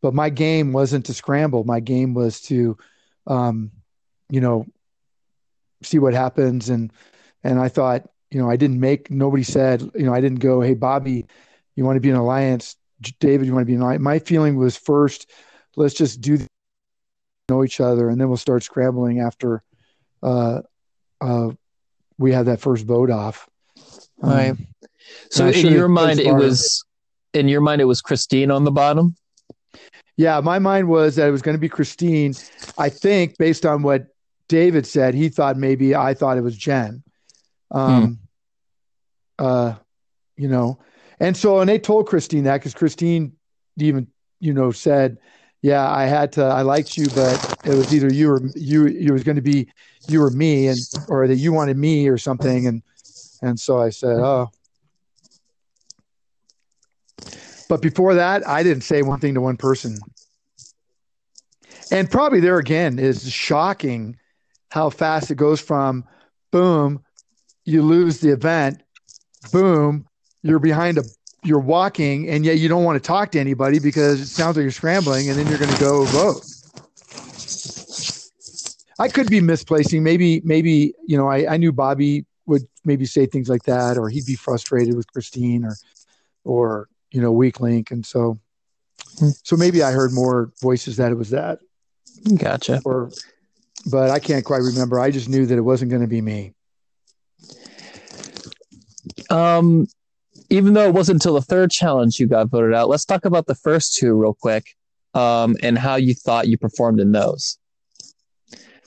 But 0.00 0.14
my 0.14 0.30
game 0.30 0.72
wasn't 0.72 1.06
to 1.06 1.14
scramble. 1.14 1.64
My 1.64 1.80
game 1.80 2.14
was 2.14 2.40
to 2.42 2.76
um, 3.26 3.72
you 4.30 4.40
know, 4.40 4.66
see 5.82 5.98
what 5.98 6.14
happens 6.14 6.68
and 6.70 6.92
and 7.44 7.60
I 7.60 7.68
thought, 7.68 8.08
you 8.30 8.40
know, 8.40 8.50
I 8.50 8.56
didn't 8.56 8.80
make 8.80 9.10
nobody 9.10 9.44
said, 9.44 9.80
you 9.94 10.04
know, 10.04 10.12
I 10.12 10.20
didn't 10.20 10.40
go, 10.40 10.60
hey 10.60 10.74
Bobby, 10.74 11.26
you 11.76 11.84
want 11.84 11.96
to 11.96 12.00
be 12.00 12.10
an 12.10 12.16
alliance? 12.16 12.76
David, 13.20 13.46
you 13.46 13.54
want 13.54 13.62
to 13.62 13.66
be 13.66 13.74
an 13.74 13.80
alliance? 13.80 14.02
My 14.02 14.18
feeling 14.18 14.56
was 14.56 14.76
first, 14.76 15.30
let's 15.76 15.94
just 15.94 16.20
do 16.20 16.38
know 17.48 17.64
each 17.64 17.80
other 17.80 18.08
and 18.08 18.20
then 18.20 18.28
we'll 18.28 18.36
start 18.36 18.64
scrambling 18.64 19.20
after 19.20 19.62
uh, 20.22 20.62
uh, 21.20 21.50
we 22.18 22.32
had 22.32 22.46
that 22.46 22.60
first 22.60 22.86
vote 22.86 23.10
off. 23.10 23.48
Um, 24.22 24.30
right. 24.30 24.56
So 25.30 25.48
in 25.48 25.66
your 25.66 25.88
mind, 25.88 26.20
it 26.20 26.32
was 26.32 26.84
in 27.34 27.48
your 27.48 27.60
mind 27.60 27.80
it 27.80 27.84
was 27.86 28.00
Christine 28.00 28.50
on 28.50 28.64
the 28.64 28.70
bottom. 28.70 29.16
Yeah, 30.16 30.40
my 30.40 30.58
mind 30.58 30.88
was 30.88 31.16
that 31.16 31.28
it 31.28 31.30
was 31.30 31.42
going 31.42 31.56
to 31.56 31.60
be 31.60 31.68
Christine. 31.68 32.34
I 32.76 32.88
think 32.88 33.38
based 33.38 33.64
on 33.64 33.82
what 33.82 34.06
David 34.48 34.86
said, 34.86 35.14
he 35.14 35.28
thought 35.28 35.56
maybe 35.56 35.94
I 35.94 36.14
thought 36.14 36.38
it 36.38 36.42
was 36.42 36.56
Jen. 36.56 37.02
Um, 37.70 38.18
hmm. 39.38 39.44
uh, 39.44 39.74
you 40.36 40.48
know, 40.48 40.78
and 41.20 41.36
so 41.36 41.60
and 41.60 41.68
they 41.68 41.78
told 41.78 42.08
Christine 42.08 42.44
that 42.44 42.58
because 42.58 42.74
Christine 42.74 43.32
even 43.76 44.08
you 44.40 44.52
know 44.52 44.72
said, 44.72 45.18
yeah, 45.62 45.88
I 45.88 46.06
had 46.06 46.32
to. 46.32 46.44
I 46.44 46.62
liked 46.62 46.96
you, 46.96 47.08
but 47.08 47.58
it 47.64 47.74
was 47.74 47.92
either 47.94 48.12
you 48.12 48.30
or 48.30 48.40
you. 48.54 48.86
It 48.86 49.10
was 49.10 49.24
going 49.24 49.36
to 49.36 49.42
be 49.42 49.68
you 50.08 50.20
were 50.20 50.30
me, 50.30 50.68
and 50.68 50.78
or 51.08 51.26
that 51.28 51.36
you 51.36 51.52
wanted 51.52 51.76
me 51.76 52.08
or 52.08 52.18
something, 52.18 52.66
and 52.66 52.82
and 53.42 53.58
so 53.58 53.78
I 53.78 53.90
said, 53.90 54.18
oh. 54.18 54.50
But 57.68 57.82
before 57.82 58.14
that, 58.14 58.46
I 58.48 58.62
didn't 58.62 58.82
say 58.82 59.02
one 59.02 59.20
thing 59.20 59.34
to 59.34 59.40
one 59.40 59.56
person. 59.56 59.98
And 61.90 62.10
probably 62.10 62.40
there 62.40 62.58
again 62.58 62.98
is 62.98 63.30
shocking 63.30 64.16
how 64.70 64.90
fast 64.90 65.30
it 65.30 65.36
goes 65.36 65.60
from 65.60 66.04
boom, 66.50 67.02
you 67.64 67.82
lose 67.82 68.20
the 68.20 68.30
event, 68.30 68.82
boom, 69.52 70.06
you're 70.42 70.58
behind 70.58 70.98
a 70.98 71.02
you're 71.44 71.60
walking 71.60 72.28
and 72.28 72.44
yet 72.44 72.58
you 72.58 72.68
don't 72.68 72.84
want 72.84 73.00
to 73.00 73.06
talk 73.06 73.30
to 73.30 73.38
anybody 73.38 73.78
because 73.78 74.20
it 74.20 74.26
sounds 74.26 74.56
like 74.56 74.62
you're 74.62 74.72
scrambling 74.72 75.28
and 75.28 75.38
then 75.38 75.46
you're 75.46 75.58
going 75.58 75.70
to 75.72 75.80
go 75.80 76.04
vote. 76.04 76.44
I 78.98 79.08
could 79.08 79.30
be 79.30 79.40
misplacing. 79.40 80.02
Maybe, 80.02 80.40
maybe, 80.44 80.94
you 81.06 81.16
know, 81.16 81.28
I, 81.28 81.54
I 81.54 81.56
knew 81.56 81.72
Bobby 81.72 82.26
would 82.46 82.62
maybe 82.84 83.06
say 83.06 83.26
things 83.26 83.48
like 83.48 83.62
that, 83.64 83.96
or 83.96 84.08
he'd 84.08 84.26
be 84.26 84.34
frustrated 84.34 84.96
with 84.96 85.06
Christine 85.12 85.64
or, 85.64 85.76
or, 86.44 86.88
you 87.10 87.20
know, 87.20 87.30
weak 87.30 87.60
link. 87.60 87.90
And 87.90 88.04
so, 88.04 88.38
so 89.44 89.56
maybe 89.56 89.82
I 89.82 89.92
heard 89.92 90.12
more 90.12 90.52
voices 90.60 90.96
that 90.96 91.12
it 91.12 91.16
was 91.16 91.30
that. 91.30 91.60
Gotcha. 92.36 92.80
Or, 92.84 93.10
but 93.90 94.10
I 94.10 94.18
can't 94.18 94.44
quite 94.44 94.62
remember. 94.62 94.98
I 94.98 95.10
just 95.10 95.28
knew 95.28 95.46
that 95.46 95.56
it 95.56 95.62
wasn't 95.62 95.90
going 95.90 96.02
to 96.02 96.08
be 96.08 96.20
me. 96.20 96.54
Um, 99.30 99.86
even 100.50 100.72
though 100.74 100.88
it 100.88 100.94
wasn't 100.94 101.16
until 101.16 101.34
the 101.34 101.42
third 101.42 101.70
challenge 101.70 102.18
you 102.18 102.26
got 102.26 102.48
voted 102.48 102.74
out, 102.74 102.88
let's 102.88 103.04
talk 103.04 103.24
about 103.24 103.46
the 103.46 103.54
first 103.54 103.94
two 103.94 104.14
real 104.14 104.34
quick 104.34 104.74
um, 105.14 105.56
and 105.62 105.78
how 105.78 105.96
you 105.96 106.14
thought 106.14 106.48
you 106.48 106.56
performed 106.56 107.00
in 107.00 107.12
those. 107.12 107.58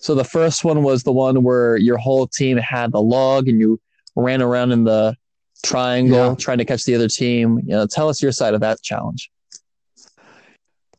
So 0.01 0.15
the 0.15 0.23
first 0.23 0.63
one 0.63 0.83
was 0.83 1.03
the 1.03 1.11
one 1.11 1.43
where 1.43 1.77
your 1.77 1.97
whole 1.97 2.27
team 2.27 2.57
had 2.57 2.91
the 2.91 3.01
log 3.01 3.47
and 3.47 3.59
you 3.59 3.79
ran 4.15 4.41
around 4.41 4.71
in 4.71 4.83
the 4.83 5.15
triangle 5.63 6.29
yeah. 6.29 6.35
trying 6.35 6.57
to 6.57 6.65
catch 6.65 6.85
the 6.85 6.95
other 6.95 7.07
team. 7.07 7.59
You 7.59 7.75
know, 7.75 7.87
tell 7.87 8.09
us 8.09 8.21
your 8.21 8.31
side 8.31 8.53
of 8.53 8.61
that 8.61 8.81
challenge. 8.81 9.31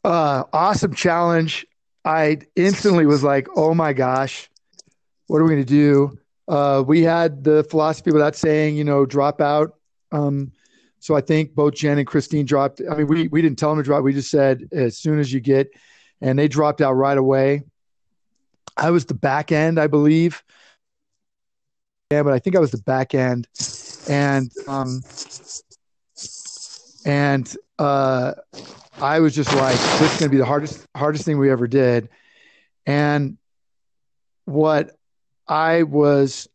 Uh, 0.05 0.45
awesome 0.53 0.95
challenge. 0.95 1.67
I 2.05 2.39
instantly 2.57 3.07
was 3.07 3.23
like, 3.23 3.47
"Oh 3.55 3.75
my 3.75 3.93
gosh, 3.93 4.49
what 5.27 5.39
are 5.39 5.45
we 5.45 5.51
going 5.51 5.65
to 5.65 5.69
do?" 5.69 6.19
Uh, 6.49 6.83
we 6.85 7.03
had 7.03 7.45
the 7.45 7.63
philosophy 7.65 8.11
without 8.11 8.35
saying, 8.35 8.77
you 8.77 8.83
know, 8.83 9.07
drop 9.07 9.41
out 9.41 9.75
um, 10.13 10.53
so 11.01 11.17
I 11.17 11.21
think 11.21 11.55
both 11.55 11.75
Jen 11.75 11.99
and 11.99 12.07
Christine 12.07 12.47
dropped. 12.47 12.81
I 12.89 12.95
mean, 12.97 13.09
we 13.09 13.29
we 13.29 13.43
didn't 13.43 13.59
tell 13.59 13.71
them 13.71 13.79
to 13.79 13.83
drop. 13.83 14.05
We 14.05 14.13
just 14.13 14.31
said 14.31 14.69
as 14.71 14.99
soon 14.99 15.19
as 15.19 15.33
you 15.33 15.41
get, 15.41 15.71
and 16.21 16.39
they 16.39 16.47
dropped 16.47 16.81
out 16.81 16.93
right 16.93 17.19
away. 17.19 17.63
I 18.77 18.91
was 18.91 19.07
the 19.07 19.15
back 19.15 19.53
end, 19.53 19.79
I 19.79 19.87
believe. 19.87 20.43
Yeah, 22.11 22.23
but 22.23 22.33
I 22.33 22.39
think 22.39 22.57
I 22.57 22.59
was 22.59 22.71
the 22.71 22.79
back 22.79 23.15
end, 23.15 23.49
and 24.09 24.53
um, 24.69 25.03
and 27.07 27.57
uh, 27.79 28.35
I 29.01 29.21
was 29.21 29.35
just 29.35 29.55
like, 29.55 29.77
this 29.99 30.13
is 30.13 30.21
going 30.21 30.29
to 30.29 30.29
be 30.29 30.37
the 30.37 30.45
hardest 30.45 30.87
hardest 30.95 31.25
thing 31.25 31.39
we 31.39 31.51
ever 31.51 31.67
did, 31.67 32.11
and 32.87 33.39
what 34.45 34.97
I 35.49 35.85
was 35.85 36.49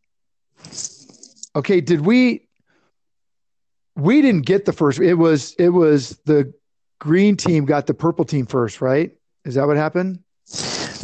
okay. 1.56 1.82
Did 1.82 2.02
we 2.02 2.48
we 3.96 4.22
didn't 4.22 4.46
get 4.46 4.66
the 4.66 4.74
first. 4.74 5.00
It 5.00 5.16
was 5.16 5.54
it 5.56 5.70
was 5.70 6.20
the 6.26 6.54
green 7.00 7.36
team 7.36 7.66
got 7.66 7.88
the 7.88 7.94
purple 7.94 8.26
team 8.26 8.46
first, 8.46 8.80
right? 8.80 9.12
Is 9.44 9.56
that 9.56 9.66
what 9.68 9.78
happened? 9.78 10.20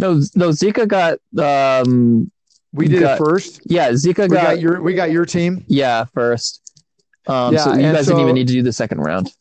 No, 0.03 0.19
no. 0.35 0.49
Zika 0.49 0.85
got. 0.85 1.19
um 1.37 2.29
We 2.73 2.87
did 2.87 2.99
got, 2.99 3.15
it 3.15 3.23
first. 3.23 3.61
Yeah, 3.65 3.91
Zika 3.91 4.29
we 4.29 4.35
got, 4.35 4.43
got, 4.43 4.59
your. 4.59 4.81
We 4.81 4.93
got 4.93 5.11
your 5.11 5.25
team. 5.25 5.63
Yeah, 5.67 6.05
first. 6.13 6.59
Um, 7.25 7.53
yeah, 7.53 7.63
so 7.63 7.73
you 7.73 7.81
guys 7.83 8.05
so, 8.05 8.11
didn't 8.11 8.23
even 8.23 8.35
need 8.35 8.47
to 8.47 8.53
do 8.53 8.61
the 8.61 8.73
second 8.73 8.99
round. 8.99 9.33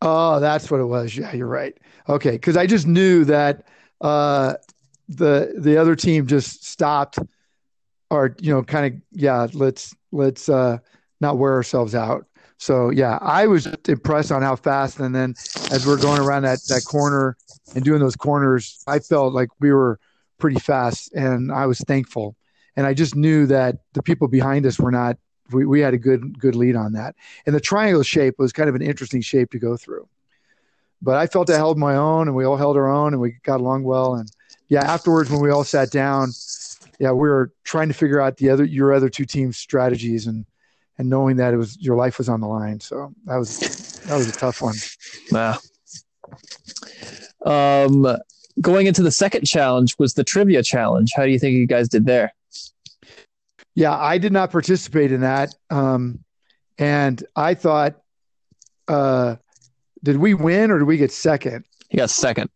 Oh, 0.00 0.40
that's 0.40 0.70
what 0.70 0.80
it 0.80 0.84
was. 0.84 1.14
Yeah, 1.14 1.34
you're 1.34 1.46
right. 1.46 1.76
Okay, 2.08 2.30
because 2.30 2.56
I 2.56 2.66
just 2.66 2.86
knew 2.86 3.24
that 3.26 3.64
uh, 4.00 4.54
the 5.10 5.52
the 5.58 5.76
other 5.76 5.94
team 5.94 6.26
just 6.26 6.64
stopped, 6.64 7.18
or 8.10 8.34
you 8.40 8.54
know, 8.54 8.62
kind 8.62 8.94
of 8.94 9.00
yeah. 9.12 9.46
Let's 9.52 9.94
let's 10.10 10.48
uh, 10.48 10.78
not 11.20 11.36
wear 11.36 11.52
ourselves 11.52 11.94
out. 11.94 12.24
So 12.56 12.90
yeah, 12.90 13.18
I 13.20 13.46
was 13.46 13.66
impressed 13.86 14.32
on 14.32 14.40
how 14.40 14.56
fast. 14.56 15.00
And 15.00 15.14
then 15.14 15.34
as 15.70 15.86
we're 15.86 16.00
going 16.00 16.20
around 16.20 16.42
that 16.42 16.60
that 16.68 16.84
corner 16.86 17.36
and 17.74 17.84
doing 17.84 18.00
those 18.00 18.16
corners, 18.16 18.82
I 18.86 18.98
felt 18.98 19.34
like 19.34 19.48
we 19.60 19.72
were 19.72 19.98
pretty 20.38 20.58
fast, 20.58 21.12
and 21.14 21.52
I 21.52 21.66
was 21.66 21.80
thankful. 21.80 22.36
And 22.76 22.86
I 22.86 22.94
just 22.94 23.16
knew 23.16 23.46
that 23.46 23.76
the 23.92 24.02
people 24.02 24.28
behind 24.28 24.64
us 24.66 24.78
were 24.78 24.92
not. 24.92 25.18
We, 25.50 25.66
we 25.66 25.80
had 25.80 25.94
a 25.94 25.98
good 25.98 26.38
good 26.38 26.54
lead 26.54 26.76
on 26.76 26.92
that. 26.92 27.14
And 27.46 27.54
the 27.54 27.60
triangle 27.60 28.02
shape 28.02 28.34
was 28.38 28.52
kind 28.52 28.68
of 28.68 28.74
an 28.74 28.82
interesting 28.82 29.20
shape 29.20 29.50
to 29.52 29.58
go 29.58 29.76
through. 29.76 30.08
But 31.00 31.16
I 31.16 31.26
felt 31.26 31.50
I 31.50 31.56
held 31.56 31.78
my 31.78 31.96
own, 31.96 32.28
and 32.28 32.36
we 32.36 32.44
all 32.44 32.56
held 32.56 32.76
our 32.76 32.88
own, 32.88 33.14
and 33.14 33.20
we 33.20 33.36
got 33.42 33.60
along 33.60 33.84
well. 33.84 34.14
And 34.14 34.30
yeah, 34.68 34.82
afterwards 34.82 35.30
when 35.30 35.40
we 35.40 35.50
all 35.50 35.64
sat 35.64 35.90
down, 35.90 36.30
yeah, 36.98 37.12
we 37.12 37.28
were 37.28 37.52
trying 37.64 37.88
to 37.88 37.94
figure 37.94 38.20
out 38.20 38.36
the 38.36 38.50
other 38.50 38.64
your 38.64 38.92
other 38.92 39.08
two 39.08 39.24
teams' 39.24 39.56
strategies 39.56 40.26
and 40.26 40.44
and 40.98 41.08
knowing 41.08 41.36
that 41.36 41.54
it 41.54 41.56
was 41.56 41.78
your 41.80 41.96
life 41.96 42.18
was 42.18 42.28
on 42.28 42.40
the 42.40 42.48
line. 42.48 42.80
So 42.80 43.14
that 43.24 43.36
was 43.36 43.58
that 44.06 44.16
was 44.16 44.28
a 44.28 44.32
tough 44.32 44.60
one. 44.60 44.74
Yeah. 45.30 45.56
Um, 47.44 48.16
going 48.60 48.86
into 48.86 49.02
the 49.02 49.10
second 49.10 49.44
challenge 49.44 49.96
was 49.98 50.14
the 50.14 50.24
trivia 50.24 50.62
challenge. 50.62 51.12
How 51.14 51.24
do 51.24 51.30
you 51.30 51.38
think 51.38 51.54
you 51.54 51.66
guys 51.66 51.88
did 51.88 52.06
there? 52.06 52.32
Yeah, 53.74 53.96
I 53.96 54.18
did 54.18 54.32
not 54.32 54.50
participate 54.50 55.12
in 55.12 55.20
that, 55.20 55.54
um, 55.70 56.24
and 56.78 57.22
I 57.36 57.54
thought, 57.54 57.96
uh, 58.88 59.36
did 60.02 60.16
we 60.16 60.34
win 60.34 60.70
or 60.70 60.78
did 60.78 60.86
we 60.86 60.96
get 60.96 61.12
second? 61.12 61.64
Got 61.94 62.10
second. 62.10 62.50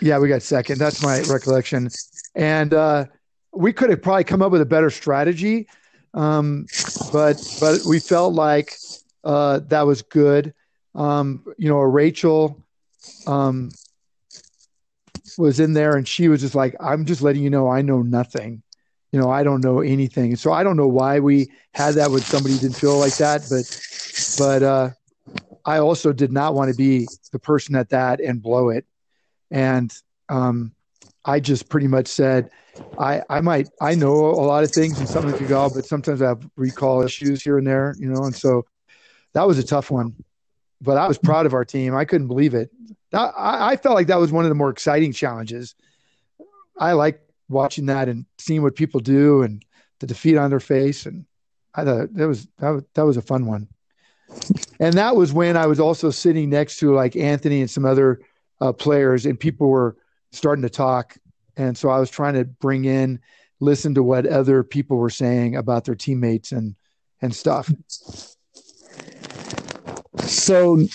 Yeah, 0.00 0.18
we 0.18 0.28
got 0.28 0.42
second. 0.42 0.78
That's 0.78 1.02
my 1.02 1.20
recollection, 1.22 1.88
and 2.34 2.74
uh, 2.74 3.04
we 3.52 3.72
could 3.72 3.90
have 3.90 4.02
probably 4.02 4.24
come 4.24 4.42
up 4.42 4.50
with 4.50 4.60
a 4.60 4.66
better 4.66 4.90
strategy 4.90 5.68
um, 6.14 6.66
but 7.12 7.36
but 7.60 7.80
we 7.86 8.00
felt 8.00 8.34
like 8.34 8.76
uh, 9.24 9.60
that 9.68 9.82
was 9.82 10.02
good. 10.02 10.54
Um, 10.94 11.44
you 11.56 11.68
know, 11.68 11.78
Rachel 11.78 12.64
um, 13.26 13.70
was 15.38 15.60
in 15.60 15.72
there, 15.72 15.96
and 15.96 16.06
she 16.06 16.28
was 16.28 16.40
just 16.40 16.54
like, 16.54 16.74
"I'm 16.80 17.04
just 17.04 17.22
letting 17.22 17.42
you 17.42 17.50
know, 17.50 17.68
I 17.68 17.82
know 17.82 18.02
nothing. 18.02 18.62
You 19.12 19.20
know, 19.20 19.30
I 19.30 19.42
don't 19.42 19.62
know 19.62 19.80
anything." 19.80 20.36
So 20.36 20.52
I 20.52 20.62
don't 20.62 20.76
know 20.76 20.88
why 20.88 21.20
we 21.20 21.50
had 21.74 21.96
that 21.96 22.10
when 22.10 22.20
somebody 22.20 22.54
who 22.54 22.60
didn't 22.60 22.78
feel 22.78 22.98
like 22.98 23.16
that, 23.16 23.42
but 23.48 23.64
but 24.38 24.62
uh, 24.62 24.90
I 25.64 25.78
also 25.78 26.12
did 26.12 26.32
not 26.32 26.54
want 26.54 26.70
to 26.70 26.74
be 26.76 27.06
the 27.32 27.38
person 27.38 27.74
at 27.76 27.90
that 27.90 28.20
and 28.20 28.42
blow 28.42 28.70
it, 28.70 28.86
and 29.50 29.92
um, 30.28 30.72
I 31.24 31.40
just 31.40 31.68
pretty 31.68 31.88
much 31.88 32.08
said 32.08 32.50
I, 33.00 33.22
I 33.30 33.40
might 33.40 33.68
I 33.80 33.94
know 33.94 34.26
a 34.26 34.44
lot 34.44 34.64
of 34.64 34.72
things 34.72 34.98
and 34.98 35.08
something 35.08 35.34
could 35.34 35.48
go, 35.48 35.70
but 35.70 35.86
sometimes 35.86 36.20
I 36.20 36.28
have 36.28 36.46
recall 36.56 37.02
issues 37.02 37.42
here 37.42 37.58
and 37.58 37.66
there, 37.66 37.96
you 37.98 38.08
know, 38.08 38.24
and 38.24 38.34
so 38.34 38.66
that 39.32 39.46
was 39.46 39.58
a 39.58 39.62
tough 39.62 39.90
one. 39.90 40.14
But 40.82 40.96
I 40.96 41.08
was 41.08 41.18
proud 41.18 41.46
of 41.46 41.54
our 41.54 41.64
team. 41.64 41.94
I 41.94 42.04
couldn't 42.04 42.28
believe 42.28 42.54
it. 42.54 42.70
I, 43.12 43.72
I 43.72 43.76
felt 43.76 43.94
like 43.94 44.06
that 44.08 44.20
was 44.20 44.32
one 44.32 44.44
of 44.44 44.48
the 44.48 44.54
more 44.54 44.70
exciting 44.70 45.12
challenges. 45.12 45.74
I 46.78 46.92
like 46.92 47.20
watching 47.48 47.86
that 47.86 48.08
and 48.08 48.24
seeing 48.38 48.62
what 48.62 48.76
people 48.76 49.00
do 49.00 49.42
and 49.42 49.64
the 49.98 50.06
defeat 50.06 50.36
on 50.36 50.50
their 50.50 50.60
face, 50.60 51.06
and 51.06 51.26
I 51.74 51.84
thought 51.84 52.14
that 52.14 52.28
was 52.28 52.46
that 52.58 52.70
was, 52.70 52.84
that 52.94 53.04
was 53.04 53.16
a 53.16 53.22
fun 53.22 53.46
one. 53.46 53.68
And 54.78 54.94
that 54.94 55.16
was 55.16 55.32
when 55.32 55.56
I 55.56 55.66
was 55.66 55.80
also 55.80 56.10
sitting 56.10 56.50
next 56.50 56.78
to 56.78 56.94
like 56.94 57.16
Anthony 57.16 57.60
and 57.60 57.70
some 57.70 57.84
other 57.84 58.20
uh, 58.60 58.72
players, 58.72 59.26
and 59.26 59.38
people 59.38 59.68
were 59.68 59.96
starting 60.32 60.62
to 60.62 60.70
talk 60.70 61.16
and 61.60 61.76
so 61.76 61.90
I 61.90 62.00
was 62.00 62.10
trying 62.10 62.34
to 62.34 62.44
bring 62.44 62.86
in, 62.86 63.20
listen 63.60 63.94
to 63.94 64.02
what 64.02 64.26
other 64.26 64.62
people 64.62 64.96
were 64.96 65.10
saying 65.10 65.56
about 65.56 65.84
their 65.84 65.94
teammates 65.94 66.52
and 66.52 66.74
and 67.20 67.34
stuff. 67.34 67.70
So, 70.30 70.86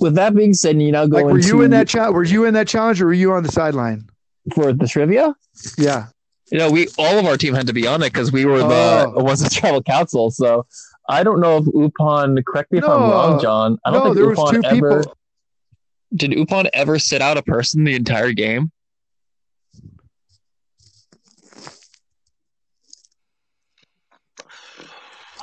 with 0.00 0.14
that 0.14 0.34
being 0.34 0.54
said, 0.54 0.80
you 0.80 0.90
now 0.92 1.06
go. 1.06 1.16
Like, 1.16 1.26
were 1.26 1.36
into, 1.36 1.48
you 1.48 1.62
in 1.62 1.70
that 1.72 1.88
challenge? 1.88 2.14
Were 2.14 2.24
you 2.24 2.44
in 2.46 2.54
that 2.54 2.66
challenge, 2.66 3.00
or 3.00 3.06
were 3.06 3.12
you 3.12 3.32
on 3.32 3.42
the 3.42 3.52
sideline 3.52 4.08
for 4.54 4.72
the 4.72 4.88
trivia? 4.88 5.34
Yeah. 5.76 6.06
You 6.50 6.58
know, 6.58 6.70
we 6.70 6.88
all 6.96 7.18
of 7.18 7.26
our 7.26 7.36
team 7.36 7.52
had 7.52 7.66
to 7.66 7.74
be 7.74 7.86
on 7.86 8.02
it 8.02 8.12
because 8.12 8.32
we 8.32 8.46
were 8.46 8.60
the 8.60 9.12
oh. 9.14 9.22
was 9.22 9.40
the 9.40 9.50
tribal 9.50 9.82
council. 9.82 10.30
So 10.30 10.66
I 11.08 11.22
don't 11.22 11.40
know 11.40 11.58
if 11.58 11.66
Upon. 11.66 12.42
Correct 12.42 12.72
me 12.72 12.78
if 12.78 12.84
no, 12.84 12.92
I'm 12.92 13.10
wrong, 13.10 13.40
John. 13.40 13.78
I 13.84 13.90
don't 13.90 14.00
no, 14.00 14.04
think 14.06 14.16
there 14.16 14.30
Upon 14.32 14.44
was 14.44 14.52
two 14.54 14.62
ever. 14.64 15.00
People. 15.00 15.16
Did 16.16 16.38
Upon 16.38 16.68
ever 16.72 16.98
sit 16.98 17.20
out 17.20 17.36
a 17.36 17.42
person 17.42 17.84
the 17.84 17.94
entire 17.94 18.32
game? 18.32 18.72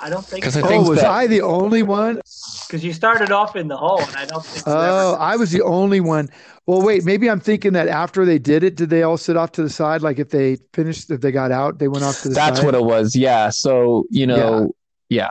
I 0.01 0.09
don't 0.09 0.25
think. 0.25 0.45
So. 0.45 0.61
Oh, 0.63 0.89
was 0.89 1.01
that... 1.01 1.11
I 1.11 1.27
the 1.27 1.41
only 1.41 1.83
one? 1.83 2.21
Because 2.67 2.83
you 2.83 2.93
started 2.93 3.31
off 3.31 3.55
in 3.55 3.67
the 3.67 3.77
hole, 3.77 4.01
and 4.01 4.15
I 4.15 4.25
don't 4.25 4.45
think. 4.45 4.67
Oh, 4.67 5.11
ever... 5.11 5.19
I 5.19 5.35
was 5.35 5.51
the 5.51 5.61
only 5.61 5.99
one. 5.99 6.29
Well, 6.65 6.81
wait, 6.81 7.05
maybe 7.05 7.29
I'm 7.29 7.39
thinking 7.39 7.73
that 7.73 7.87
after 7.87 8.25
they 8.25 8.39
did 8.39 8.63
it, 8.63 8.75
did 8.75 8.89
they 8.89 9.03
all 9.03 9.17
sit 9.17 9.37
off 9.37 9.51
to 9.53 9.63
the 9.63 9.69
side? 9.69 10.01
Like 10.01 10.19
if 10.19 10.29
they 10.29 10.57
finished, 10.73 11.11
if 11.11 11.21
they 11.21 11.31
got 11.31 11.51
out, 11.51 11.79
they 11.79 11.87
went 11.87 12.03
off 12.03 12.21
to 12.23 12.29
the 12.29 12.35
That's 12.35 12.57
side. 12.57 12.65
what 12.65 12.75
it 12.75 12.83
was. 12.83 13.15
Yeah. 13.15 13.49
So 13.49 14.05
you 14.09 14.25
know, 14.27 14.73
yeah. 15.09 15.29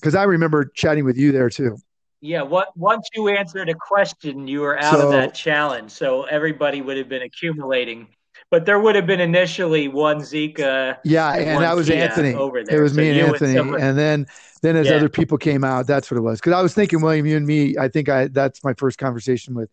Because 0.00 0.14
yeah. 0.14 0.20
I 0.20 0.24
remember 0.24 0.64
chatting 0.74 1.04
with 1.04 1.16
you 1.16 1.32
there 1.32 1.48
too. 1.48 1.76
Yeah, 2.20 2.42
what 2.42 2.76
once 2.76 3.08
you 3.14 3.28
answered 3.28 3.68
a 3.68 3.74
question, 3.74 4.46
you 4.46 4.60
were 4.60 4.78
out 4.80 4.98
so, 4.98 5.06
of 5.06 5.12
that 5.12 5.34
challenge. 5.34 5.90
So 5.90 6.22
everybody 6.22 6.80
would 6.80 6.96
have 6.96 7.08
been 7.08 7.22
accumulating 7.22 8.06
but 8.52 8.66
there 8.66 8.78
would 8.78 8.94
have 8.94 9.06
been 9.06 9.18
initially 9.18 9.88
one 9.88 10.18
Zika. 10.18 10.98
Yeah, 11.04 11.32
and, 11.32 11.48
and 11.48 11.62
that 11.62 11.74
was 11.74 11.88
Kia 11.88 12.04
Anthony. 12.04 12.34
Over 12.34 12.62
there. 12.62 12.78
It 12.78 12.82
was 12.82 12.92
so 12.92 13.00
me 13.00 13.08
and 13.08 13.28
Anthony, 13.28 13.56
and, 13.56 13.74
and 13.74 13.98
then 13.98 14.26
then 14.60 14.76
as 14.76 14.88
yeah. 14.88 14.96
other 14.96 15.08
people 15.08 15.38
came 15.38 15.64
out, 15.64 15.86
that's 15.86 16.10
what 16.10 16.18
it 16.18 16.20
was. 16.20 16.38
Because 16.38 16.52
I 16.52 16.60
was 16.60 16.74
thinking, 16.74 17.00
William, 17.00 17.24
you 17.24 17.38
and 17.38 17.46
me. 17.46 17.78
I 17.78 17.88
think 17.88 18.10
I 18.10 18.28
that's 18.28 18.62
my 18.62 18.74
first 18.74 18.98
conversation 18.98 19.54
with, 19.54 19.70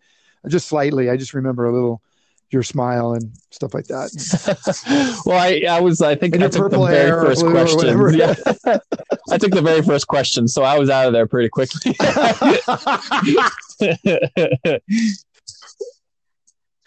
just 0.48 0.70
slightly. 0.70 1.10
I 1.10 1.18
just 1.18 1.34
remember 1.34 1.66
a 1.66 1.74
little 1.74 2.02
your 2.52 2.64
smile 2.64 3.12
and 3.12 3.36
stuff 3.52 3.74
like 3.74 3.88
that. 3.88 5.22
well, 5.26 5.38
I, 5.38 5.62
I 5.70 5.82
was, 5.82 6.02
I 6.02 6.16
think 6.16 6.34
and 6.34 6.44
I 6.46 6.48
took 6.48 6.72
the 6.72 6.84
very 6.86 7.12
first 7.12 7.46
question. 7.46 8.00
Yeah. 8.18 8.34
I 9.30 9.38
took 9.38 9.52
the 9.52 9.62
very 9.62 9.82
first 9.82 10.08
question, 10.08 10.48
so 10.48 10.64
I 10.64 10.80
was 10.80 10.90
out 10.90 11.06
of 11.06 11.14
there 11.14 11.28
pretty 11.28 11.50
quickly. 11.50 11.94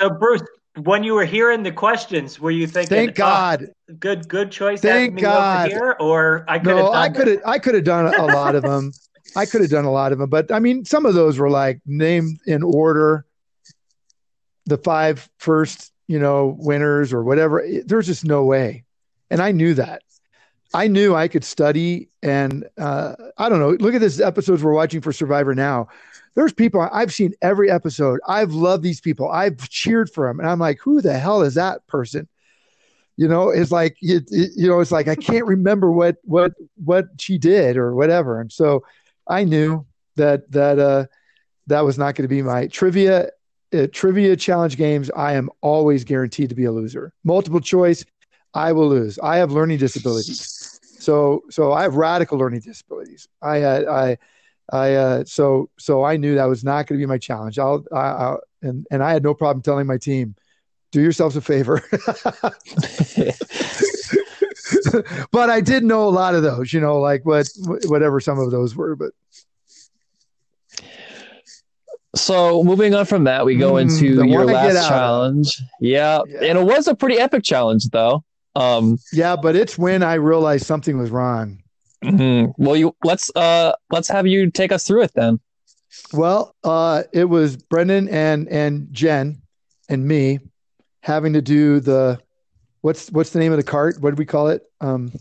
so, 0.00 0.10
Bruce, 0.18 0.42
when 0.76 1.04
you 1.04 1.14
were 1.14 1.24
hearing 1.24 1.62
the 1.62 1.72
questions, 1.72 2.40
were 2.40 2.50
you 2.50 2.66
thinking, 2.66 2.96
"Thank 2.96 3.14
God, 3.14 3.68
oh, 3.90 3.94
good, 3.98 4.28
good 4.28 4.50
choice"? 4.50 4.80
Thank 4.80 5.20
God. 5.20 5.70
Here, 5.70 5.96
or 6.00 6.44
I 6.48 6.58
could. 6.58 6.76
No, 6.76 6.92
I 6.92 7.08
could 7.08 7.28
have. 7.28 7.40
I 7.44 7.58
could 7.58 7.74
have 7.74 7.84
done 7.84 8.14
a 8.14 8.24
lot 8.26 8.54
of 8.54 8.62
them. 8.62 8.92
I 9.36 9.46
could 9.46 9.60
have 9.60 9.70
done 9.70 9.84
a 9.84 9.90
lot 9.90 10.12
of 10.12 10.18
them, 10.18 10.28
but 10.28 10.50
I 10.50 10.58
mean, 10.58 10.84
some 10.84 11.06
of 11.06 11.14
those 11.14 11.38
were 11.38 11.50
like 11.50 11.80
named 11.86 12.40
in 12.46 12.62
order. 12.62 13.24
The 14.66 14.78
five 14.78 15.28
first, 15.38 15.92
you 16.06 16.18
know, 16.18 16.56
winners 16.58 17.12
or 17.12 17.22
whatever. 17.24 17.64
There's 17.84 18.06
just 18.06 18.24
no 18.24 18.44
way, 18.44 18.84
and 19.30 19.42
I 19.42 19.52
knew 19.52 19.74
that. 19.74 20.02
I 20.74 20.88
knew 20.88 21.14
I 21.14 21.28
could 21.28 21.44
study, 21.44 22.08
and 22.22 22.66
uh, 22.78 23.14
I 23.36 23.48
don't 23.48 23.58
know. 23.58 23.70
Look 23.70 23.94
at 23.94 24.00
this 24.00 24.20
episodes 24.20 24.62
we're 24.62 24.72
watching 24.72 25.02
for 25.02 25.12
Survivor 25.12 25.54
now 25.54 25.88
there's 26.34 26.52
people 26.52 26.88
I've 26.92 27.12
seen 27.12 27.34
every 27.42 27.70
episode. 27.70 28.20
I've 28.26 28.52
loved 28.52 28.82
these 28.82 29.00
people. 29.00 29.30
I've 29.30 29.68
cheered 29.68 30.10
for 30.10 30.26
them, 30.26 30.40
and 30.40 30.48
I'm 30.48 30.58
like, 30.58 30.78
who 30.80 31.00
the 31.00 31.18
hell 31.18 31.42
is 31.42 31.54
that 31.54 31.86
person? 31.86 32.28
You 33.16 33.28
know, 33.28 33.50
it's 33.50 33.70
like 33.70 33.96
you, 34.00 34.20
you 34.30 34.68
know, 34.68 34.80
it's 34.80 34.92
like 34.92 35.08
I 35.08 35.14
can't 35.14 35.46
remember 35.46 35.92
what 35.92 36.16
what 36.22 36.52
what 36.82 37.06
she 37.18 37.38
did 37.38 37.76
or 37.76 37.94
whatever. 37.94 38.40
And 38.40 38.50
so 38.50 38.84
I 39.28 39.44
knew 39.44 39.86
that 40.16 40.50
that 40.52 40.78
uh 40.78 41.06
that 41.66 41.84
was 41.84 41.98
not 41.98 42.14
going 42.14 42.24
to 42.24 42.28
be 42.28 42.42
my 42.42 42.66
trivia 42.68 43.28
uh, 43.74 43.86
trivia 43.92 44.36
challenge 44.36 44.76
games. 44.76 45.10
I 45.14 45.34
am 45.34 45.50
always 45.60 46.04
guaranteed 46.04 46.48
to 46.48 46.54
be 46.54 46.64
a 46.64 46.72
loser. 46.72 47.12
Multiple 47.24 47.60
choice, 47.60 48.04
I 48.54 48.72
will 48.72 48.88
lose. 48.88 49.18
I 49.22 49.36
have 49.36 49.52
learning 49.52 49.78
disabilities. 49.78 50.80
So 50.98 51.42
so 51.50 51.72
I 51.72 51.82
have 51.82 51.96
radical 51.96 52.38
learning 52.38 52.60
disabilities. 52.60 53.28
I 53.42 53.58
had 53.58 53.86
I 53.86 54.18
I 54.70 54.94
uh, 54.94 55.24
so 55.24 55.70
so 55.78 56.04
I 56.04 56.16
knew 56.16 56.34
that 56.36 56.44
was 56.44 56.64
not 56.64 56.86
going 56.86 56.98
to 56.98 57.02
be 57.02 57.06
my 57.06 57.18
challenge. 57.18 57.58
I'll, 57.58 57.84
I, 57.92 57.96
I'll 57.96 58.40
and 58.62 58.86
and 58.90 59.02
I 59.02 59.12
had 59.12 59.22
no 59.22 59.34
problem 59.34 59.62
telling 59.62 59.86
my 59.86 59.98
team, 59.98 60.34
do 60.92 61.00
yourselves 61.00 61.36
a 61.36 61.40
favor. 61.40 61.82
but 65.30 65.50
I 65.50 65.60
did 65.60 65.84
know 65.84 66.08
a 66.08 66.10
lot 66.10 66.34
of 66.34 66.42
those, 66.42 66.72
you 66.72 66.80
know, 66.80 66.98
like 67.00 67.24
what 67.24 67.48
whatever 67.86 68.20
some 68.20 68.38
of 68.38 68.50
those 68.50 68.76
were. 68.76 68.96
But 68.96 69.12
so 72.14 72.62
moving 72.62 72.94
on 72.94 73.06
from 73.06 73.24
that, 73.24 73.44
we 73.44 73.56
go 73.56 73.72
mm, 73.72 73.82
into 73.82 74.26
your 74.26 74.44
last 74.44 74.88
challenge. 74.88 75.60
Yeah. 75.80 76.20
yeah, 76.26 76.44
and 76.44 76.58
it 76.58 76.64
was 76.64 76.86
a 76.86 76.94
pretty 76.94 77.18
epic 77.18 77.42
challenge, 77.42 77.88
though. 77.88 78.24
Um, 78.54 78.98
yeah, 79.12 79.34
but 79.36 79.56
it's 79.56 79.78
when 79.78 80.02
I 80.02 80.14
realized 80.14 80.66
something 80.66 80.98
was 80.98 81.10
wrong. 81.10 81.61
Mm-hmm. 82.02 82.62
Well, 82.62 82.76
you 82.76 82.94
let's 83.04 83.30
uh 83.36 83.72
let's 83.90 84.08
have 84.08 84.26
you 84.26 84.50
take 84.50 84.72
us 84.72 84.84
through 84.84 85.02
it 85.02 85.12
then. 85.14 85.40
Well, 86.12 86.54
uh, 86.64 87.04
it 87.12 87.24
was 87.24 87.56
Brendan 87.56 88.08
and 88.08 88.48
and 88.48 88.88
Jen 88.92 89.42
and 89.88 90.06
me 90.06 90.38
having 91.00 91.32
to 91.34 91.42
do 91.42 91.80
the 91.80 92.18
what's 92.80 93.10
what's 93.10 93.30
the 93.30 93.38
name 93.38 93.52
of 93.52 93.58
the 93.58 93.64
cart? 93.64 93.96
What 94.00 94.10
do 94.10 94.16
we 94.16 94.26
call 94.26 94.48
it? 94.48 94.62
Um, 94.80 95.12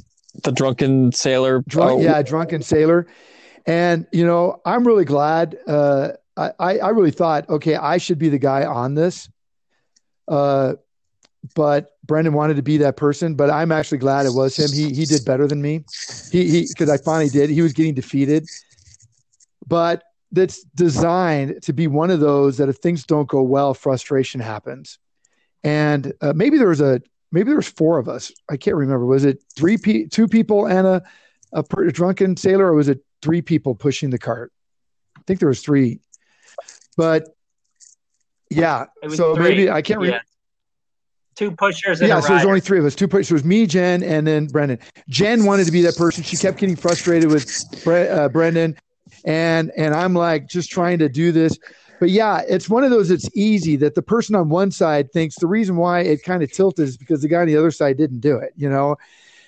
the 0.44 0.52
drunken 0.52 1.12
sailor. 1.12 1.64
Drunk, 1.68 1.92
oh. 1.92 2.02
Yeah, 2.02 2.22
drunken 2.22 2.62
sailor. 2.62 3.08
And 3.66 4.08
you 4.12 4.26
know, 4.26 4.62
I'm 4.66 4.86
really 4.86 5.06
glad. 5.06 5.58
Uh, 5.68 6.10
I 6.38 6.80
I 6.80 6.90
really 6.90 7.12
thought, 7.12 7.50
okay, 7.50 7.76
I 7.76 7.98
should 7.98 8.18
be 8.18 8.30
the 8.30 8.40
guy 8.40 8.66
on 8.66 8.96
this. 8.96 9.30
Uh, 10.28 10.76
but 11.56 11.92
Brendan 12.06 12.34
wanted 12.34 12.56
to 12.56 12.62
be 12.62 12.78
that 12.78 12.98
person. 12.98 13.36
But 13.36 13.50
I'm 13.50 13.72
actually 13.72 13.98
glad 13.98 14.26
it 14.26 14.34
was 14.34 14.58
him. 14.58 14.72
He 14.72 14.94
he 14.94 15.06
did 15.06 15.26
better 15.26 15.48
than 15.48 15.62
me. 15.62 15.84
He 16.32 16.50
he 16.50 16.68
because 16.68 16.90
I 16.90 16.98
finally 16.98 17.30
did. 17.30 17.50
He 17.50 17.62
was 17.62 17.74
getting 17.74 17.94
defeated, 17.94 18.48
but 19.68 20.04
that's 20.32 20.64
designed 20.76 21.62
to 21.64 21.74
be 21.74 21.88
one 21.88 22.10
of 22.10 22.20
those 22.20 22.58
that 22.58 22.70
if 22.70 22.78
things 22.78 23.04
don't 23.04 23.28
go 23.28 23.42
well, 23.42 23.74
frustration 23.74 24.40
happens. 24.40 24.98
And 25.64 26.14
uh, 26.22 26.34
maybe 26.34 26.58
there 26.58 26.70
was 26.70 26.82
a 26.82 27.02
maybe 27.32 27.48
there 27.48 27.58
was 27.58 27.70
four 27.70 28.00
of 28.00 28.08
us. 28.08 28.32
I 28.50 28.58
can't 28.58 28.78
remember. 28.78 29.06
Was 29.06 29.26
it 29.26 29.44
three 29.56 29.78
pe- 29.78 30.06
two 30.06 30.28
people 30.28 30.68
and 30.68 30.88
a, 30.88 31.04
a, 31.52 31.64
per- 31.64 31.88
a 31.88 31.92
drunken 31.92 32.38
sailor, 32.38 32.68
or 32.68 32.74
was 32.74 32.88
it 32.88 33.04
three 33.22 33.42
people 33.42 33.76
pushing 33.76 34.10
the 34.10 34.18
cart? 34.18 34.52
I 35.18 35.22
think 35.28 35.40
there 35.40 35.50
was 35.50 35.62
three. 35.62 36.00
But 36.98 37.28
yeah, 38.50 38.86
so 39.14 39.36
three. 39.36 39.44
maybe 39.44 39.70
I 39.70 39.82
can't 39.82 40.00
remember. 40.00 40.18
Yeah 40.18 40.31
two 41.42 41.52
pushers. 41.56 42.00
yeah, 42.02 42.20
so 42.20 42.30
there's 42.30 42.46
only 42.46 42.60
three 42.60 42.78
of 42.78 42.86
us. 42.86 42.94
Two 42.94 43.08
pushers. 43.08 43.30
So 43.30 43.34
it 43.34 43.38
was 43.38 43.46
me, 43.46 43.66
Jen, 43.66 44.04
and 44.04 44.28
then 44.28 44.46
Brendan. 44.48 44.80
Jen 45.10 45.46
wanted 45.46 45.66
to 45.66 45.72
be 45.72 45.82
that 45.82 45.96
person. 45.96 46.24
She 46.24 46.38
kept 46.38 46.60
getting 46.60 46.76
frustrated 46.76 47.30
with 47.30 47.84
Bre- 47.84 47.96
uh, 47.96 48.30
Brendan, 48.30 48.78
and 49.26 49.72
and 49.76 49.96
I'm 49.96 50.14
like 50.14 50.48
just 50.48 50.70
trying 50.70 51.00
to 51.00 51.10
do 51.10 51.32
this. 51.32 51.58
But 52.00 52.10
yeah, 52.10 52.42
it's 52.48 52.70
one 52.70 52.84
of 52.84 52.90
those 52.92 53.10
that's 53.10 53.30
easy 53.36 53.76
that 53.78 53.96
the 53.96 54.02
person 54.02 54.36
on 54.36 54.50
one 54.50 54.72
side 54.72 55.12
thinks 55.12 55.36
the 55.36 55.48
reason 55.48 55.78
why 55.78 56.02
it 56.02 56.24
kind 56.24 56.42
of 56.42 56.52
tilted 56.52 56.88
is 56.88 56.98
because 56.98 57.22
the 57.22 57.28
guy 57.28 57.42
on 57.42 57.48
the 57.48 57.58
other 57.58 57.72
side 57.72 57.98
didn't 57.98 58.22
do 58.22 58.38
it, 58.38 58.54
you 58.56 58.68
know? 58.70 58.96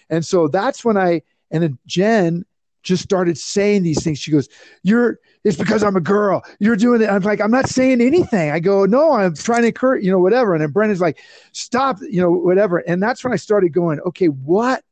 And 0.10 0.24
so 0.24 0.48
that's 0.48 0.86
when 0.86 0.96
I 0.96 1.24
and 1.50 1.64
then 1.64 1.80
Jen 1.88 2.46
just 2.84 3.04
started 3.04 3.38
saying 3.38 3.84
these 3.84 4.04
things. 4.04 4.20
She 4.20 4.32
goes, 4.32 4.50
You're 4.84 5.20
it's 5.44 5.58
because 5.58 5.84
I'm 5.84 5.96
a 5.96 6.02
girl. 6.02 6.44
You're 6.60 6.78
doing 6.78 7.02
it. 7.02 7.10
I'm 7.10 7.22
like, 7.22 7.42
I'm 7.42 7.52
not 7.52 7.68
saying 7.68 8.00
anything. 8.00 8.52
I 8.52 8.60
go, 8.60 8.86
no, 8.86 9.14
I'm 9.14 9.36
trying 9.36 9.64
to 9.64 9.68
encourage, 9.68 10.04
you 10.04 10.12
know, 10.12 10.20
whatever. 10.20 10.54
And 10.54 10.62
then 10.62 10.72
Brendan's 10.72 11.02
like, 11.02 11.20
stop, 11.52 12.00
you 12.02 12.22
know, 12.22 12.32
whatever. 12.32 12.78
And 12.78 13.04
that's 13.04 13.24
when 13.24 13.34
I 13.34 13.36
started 13.36 13.74
going, 13.74 14.00
okay, 14.02 14.28
what? 14.28 14.84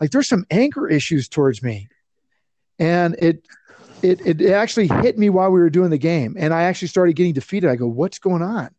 Like 0.00 0.10
there's 0.10 0.28
some 0.28 0.46
anger 0.50 0.88
issues 0.88 1.28
towards 1.28 1.62
me. 1.62 1.88
And 2.78 3.16
it, 3.18 3.46
it, 4.02 4.40
it 4.40 4.50
actually 4.50 4.88
hit 4.88 5.18
me 5.18 5.28
while 5.28 5.50
we 5.50 5.60
were 5.60 5.70
doing 5.70 5.90
the 5.90 5.98
game. 5.98 6.36
And 6.38 6.54
I 6.54 6.62
actually 6.62 6.88
started 6.88 7.14
getting 7.14 7.34
defeated. 7.34 7.68
I 7.68 7.76
go, 7.76 7.86
what's 7.86 8.18
going 8.18 8.42
on? 8.42 8.70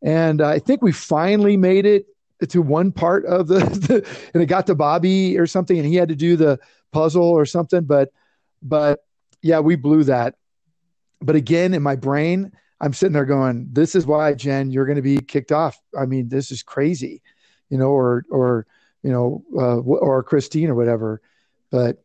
And 0.00 0.40
I 0.40 0.60
think 0.60 0.80
we 0.80 0.92
finally 0.92 1.56
made 1.56 1.86
it 1.86 2.06
to 2.50 2.60
one 2.62 2.92
part 2.92 3.24
of 3.24 3.48
the, 3.48 3.58
the 3.60 4.08
and 4.34 4.42
it 4.42 4.46
got 4.46 4.66
to 4.66 4.74
Bobby 4.74 5.38
or 5.38 5.46
something, 5.46 5.76
and 5.76 5.86
he 5.86 5.96
had 5.96 6.10
to 6.10 6.14
do 6.14 6.36
the 6.36 6.60
puzzle 6.92 7.24
or 7.24 7.46
something. 7.46 7.84
But, 7.84 8.10
but 8.62 9.00
yeah, 9.42 9.60
we 9.60 9.76
blew 9.76 10.04
that. 10.04 10.34
But 11.20 11.36
again, 11.36 11.74
in 11.74 11.82
my 11.82 11.96
brain, 11.96 12.52
I'm 12.80 12.92
sitting 12.92 13.14
there 13.14 13.24
going, 13.24 13.68
"This 13.72 13.94
is 13.94 14.04
why, 14.04 14.34
Jen, 14.34 14.70
you're 14.70 14.84
going 14.84 14.96
to 14.96 15.02
be 15.02 15.16
kicked 15.18 15.50
off." 15.50 15.80
I 15.98 16.04
mean, 16.04 16.28
this 16.28 16.52
is 16.52 16.62
crazy, 16.62 17.22
you 17.70 17.78
know, 17.78 17.88
or 17.88 18.24
or 18.30 18.66
you 19.02 19.10
know, 19.10 19.42
uh, 19.56 19.78
or 19.78 20.22
Christine 20.22 20.68
or 20.68 20.74
whatever. 20.74 21.22
But 21.70 22.04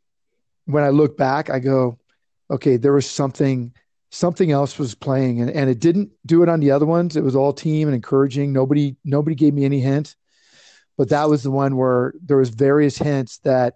when 0.66 0.84
I 0.86 0.90
look 0.90 1.18
back, 1.18 1.50
I 1.50 1.60
go, 1.60 2.00
"Okay, 2.50 2.78
there 2.78 2.94
was 2.94 3.10
something." 3.10 3.74
Something 4.14 4.52
else 4.52 4.78
was 4.78 4.94
playing, 4.94 5.40
and, 5.40 5.50
and 5.50 5.70
it 5.70 5.80
didn't 5.80 6.12
do 6.26 6.44
it 6.44 6.50
on 6.50 6.60
the 6.60 6.72
other 6.72 6.86
ones. 6.86 7.16
It 7.16 7.24
was 7.24 7.34
all 7.34 7.54
team 7.54 7.88
and 7.88 7.96
encouraging. 7.96 8.52
Nobody 8.52 8.98
nobody 9.06 9.36
gave 9.36 9.54
me 9.54 9.64
any 9.64 9.80
hint, 9.80 10.18
but 10.98 11.08
that 11.10 11.30
was 11.30 11.44
the 11.44 11.52
one 11.52 11.78
where 11.78 12.14
there 12.22 12.36
was 12.36 12.50
various 12.50 12.98
hints 12.98 13.38
that, 13.46 13.76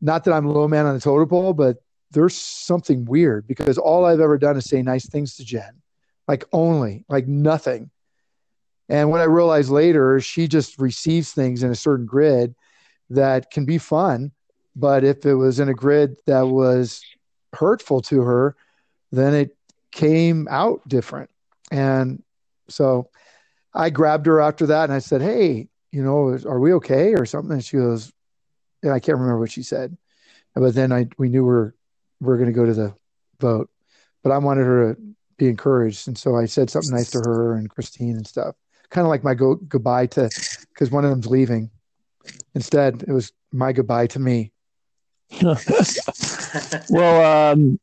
not 0.00 0.24
that 0.24 0.32
I'm 0.34 0.46
a 0.46 0.52
low 0.52 0.68
man 0.68 0.86
on 0.86 0.94
the 0.94 1.00
totem 1.00 1.28
pole, 1.28 1.52
but 1.52 1.82
there's 2.10 2.36
something 2.36 3.04
weird 3.04 3.46
because 3.46 3.78
all 3.78 4.04
I've 4.04 4.20
ever 4.20 4.38
done 4.38 4.56
is 4.56 4.64
say 4.64 4.82
nice 4.82 5.06
things 5.06 5.36
to 5.36 5.44
Jen, 5.44 5.82
like 6.28 6.44
only, 6.52 7.04
like 7.08 7.26
nothing. 7.26 7.90
And 8.88 9.10
when 9.10 9.20
I 9.20 9.24
realized 9.24 9.70
later, 9.70 10.20
she 10.20 10.46
just 10.46 10.78
receives 10.78 11.32
things 11.32 11.62
in 11.62 11.70
a 11.70 11.76
certain 11.76 12.06
grid 12.06 12.54
that 13.10 13.50
can 13.50 13.64
be 13.64 13.78
fun. 13.78 14.32
But 14.76 15.04
if 15.04 15.24
it 15.26 15.34
was 15.34 15.58
in 15.58 15.68
a 15.68 15.74
grid 15.74 16.16
that 16.26 16.46
was 16.46 17.02
hurtful 17.52 18.02
to 18.02 18.20
her, 18.22 18.56
then 19.10 19.34
it 19.34 19.56
came 19.90 20.46
out 20.50 20.86
different. 20.86 21.30
And 21.70 22.22
so 22.68 23.10
I 23.74 23.90
grabbed 23.90 24.26
her 24.26 24.40
after 24.40 24.66
that 24.66 24.84
and 24.84 24.92
I 24.92 24.98
said, 24.98 25.22
Hey, 25.22 25.68
you 25.90 26.02
know, 26.02 26.38
are 26.46 26.60
we 26.60 26.74
okay 26.74 27.14
or 27.14 27.26
something? 27.26 27.52
And 27.52 27.64
she 27.64 27.78
goes, 27.78 28.12
and 28.82 28.92
I 28.92 29.00
can't 29.00 29.18
remember 29.18 29.40
what 29.40 29.50
she 29.50 29.62
said. 29.62 29.96
But 30.54 30.74
then 30.74 30.92
I 30.92 31.06
we 31.18 31.28
knew 31.28 31.44
we 31.44 31.52
are 31.52 31.74
we're 32.20 32.38
going 32.38 32.48
to 32.48 32.52
go 32.52 32.64
to 32.64 32.74
the 32.74 32.94
vote. 33.40 33.70
But 34.22 34.32
I 34.32 34.38
wanted 34.38 34.64
her 34.64 34.94
to 34.94 35.00
be 35.36 35.48
encouraged, 35.48 36.08
and 36.08 36.16
so 36.16 36.36
I 36.36 36.46
said 36.46 36.70
something 36.70 36.94
nice 36.94 37.10
to 37.10 37.18
her 37.18 37.54
and 37.54 37.70
Christine 37.70 38.16
and 38.16 38.26
stuff. 38.26 38.54
Kind 38.90 39.06
of 39.06 39.10
like 39.10 39.22
my 39.22 39.34
go 39.34 39.56
goodbye 39.56 40.06
to, 40.06 40.30
because 40.70 40.90
one 40.90 41.04
of 41.04 41.10
them's 41.10 41.26
leaving. 41.26 41.70
Instead, 42.54 43.04
it 43.06 43.12
was 43.12 43.32
my 43.52 43.72
goodbye 43.72 44.06
to 44.08 44.18
me. 44.18 44.52
well, 46.90 47.52
um, 47.52 47.78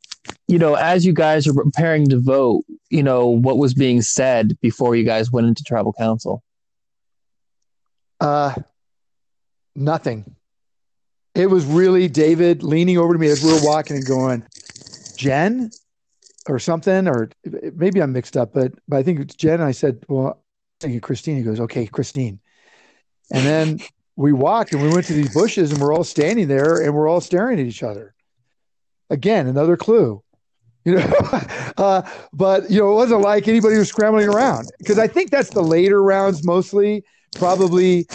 you 0.48 0.58
know, 0.58 0.74
as 0.74 1.06
you 1.06 1.12
guys 1.12 1.46
are 1.46 1.54
preparing 1.54 2.08
to 2.08 2.18
vote, 2.18 2.64
you 2.90 3.02
know, 3.02 3.28
what 3.28 3.58
was 3.58 3.74
being 3.74 4.02
said 4.02 4.58
before 4.60 4.96
you 4.96 5.04
guys 5.04 5.30
went 5.30 5.46
into 5.46 5.62
tribal 5.62 5.92
council? 5.92 6.42
Uh, 8.20 8.54
nothing 9.76 10.34
it 11.34 11.50
was 11.50 11.64
really 11.64 12.08
David 12.08 12.62
leaning 12.62 12.98
over 12.98 13.12
to 13.12 13.18
me 13.18 13.28
as 13.28 13.42
we 13.42 13.52
were 13.52 13.64
walking 13.64 13.96
and 13.96 14.06
going, 14.06 14.46
Jen 15.16 15.70
or 16.48 16.58
something, 16.58 17.08
or 17.08 17.30
maybe 17.74 18.00
I'm 18.00 18.12
mixed 18.12 18.36
up, 18.36 18.52
but, 18.52 18.72
but 18.86 18.98
I 18.98 19.02
think 19.02 19.20
it's 19.20 19.34
Jen. 19.34 19.60
I 19.60 19.72
said, 19.72 20.04
well, 20.08 20.42
I 20.82 20.86
think 20.86 21.02
Christine. 21.02 21.36
He 21.36 21.42
goes, 21.42 21.60
okay, 21.60 21.86
Christine. 21.86 22.40
And 23.30 23.44
then 23.44 23.80
we 24.16 24.32
walked 24.32 24.72
and 24.72 24.82
we 24.82 24.90
went 24.90 25.06
to 25.06 25.12
these 25.12 25.32
bushes 25.32 25.72
and 25.72 25.80
we're 25.80 25.94
all 25.94 26.04
standing 26.04 26.48
there 26.48 26.82
and 26.82 26.94
we're 26.94 27.08
all 27.08 27.20
staring 27.20 27.58
at 27.58 27.66
each 27.66 27.82
other. 27.82 28.14
Again, 29.10 29.46
another 29.46 29.76
clue, 29.76 30.22
you 30.84 30.96
know. 30.96 31.12
uh, 31.76 32.02
but 32.32 32.70
you 32.70 32.80
know, 32.80 32.92
it 32.92 32.94
wasn't 32.94 33.22
like 33.22 33.48
anybody 33.48 33.76
was 33.76 33.88
scrambling 33.88 34.28
around 34.28 34.70
because 34.78 34.98
I 34.98 35.08
think 35.08 35.30
that's 35.30 35.50
the 35.50 35.62
later 35.62 36.02
rounds 36.02 36.44
mostly. 36.44 37.04
Probably 37.34 38.06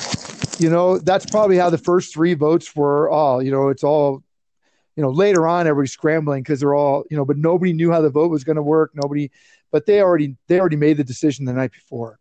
you 0.59 0.69
know, 0.69 0.99
that's 0.99 1.25
probably 1.25 1.57
how 1.57 1.69
the 1.69 1.77
first 1.77 2.13
three 2.13 2.33
votes 2.33 2.75
were 2.75 3.09
all, 3.09 3.41
you 3.41 3.49
know, 3.49 3.69
it's 3.69 3.83
all, 3.83 4.23
you 4.95 5.03
know, 5.03 5.09
later 5.09 5.47
on 5.47 5.65
everybody's 5.65 5.93
scrambling 5.93 6.43
because 6.43 6.59
they're 6.59 6.75
all, 6.75 7.05
you 7.09 7.17
know, 7.17 7.25
but 7.25 7.37
nobody 7.37 7.71
knew 7.73 7.91
how 7.91 8.01
the 8.01 8.09
vote 8.09 8.29
was 8.29 8.43
going 8.43 8.57
to 8.57 8.61
work. 8.61 8.91
Nobody, 8.93 9.31
but 9.71 9.85
they 9.85 10.01
already, 10.01 10.35
they 10.47 10.59
already 10.59 10.75
made 10.75 10.97
the 10.97 11.03
decision 11.03 11.45
the 11.45 11.53
night 11.53 11.71
before. 11.71 12.19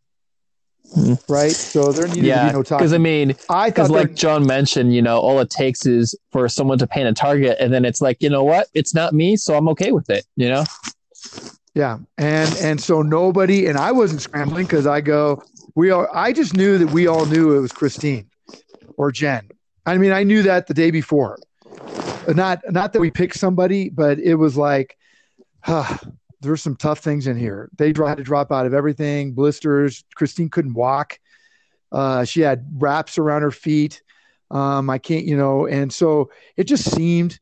Mm-hmm. 0.96 1.30
Right. 1.30 1.50
So 1.50 1.92
there 1.92 2.06
needed 2.06 2.24
yeah, 2.24 2.46
to 2.46 2.48
be 2.48 2.52
no 2.52 2.62
talk. 2.62 2.78
Because 2.78 2.94
I 2.94 2.98
mean, 2.98 3.34
I 3.50 3.68
because 3.68 3.90
like 3.90 4.14
John 4.14 4.46
mentioned, 4.46 4.94
you 4.94 5.02
know, 5.02 5.18
all 5.18 5.38
it 5.40 5.50
takes 5.50 5.84
is 5.84 6.14
for 6.30 6.48
someone 6.48 6.78
to 6.78 6.86
paint 6.86 7.08
a 7.08 7.12
target 7.12 7.58
and 7.60 7.72
then 7.72 7.84
it's 7.84 8.00
like, 8.00 8.22
you 8.22 8.30
know 8.30 8.44
what? 8.44 8.68
It's 8.72 8.94
not 8.94 9.12
me. 9.12 9.36
So 9.36 9.54
I'm 9.54 9.68
okay 9.70 9.92
with 9.92 10.08
it, 10.08 10.24
you 10.36 10.48
know? 10.48 10.64
Yeah. 11.74 11.98
And, 12.16 12.56
and 12.56 12.80
so 12.80 13.02
nobody, 13.02 13.66
and 13.66 13.76
I 13.76 13.92
wasn't 13.92 14.22
scrambling 14.22 14.64
because 14.64 14.86
I 14.86 15.02
go, 15.02 15.42
we 15.78 15.92
all, 15.92 16.08
I 16.12 16.32
just 16.32 16.56
knew 16.56 16.76
that 16.76 16.88
we 16.88 17.06
all 17.06 17.24
knew 17.26 17.56
it 17.56 17.60
was 17.60 17.70
Christine 17.70 18.28
or 18.96 19.12
Jen. 19.12 19.48
I 19.86 19.96
mean, 19.96 20.10
I 20.10 20.24
knew 20.24 20.42
that 20.42 20.66
the 20.66 20.74
day 20.74 20.90
before. 20.90 21.38
Not 22.26 22.60
not 22.68 22.92
that 22.92 23.00
we 23.00 23.12
picked 23.12 23.36
somebody, 23.38 23.88
but 23.88 24.18
it 24.18 24.34
was 24.34 24.56
like, 24.56 24.98
huh, 25.60 25.96
there's 26.40 26.62
some 26.62 26.74
tough 26.74 26.98
things 26.98 27.28
in 27.28 27.38
here. 27.38 27.70
They 27.78 27.86
had 27.96 28.16
to 28.16 28.24
drop 28.24 28.50
out 28.50 28.66
of 28.66 28.74
everything, 28.74 29.34
blisters. 29.34 30.04
Christine 30.16 30.48
couldn't 30.48 30.74
walk. 30.74 31.20
Uh, 31.92 32.24
she 32.24 32.40
had 32.40 32.66
wraps 32.74 33.16
around 33.16 33.42
her 33.42 33.52
feet. 33.52 34.02
Um, 34.50 34.90
I 34.90 34.98
can't, 34.98 35.26
you 35.26 35.36
know, 35.36 35.68
and 35.68 35.92
so 35.92 36.28
it 36.56 36.64
just 36.64 36.90
seemed, 36.90 37.38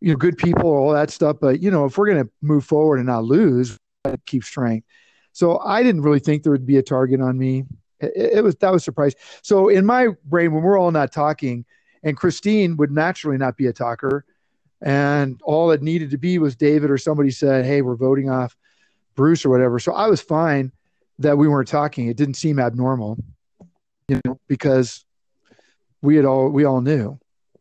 you 0.00 0.10
know, 0.10 0.16
good 0.16 0.36
people, 0.36 0.68
all 0.68 0.92
that 0.94 1.10
stuff. 1.10 1.36
But 1.40 1.62
you 1.62 1.70
know, 1.70 1.84
if 1.84 1.96
we're 1.96 2.08
gonna 2.08 2.28
move 2.42 2.64
forward 2.64 2.96
and 2.96 3.06
not 3.06 3.22
lose, 3.22 3.78
keep 4.26 4.42
strength. 4.42 4.84
So 5.38 5.60
I 5.60 5.84
didn't 5.84 6.02
really 6.02 6.18
think 6.18 6.42
there 6.42 6.50
would 6.50 6.66
be 6.66 6.78
a 6.78 6.82
target 6.82 7.20
on 7.20 7.38
me 7.38 7.64
it, 8.00 8.38
it 8.38 8.44
was 8.44 8.56
that 8.56 8.72
was 8.72 8.84
surprise. 8.84 9.14
So 9.42 9.68
in 9.68 9.86
my 9.86 10.08
brain, 10.24 10.52
when 10.52 10.62
we're 10.62 10.78
all 10.78 10.90
not 10.90 11.12
talking, 11.12 11.64
and 12.02 12.16
Christine 12.16 12.76
would 12.76 12.90
naturally 12.90 13.38
not 13.38 13.56
be 13.56 13.66
a 13.66 13.72
talker, 13.72 14.24
and 14.80 15.40
all 15.44 15.70
it 15.70 15.82
needed 15.82 16.10
to 16.10 16.18
be 16.18 16.38
was 16.38 16.56
David 16.56 16.90
or 16.90 16.98
somebody 16.98 17.30
said, 17.30 17.64
"Hey, 17.64 17.82
we're 17.82 17.96
voting 17.96 18.30
off 18.30 18.56
Bruce 19.14 19.44
or 19.44 19.50
whatever." 19.50 19.78
So 19.78 19.92
I 19.92 20.08
was 20.08 20.20
fine 20.20 20.72
that 21.18 21.38
we 21.38 21.48
weren't 21.48 21.68
talking. 21.68 22.08
It 22.08 22.16
didn't 22.16 22.34
seem 22.34 22.58
abnormal, 22.58 23.18
you 24.08 24.20
know, 24.24 24.38
because 24.48 25.04
we 26.02 26.16
had 26.16 26.24
all 26.24 26.48
we 26.48 26.64
all 26.64 26.80
knew, 26.80 27.18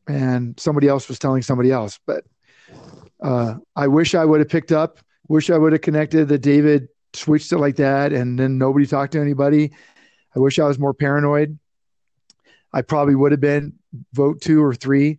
and 0.08 0.60
somebody 0.60 0.88
else 0.88 1.08
was 1.08 1.20
telling 1.20 1.41
somebody 1.41 1.72
else. 1.72 1.99
But 2.06 2.24
uh, 3.22 3.56
I 3.76 3.88
wish 3.88 4.14
I 4.14 4.26
would 4.26 4.40
have 4.40 4.49
picked 4.49 4.72
up. 4.72 4.99
Wish 5.30 5.49
I 5.49 5.58
would 5.58 5.74
have 5.74 5.82
connected 5.82 6.30
that 6.30 6.40
David 6.40 6.88
switched 7.14 7.52
it 7.52 7.58
like 7.58 7.78
that, 7.78 8.14
and 8.14 8.40
then 8.40 8.58
nobody 8.58 8.86
talked 8.86 9.14
to 9.14 9.22
anybody, 9.22 9.72
I 10.36 10.40
wish 10.40 10.60
I 10.60 10.68
was 10.68 10.78
more 10.78 10.94
paranoid. 10.94 11.58
I 12.72 12.84
probably 12.84 13.16
would 13.16 13.32
have 13.32 13.42
been 13.42 13.74
vote 14.14 14.40
two 14.40 14.64
or 14.64 14.76
three. 14.76 15.18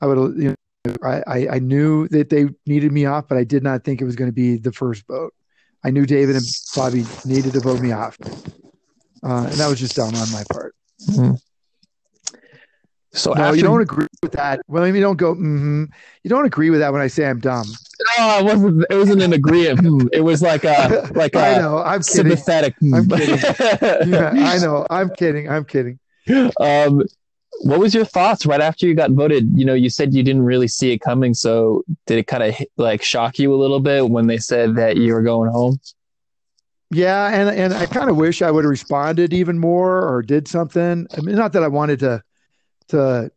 I 0.00 0.06
would 0.06 0.36
you 0.36 0.54
know, 0.84 0.96
I, 1.02 1.22
I, 1.26 1.48
I 1.48 1.58
knew 1.60 2.08
that 2.08 2.28
they 2.28 2.48
needed 2.66 2.90
me 2.90 3.04
off, 3.04 3.28
but 3.28 3.38
I 3.38 3.44
did 3.44 3.62
not 3.62 3.84
think 3.84 4.00
it 4.00 4.04
was 4.04 4.16
going 4.16 4.30
to 4.30 4.34
be 4.34 4.56
the 4.56 4.72
first 4.72 5.06
vote. 5.06 5.32
I 5.84 5.90
knew 5.90 6.06
David 6.06 6.34
and 6.34 6.44
Bobby 6.74 7.04
needed 7.24 7.52
to 7.52 7.60
vote 7.60 7.80
me 7.80 7.92
off, 7.92 8.18
uh, 9.22 9.44
and 9.44 9.54
that 9.54 9.68
was 9.68 9.78
just 9.78 9.94
dumb 9.94 10.14
on 10.14 10.32
my 10.32 10.42
part. 10.50 10.74
Mm-hmm. 11.08 11.34
So 13.12 13.32
no, 13.32 13.52
you 13.52 13.62
don't 13.62 13.80
agree 13.80 14.06
with 14.22 14.32
that. 14.32 14.60
Well, 14.68 14.86
you 14.86 15.00
don't 15.00 15.16
go. 15.16 15.34
Mm-hmm. 15.34 15.84
You 16.24 16.28
don't 16.28 16.44
agree 16.44 16.70
with 16.70 16.80
that 16.80 16.92
when 16.92 17.00
I 17.00 17.06
say 17.06 17.26
I'm 17.26 17.40
dumb. 17.40 17.66
No, 18.18 18.38
it 18.38 18.44
wasn't. 18.44 18.86
It 18.90 18.96
wasn't 18.96 19.22
an 19.22 19.32
agreement. 19.32 19.80
Hmm. 19.80 20.08
it 20.12 20.20
was 20.20 20.42
like 20.42 20.64
a 20.64 21.10
like 21.14 21.34
a 21.34 21.38
I 21.38 21.58
know. 21.58 21.78
I'm 21.78 22.02
sympathetic. 22.02 22.78
Kidding. 22.78 22.94
I'm 22.94 23.08
kidding. 23.08 23.38
yeah, 24.12 24.32
I 24.34 24.58
know. 24.58 24.86
I'm 24.90 25.10
kidding. 25.10 25.48
I'm 25.48 25.64
kidding. 25.64 25.98
Um, 26.60 27.02
what 27.62 27.80
was 27.80 27.94
your 27.94 28.04
thoughts 28.04 28.44
right 28.44 28.60
after 28.60 28.86
you 28.86 28.94
got 28.94 29.10
voted? 29.12 29.50
You 29.56 29.64
know, 29.64 29.74
you 29.74 29.88
said 29.88 30.12
you 30.12 30.22
didn't 30.22 30.42
really 30.42 30.68
see 30.68 30.92
it 30.92 30.98
coming. 30.98 31.32
So 31.32 31.84
did 32.06 32.18
it 32.18 32.26
kind 32.26 32.42
of 32.42 32.54
like 32.76 33.02
shock 33.02 33.38
you 33.38 33.54
a 33.54 33.56
little 33.56 33.80
bit 33.80 34.08
when 34.08 34.26
they 34.26 34.38
said 34.38 34.76
that 34.76 34.98
you 34.98 35.14
were 35.14 35.22
going 35.22 35.50
home? 35.50 35.80
Yeah, 36.90 37.28
and 37.28 37.48
and 37.48 37.74
I 37.74 37.86
kind 37.86 38.10
of 38.10 38.16
wish 38.16 38.42
I 38.42 38.50
would 38.50 38.64
have 38.64 38.70
responded 38.70 39.32
even 39.32 39.58
more 39.58 40.06
or 40.06 40.22
did 40.22 40.46
something. 40.46 41.06
I 41.16 41.20
mean, 41.20 41.36
not 41.36 41.52
that 41.54 41.62
I 41.62 41.68
wanted 41.68 42.00
to 42.00 42.22
to 42.88 43.30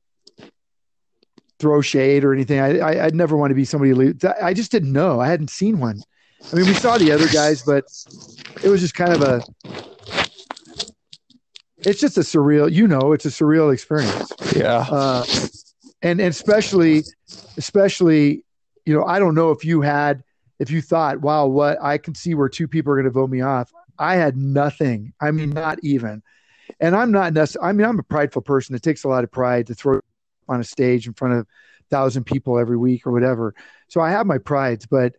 throw 1.59 1.81
shade 1.81 2.23
or 2.23 2.33
anything. 2.33 2.59
I, 2.59 2.79
I 2.79 3.05
would 3.05 3.15
never 3.15 3.37
want 3.37 3.51
to 3.51 3.55
be 3.55 3.65
somebody. 3.65 3.93
Leave. 3.93 4.23
I 4.41 4.53
just 4.53 4.71
didn't 4.71 4.91
know. 4.91 5.19
I 5.19 5.27
hadn't 5.27 5.49
seen 5.49 5.79
one. 5.79 6.01
I 6.51 6.55
mean, 6.55 6.65
we 6.65 6.73
saw 6.73 6.97
the 6.97 7.11
other 7.11 7.27
guys, 7.27 7.61
but 7.61 7.85
it 8.63 8.69
was 8.69 8.81
just 8.81 8.95
kind 8.95 9.13
of 9.13 9.21
a. 9.21 9.43
It's 11.77 11.99
just 11.99 12.17
a 12.17 12.21
surreal. 12.21 12.71
You 12.71 12.87
know, 12.87 13.11
it's 13.13 13.25
a 13.25 13.29
surreal 13.29 13.73
experience. 13.73 14.31
Yeah. 14.55 14.85
Uh, 14.89 15.23
and, 16.01 16.19
and 16.19 16.29
especially, 16.29 17.03
especially, 17.57 18.43
you 18.85 18.93
know, 18.93 19.03
I 19.05 19.19
don't 19.19 19.35
know 19.35 19.51
if 19.51 19.63
you 19.63 19.81
had, 19.81 20.23
if 20.59 20.71
you 20.71 20.81
thought, 20.81 21.21
wow, 21.21 21.45
what 21.45 21.81
I 21.81 21.97
can 21.97 22.15
see 22.15 22.33
where 22.33 22.49
two 22.49 22.67
people 22.67 22.91
are 22.91 22.95
going 22.95 23.05
to 23.05 23.11
vote 23.11 23.29
me 23.29 23.41
off. 23.41 23.71
I 23.97 24.15
had 24.15 24.35
nothing. 24.35 25.13
I 25.21 25.31
mean, 25.31 25.51
not 25.51 25.79
even. 25.83 26.23
And 26.79 26.95
I'm 26.95 27.11
not 27.11 27.33
necessarily, 27.33 27.69
I 27.69 27.73
mean, 27.73 27.87
I'm 27.87 27.99
a 27.99 28.03
prideful 28.03 28.41
person. 28.41 28.75
It 28.75 28.81
takes 28.81 29.03
a 29.03 29.07
lot 29.07 29.23
of 29.23 29.31
pride 29.31 29.67
to 29.67 29.75
throw 29.75 29.99
on 30.47 30.59
a 30.59 30.63
stage 30.63 31.07
in 31.07 31.13
front 31.13 31.35
of 31.35 31.47
thousand 31.89 32.23
people 32.23 32.57
every 32.57 32.77
week 32.77 33.05
or 33.05 33.11
whatever. 33.11 33.53
So 33.87 34.01
I 34.01 34.09
have 34.11 34.25
my 34.25 34.37
prides, 34.37 34.85
but 34.85 35.15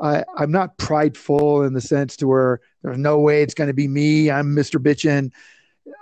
I, 0.00 0.24
I'm 0.36 0.50
not 0.50 0.78
prideful 0.78 1.62
in 1.64 1.74
the 1.74 1.80
sense 1.80 2.16
to 2.16 2.28
where 2.28 2.60
there's 2.82 2.98
no 2.98 3.20
way 3.20 3.42
it's 3.42 3.54
going 3.54 3.68
to 3.68 3.74
be 3.74 3.88
me. 3.88 4.30
I'm 4.30 4.54
Mr. 4.54 4.80
Bitchin. 4.80 5.32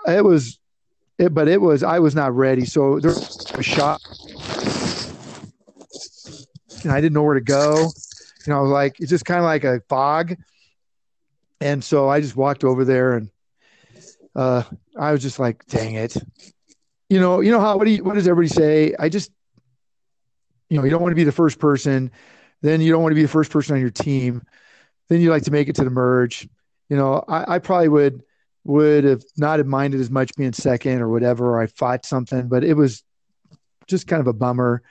It 0.06 0.24
was, 0.24 0.58
it, 1.18 1.34
but 1.34 1.48
it 1.48 1.60
was, 1.60 1.82
I 1.82 1.98
was 1.98 2.14
not 2.14 2.34
ready. 2.34 2.64
So 2.64 3.00
there 3.00 3.10
was 3.10 3.46
a 3.54 3.62
shock. 3.62 4.00
And 6.82 6.92
I 6.92 7.00
didn't 7.00 7.12
know 7.12 7.22
where 7.22 7.34
to 7.34 7.40
go. 7.40 7.90
You 8.46 8.52
know, 8.54 8.64
like, 8.64 9.00
it's 9.00 9.10
just 9.10 9.26
kind 9.26 9.40
of 9.40 9.44
like 9.44 9.64
a 9.64 9.82
fog. 9.88 10.36
And 11.60 11.84
so 11.84 12.08
I 12.08 12.22
just 12.22 12.36
walked 12.36 12.64
over 12.64 12.86
there 12.86 13.14
and 13.14 13.30
uh, 14.34 14.62
I 15.00 15.12
was 15.12 15.22
just 15.22 15.38
like, 15.38 15.64
dang 15.66 15.94
it. 15.94 16.14
You 17.08 17.18
know, 17.18 17.40
you 17.40 17.50
know 17.50 17.58
how 17.60 17.76
what 17.76 17.86
do 17.86 17.90
you, 17.90 18.04
what 18.04 18.14
does 18.14 18.28
everybody 18.28 18.54
say? 18.54 18.94
I 18.98 19.08
just 19.08 19.32
you 20.68 20.76
know, 20.76 20.84
you 20.84 20.90
don't 20.90 21.02
want 21.02 21.12
to 21.12 21.16
be 21.16 21.24
the 21.24 21.32
first 21.32 21.58
person, 21.58 22.12
then 22.62 22.80
you 22.80 22.92
don't 22.92 23.02
want 23.02 23.10
to 23.12 23.16
be 23.16 23.22
the 23.22 23.28
first 23.28 23.50
person 23.50 23.74
on 23.74 23.80
your 23.80 23.90
team. 23.90 24.42
Then 25.08 25.20
you 25.20 25.30
like 25.30 25.42
to 25.44 25.50
make 25.50 25.68
it 25.68 25.74
to 25.76 25.84
the 25.84 25.90
merge. 25.90 26.48
You 26.88 26.96
know, 26.96 27.24
I, 27.26 27.54
I 27.54 27.58
probably 27.58 27.88
would 27.88 28.22
would 28.64 29.04
have 29.04 29.22
not 29.38 29.58
have 29.58 29.66
minded 29.66 30.00
as 30.00 30.10
much 30.10 30.34
being 30.36 30.52
second 30.52 31.00
or 31.00 31.08
whatever, 31.08 31.50
or 31.50 31.60
I 31.60 31.66
fought 31.66 32.04
something, 32.04 32.48
but 32.48 32.62
it 32.62 32.74
was 32.74 33.02
just 33.86 34.06
kind 34.06 34.20
of 34.20 34.26
a 34.26 34.32
bummer. 34.32 34.82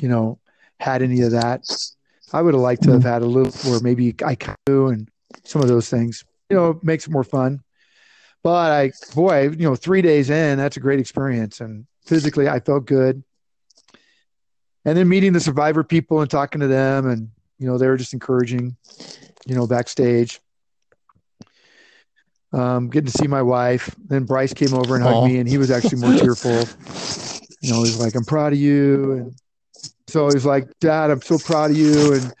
You 0.00 0.08
know, 0.08 0.38
had 0.78 1.02
any 1.02 1.20
of 1.22 1.32
that. 1.32 1.64
I 2.32 2.42
would 2.42 2.54
have 2.54 2.62
liked 2.62 2.82
to 2.84 2.92
have 2.92 3.02
had 3.02 3.22
a 3.22 3.26
little, 3.26 3.52
or 3.70 3.80
maybe 3.80 4.14
I 4.24 4.34
can 4.34 4.56
do, 4.66 4.88
and 4.88 5.08
some 5.44 5.62
of 5.62 5.68
those 5.68 5.90
things. 5.90 6.24
You 6.50 6.56
know, 6.56 6.80
makes 6.82 7.06
it 7.06 7.10
more 7.10 7.24
fun. 7.24 7.62
But 8.42 8.72
I, 8.72 8.92
boy, 9.14 9.50
you 9.50 9.68
know, 9.68 9.76
three 9.76 10.02
days 10.02 10.30
in, 10.30 10.58
that's 10.58 10.76
a 10.76 10.80
great 10.80 10.98
experience, 11.00 11.60
and 11.60 11.86
physically, 12.06 12.48
I 12.48 12.60
felt 12.60 12.86
good. 12.86 13.22
And 14.84 14.98
then 14.98 15.08
meeting 15.08 15.32
the 15.32 15.40
survivor 15.40 15.84
people 15.84 16.20
and 16.20 16.30
talking 16.30 16.60
to 16.60 16.66
them, 16.66 17.08
and 17.08 17.30
you 17.58 17.66
know, 17.66 17.78
they 17.78 17.86
were 17.86 17.96
just 17.96 18.12
encouraging. 18.12 18.76
You 19.46 19.56
know, 19.56 19.66
backstage. 19.66 20.40
Um, 22.52 22.90
getting 22.90 23.10
to 23.10 23.18
see 23.18 23.26
my 23.26 23.42
wife. 23.42 23.94
Then 24.06 24.24
Bryce 24.24 24.52
came 24.52 24.74
over 24.74 24.94
and 24.94 25.02
hugged 25.02 25.16
Aww. 25.16 25.26
me, 25.26 25.38
and 25.38 25.48
he 25.48 25.58
was 25.58 25.70
actually 25.70 26.00
more 26.00 26.12
tearful. 26.20 26.68
You 27.60 27.72
know, 27.72 27.82
he's 27.82 27.98
like, 27.98 28.14
"I'm 28.14 28.24
proud 28.24 28.52
of 28.52 28.58
you," 28.58 29.12
and 29.12 29.34
so 30.12 30.28
he's 30.28 30.44
like, 30.44 30.68
"Dad, 30.78 31.10
I'm 31.10 31.22
so 31.22 31.38
proud 31.38 31.70
of 31.70 31.76
you," 31.76 32.12
and 32.12 32.34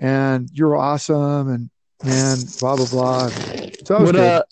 and 0.00 0.50
you're 0.52 0.76
awesome, 0.76 1.48
and 1.48 1.70
man, 2.04 2.44
blah 2.60 2.76
blah 2.76 2.86
blah. 2.86 3.30
So 3.84 4.04
what, 4.04 4.16
uh, 4.16 4.42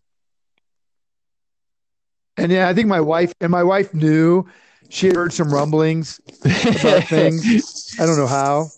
and 2.38 2.50
yeah, 2.50 2.68
I 2.68 2.74
think 2.74 2.88
my 2.88 3.00
wife 3.00 3.34
and 3.40 3.50
my 3.50 3.62
wife 3.62 3.92
knew 3.92 4.46
she 4.88 5.08
heard 5.08 5.32
some 5.32 5.52
rumblings 5.52 6.20
about 6.42 7.04
things. 7.08 7.94
I 8.00 8.06
don't 8.06 8.16
know 8.16 8.26
how, 8.26 8.70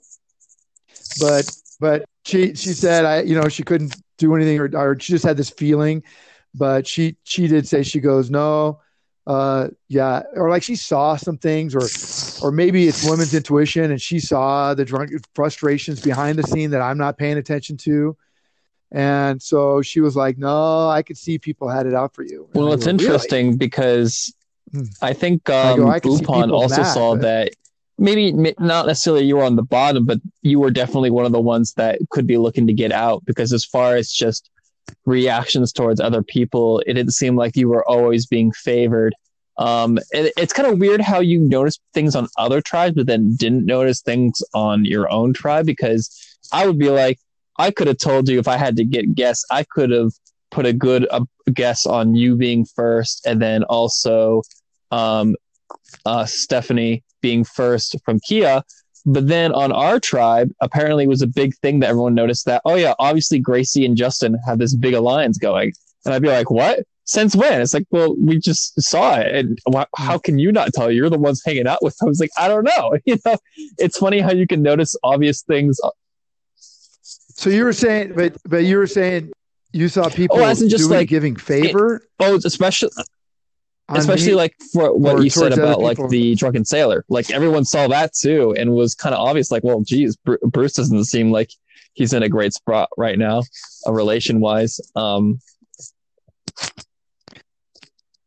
but 1.20 1.48
but 1.78 2.04
she 2.24 2.54
she 2.54 2.72
said 2.72 3.04
I 3.04 3.22
you 3.22 3.40
know 3.40 3.48
she 3.48 3.62
couldn't 3.62 3.96
do 4.18 4.34
anything 4.34 4.58
or, 4.58 4.68
or 4.74 4.98
she 4.98 5.12
just 5.12 5.24
had 5.24 5.36
this 5.36 5.50
feeling, 5.50 6.02
but 6.54 6.88
she 6.88 7.16
she 7.22 7.46
did 7.46 7.68
say 7.68 7.84
she 7.84 8.00
goes 8.00 8.30
no 8.30 8.80
uh 9.26 9.68
yeah 9.88 10.22
or 10.34 10.48
like 10.48 10.62
she 10.62 10.76
saw 10.76 11.16
some 11.16 11.36
things 11.36 11.74
or 11.74 12.46
or 12.46 12.52
maybe 12.52 12.86
it's 12.86 13.08
women's 13.08 13.34
intuition 13.34 13.90
and 13.90 14.00
she 14.00 14.20
saw 14.20 14.72
the 14.72 14.84
drunk 14.84 15.10
frustrations 15.34 16.00
behind 16.00 16.38
the 16.38 16.44
scene 16.44 16.70
that 16.70 16.80
i'm 16.80 16.96
not 16.96 17.18
paying 17.18 17.36
attention 17.36 17.76
to 17.76 18.16
and 18.92 19.42
so 19.42 19.82
she 19.82 20.00
was 20.00 20.14
like 20.14 20.38
no 20.38 20.88
i 20.88 21.02
could 21.02 21.18
see 21.18 21.38
people 21.38 21.68
had 21.68 21.86
it 21.86 21.94
out 21.94 22.14
for 22.14 22.22
you 22.22 22.48
and 22.54 22.62
well 22.62 22.72
it's 22.72 22.84
go, 22.84 22.90
interesting 22.90 23.46
really? 23.46 23.58
because 23.58 24.32
hmm. 24.70 24.84
i 25.02 25.12
think 25.12 25.50
um 25.50 25.88
I 25.88 25.98
go, 25.98 26.16
I 26.28 26.48
also 26.48 26.82
mad, 26.82 26.92
saw 26.92 27.14
but... 27.14 27.22
that 27.22 27.52
maybe 27.98 28.30
not 28.60 28.86
necessarily 28.86 29.24
you 29.24 29.36
were 29.36 29.44
on 29.44 29.56
the 29.56 29.62
bottom 29.62 30.06
but 30.06 30.20
you 30.42 30.60
were 30.60 30.70
definitely 30.70 31.10
one 31.10 31.26
of 31.26 31.32
the 31.32 31.40
ones 31.40 31.72
that 31.74 31.98
could 32.10 32.28
be 32.28 32.38
looking 32.38 32.68
to 32.68 32.72
get 32.72 32.92
out 32.92 33.24
because 33.24 33.52
as 33.52 33.64
far 33.64 33.96
as 33.96 34.08
just 34.12 34.50
reactions 35.04 35.72
towards 35.72 36.00
other 36.00 36.22
people, 36.22 36.80
it 36.86 36.94
didn't 36.94 37.12
seem 37.12 37.36
like 37.36 37.56
you 37.56 37.68
were 37.68 37.88
always 37.88 38.26
being 38.26 38.52
favored. 38.52 39.14
Um, 39.58 39.98
it, 40.10 40.32
it's 40.36 40.52
kind 40.52 40.68
of 40.68 40.78
weird 40.78 41.00
how 41.00 41.20
you 41.20 41.40
notice 41.40 41.78
things 41.94 42.14
on 42.14 42.28
other 42.36 42.60
tribes, 42.60 42.94
but 42.94 43.06
then 43.06 43.36
didn't 43.36 43.64
notice 43.64 44.02
things 44.02 44.42
on 44.54 44.84
your 44.84 45.10
own 45.10 45.32
tribe. 45.32 45.66
Because 45.66 46.38
I 46.52 46.66
would 46.66 46.78
be 46.78 46.90
like, 46.90 47.18
I 47.58 47.70
could 47.70 47.86
have 47.86 47.98
told 47.98 48.28
you 48.28 48.38
if 48.38 48.48
I 48.48 48.56
had 48.56 48.76
to 48.76 48.84
get 48.84 49.14
guess, 49.14 49.42
I 49.50 49.64
could 49.64 49.90
have 49.90 50.12
put 50.50 50.66
a 50.66 50.72
good 50.72 51.06
guess 51.52 51.86
on 51.86 52.14
you 52.14 52.36
being 52.36 52.64
first, 52.64 53.26
and 53.26 53.40
then 53.40 53.64
also 53.64 54.42
um, 54.90 55.36
uh, 56.04 56.24
Stephanie 56.26 57.02
being 57.22 57.44
first 57.44 57.96
from 58.04 58.20
Kia. 58.20 58.62
But 59.06 59.28
then 59.28 59.52
on 59.52 59.70
our 59.70 60.00
tribe, 60.00 60.52
apparently 60.60 61.04
it 61.04 61.08
was 61.08 61.22
a 61.22 61.28
big 61.28 61.54
thing 61.58 61.78
that 61.80 61.90
everyone 61.90 62.14
noticed 62.14 62.44
that, 62.46 62.60
oh 62.64 62.74
yeah, 62.74 62.94
obviously 62.98 63.38
Gracie 63.38 63.86
and 63.86 63.96
Justin 63.96 64.36
have 64.44 64.58
this 64.58 64.74
big 64.74 64.94
alliance 64.94 65.38
going. 65.38 65.72
And 66.04 66.12
I'd 66.12 66.22
be 66.22 66.28
like, 66.28 66.50
what? 66.50 66.80
Since 67.04 67.36
when? 67.36 67.62
It's 67.62 67.72
like, 67.72 67.86
well, 67.92 68.16
we 68.18 68.38
just 68.38 68.80
saw 68.82 69.16
it. 69.16 69.32
And 69.32 69.58
wh- 69.72 69.84
how 69.96 70.18
can 70.18 70.40
you 70.40 70.50
not 70.50 70.72
tell? 70.74 70.90
You're 70.90 71.08
the 71.08 71.18
ones 71.18 71.40
hanging 71.46 71.68
out 71.68 71.82
with 71.82 71.96
them. 71.98 72.08
I 72.08 72.10
was 72.10 72.18
like, 72.18 72.30
I 72.36 72.48
don't 72.48 72.64
know. 72.64 72.98
You 73.06 73.16
know, 73.24 73.36
it's 73.78 73.96
funny 73.96 74.18
how 74.18 74.32
you 74.32 74.46
can 74.46 74.60
notice 74.60 74.96
obvious 75.04 75.42
things. 75.42 75.78
So 76.56 77.48
you 77.48 77.64
were 77.64 77.72
saying, 77.72 78.14
but, 78.16 78.36
but 78.44 78.64
you 78.64 78.76
were 78.76 78.88
saying 78.88 79.30
you 79.72 79.88
saw 79.88 80.06
oh, 80.06 80.10
people 80.10 80.38
oh, 80.38 80.54
just 80.54 80.70
doing, 80.70 80.90
like 80.90 81.08
giving 81.08 81.36
favor. 81.36 81.96
It, 81.96 82.02
oh, 82.18 82.40
especially 82.44 82.90
especially 83.88 84.34
like 84.34 84.54
for 84.72 84.96
what 84.96 85.22
you 85.22 85.30
said 85.30 85.52
about 85.52 85.80
like 85.80 85.98
the 86.08 86.34
drunken 86.34 86.64
sailor. 86.64 87.04
Like 87.08 87.30
everyone 87.30 87.64
saw 87.64 87.86
that 87.88 88.14
too 88.14 88.54
and 88.58 88.72
was 88.72 88.94
kind 88.94 89.14
of 89.14 89.20
obvious 89.20 89.50
like 89.50 89.64
well 89.64 89.80
geez 89.80 90.16
Br- 90.16 90.36
bruce 90.44 90.74
doesn't 90.74 91.04
seem 91.04 91.30
like 91.30 91.50
he's 91.94 92.12
in 92.12 92.22
a 92.22 92.28
great 92.28 92.52
spot 92.52 92.88
right 92.96 93.18
now 93.18 93.42
uh, 93.86 93.92
relation 93.92 94.40
wise 94.40 94.80
um. 94.96 95.40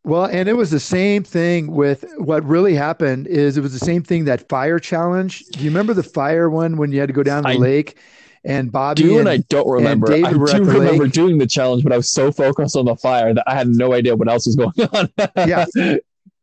Well 0.06 0.26
and 0.26 0.48
it 0.48 0.54
was 0.54 0.72
the 0.72 0.80
same 0.80 1.24
thing 1.24 1.72
with 1.72 2.06
what 2.18 2.44
really 2.46 2.74
happened 2.74 3.28
is 3.28 3.58
it 3.58 3.62
was 3.62 3.74
the 3.74 3.86
same 3.86 4.02
thing 4.02 4.26
that 4.26 4.48
fire 4.48 4.80
challenge. 4.80 5.44
Do 5.52 5.60
you 5.60 5.70
remember 5.70 5.94
the 5.94 6.04
fire 6.04 6.50
one 6.50 6.78
when 6.78 6.92
you 6.92 7.00
had 7.00 7.08
to 7.08 7.14
go 7.14 7.22
down 7.22 7.44
the 7.44 7.50
I, 7.50 7.56
lake 7.56 7.98
and 8.46 8.72
Bobby 8.72 9.04
do 9.04 9.10
and, 9.20 9.28
and 9.28 9.30
I 9.30 9.38
don't 9.50 9.68
remember. 9.70 10.12
I 10.12 10.22
do 10.32 10.64
remember 10.64 11.04
lake. 11.06 11.12
doing 11.14 11.38
the 11.38 11.48
challenge, 11.48 11.84
but 11.84 11.92
I 11.92 11.98
was 11.98 12.12
so 12.12 12.32
focused 12.32 12.76
on 12.76 12.86
the 12.86 12.96
fire 12.96 13.34
that 13.34 13.44
I 13.48 13.56
had 13.56 13.68
no 13.68 13.94
idea 13.94 14.16
what 14.16 14.30
else 14.30 14.46
was 14.46 14.56
going 14.56 14.72
on. 14.94 15.10
yeah. 15.48 15.66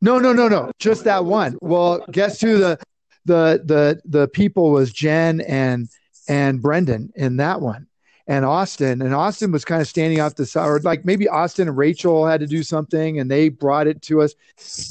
No, 0.03 0.19
no, 0.19 0.33
no, 0.33 0.49
no. 0.49 0.73
Just 0.79 1.05
that 1.05 1.25
one. 1.25 1.57
Well, 1.63 2.05
guess 2.11 2.41
who 2.41 2.59
the 2.59 2.79
the 3.25 3.63
the 3.65 4.01
the 4.05 4.29
people 4.29 4.71
was 4.71 4.93
Jen 4.93 5.41
and 5.41 5.89
and 6.29 6.61
Brendan 6.61 7.13
in 7.17 7.37
that 7.39 7.61
one. 7.61 7.87
and 8.29 8.45
Austin. 8.45 9.01
And 9.03 9.15
Austin 9.15 9.53
was 9.53 9.65
kind 9.65 9.81
of 9.81 9.89
standing 9.89 10.21
off 10.21 10.35
the 10.35 10.45
side, 10.47 10.67
or 10.67 10.81
like 10.81 11.05
maybe 11.05 11.29
Austin 11.29 11.69
and 11.69 11.77
Rachel 11.77 12.27
had 12.27 12.41
to 12.41 12.47
do 12.47 12.63
something 12.63 13.21
and 13.21 13.31
they 13.31 13.49
brought 13.49 13.87
it 13.87 14.03
to 14.03 14.21
us. 14.23 14.35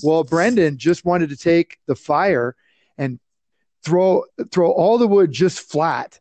Well, 0.03 0.23
Brendan 0.23 0.77
just 0.77 1.06
wanted 1.06 1.30
to 1.30 1.38
take 1.38 1.77
the 1.86 1.95
fire 1.95 2.56
and 2.98 3.19
throw 3.84 4.23
throw 4.52 4.72
all 4.72 4.98
the 4.98 5.07
wood 5.07 5.32
just 5.32 5.60
flat. 5.60 6.19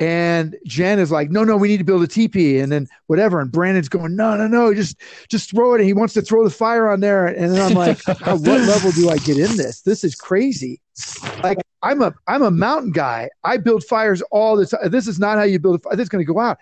And 0.00 0.56
Jen 0.66 0.98
is 0.98 1.12
like, 1.12 1.30
no, 1.30 1.44
no, 1.44 1.56
we 1.56 1.68
need 1.68 1.78
to 1.78 1.84
build 1.84 2.02
a 2.02 2.08
teepee, 2.08 2.58
and 2.58 2.72
then 2.72 2.88
whatever. 3.06 3.40
And 3.40 3.52
Brendan's 3.52 3.88
going, 3.88 4.16
no, 4.16 4.36
no, 4.36 4.48
no, 4.48 4.74
just 4.74 4.96
just 5.28 5.50
throw 5.50 5.74
it. 5.74 5.80
And 5.80 5.86
he 5.86 5.92
wants 5.92 6.14
to 6.14 6.22
throw 6.22 6.42
the 6.42 6.50
fire 6.50 6.88
on 6.88 7.00
there. 7.00 7.26
And 7.26 7.52
then 7.52 7.60
I'm 7.60 7.74
like, 7.74 8.04
what 8.06 8.44
level 8.44 8.90
do 8.92 9.10
I 9.10 9.18
get 9.18 9.38
in 9.38 9.56
this? 9.56 9.82
This 9.82 10.02
is 10.02 10.14
crazy. 10.14 10.80
Like 11.42 11.58
I'm 11.82 12.02
a 12.02 12.14
I'm 12.26 12.42
a 12.42 12.50
mountain 12.50 12.90
guy. 12.90 13.30
I 13.44 13.58
build 13.58 13.84
fires 13.84 14.22
all 14.32 14.56
the 14.56 14.66
time. 14.66 14.90
This 14.90 15.06
is 15.06 15.18
not 15.18 15.38
how 15.38 15.44
you 15.44 15.58
build 15.58 15.76
a 15.76 15.78
fire. 15.78 15.94
This 15.94 16.04
is 16.04 16.08
going 16.08 16.24
to 16.24 16.32
go 16.32 16.40
out. 16.40 16.58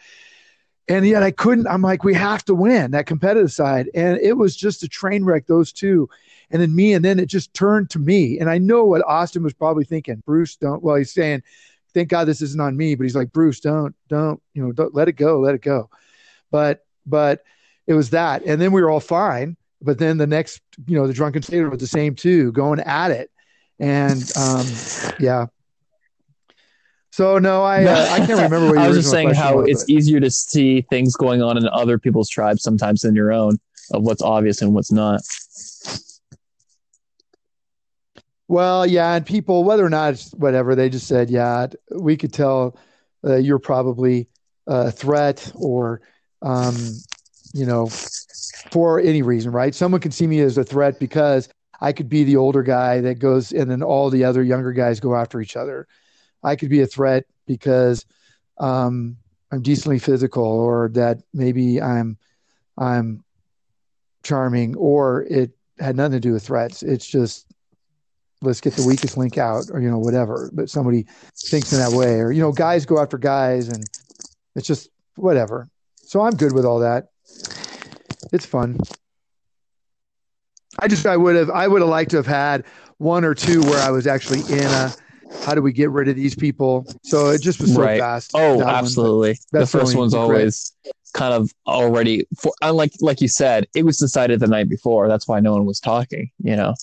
And 0.88 1.06
yet 1.06 1.22
I 1.22 1.30
couldn't. 1.30 1.68
I'm 1.68 1.82
like, 1.82 2.04
we 2.04 2.14
have 2.14 2.44
to 2.46 2.54
win 2.54 2.90
that 2.90 3.06
competitive 3.06 3.52
side. 3.52 3.88
And 3.94 4.18
it 4.18 4.34
was 4.34 4.56
just 4.56 4.82
a 4.82 4.88
train 4.88 5.24
wreck. 5.24 5.46
Those 5.46 5.72
two 5.72 6.10
and 6.50 6.60
then 6.60 6.74
me, 6.74 6.92
and 6.94 7.04
then 7.04 7.18
it 7.18 7.26
just 7.26 7.54
turned 7.54 7.90
to 7.90 7.98
me. 7.98 8.38
And 8.38 8.50
I 8.50 8.58
know 8.58 8.84
what 8.84 9.06
Austin 9.06 9.42
was 9.42 9.54
probably 9.54 9.84
thinking. 9.84 10.22
Bruce, 10.26 10.56
don't. 10.56 10.82
Well, 10.82 10.96
he's 10.96 11.12
saying, 11.12 11.42
"Thank 11.92 12.08
God 12.08 12.24
this 12.24 12.42
isn't 12.42 12.60
on 12.60 12.76
me," 12.76 12.94
but 12.94 13.04
he's 13.04 13.16
like, 13.16 13.32
"Bruce, 13.32 13.60
don't, 13.60 13.94
don't, 14.08 14.40
you 14.54 14.62
know, 14.62 14.72
don't 14.72 14.94
let 14.94 15.08
it 15.08 15.12
go, 15.12 15.40
let 15.40 15.54
it 15.54 15.62
go." 15.62 15.90
But, 16.50 16.84
but 17.06 17.44
it 17.86 17.94
was 17.94 18.10
that, 18.10 18.44
and 18.44 18.60
then 18.60 18.72
we 18.72 18.82
were 18.82 18.90
all 18.90 19.00
fine. 19.00 19.56
But 19.82 19.98
then 19.98 20.18
the 20.18 20.26
next, 20.26 20.60
you 20.86 20.98
know, 20.98 21.06
the 21.06 21.14
drunken 21.14 21.42
sailor 21.42 21.70
was 21.70 21.80
the 21.80 21.86
same 21.86 22.14
too, 22.14 22.52
going 22.52 22.80
at 22.80 23.10
it, 23.10 23.30
and 23.78 24.22
um, 24.36 24.66
yeah. 25.18 25.46
So 27.12 27.38
no, 27.38 27.62
I 27.62 27.84
uh, 27.84 28.08
I 28.10 28.18
can't 28.18 28.30
remember 28.30 28.68
what 28.68 28.78
I 28.78 28.88
was 28.88 28.98
just 28.98 29.10
saying 29.10 29.34
how 29.34 29.58
was, 29.58 29.68
it's 29.68 29.84
but... 29.84 29.90
easier 29.90 30.20
to 30.20 30.30
see 30.30 30.82
things 30.82 31.16
going 31.16 31.42
on 31.42 31.56
in 31.56 31.68
other 31.68 31.98
people's 31.98 32.28
tribes 32.28 32.62
sometimes 32.62 33.02
than 33.02 33.14
your 33.14 33.32
own 33.32 33.58
of 33.92 34.02
what's 34.02 34.22
obvious 34.22 34.62
and 34.62 34.74
what's 34.74 34.92
not. 34.92 35.20
Well, 38.50 38.84
yeah, 38.84 39.14
and 39.14 39.24
people, 39.24 39.62
whether 39.62 39.86
or 39.86 39.90
not 39.90 40.14
it's 40.14 40.32
whatever, 40.32 40.74
they 40.74 40.88
just 40.88 41.06
said, 41.06 41.30
yeah, 41.30 41.68
we 41.96 42.16
could 42.16 42.32
tell 42.32 42.76
uh, 43.24 43.36
you're 43.36 43.60
probably 43.60 44.26
a 44.66 44.90
threat 44.90 45.52
or, 45.54 46.00
um, 46.42 46.74
you 47.54 47.64
know, 47.64 47.86
for 48.72 48.98
any 48.98 49.22
reason, 49.22 49.52
right? 49.52 49.72
Someone 49.72 50.00
could 50.00 50.12
see 50.12 50.26
me 50.26 50.40
as 50.40 50.58
a 50.58 50.64
threat 50.64 50.98
because 50.98 51.48
I 51.80 51.92
could 51.92 52.08
be 52.08 52.24
the 52.24 52.38
older 52.38 52.64
guy 52.64 53.00
that 53.02 53.20
goes, 53.20 53.52
and 53.52 53.70
then 53.70 53.84
all 53.84 54.10
the 54.10 54.24
other 54.24 54.42
younger 54.42 54.72
guys 54.72 54.98
go 54.98 55.14
after 55.14 55.40
each 55.40 55.54
other. 55.56 55.86
I 56.42 56.56
could 56.56 56.70
be 56.70 56.80
a 56.80 56.88
threat 56.88 57.26
because 57.46 58.04
um, 58.58 59.16
I'm 59.52 59.62
decently 59.62 60.00
physical, 60.00 60.42
or 60.42 60.90
that 60.94 61.18
maybe 61.32 61.80
I'm 61.80 62.18
I'm 62.76 63.22
charming, 64.24 64.74
or 64.74 65.22
it 65.30 65.52
had 65.78 65.94
nothing 65.94 66.14
to 66.14 66.20
do 66.20 66.32
with 66.32 66.44
threats. 66.44 66.82
It's 66.82 67.06
just 67.06 67.46
let's 68.42 68.60
get 68.60 68.74
the 68.74 68.86
weakest 68.86 69.16
link 69.16 69.38
out 69.38 69.64
or 69.72 69.80
you 69.80 69.90
know 69.90 69.98
whatever 69.98 70.50
but 70.52 70.70
somebody 70.70 71.06
thinks 71.36 71.72
in 71.72 71.78
that 71.78 71.92
way 71.92 72.20
or 72.20 72.32
you 72.32 72.40
know 72.40 72.52
guys 72.52 72.86
go 72.86 73.00
after 73.00 73.18
guys 73.18 73.68
and 73.68 73.84
it's 74.56 74.66
just 74.66 74.90
whatever. 75.16 75.68
So 75.96 76.20
i'm 76.22 76.34
good 76.34 76.52
with 76.52 76.64
all 76.64 76.80
that. 76.80 77.08
It's 78.32 78.46
fun. 78.46 78.78
I 80.78 80.88
just 80.88 81.06
i 81.06 81.16
would 81.16 81.36
have 81.36 81.50
i 81.50 81.68
would 81.68 81.82
have 81.82 81.90
liked 81.90 82.10
to 82.12 82.16
have 82.16 82.26
had 82.26 82.64
one 82.98 83.24
or 83.24 83.34
two 83.34 83.62
where 83.62 83.80
i 83.80 83.90
was 83.90 84.06
actually 84.06 84.40
in 84.52 84.64
a 84.64 84.92
how 85.44 85.54
do 85.54 85.62
we 85.62 85.72
get 85.72 85.90
rid 85.90 86.08
of 86.08 86.16
these 86.16 86.34
people? 86.34 86.84
So 87.02 87.28
it 87.28 87.40
just 87.40 87.60
was 87.60 87.74
so 87.74 87.82
right. 87.82 88.00
fast. 88.00 88.32
Oh 88.34 88.62
absolutely. 88.62 89.38
the 89.52 89.66
first 89.66 89.96
one's 89.96 90.14
always 90.14 90.72
kind 91.12 91.34
of 91.34 91.50
already 91.66 92.26
for 92.38 92.52
like 92.62 92.92
like 93.00 93.20
you 93.20 93.28
said 93.28 93.66
it 93.74 93.84
was 93.84 93.98
decided 93.98 94.40
the 94.40 94.46
night 94.46 94.68
before. 94.68 95.08
That's 95.08 95.28
why 95.28 95.40
no 95.40 95.52
one 95.52 95.66
was 95.66 95.80
talking 95.80 96.30
you 96.42 96.56
know 96.56 96.74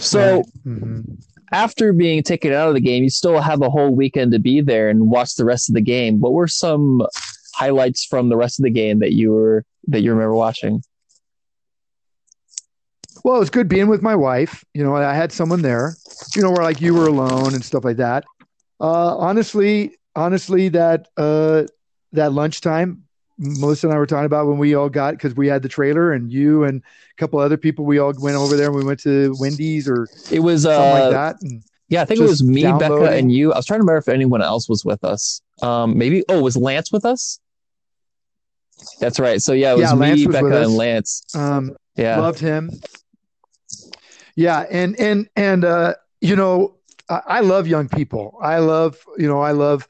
so 0.00 0.42
mm-hmm. 0.66 1.00
after 1.52 1.92
being 1.92 2.22
taken 2.22 2.52
out 2.52 2.68
of 2.68 2.74
the 2.74 2.80
game, 2.80 3.02
you 3.02 3.10
still 3.10 3.40
have 3.40 3.62
a 3.62 3.70
whole 3.70 3.94
weekend 3.94 4.32
to 4.32 4.38
be 4.38 4.60
there 4.60 4.88
and 4.88 5.10
watch 5.10 5.34
the 5.34 5.44
rest 5.44 5.68
of 5.68 5.74
the 5.74 5.80
game. 5.80 6.20
What 6.20 6.32
were 6.32 6.48
some 6.48 7.02
highlights 7.54 8.04
from 8.04 8.28
the 8.28 8.36
rest 8.36 8.58
of 8.58 8.64
the 8.64 8.70
game 8.70 8.98
that 8.98 9.12
you 9.12 9.32
were 9.32 9.64
that 9.88 10.02
you 10.02 10.10
remember 10.12 10.34
watching? 10.34 10.82
Well, 13.22 13.36
it 13.36 13.40
was 13.40 13.50
good 13.50 13.68
being 13.68 13.88
with 13.88 14.02
my 14.02 14.14
wife. 14.14 14.64
You 14.74 14.84
know, 14.84 14.94
I 14.94 15.14
had 15.14 15.32
someone 15.32 15.62
there. 15.62 15.94
You 16.36 16.42
know, 16.42 16.50
where 16.50 16.62
like 16.62 16.80
you 16.80 16.94
were 16.94 17.06
alone 17.06 17.54
and 17.54 17.64
stuff 17.64 17.84
like 17.84 17.96
that. 17.96 18.24
Uh, 18.80 19.16
honestly, 19.16 19.96
honestly, 20.14 20.68
that 20.70 21.08
uh, 21.16 21.64
that 22.12 22.32
lunchtime 22.32 23.03
Melissa 23.38 23.88
and 23.88 23.94
I 23.94 23.98
were 23.98 24.06
talking 24.06 24.26
about 24.26 24.46
when 24.46 24.58
we 24.58 24.74
all 24.74 24.88
got 24.88 25.14
because 25.14 25.34
we 25.34 25.48
had 25.48 25.62
the 25.62 25.68
trailer 25.68 26.12
and 26.12 26.32
you 26.32 26.64
and 26.64 26.80
a 26.80 27.20
couple 27.20 27.38
other 27.40 27.56
people. 27.56 27.84
We 27.84 27.98
all 27.98 28.12
went 28.18 28.36
over 28.36 28.56
there 28.56 28.68
and 28.68 28.76
we 28.76 28.84
went 28.84 29.00
to 29.00 29.34
Wendy's 29.38 29.88
or 29.88 30.08
it 30.30 30.40
was 30.40 30.66
uh, 30.66 30.76
something 30.76 31.02
like 31.04 31.12
that. 31.12 31.42
And 31.42 31.64
yeah, 31.88 32.02
I 32.02 32.04
think 32.04 32.20
it 32.20 32.24
was 32.24 32.42
me, 32.42 32.62
Becca, 32.62 33.10
and 33.10 33.30
you. 33.30 33.52
I 33.52 33.56
was 33.56 33.66
trying 33.66 33.78
to 33.78 33.82
remember 33.82 33.98
if 33.98 34.08
anyone 34.08 34.42
else 34.42 34.68
was 34.68 34.84
with 34.84 35.04
us. 35.04 35.42
Um, 35.62 35.98
maybe 35.98 36.24
oh, 36.28 36.42
was 36.42 36.56
Lance 36.56 36.90
with 36.90 37.04
us? 37.04 37.40
That's 39.00 39.18
right. 39.18 39.40
So 39.40 39.52
yeah, 39.52 39.72
it 39.72 39.78
was 39.78 39.90
yeah, 39.90 39.94
me, 39.94 40.26
was 40.26 40.34
Becca, 40.34 40.62
and 40.62 40.76
Lance. 40.76 41.24
Um, 41.34 41.76
yeah, 41.96 42.18
loved 42.18 42.38
him. 42.38 42.70
Yeah, 44.36 44.64
and 44.70 44.98
and 44.98 45.28
and 45.36 45.64
uh, 45.64 45.94
you 46.20 46.36
know, 46.36 46.76
I, 47.08 47.20
I 47.26 47.40
love 47.40 47.66
young 47.66 47.88
people. 47.88 48.38
I 48.40 48.58
love 48.58 48.98
you 49.18 49.28
know, 49.28 49.40
I 49.40 49.52
love 49.52 49.86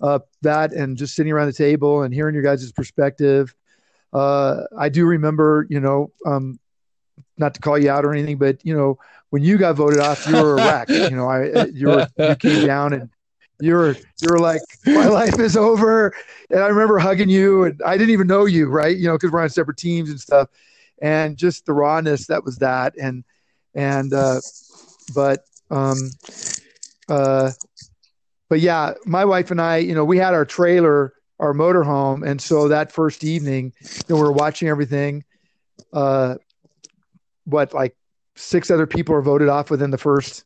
uh, 0.00 0.18
that 0.46 0.72
and 0.72 0.96
just 0.96 1.14
sitting 1.14 1.32
around 1.32 1.46
the 1.46 1.52
table 1.52 2.02
and 2.02 2.12
hearing 2.12 2.34
your 2.34 2.42
guys' 2.42 2.72
perspective. 2.72 3.54
Uh, 4.12 4.62
I 4.78 4.88
do 4.88 5.06
remember, 5.06 5.66
you 5.68 5.80
know, 5.80 6.10
um, 6.24 6.58
not 7.38 7.54
to 7.54 7.60
call 7.60 7.78
you 7.78 7.90
out 7.90 8.04
or 8.04 8.12
anything, 8.12 8.38
but 8.38 8.64
you 8.64 8.76
know, 8.76 8.98
when 9.30 9.42
you 9.42 9.58
got 9.58 9.76
voted 9.76 10.00
off, 10.00 10.26
you 10.26 10.34
were 10.34 10.54
a 10.54 10.56
wreck. 10.56 10.88
you 10.88 11.10
know, 11.10 11.28
I 11.28 11.66
you 11.66 11.88
were 11.88 12.08
you 12.18 12.36
came 12.36 12.66
down 12.66 12.92
and 12.92 13.10
you 13.60 13.74
were 13.74 13.96
you 14.20 14.28
were 14.30 14.38
like, 14.38 14.60
my 14.86 15.06
life 15.06 15.38
is 15.38 15.56
over. 15.56 16.14
And 16.50 16.60
I 16.60 16.68
remember 16.68 16.98
hugging 16.98 17.28
you, 17.28 17.64
and 17.64 17.80
I 17.84 17.96
didn't 17.96 18.10
even 18.10 18.26
know 18.26 18.46
you, 18.46 18.68
right? 18.68 18.96
You 18.96 19.08
know, 19.08 19.14
because 19.14 19.32
we're 19.32 19.42
on 19.42 19.50
separate 19.50 19.76
teams 19.76 20.10
and 20.10 20.20
stuff, 20.20 20.48
and 21.02 21.36
just 21.36 21.66
the 21.66 21.72
rawness 21.72 22.26
that 22.28 22.44
was 22.44 22.58
that, 22.58 22.94
and 22.96 23.24
and 23.74 24.12
uh, 24.12 24.40
but 25.14 25.44
um, 25.70 26.10
uh, 27.08 27.50
but 28.48 28.60
yeah, 28.60 28.94
my 29.04 29.24
wife 29.24 29.50
and 29.50 29.60
I, 29.60 29.78
you 29.78 29.94
know, 29.94 30.04
we 30.04 30.18
had 30.18 30.34
our 30.34 30.44
trailer, 30.44 31.14
our 31.40 31.52
motorhome, 31.52 32.26
and 32.26 32.40
so 32.40 32.68
that 32.68 32.92
first 32.92 33.24
evening, 33.24 33.72
you 33.80 33.88
know, 34.08 34.16
we 34.16 34.22
were 34.22 34.32
watching 34.32 34.68
everything. 34.68 35.24
Uh, 35.92 36.36
what 37.44 37.72
like 37.72 37.94
six 38.34 38.70
other 38.70 38.86
people 38.86 39.14
are 39.14 39.22
voted 39.22 39.48
off 39.48 39.70
within 39.70 39.90
the 39.90 39.98
first 39.98 40.44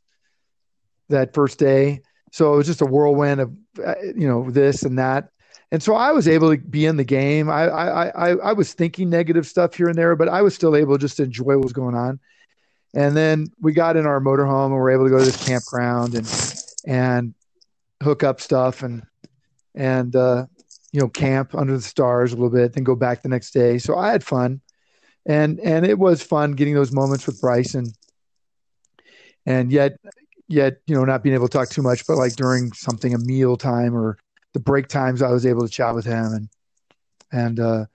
that 1.09 1.35
first 1.35 1.59
day, 1.59 2.01
so 2.33 2.55
it 2.55 2.57
was 2.57 2.67
just 2.67 2.83
a 2.83 2.87
whirlwind 2.87 3.41
of 3.41 3.53
uh, 3.85 3.95
you 4.03 4.29
know 4.29 4.51
this 4.51 4.83
and 4.83 4.99
that. 4.99 5.31
And 5.73 5.83
so 5.83 5.95
I 5.95 6.11
was 6.11 6.27
able 6.27 6.51
to 6.51 6.59
be 6.59 6.87
in 6.87 6.97
the 6.97 7.05
game. 7.05 7.49
I, 7.49 7.69
I 7.69 8.07
I 8.09 8.29
I 8.31 8.53
was 8.53 8.73
thinking 8.73 9.11
negative 9.11 9.47
stuff 9.47 9.75
here 9.75 9.89
and 9.89 9.97
there, 9.97 10.17
but 10.17 10.29
I 10.29 10.43
was 10.43 10.55
still 10.55 10.75
able 10.75 10.99
just 10.99 11.19
to 11.19 11.25
enjoy 11.25 11.57
what 11.57 11.63
was 11.63 11.73
going 11.73 11.95
on. 11.95 12.19
And 12.95 13.17
then 13.17 13.47
we 13.61 13.73
got 13.73 13.97
in 13.97 14.07
our 14.07 14.21
motorhome 14.21 14.67
and 14.67 14.75
we 14.75 14.81
were 14.81 14.91
able 14.91 15.05
to 15.05 15.11
go 15.11 15.19
to 15.19 15.25
this 15.25 15.47
campground 15.47 16.15
and 16.15 16.27
and 16.87 17.35
hook 18.03 18.23
up 18.23 18.41
stuff 18.41 18.83
and 18.83 19.03
and 19.75 20.17
uh, 20.17 20.47
you 20.93 21.01
know 21.01 21.09
camp 21.09 21.55
under 21.55 21.77
the 21.77 21.83
stars 21.83 22.33
a 22.33 22.37
little 22.37 22.51
bit, 22.51 22.73
then 22.73 22.85
go 22.85 22.95
back 22.95 23.23
the 23.23 23.29
next 23.29 23.53
day. 23.53 23.79
So 23.79 23.97
I 23.97 24.11
had 24.11 24.25
fun, 24.25 24.61
and 25.27 25.61
and 25.61 25.87
it 25.87 25.99
was 25.99 26.23
fun 26.23 26.53
getting 26.53 26.75
those 26.75 26.93
moments 26.93 27.27
with 27.27 27.41
Bryson, 27.41 27.87
and 29.47 29.71
yet 29.71 29.99
yet 30.49 30.79
you 30.87 30.95
know 30.95 31.05
not 31.05 31.23
being 31.23 31.35
able 31.35 31.49
to 31.49 31.57
talk 31.57 31.69
too 31.69 31.83
much, 31.83 32.07
but 32.07 32.17
like 32.17 32.35
during 32.37 32.73
something 32.73 33.15
a 33.15 33.19
meal 33.19 33.57
time 33.57 33.97
or 33.97 34.19
the 34.53 34.61
break 34.61 34.89
times, 34.89 35.23
I 35.23 35.31
was 35.31 35.47
able 35.47 35.63
to 35.63 35.73
chat 35.73 35.95
with 35.95 36.05
him 36.05 36.33
and 36.33 36.49
and 37.33 37.61
uh, 37.61 37.87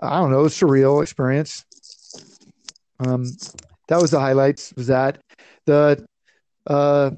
I 0.00 0.18
don't 0.18 0.30
know, 0.30 0.44
surreal 0.44 1.02
experience. 1.02 1.64
Um, 2.98 3.24
that 3.88 4.00
was 4.00 4.10
the 4.10 4.20
highlights. 4.20 4.72
Was 4.76 4.88
that 4.88 5.18
the 5.66 6.04
uh, 6.66 7.10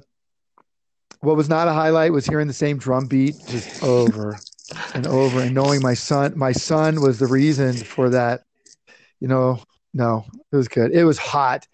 what 1.20 1.36
was 1.36 1.48
not 1.48 1.68
a 1.68 1.72
highlight 1.72 2.12
was 2.12 2.26
hearing 2.26 2.46
the 2.46 2.52
same 2.52 2.78
drum 2.78 3.06
beat 3.06 3.34
just 3.46 3.82
over 3.82 4.38
and 4.94 5.06
over 5.06 5.40
and 5.40 5.54
knowing 5.54 5.82
my 5.82 5.94
son 5.94 6.32
my 6.36 6.52
son 6.52 7.00
was 7.00 7.18
the 7.18 7.26
reason 7.26 7.74
for 7.74 8.10
that 8.10 8.42
you 9.20 9.28
know 9.28 9.60
no 9.94 10.24
it 10.50 10.56
was 10.56 10.68
good. 10.68 10.92
It 10.92 11.04
was 11.04 11.18
hot. 11.18 11.66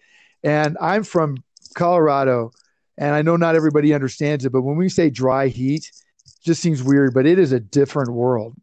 And 0.43 0.77
i'm 0.81 1.03
from 1.03 1.43
colorado 1.75 2.51
and 2.97 3.13
i 3.13 3.21
know 3.21 3.35
not 3.35 3.55
everybody 3.55 3.93
understands 3.93 4.45
it 4.45 4.51
but 4.51 4.61
when 4.61 4.77
we 4.77 4.87
say 4.87 5.09
dry 5.09 5.47
heat 5.47 5.91
just 6.43 6.61
seems 6.61 6.81
weird 6.81 7.13
but 7.13 7.25
it 7.25 7.39
is 7.39 7.51
a 7.51 7.59
different 7.59 8.13
world. 8.13 8.55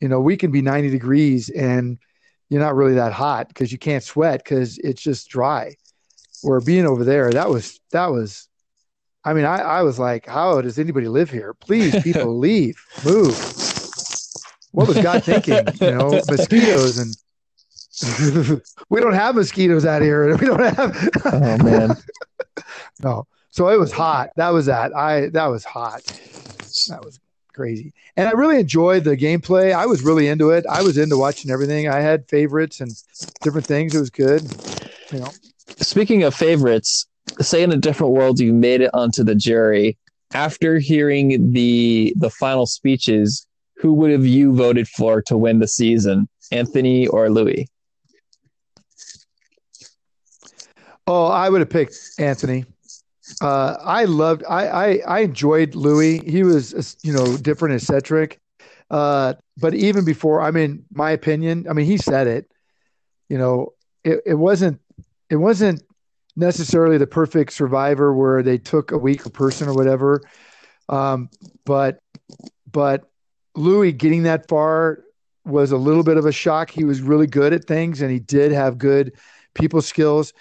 You 0.00 0.08
know 0.08 0.20
we 0.20 0.36
can 0.36 0.50
be 0.50 0.62
90 0.62 0.90
degrees 0.90 1.48
and 1.50 1.98
you're 2.48 2.60
not 2.60 2.74
really 2.74 2.94
that 2.94 3.12
hot 3.12 3.48
because 3.48 3.70
you 3.70 3.78
can't 3.78 4.02
sweat 4.02 4.42
because 4.42 4.76
it's 4.78 5.00
just 5.02 5.28
dry. 5.28 5.76
Or 6.42 6.60
being 6.60 6.86
over 6.86 7.04
there 7.04 7.30
that 7.32 7.48
was 7.48 7.80
that 7.92 8.08
was 8.08 8.48
I 9.24 9.34
mean, 9.34 9.44
I, 9.44 9.58
I 9.58 9.82
was 9.82 9.98
like, 9.98 10.26
how 10.26 10.60
does 10.60 10.78
anybody 10.78 11.08
live 11.08 11.30
here? 11.30 11.54
Please, 11.54 12.00
people, 12.02 12.38
leave, 12.38 12.82
move. 13.04 13.36
What 14.72 14.88
was 14.88 14.98
God 14.98 15.24
thinking? 15.24 15.66
You 15.80 15.90
know, 15.92 16.10
mosquitoes 16.28 16.98
and 16.98 17.14
we 18.88 19.00
don't 19.00 19.12
have 19.12 19.34
mosquitoes 19.34 19.84
out 19.84 20.00
here. 20.00 20.36
We 20.36 20.46
don't 20.46 20.60
have. 20.60 21.08
oh 21.26 21.58
man. 21.58 21.96
no. 23.02 23.26
So 23.50 23.68
it 23.68 23.78
was 23.78 23.92
hot. 23.92 24.30
That 24.36 24.50
was 24.50 24.66
that. 24.66 24.94
I 24.94 25.26
that 25.30 25.46
was 25.46 25.64
hot. 25.64 26.02
That 26.88 27.04
was 27.04 27.20
crazy. 27.52 27.92
And 28.16 28.28
I 28.28 28.32
really 28.32 28.58
enjoyed 28.58 29.04
the 29.04 29.16
gameplay. 29.16 29.74
I 29.74 29.86
was 29.86 30.02
really 30.02 30.28
into 30.28 30.50
it. 30.50 30.64
I 30.70 30.82
was 30.82 30.96
into 30.96 31.18
watching 31.18 31.50
everything. 31.50 31.88
I 31.88 32.00
had 32.00 32.28
favorites 32.28 32.80
and 32.80 32.92
different 33.42 33.66
things. 33.66 33.94
It 33.94 34.00
was 34.00 34.10
good. 34.10 34.42
You 35.12 35.20
know. 35.20 35.30
Speaking 35.78 36.22
of 36.22 36.34
favorites, 36.34 37.06
say 37.40 37.62
in 37.62 37.72
a 37.72 37.76
different 37.76 38.12
world 38.12 38.40
you 38.40 38.52
made 38.52 38.80
it 38.80 38.90
onto 38.94 39.24
the 39.24 39.34
jury. 39.34 39.96
After 40.32 40.78
hearing 40.78 41.52
the 41.52 42.14
the 42.16 42.30
final 42.30 42.66
speeches, 42.66 43.46
who 43.76 43.92
would 43.94 44.10
have 44.10 44.26
you 44.26 44.54
voted 44.54 44.86
for 44.88 45.22
to 45.22 45.36
win 45.36 45.58
the 45.58 45.68
season? 45.68 46.28
Anthony 46.52 47.06
or 47.06 47.30
Louis? 47.30 47.68
Oh, 51.06 51.26
I 51.26 51.48
would 51.48 51.60
have 51.60 51.70
picked 51.70 51.96
Anthony. 52.18 52.64
Uh, 53.40 53.76
I 53.80 54.04
loved, 54.04 54.44
I, 54.48 54.68
I, 54.68 55.00
I 55.06 55.20
enjoyed 55.20 55.74
Louis. 55.74 56.18
He 56.18 56.42
was, 56.42 56.96
you 57.02 57.12
know, 57.12 57.36
different, 57.36 57.74
eccentric. 57.74 58.40
Uh, 58.90 59.34
but 59.56 59.74
even 59.74 60.04
before, 60.04 60.40
I 60.40 60.50
mean, 60.50 60.84
my 60.92 61.12
opinion, 61.12 61.66
I 61.68 61.72
mean, 61.72 61.86
he 61.86 61.96
said 61.96 62.26
it. 62.26 62.50
You 63.28 63.38
know, 63.38 63.72
it, 64.04 64.20
it 64.26 64.34
wasn't, 64.34 64.80
it 65.30 65.36
wasn't 65.36 65.82
necessarily 66.36 66.98
the 66.98 67.06
perfect 67.06 67.52
survivor 67.52 68.14
where 68.14 68.42
they 68.42 68.58
took 68.58 68.92
a 68.92 68.98
weaker 68.98 69.30
person 69.30 69.68
or 69.68 69.74
whatever. 69.74 70.20
Um, 70.88 71.30
but, 71.64 72.00
but 72.70 73.10
Louis 73.54 73.92
getting 73.92 74.24
that 74.24 74.48
far 74.48 75.04
was 75.44 75.72
a 75.72 75.76
little 75.76 76.02
bit 76.02 76.16
of 76.16 76.26
a 76.26 76.32
shock. 76.32 76.70
He 76.70 76.84
was 76.84 77.00
really 77.00 77.26
good 77.26 77.52
at 77.52 77.64
things 77.64 78.02
and 78.02 78.10
he 78.10 78.18
did 78.18 78.52
have 78.52 78.78
good 78.78 79.12
people 79.54 79.82
skills 79.82 80.32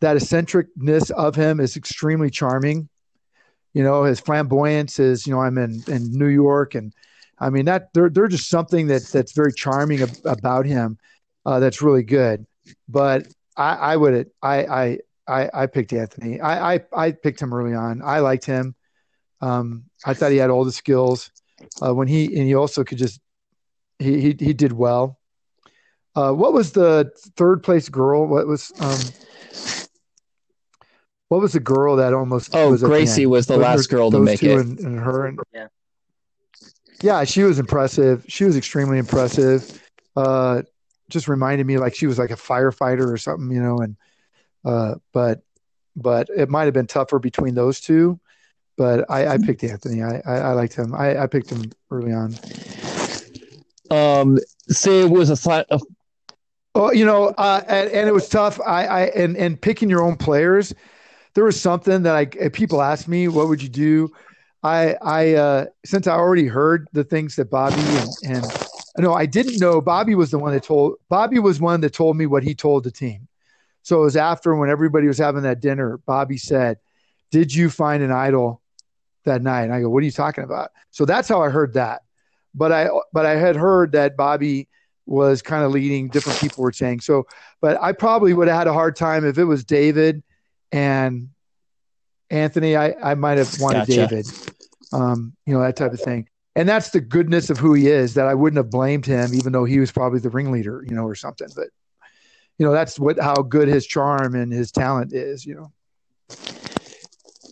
that 0.00 0.16
eccentricness 0.16 1.10
of 1.10 1.34
him 1.34 1.60
is 1.60 1.76
extremely 1.76 2.30
charming. 2.30 2.88
You 3.74 3.82
know, 3.82 4.04
his 4.04 4.20
flamboyance 4.20 4.98
is, 4.98 5.26
you 5.26 5.34
know, 5.34 5.40
I'm 5.40 5.58
in, 5.58 5.82
in 5.88 6.12
New 6.12 6.28
York 6.28 6.74
and 6.74 6.92
I 7.38 7.50
mean 7.50 7.66
that 7.66 7.92
they're, 7.94 8.10
they're 8.10 8.28
just 8.28 8.48
something 8.48 8.88
that 8.88 9.02
that's 9.12 9.32
very 9.32 9.52
charming 9.52 10.02
ab- 10.02 10.16
about 10.24 10.66
him. 10.66 10.98
Uh, 11.46 11.60
that's 11.60 11.82
really 11.82 12.02
good. 12.02 12.46
But 12.88 13.28
I, 13.56 13.74
I 13.74 13.96
would, 13.96 14.30
I, 14.42 14.64
I, 14.64 14.98
I, 15.28 15.50
I 15.52 15.66
picked 15.66 15.92
Anthony. 15.92 16.40
I, 16.40 16.74
I, 16.74 16.80
I 16.92 17.12
picked 17.12 17.40
him 17.40 17.52
early 17.52 17.74
on. 17.74 18.02
I 18.02 18.20
liked 18.20 18.46
him. 18.46 18.74
Um, 19.40 19.84
I 20.04 20.14
thought 20.14 20.32
he 20.32 20.38
had 20.38 20.50
all 20.50 20.64
the 20.64 20.72
skills. 20.72 21.30
Uh, 21.82 21.94
when 21.94 22.08
he 22.08 22.26
and 22.26 22.46
he 22.46 22.54
also 22.54 22.84
could 22.84 22.98
just 22.98 23.20
he 23.98 24.20
he, 24.20 24.36
he 24.38 24.52
did 24.52 24.72
well. 24.72 25.18
Uh, 26.14 26.32
what 26.32 26.52
was 26.52 26.72
the 26.72 27.12
third 27.36 27.62
place 27.62 27.88
girl? 27.88 28.26
What 28.26 28.46
was 28.46 28.72
um, 28.80 28.98
what 31.28 31.40
was 31.40 31.52
the 31.52 31.60
girl 31.60 31.96
that 31.96 32.14
almost? 32.14 32.54
Oh, 32.54 32.70
was 32.70 32.82
Gracie 32.82 33.26
was 33.26 33.46
the 33.46 33.56
last 33.56 33.88
girl 33.88 34.10
to 34.10 34.20
make 34.20 34.42
it. 34.42 34.58
And, 34.58 34.78
and 34.80 34.98
her 34.98 35.26
and 35.26 35.38
yeah, 35.52 35.68
yeah, 37.02 37.24
she 37.24 37.42
was 37.42 37.58
impressive. 37.58 38.24
She 38.28 38.44
was 38.44 38.56
extremely 38.56 38.98
impressive. 38.98 39.80
Uh, 40.16 40.62
just 41.10 41.28
reminded 41.28 41.66
me 41.66 41.78
like 41.78 41.94
she 41.94 42.06
was 42.06 42.18
like 42.18 42.30
a 42.30 42.36
firefighter 42.36 43.12
or 43.12 43.18
something, 43.18 43.50
you 43.54 43.62
know. 43.62 43.78
And 43.78 43.96
uh, 44.68 44.94
but 45.12 45.42
but 45.96 46.28
it 46.36 46.48
might 46.48 46.64
have 46.64 46.74
been 46.74 46.86
tougher 46.86 47.18
between 47.18 47.54
those 47.54 47.80
two. 47.80 48.20
But 48.76 49.10
I, 49.10 49.26
I 49.26 49.38
picked 49.38 49.64
Anthony. 49.64 50.02
I, 50.02 50.22
I, 50.24 50.36
I 50.36 50.52
liked 50.52 50.74
him. 50.76 50.94
I, 50.94 51.22
I 51.22 51.26
picked 51.26 51.50
him 51.50 51.72
early 51.90 52.12
on. 52.12 52.32
Um, 53.90 54.38
say 54.68 55.00
it 55.00 55.10
was 55.10 55.30
a, 55.30 55.66
a 55.70 55.80
Oh, 56.76 56.92
you 56.92 57.04
know, 57.04 57.28
uh, 57.38 57.62
and, 57.66 57.90
and, 57.90 58.08
it 58.08 58.12
was 58.12 58.28
tough. 58.28 58.60
I, 58.64 58.86
I 58.86 59.00
and 59.06 59.36
and 59.36 59.60
picking 59.60 59.90
your 59.90 60.02
own 60.02 60.16
players 60.16 60.72
there 61.38 61.44
was 61.44 61.60
something 61.60 62.02
that 62.02 62.16
I 62.16 62.26
people 62.48 62.82
asked 62.82 63.06
me, 63.06 63.28
what 63.28 63.46
would 63.46 63.62
you 63.62 63.68
do? 63.68 64.10
I 64.64 64.96
I 65.00 65.34
uh, 65.34 65.66
since 65.84 66.08
I 66.08 66.14
already 66.14 66.46
heard 66.46 66.88
the 66.92 67.04
things 67.04 67.36
that 67.36 67.48
Bobby 67.48 67.76
and, 67.76 68.12
and 68.24 68.42
no, 68.98 69.14
I 69.14 69.26
didn't 69.26 69.60
know 69.60 69.80
Bobby 69.80 70.16
was 70.16 70.32
the 70.32 70.38
one 70.40 70.52
that 70.52 70.64
told 70.64 70.96
Bobby 71.08 71.38
was 71.38 71.60
one 71.60 71.80
that 71.82 71.92
told 71.92 72.16
me 72.16 72.26
what 72.26 72.42
he 72.42 72.56
told 72.56 72.82
the 72.82 72.90
team. 72.90 73.28
So 73.88 74.02
it 74.02 74.04
was 74.04 74.16
after 74.18 74.54
when 74.54 74.68
everybody 74.68 75.06
was 75.06 75.16
having 75.16 75.44
that 75.44 75.60
dinner, 75.60 75.96
Bobby 76.04 76.36
said, 76.36 76.76
Did 77.30 77.54
you 77.54 77.70
find 77.70 78.02
an 78.02 78.12
idol 78.12 78.60
that 79.24 79.40
night? 79.40 79.62
And 79.62 79.72
I 79.72 79.80
go, 79.80 79.88
What 79.88 80.02
are 80.02 80.04
you 80.04 80.12
talking 80.12 80.44
about? 80.44 80.72
So 80.90 81.06
that's 81.06 81.26
how 81.26 81.42
I 81.42 81.48
heard 81.48 81.72
that. 81.72 82.02
But 82.54 82.70
I 82.70 82.90
but 83.14 83.24
I 83.24 83.36
had 83.36 83.56
heard 83.56 83.92
that 83.92 84.14
Bobby 84.14 84.68
was 85.06 85.40
kind 85.40 85.64
of 85.64 85.70
leading 85.70 86.08
different 86.08 86.38
people 86.38 86.62
were 86.62 86.70
saying. 86.70 87.00
So 87.00 87.26
but 87.62 87.80
I 87.80 87.92
probably 87.92 88.34
would 88.34 88.46
have 88.48 88.58
had 88.58 88.66
a 88.66 88.74
hard 88.74 88.94
time 88.94 89.24
if 89.24 89.38
it 89.38 89.44
was 89.44 89.64
David 89.64 90.22
and 90.70 91.30
Anthony, 92.28 92.76
I, 92.76 92.94
I 93.02 93.14
might 93.14 93.38
have 93.38 93.58
wanted 93.58 93.86
gotcha. 93.86 94.06
David, 94.06 94.26
um, 94.92 95.32
you 95.46 95.54
know, 95.54 95.62
that 95.62 95.76
type 95.76 95.94
of 95.94 96.00
thing. 96.00 96.28
And 96.56 96.68
that's 96.68 96.90
the 96.90 97.00
goodness 97.00 97.48
of 97.48 97.56
who 97.56 97.72
he 97.72 97.86
is 97.86 98.12
that 98.14 98.26
I 98.26 98.34
wouldn't 98.34 98.58
have 98.58 98.68
blamed 98.68 99.06
him, 99.06 99.32
even 99.32 99.52
though 99.52 99.64
he 99.64 99.80
was 99.80 99.90
probably 99.90 100.20
the 100.20 100.28
ringleader, 100.28 100.84
you 100.86 100.94
know, 100.94 101.04
or 101.04 101.14
something. 101.14 101.48
But, 101.56 101.68
you 102.58 102.66
know, 102.66 102.72
that's 102.72 102.98
what, 102.98 103.18
how 103.18 103.34
good 103.34 103.68
his 103.68 103.86
charm 103.86 104.34
and 104.34 104.52
his 104.52 104.70
talent 104.72 105.12
is, 105.12 105.46
you 105.46 105.54
know. 105.54 105.72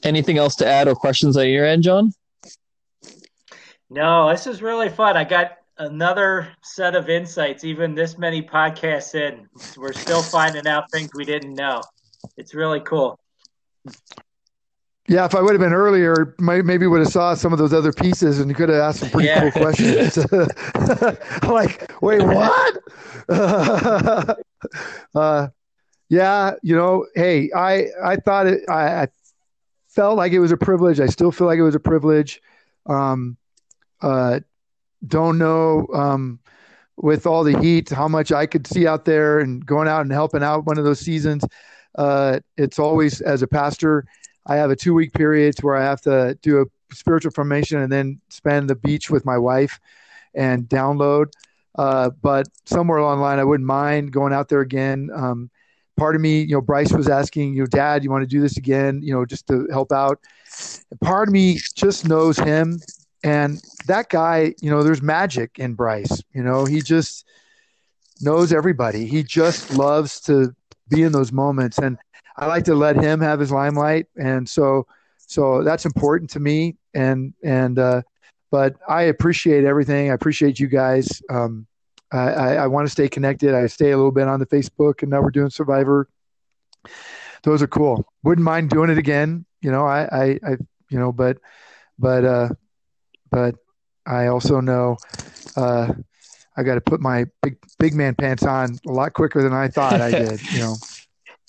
Anything 0.03 0.39
else 0.39 0.57
to 0.57 0.67
add 0.67 0.89
or 0.89 0.95
questions 0.95 1.37
on 1.37 1.49
your 1.49 1.65
end, 1.65 1.83
John? 1.83 2.13
No, 3.89 4.31
this 4.31 4.47
is 4.47 4.63
really 4.63 4.89
fun. 4.89 5.17
I 5.17 5.25
got 5.25 5.59
another 5.79 6.49
set 6.63 6.95
of 6.95 7.09
insights, 7.09 7.65
even 7.65 7.95
this 7.95 8.19
many 8.19 8.43
podcasts 8.43 9.15
in. 9.15 9.49
We're 9.77 9.93
still 9.93 10.23
finding 10.23 10.67
out 10.67 10.91
things 10.91 11.11
we 11.15 11.25
didn't 11.25 11.55
know 11.55 11.83
it's 12.37 12.55
really 12.55 12.81
cool. 12.81 13.19
Yeah, 15.09 15.25
if 15.25 15.35
I 15.35 15.41
would 15.41 15.53
have 15.53 15.61
been 15.61 15.73
earlier, 15.73 16.35
maybe 16.39 16.87
would 16.87 17.01
have 17.01 17.13
saw 17.13 17.35
some 17.35 17.53
of 17.53 17.59
those 17.59 17.73
other 17.73 17.93
pieces 17.93 18.41
and 18.41 18.49
you 18.51 18.57
could 18.57 18.69
have 18.69 18.79
asked 18.79 19.01
some 19.01 19.11
pretty 19.11 19.29
yeah. 19.29 19.51
cool 19.51 19.63
questions. 19.63 20.19
like, 21.49 22.03
wait, 22.03 22.23
what? 22.23 22.79
uh, 25.15 25.49
yeah, 26.09 26.55
you 26.63 26.75
know, 26.75 27.07
hey, 27.15 27.51
I 27.55 27.87
I 28.03 28.17
thought 28.17 28.47
it. 28.47 28.63
I, 28.69 29.03
I, 29.03 29.09
felt 29.89 30.19
like 30.19 30.33
it 30.33 30.41
was 30.41 30.53
a 30.53 30.59
privilege. 30.59 31.01
I 31.01 31.07
still 31.07 31.33
feel 31.33 31.47
like 31.47 31.59
it 31.59 31.63
was 31.63 31.75
a 31.75 31.81
privilege. 31.81 32.43
Um, 32.85 33.39
uh, 34.03 34.41
don't 35.07 35.39
know 35.39 35.87
um, 35.95 36.39
with 36.97 37.27
all 37.27 37.43
the 37.43 37.59
heat 37.61 37.89
how 37.89 38.07
much 38.07 38.31
I 38.31 38.45
could 38.45 38.67
see 38.67 38.87
out 38.87 39.07
there 39.07 39.41
and 39.41 39.65
going 39.65 39.89
out 39.89 40.03
and 40.03 40.13
helping 40.13 40.43
out 40.43 40.67
one 40.67 40.77
of 40.77 40.85
those 40.85 41.01
seasons. 41.01 41.45
Uh, 41.97 42.41
it's 42.59 42.79
always 42.79 43.23
as 43.23 43.41
a 43.41 43.47
pastor, 43.47 44.07
I 44.47 44.57
have 44.57 44.71
a 44.71 44.77
two 44.77 44.95
week 44.95 45.13
period 45.13 45.59
where 45.61 45.77
I 45.77 45.85
have 45.85 46.01
to 46.03 46.39
do 46.43 46.61
a 46.61 46.95
spiritual 46.95 47.33
formation 47.33 47.81
and 47.81 47.91
then 47.91 48.21
spend 48.29 48.71
the 48.71 48.77
beach 48.77 49.11
with 49.11 49.25
my 49.25 49.37
wife 49.37 49.81
and 50.35 50.69
download. 50.69 51.33
Uh, 51.77 52.11
but 52.23 52.49
somewhere 52.65 52.99
along 52.99 53.19
the 53.19 53.23
line, 53.23 53.39
I 53.39 53.45
wouldn't 53.45 53.67
mind 53.67 54.13
going 54.13 54.33
out 54.33 54.49
there 54.49 54.61
again. 54.61 55.11
Um, 55.15 55.51
part 55.97 56.15
of 56.15 56.23
me, 56.23 56.41
you 56.41 56.55
know, 56.55 56.61
Bryce 56.61 56.93
was 56.93 57.09
asking, 57.09 57.55
you 57.55 57.61
know, 57.61 57.67
Dad, 57.67 58.05
you 58.05 58.11
want 58.11 58.23
to 58.23 58.27
do 58.27 58.41
this 58.41 58.57
again? 58.57 59.01
You 59.03 59.13
know, 59.15 59.27
just 59.27 59.47
to 59.49 59.67
help 59.71 59.93
out. 59.93 60.21
Part 61.03 61.29
of 61.29 61.33
me 61.33 61.59
just 61.75 62.07
knows 62.07 62.39
him, 62.39 62.81
and 63.23 63.61
that 63.89 64.09
guy, 64.09 64.55
you 64.63 64.71
know, 64.71 64.83
there's 64.83 65.03
magic 65.03 65.59
in 65.59 65.75
Bryce. 65.75 66.23
You 66.33 66.43
know, 66.43 66.65
he 66.65 66.81
just 66.81 67.27
knows 68.21 68.53
everybody. 68.53 69.07
He 69.07 69.23
just 69.23 69.75
loves 69.75 70.21
to 70.23 70.55
be 70.89 71.03
in 71.03 71.13
those 71.13 71.33
moments. 71.33 71.79
And 71.79 71.99
I 72.37 72.47
like 72.47 72.65
to 72.65 72.75
let 72.75 72.97
him 72.97 73.21
have 73.21 73.41
his 73.41 73.51
limelight. 73.51 74.07
And 74.17 74.49
so, 74.49 74.87
so 75.17 75.63
that's 75.63 75.87
important 75.87 76.31
to 76.31 76.41
me. 76.41 76.77
And, 76.95 77.35
and, 77.43 77.79
uh, 77.79 78.03
but 78.51 78.77
I 78.89 79.03
appreciate 79.03 79.65
everything. 79.65 80.11
I 80.11 80.15
appreciate 80.15 80.61
you 80.61 80.69
guys. 80.69 81.23
Um, 81.31 81.67
I, 82.13 82.19
I, 82.19 82.55
I 82.55 82.67
want 82.67 82.87
to 82.87 82.91
stay 82.91 83.09
connected. 83.09 83.55
I 83.55 83.67
stay 83.67 83.91
a 83.91 83.97
little 83.97 84.13
bit 84.13 84.29
on 84.29 84.39
the 84.39 84.47
Facebook 84.47 85.03
and 85.03 85.11
now 85.11 85.21
we're 85.21 85.31
doing 85.31 85.51
Survivor. 85.51 86.09
Those 87.43 87.63
are 87.63 87.67
cool. 87.67 88.07
Wouldn't 88.23 88.45
mind 88.45 88.71
doing 88.71 88.91
it 88.91 88.99
again. 88.99 89.45
You 89.61 89.73
know, 89.73 89.87
I, 89.87 90.03
I, 90.05 90.25
I 90.47 90.51
you 90.91 90.99
know, 90.99 91.13
but, 91.13 91.39
but, 91.99 92.25
uh, 92.25 92.49
but 93.31 93.57
I 94.07 94.29
also 94.29 94.61
know, 94.61 94.97
uh, 95.57 95.93
I 96.57 96.63
got 96.63 96.77
to 96.77 96.81
put 96.81 97.01
my 97.01 97.27
big 97.43 97.59
big 97.79 97.95
man 97.95 98.15
pants 98.15 98.45
on 98.45 98.79
a 98.87 98.93
lot 98.93 99.13
quicker 99.13 99.43
than 99.43 99.53
I 99.53 99.69
thought 99.69 100.01
I 100.01 100.11
did. 100.25 100.53
You 100.53 100.61
know. 100.61 100.77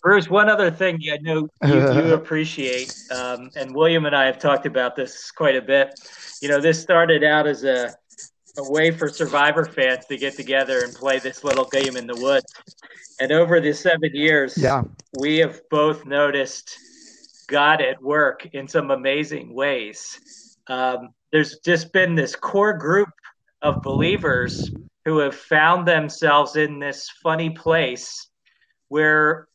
Bruce, 0.02 0.30
one 0.30 0.50
other 0.50 0.70
thing 0.70 1.00
I 1.12 1.18
know 1.18 1.50
you, 1.66 1.74
you 1.74 2.14
appreciate, 2.14 2.96
um, 3.12 3.50
and 3.56 3.74
William 3.74 4.06
and 4.06 4.16
I 4.16 4.26
have 4.26 4.40
talked 4.40 4.66
about 4.66 4.96
this 4.96 5.32
quite 5.32 5.56
a 5.56 5.62
bit. 5.62 6.00
You 6.42 6.50
know, 6.50 6.62
this 6.62 6.80
started 6.80 7.24
out 7.24 7.48
as 7.48 7.64
a, 7.64 7.96
a 8.58 8.72
way 8.72 8.92
for 8.92 9.10
Survivor 9.10 9.66
fans 9.66 10.06
to 10.06 10.18
get 10.18 10.36
together 10.36 10.82
and 10.84 10.94
play 10.94 11.20
this 11.20 11.44
little 11.44 11.66
game 11.66 11.98
in 11.98 12.06
the 12.06 12.16
woods. 12.16 12.54
And 13.20 13.32
over 13.32 13.60
the 13.60 13.74
seven 13.74 14.12
years, 14.14 14.56
yeah. 14.58 14.84
we 15.20 15.38
have 15.38 15.62
both 15.70 16.06
noticed 16.06 16.78
God 17.48 17.82
at 17.82 18.02
work 18.02 18.46
in 18.54 18.68
some 18.68 18.92
amazing 18.92 19.54
ways. 19.54 20.58
Um, 20.68 21.10
there's 21.32 21.60
just 21.60 21.92
been 21.92 22.14
this 22.14 22.36
core 22.36 22.74
group 22.74 23.10
of 23.62 23.82
believers 23.82 24.70
who 25.06 25.20
have 25.20 25.36
found 25.36 25.88
themselves 25.88 26.56
in 26.56 26.80
this 26.80 27.10
funny 27.24 27.50
place 27.50 28.28
where 28.90 29.48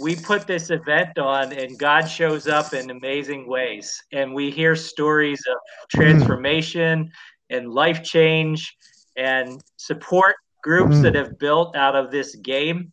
we 0.00 0.16
put 0.16 0.46
this 0.46 0.70
event 0.70 1.18
on 1.18 1.52
and 1.52 1.78
God 1.78 2.02
shows 2.02 2.46
up 2.46 2.72
in 2.72 2.90
amazing 2.90 3.48
ways. 3.48 4.02
And 4.12 4.34
we 4.34 4.50
hear 4.50 4.76
stories 4.76 5.42
of 5.50 5.56
transformation 5.88 7.10
and 7.50 7.72
life 7.72 8.02
change 8.02 8.76
and 9.16 9.62
support 9.76 10.36
groups 10.62 11.00
that 11.02 11.12
mm. 11.12 11.18
have 11.18 11.38
built 11.38 11.76
out 11.76 11.94
of 11.94 12.10
this 12.10 12.34
game. 12.36 12.92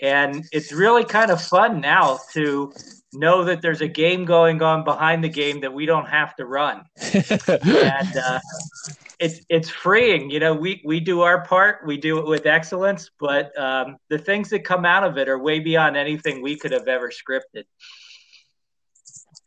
And 0.00 0.44
it's 0.52 0.72
really 0.72 1.04
kind 1.04 1.30
of 1.30 1.40
fun 1.40 1.80
now 1.80 2.18
to 2.32 2.72
know 3.14 3.44
that 3.44 3.62
there's 3.62 3.80
a 3.80 3.88
game 3.88 4.24
going 4.24 4.62
on 4.62 4.84
behind 4.84 5.22
the 5.22 5.28
game 5.28 5.60
that 5.60 5.72
we 5.72 5.86
don't 5.86 6.06
have 6.06 6.34
to 6.36 6.46
run. 6.46 6.84
and 7.14 8.16
uh, 8.16 8.40
it's 9.18 9.40
it's 9.48 9.70
freeing. 9.70 10.30
You 10.30 10.40
know, 10.40 10.54
we 10.54 10.82
we 10.84 11.00
do 11.00 11.22
our 11.22 11.44
part, 11.44 11.86
we 11.86 11.96
do 11.96 12.18
it 12.18 12.26
with 12.26 12.46
excellence, 12.46 13.10
but 13.18 13.56
um, 13.58 13.96
the 14.08 14.18
things 14.18 14.50
that 14.50 14.64
come 14.64 14.84
out 14.84 15.04
of 15.04 15.18
it 15.18 15.28
are 15.28 15.38
way 15.38 15.60
beyond 15.60 15.96
anything 15.96 16.42
we 16.42 16.56
could 16.56 16.72
have 16.72 16.88
ever 16.88 17.10
scripted. 17.10 17.64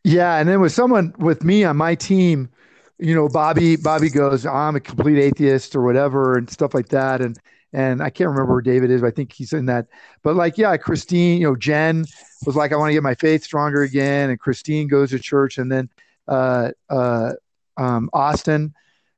Yeah, 0.04 0.38
and 0.38 0.48
then 0.48 0.62
with 0.62 0.72
someone 0.72 1.14
with 1.18 1.44
me 1.44 1.64
on 1.64 1.76
my 1.78 1.96
team, 1.96 2.50
you 2.98 3.14
know, 3.14 3.28
Bobby 3.28 3.76
Bobby 3.76 4.10
goes, 4.10 4.46
I'm 4.46 4.76
a 4.76 4.80
complete 4.80 5.20
atheist 5.20 5.76
or 5.76 5.82
whatever, 5.82 6.38
and 6.38 6.50
stuff 6.50 6.74
like 6.74 6.90
that, 6.90 7.22
and 7.22 7.38
and 7.78 8.02
I 8.02 8.10
can't 8.10 8.32
remember 8.32 8.54
where 8.54 8.62
David 8.62 8.90
is, 8.90 9.02
but 9.02 9.08
I 9.08 9.12
think 9.12 9.32
he's 9.32 9.54
in 9.54 9.68
that. 9.68 9.86
But 10.24 10.36
like, 10.36 10.58
yeah, 10.58 10.76
Christine, 10.78 11.40
you 11.40 11.48
know, 11.48 11.56
Jen 11.56 12.06
was 12.44 12.56
like, 12.56 12.74
I 12.74 12.76
want 12.76 12.90
to 12.90 12.94
get 12.94 13.04
my 13.04 13.14
faith 13.14 13.44
stronger 13.44 13.84
again, 13.84 14.32
and 14.32 14.40
Christine 14.40 14.88
goes 14.88 15.12
to 15.12 15.20
church, 15.20 15.60
and 15.60 15.72
then 15.72 15.88
uh, 16.28 16.72
uh, 16.90 17.34
um, 17.78 18.10
Austin 18.14 18.74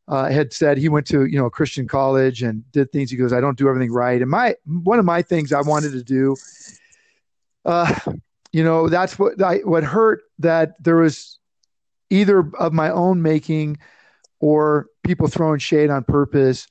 uh, 0.10 0.30
had 0.30 0.52
said 0.52 0.78
he 0.78 0.90
went 0.90 1.08
to 1.08 1.26
you 1.26 1.40
know 1.40 1.46
a 1.46 1.50
Christian 1.50 1.88
college 1.88 2.44
and 2.44 2.70
did 2.74 2.92
things. 2.92 3.10
He 3.10 3.16
goes, 3.16 3.32
I 3.32 3.40
don't 3.40 3.58
do 3.58 3.70
everything 3.70 3.94
right, 3.94 4.22
and 4.22 4.30
my 4.30 4.56
one 4.66 5.00
of 5.00 5.06
my 5.06 5.22
things 5.22 5.54
I 5.54 5.62
wanted 5.62 5.94
to 5.94 6.04
do, 6.04 6.36
uh, 7.64 7.98
you 8.52 8.66
know, 8.66 8.90
that's 8.90 9.18
what 9.18 9.42
I, 9.42 9.60
what 9.60 9.86
hurt 9.86 10.24
that 10.40 10.84
there 10.84 10.98
was 10.98 11.40
either 12.10 12.40
of 12.60 12.74
my 12.74 12.92
own 12.92 13.22
making 13.22 13.78
or 14.42 14.88
people 15.06 15.30
throwing 15.30 15.60
shade 15.60 15.90
on 15.90 16.04
purpose 16.04 16.68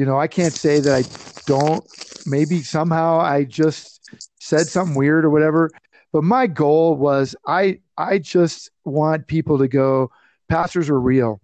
you 0.00 0.06
know, 0.06 0.18
I 0.18 0.28
can't 0.28 0.54
say 0.54 0.80
that 0.80 0.94
I 0.94 1.04
don't. 1.44 1.84
Maybe 2.24 2.62
somehow 2.62 3.20
I 3.20 3.44
just 3.44 4.00
said 4.38 4.66
something 4.66 4.94
weird 4.94 5.26
or 5.26 5.30
whatever. 5.30 5.70
But 6.10 6.24
my 6.24 6.46
goal 6.46 6.96
was 6.96 7.36
I 7.46 7.80
I 7.98 8.16
just 8.16 8.70
want 8.86 9.26
people 9.26 9.58
to 9.58 9.68
go, 9.68 10.10
pastors 10.48 10.88
are 10.88 10.98
real. 10.98 11.42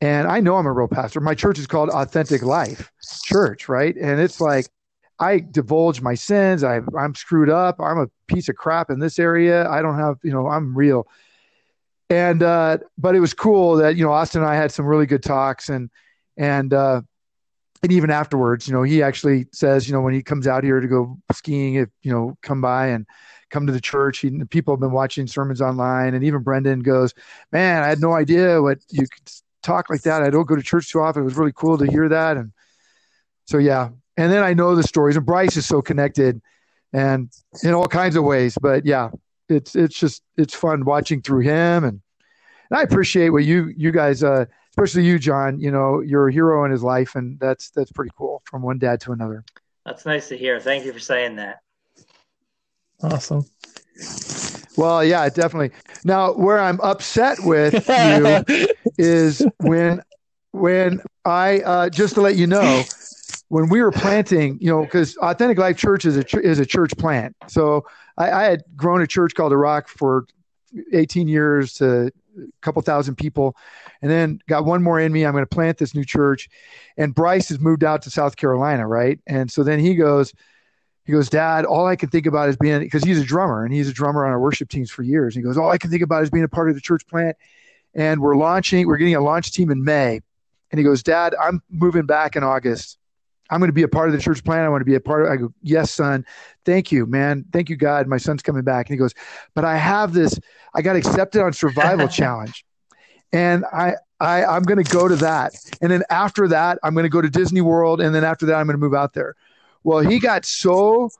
And 0.00 0.26
I 0.28 0.40
know 0.40 0.56
I'm 0.56 0.64
a 0.64 0.72
real 0.72 0.88
pastor. 0.88 1.20
My 1.20 1.34
church 1.34 1.58
is 1.58 1.66
called 1.66 1.90
Authentic 1.90 2.40
Life 2.40 2.90
Church, 3.24 3.68
right? 3.68 3.94
And 3.94 4.18
it's 4.18 4.40
like 4.40 4.64
I 5.18 5.40
divulge 5.40 6.00
my 6.00 6.14
sins. 6.14 6.64
I, 6.64 6.80
I'm 6.96 7.14
screwed 7.14 7.50
up. 7.50 7.82
I'm 7.82 7.98
a 7.98 8.08
piece 8.28 8.48
of 8.48 8.56
crap 8.56 8.88
in 8.88 8.98
this 8.98 9.18
area. 9.18 9.68
I 9.68 9.82
don't 9.82 9.98
have, 9.98 10.16
you 10.22 10.32
know, 10.32 10.46
I'm 10.46 10.74
real. 10.74 11.06
And 12.08 12.42
uh, 12.42 12.78
but 12.96 13.14
it 13.14 13.20
was 13.20 13.34
cool 13.34 13.76
that 13.76 13.96
you 13.96 14.04
know 14.06 14.12
Austin 14.12 14.40
and 14.40 14.50
I 14.50 14.56
had 14.56 14.72
some 14.72 14.86
really 14.86 15.06
good 15.06 15.22
talks, 15.22 15.68
and 15.68 15.90
and 16.38 16.72
uh, 16.72 17.02
and 17.82 17.92
even 17.92 18.10
afterwards, 18.10 18.68
you 18.68 18.74
know, 18.74 18.82
he 18.82 19.02
actually 19.02 19.46
says, 19.52 19.88
you 19.88 19.94
know, 19.94 20.02
when 20.02 20.12
he 20.12 20.22
comes 20.22 20.46
out 20.46 20.64
here 20.64 20.80
to 20.80 20.88
go 20.88 21.18
skiing, 21.32 21.74
if 21.74 21.88
you 22.02 22.12
know, 22.12 22.36
come 22.42 22.60
by 22.60 22.88
and 22.88 23.06
come 23.50 23.66
to 23.66 23.72
the 23.72 23.80
church. 23.80 24.18
He, 24.18 24.30
people 24.50 24.74
have 24.74 24.80
been 24.80 24.92
watching 24.92 25.26
sermons 25.26 25.60
online, 25.60 26.14
and 26.14 26.24
even 26.24 26.42
Brendan 26.42 26.80
goes, 26.80 27.14
"Man, 27.52 27.82
I 27.82 27.88
had 27.88 28.00
no 28.00 28.12
idea 28.12 28.62
what 28.62 28.78
you 28.90 29.06
could 29.06 29.32
talk 29.62 29.90
like 29.90 30.02
that. 30.02 30.22
I 30.22 30.30
don't 30.30 30.46
go 30.46 30.56
to 30.56 30.62
church 30.62 30.90
too 30.90 31.00
often. 31.00 31.22
It 31.22 31.24
was 31.24 31.36
really 31.36 31.52
cool 31.54 31.76
to 31.78 31.86
hear 31.86 32.08
that." 32.08 32.36
And 32.36 32.52
so, 33.46 33.58
yeah. 33.58 33.90
And 34.16 34.30
then 34.30 34.42
I 34.42 34.54
know 34.54 34.74
the 34.74 34.82
stories, 34.82 35.16
and 35.16 35.26
Bryce 35.26 35.56
is 35.56 35.66
so 35.66 35.82
connected, 35.82 36.40
and 36.92 37.30
in 37.62 37.74
all 37.74 37.88
kinds 37.88 38.16
of 38.16 38.24
ways. 38.24 38.56
But 38.60 38.86
yeah, 38.86 39.10
it's 39.48 39.74
it's 39.74 39.98
just 39.98 40.22
it's 40.36 40.54
fun 40.54 40.84
watching 40.84 41.22
through 41.22 41.40
him, 41.40 41.84
and, 41.84 42.00
and 42.70 42.78
I 42.78 42.82
appreciate 42.82 43.30
what 43.30 43.44
you 43.44 43.72
you 43.76 43.90
guys. 43.90 44.22
Uh, 44.22 44.46
especially 44.82 45.06
you, 45.06 45.18
John. 45.18 45.60
You 45.60 45.70
know, 45.70 46.00
you're 46.00 46.28
a 46.28 46.32
hero 46.32 46.64
in 46.64 46.70
his 46.70 46.82
life, 46.82 47.14
and 47.14 47.38
that's 47.38 47.70
that's 47.70 47.92
pretty 47.92 48.12
cool 48.16 48.42
from 48.44 48.62
one 48.62 48.78
dad 48.78 49.00
to 49.02 49.12
another. 49.12 49.44
That's 49.84 50.06
nice 50.06 50.28
to 50.28 50.36
hear. 50.36 50.60
Thank 50.60 50.84
you 50.84 50.92
for 50.92 50.98
saying 50.98 51.36
that. 51.36 51.60
Awesome. 53.02 53.44
Well, 54.76 55.04
yeah, 55.04 55.28
definitely. 55.28 55.70
Now, 56.04 56.32
where 56.32 56.58
I'm 56.58 56.80
upset 56.80 57.38
with 57.40 57.88
you 57.88 58.66
is 58.98 59.44
when 59.58 60.02
when 60.52 61.00
I 61.24 61.60
uh, 61.60 61.88
just 61.90 62.14
to 62.14 62.20
let 62.20 62.36
you 62.36 62.46
know 62.46 62.82
when 63.48 63.68
we 63.68 63.82
were 63.82 63.92
planting, 63.92 64.58
you 64.60 64.70
know, 64.70 64.82
because 64.82 65.16
Authentic 65.18 65.58
Life 65.58 65.76
Church 65.76 66.04
is 66.04 66.16
a 66.16 66.24
is 66.40 66.58
a 66.58 66.66
church 66.66 66.96
plant. 66.96 67.36
So 67.48 67.84
I, 68.16 68.30
I 68.30 68.42
had 68.44 68.62
grown 68.76 69.02
a 69.02 69.06
church 69.06 69.34
called 69.34 69.52
the 69.52 69.56
Rock 69.56 69.88
for 69.88 70.26
18 70.92 71.26
years 71.28 71.74
to 71.74 72.12
a 72.38 72.46
couple 72.62 72.82
thousand 72.82 73.16
people. 73.16 73.56
And 74.02 74.10
then 74.10 74.40
got 74.48 74.64
one 74.64 74.82
more 74.82 75.00
in 75.00 75.12
me. 75.12 75.24
I'm 75.24 75.32
going 75.32 75.44
to 75.44 75.54
plant 75.54 75.78
this 75.78 75.94
new 75.94 76.04
church. 76.04 76.48
And 76.96 77.14
bryce 77.14 77.48
has 77.48 77.60
moved 77.60 77.84
out 77.84 78.02
to 78.02 78.10
south 78.10 78.36
carolina 78.36 78.86
right? 78.86 79.18
And 79.26 79.50
so 79.50 79.62
then 79.62 79.78
he 79.78 79.94
goes 79.94 80.32
he 81.04 81.12
goes 81.12 81.28
dad 81.28 81.64
all 81.64 81.86
i 81.86 81.96
can 81.96 82.08
think 82.08 82.26
about 82.26 82.48
is 82.48 82.56
being 82.56 82.78
because 82.80 83.02
he's 83.02 83.18
a 83.18 83.24
drummer 83.24 83.64
and 83.64 83.72
he's 83.72 83.88
a 83.88 83.92
drummer 83.92 84.24
on 84.24 84.30
our 84.30 84.38
worship 84.38 84.68
teams 84.68 84.90
for 84.90 85.02
years. 85.02 85.34
He 85.34 85.42
goes 85.42 85.56
all 85.56 85.70
i 85.70 85.78
can 85.78 85.90
think 85.90 86.02
about 86.02 86.22
is 86.22 86.30
being 86.30 86.44
a 86.44 86.48
part 86.48 86.68
of 86.68 86.74
the 86.74 86.80
church 86.80 87.06
plant. 87.06 87.36
And 87.94 88.20
we're 88.20 88.36
launching 88.36 88.86
we're 88.86 88.98
getting 88.98 89.16
a 89.16 89.20
launch 89.20 89.52
team 89.52 89.70
in 89.70 89.82
may. 89.82 90.20
And 90.70 90.78
he 90.78 90.84
goes 90.84 91.02
dad 91.02 91.34
i'm 91.40 91.62
moving 91.68 92.06
back 92.06 92.36
in 92.36 92.44
august 92.44 92.99
I'm 93.50 93.58
going 93.58 93.68
to 93.68 93.74
be 93.74 93.82
a 93.82 93.88
part 93.88 94.08
of 94.08 94.14
the 94.14 94.20
church 94.20 94.44
plan. 94.44 94.64
I 94.64 94.68
want 94.68 94.80
to 94.80 94.86
be 94.86 94.94
a 94.94 95.00
part 95.00 95.22
of. 95.22 95.28
it. 95.28 95.32
I 95.32 95.36
go, 95.36 95.52
yes, 95.62 95.90
son. 95.90 96.24
Thank 96.64 96.92
you, 96.92 97.06
man. 97.06 97.44
Thank 97.52 97.68
you, 97.68 97.76
God. 97.76 98.06
My 98.06 98.16
son's 98.16 98.42
coming 98.42 98.62
back. 98.62 98.88
And 98.88 98.94
he 98.94 98.98
goes, 98.98 99.14
but 99.54 99.64
I 99.64 99.76
have 99.76 100.12
this. 100.12 100.38
I 100.74 100.82
got 100.82 100.96
accepted 100.96 101.42
on 101.42 101.52
Survival 101.52 102.08
Challenge, 102.20 102.64
and 103.32 103.64
I, 103.72 103.94
I, 104.20 104.44
I'm 104.44 104.62
going 104.62 104.82
to 104.82 104.90
go 104.90 105.08
to 105.08 105.16
that. 105.16 105.54
And 105.80 105.90
then 105.90 106.04
after 106.10 106.46
that, 106.48 106.78
I'm 106.84 106.94
going 106.94 107.04
to 107.04 107.10
go 107.10 107.20
to 107.20 107.30
Disney 107.30 107.60
World, 107.60 108.00
and 108.00 108.14
then 108.14 108.24
after 108.24 108.46
that, 108.46 108.54
I'm 108.54 108.66
going 108.66 108.78
to 108.78 108.80
move 108.80 108.94
out 108.94 109.14
there. 109.14 109.34
Well, 109.82 110.00
he 110.00 110.18
got 110.18 110.44
so 110.44 111.10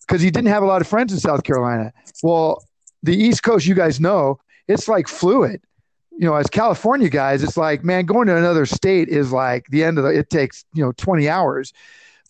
because 0.00 0.20
he 0.20 0.30
didn't 0.30 0.48
have 0.48 0.62
a 0.62 0.66
lot 0.66 0.82
of 0.82 0.88
friends 0.88 1.12
in 1.12 1.20
South 1.20 1.44
Carolina. 1.44 1.92
Well, 2.22 2.62
the 3.02 3.16
East 3.16 3.42
Coast, 3.42 3.66
you 3.66 3.74
guys 3.74 4.00
know, 4.00 4.38
it's 4.68 4.88
like 4.88 5.08
fluid 5.08 5.62
you 6.18 6.26
know, 6.26 6.34
as 6.34 6.46
California 6.48 7.08
guys, 7.08 7.42
it's 7.42 7.56
like, 7.56 7.84
man, 7.84 8.04
going 8.04 8.26
to 8.26 8.36
another 8.36 8.66
state 8.66 9.08
is 9.08 9.32
like 9.32 9.66
the 9.68 9.82
end 9.82 9.98
of 9.98 10.04
the, 10.04 10.10
it 10.10 10.30
takes, 10.30 10.64
you 10.74 10.84
know, 10.84 10.92
20 10.92 11.28
hours. 11.28 11.72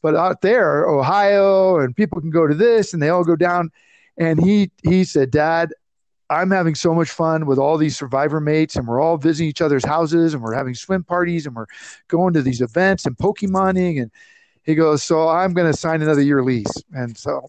But 0.02 0.16
out 0.16 0.40
there, 0.40 0.86
Ohio, 0.86 1.78
and 1.78 1.94
people 1.96 2.20
can 2.20 2.30
go 2.30 2.46
to 2.46 2.54
this 2.54 2.92
and 2.92 3.02
they 3.02 3.08
all 3.08 3.24
go 3.24 3.36
down. 3.36 3.70
And 4.16 4.42
he, 4.42 4.70
he 4.82 5.04
said, 5.04 5.30
Dad, 5.30 5.72
I'm 6.32 6.50
having 6.50 6.74
so 6.74 6.94
much 6.94 7.10
fun 7.10 7.46
with 7.46 7.58
all 7.58 7.76
these 7.76 7.96
survivor 7.96 8.40
mates, 8.40 8.76
and 8.76 8.88
we're 8.88 9.00
all 9.00 9.18
visiting 9.18 9.48
each 9.48 9.60
other's 9.60 9.84
houses, 9.84 10.32
and 10.32 10.42
we're 10.42 10.54
having 10.54 10.74
swim 10.74 11.04
parties, 11.04 11.46
and 11.46 11.54
we're 11.54 11.66
going 12.08 12.32
to 12.32 12.42
these 12.42 12.62
events 12.62 13.04
and 13.04 13.16
Pokemoning. 13.16 14.00
And 14.00 14.10
he 14.64 14.74
goes, 14.74 15.02
So 15.02 15.28
I'm 15.28 15.52
going 15.52 15.70
to 15.70 15.76
sign 15.76 16.00
another 16.00 16.22
year 16.22 16.42
lease. 16.42 16.72
And 16.92 17.16
so 17.16 17.48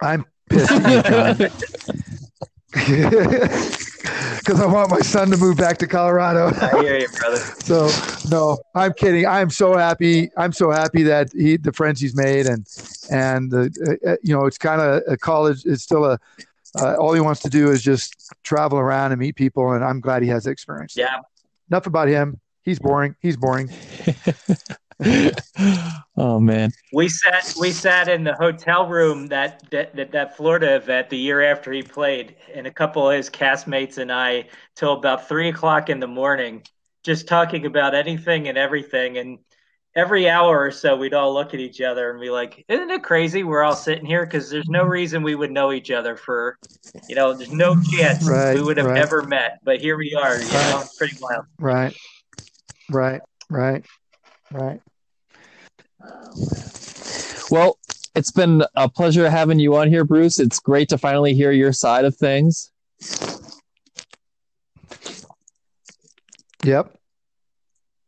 I'm 0.00 0.26
pissed 0.50 0.70
because 2.74 4.60
I 4.60 4.66
want 4.66 4.90
my 4.90 4.98
son 4.98 5.30
to 5.30 5.36
move 5.36 5.56
back 5.56 5.78
to 5.78 5.86
Colorado. 5.86 6.48
I 6.48 6.82
hear 6.82 6.98
you, 6.98 7.08
brother. 7.08 7.36
so 7.60 7.88
no, 8.28 8.58
I'm 8.74 8.92
kidding. 8.94 9.26
I'm 9.26 9.48
so 9.48 9.76
happy. 9.76 10.30
I'm 10.36 10.52
so 10.52 10.70
happy 10.72 11.04
that 11.04 11.30
he, 11.32 11.56
the 11.56 11.72
friends 11.72 12.00
he's 12.00 12.16
made, 12.16 12.46
and 12.46 12.66
and 13.10 13.50
the, 13.50 13.98
uh, 14.04 14.10
uh 14.10 14.16
you 14.22 14.34
know, 14.34 14.46
it's 14.46 14.58
kind 14.58 14.80
of 14.80 15.02
a 15.06 15.16
college. 15.16 15.64
It's 15.64 15.84
still 15.84 16.04
a. 16.04 16.18
Uh, 16.76 16.96
all 16.96 17.12
he 17.12 17.20
wants 17.20 17.40
to 17.42 17.48
do 17.48 17.70
is 17.70 17.80
just 17.80 18.34
travel 18.42 18.80
around 18.80 19.12
and 19.12 19.20
meet 19.20 19.36
people, 19.36 19.72
and 19.72 19.84
I'm 19.84 20.00
glad 20.00 20.24
he 20.24 20.28
has 20.30 20.44
the 20.44 20.50
experience. 20.50 20.96
Yeah. 20.96 21.20
Enough 21.70 21.86
about 21.86 22.08
him. 22.08 22.40
He's 22.62 22.80
boring. 22.80 23.14
He's 23.20 23.36
boring. 23.36 23.70
oh 26.16 26.40
man. 26.40 26.72
We 26.92 27.08
sat 27.08 27.54
we 27.58 27.72
sat 27.72 28.08
in 28.08 28.24
the 28.24 28.34
hotel 28.34 28.86
room 28.86 29.26
that, 29.28 29.68
that 29.70 29.94
that 29.96 30.12
that 30.12 30.36
Florida 30.36 30.76
event 30.76 31.10
the 31.10 31.16
year 31.16 31.42
after 31.42 31.72
he 31.72 31.82
played, 31.82 32.36
and 32.54 32.66
a 32.66 32.70
couple 32.70 33.08
of 33.08 33.16
his 33.16 33.28
castmates 33.28 33.98
and 33.98 34.12
I 34.12 34.48
till 34.76 34.92
about 34.92 35.28
three 35.28 35.48
o'clock 35.48 35.90
in 35.90 36.00
the 36.00 36.06
morning, 36.06 36.62
just 37.02 37.26
talking 37.26 37.66
about 37.66 37.94
anything 37.94 38.48
and 38.48 38.56
everything. 38.56 39.18
And 39.18 39.38
every 39.96 40.28
hour 40.28 40.60
or 40.60 40.70
so, 40.70 40.96
we'd 40.96 41.14
all 41.14 41.34
look 41.34 41.54
at 41.54 41.60
each 41.60 41.80
other 41.80 42.10
and 42.10 42.20
be 42.20 42.30
like, 42.30 42.64
"Isn't 42.68 42.90
it 42.90 43.02
crazy? 43.02 43.42
We're 43.42 43.62
all 43.62 43.76
sitting 43.76 44.06
here 44.06 44.24
because 44.24 44.50
there's 44.50 44.68
no 44.68 44.84
reason 44.84 45.22
we 45.22 45.34
would 45.34 45.50
know 45.50 45.72
each 45.72 45.90
other 45.90 46.16
for, 46.16 46.58
you 47.08 47.16
know, 47.16 47.34
there's 47.34 47.52
no 47.52 47.76
chance 47.80 48.28
right, 48.28 48.54
we 48.54 48.62
would 48.62 48.76
have 48.76 48.86
right. 48.86 48.98
ever 48.98 49.22
met, 49.22 49.58
but 49.64 49.80
here 49.80 49.96
we 49.96 50.14
are. 50.14 50.36
You 50.36 50.44
right. 50.44 50.70
know, 50.70 50.80
it's 50.80 50.96
pretty 50.96 51.16
wild. 51.20 51.46
Right. 51.58 51.96
Right. 52.90 53.20
Right. 53.50 53.84
Right. 54.54 54.80
Well, 57.50 57.76
it's 58.14 58.30
been 58.30 58.62
a 58.76 58.88
pleasure 58.88 59.28
having 59.28 59.58
you 59.58 59.74
on 59.74 59.88
here, 59.88 60.04
Bruce. 60.04 60.38
It's 60.38 60.60
great 60.60 60.88
to 60.90 60.98
finally 60.98 61.34
hear 61.34 61.50
your 61.50 61.72
side 61.72 62.04
of 62.04 62.14
things. 62.14 62.70
Yep. 66.62 66.96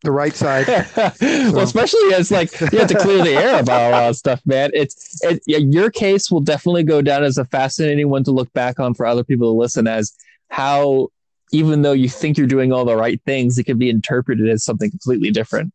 The 0.02 0.12
right 0.12 0.35
side. 0.35 0.68
well, 0.97 1.59
especially 1.59 2.14
as 2.14 2.31
like 2.31 2.52
you 2.60 2.78
have 2.78 2.89
to 2.89 2.98
clear 2.98 3.24
the 3.24 3.35
air 3.35 3.59
about 3.59 3.89
a 3.89 3.90
lot 3.90 4.09
of 4.10 4.16
stuff, 4.16 4.40
man. 4.47 4.70
It's 4.73 5.18
it, 5.24 5.43
your 5.48 5.90
case 5.90 6.31
will 6.31 6.43
definitely 6.43 6.85
go 6.85 7.02
down 7.02 7.24
as 7.24 7.39
a 7.39 7.44
fascinating 7.44 8.09
one 8.09 8.23
to 8.23 8.31
look 8.31 8.52
back 8.52 8.78
on 8.78 8.94
for 8.94 9.05
other 9.05 9.24
people 9.24 9.52
to 9.52 9.59
listen 9.59 9.89
as 9.89 10.12
how 10.48 11.09
even 11.51 11.82
though 11.82 11.93
you 11.93 12.09
think 12.09 12.39
you're 12.39 12.47
doing 12.47 12.73
all 12.73 12.85
the 12.85 12.97
right 12.97 13.20
things, 13.27 13.59
it 13.59 13.64
can 13.64 13.78
be 13.78 13.90
interpreted 13.90 14.48
as 14.48 14.62
something 14.62 14.90
completely 14.90 15.32
different. 15.32 15.73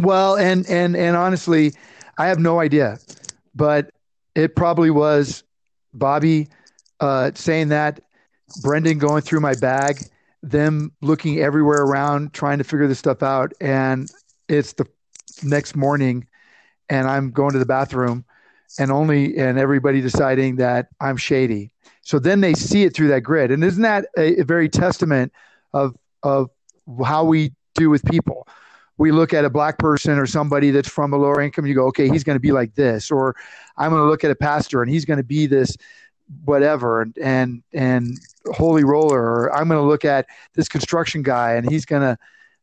Well, 0.00 0.36
and 0.36 0.68
and 0.68 0.96
and 0.96 1.16
honestly, 1.16 1.72
I 2.18 2.26
have 2.26 2.38
no 2.38 2.60
idea, 2.60 2.98
but 3.54 3.90
it 4.34 4.54
probably 4.54 4.90
was 4.90 5.42
Bobby 5.94 6.48
uh, 7.00 7.30
saying 7.34 7.68
that, 7.68 8.00
Brendan 8.62 8.98
going 8.98 9.22
through 9.22 9.40
my 9.40 9.54
bag, 9.54 10.02
them 10.42 10.92
looking 11.00 11.38
everywhere 11.40 11.82
around 11.82 12.34
trying 12.34 12.58
to 12.58 12.64
figure 12.64 12.86
this 12.86 12.98
stuff 12.98 13.22
out, 13.22 13.52
and 13.60 14.10
it's 14.48 14.74
the 14.74 14.86
next 15.42 15.74
morning, 15.76 16.26
and 16.90 17.08
I'm 17.08 17.30
going 17.30 17.52
to 17.52 17.58
the 17.58 17.66
bathroom, 17.66 18.24
and 18.78 18.90
only 18.90 19.36
and 19.38 19.58
everybody 19.58 20.02
deciding 20.02 20.56
that 20.56 20.88
I'm 21.00 21.16
shady. 21.16 21.70
So 22.02 22.18
then 22.18 22.42
they 22.42 22.52
see 22.54 22.84
it 22.84 22.94
through 22.94 23.08
that 23.08 23.22
grid, 23.22 23.50
and 23.50 23.64
isn't 23.64 23.82
that 23.82 24.06
a, 24.18 24.40
a 24.40 24.44
very 24.44 24.68
testament 24.68 25.32
of 25.72 25.96
of 26.22 26.50
how 27.02 27.24
we 27.24 27.52
do 27.74 27.88
with 27.88 28.04
people? 28.04 28.46
We 28.98 29.12
look 29.12 29.34
at 29.34 29.44
a 29.44 29.50
black 29.50 29.78
person 29.78 30.18
or 30.18 30.26
somebody 30.26 30.70
that's 30.70 30.88
from 30.88 31.12
a 31.12 31.16
lower 31.16 31.40
income, 31.40 31.66
you 31.66 31.74
go, 31.74 31.86
okay, 31.86 32.08
he's 32.08 32.24
going 32.24 32.36
to 32.36 32.40
be 32.40 32.52
like 32.52 32.74
this, 32.74 33.10
or 33.10 33.36
I'm 33.76 33.90
going 33.90 34.02
to 34.02 34.08
look 34.08 34.24
at 34.24 34.30
a 34.30 34.36
pastor 34.36 34.82
and 34.82 34.90
he's 34.90 35.04
going 35.04 35.18
to 35.18 35.24
be 35.24 35.46
this, 35.46 35.76
whatever, 36.44 37.02
and 37.02 37.16
and 37.18 37.62
and 37.72 38.18
holy 38.46 38.84
roller, 38.84 39.20
or 39.20 39.54
I'm 39.54 39.68
going 39.68 39.80
to 39.80 39.86
look 39.86 40.04
at 40.04 40.26
this 40.54 40.68
construction 40.68 41.22
guy 41.22 41.54
and 41.54 41.70
he's 41.70 41.84
going 41.84 42.02
to, 42.02 42.18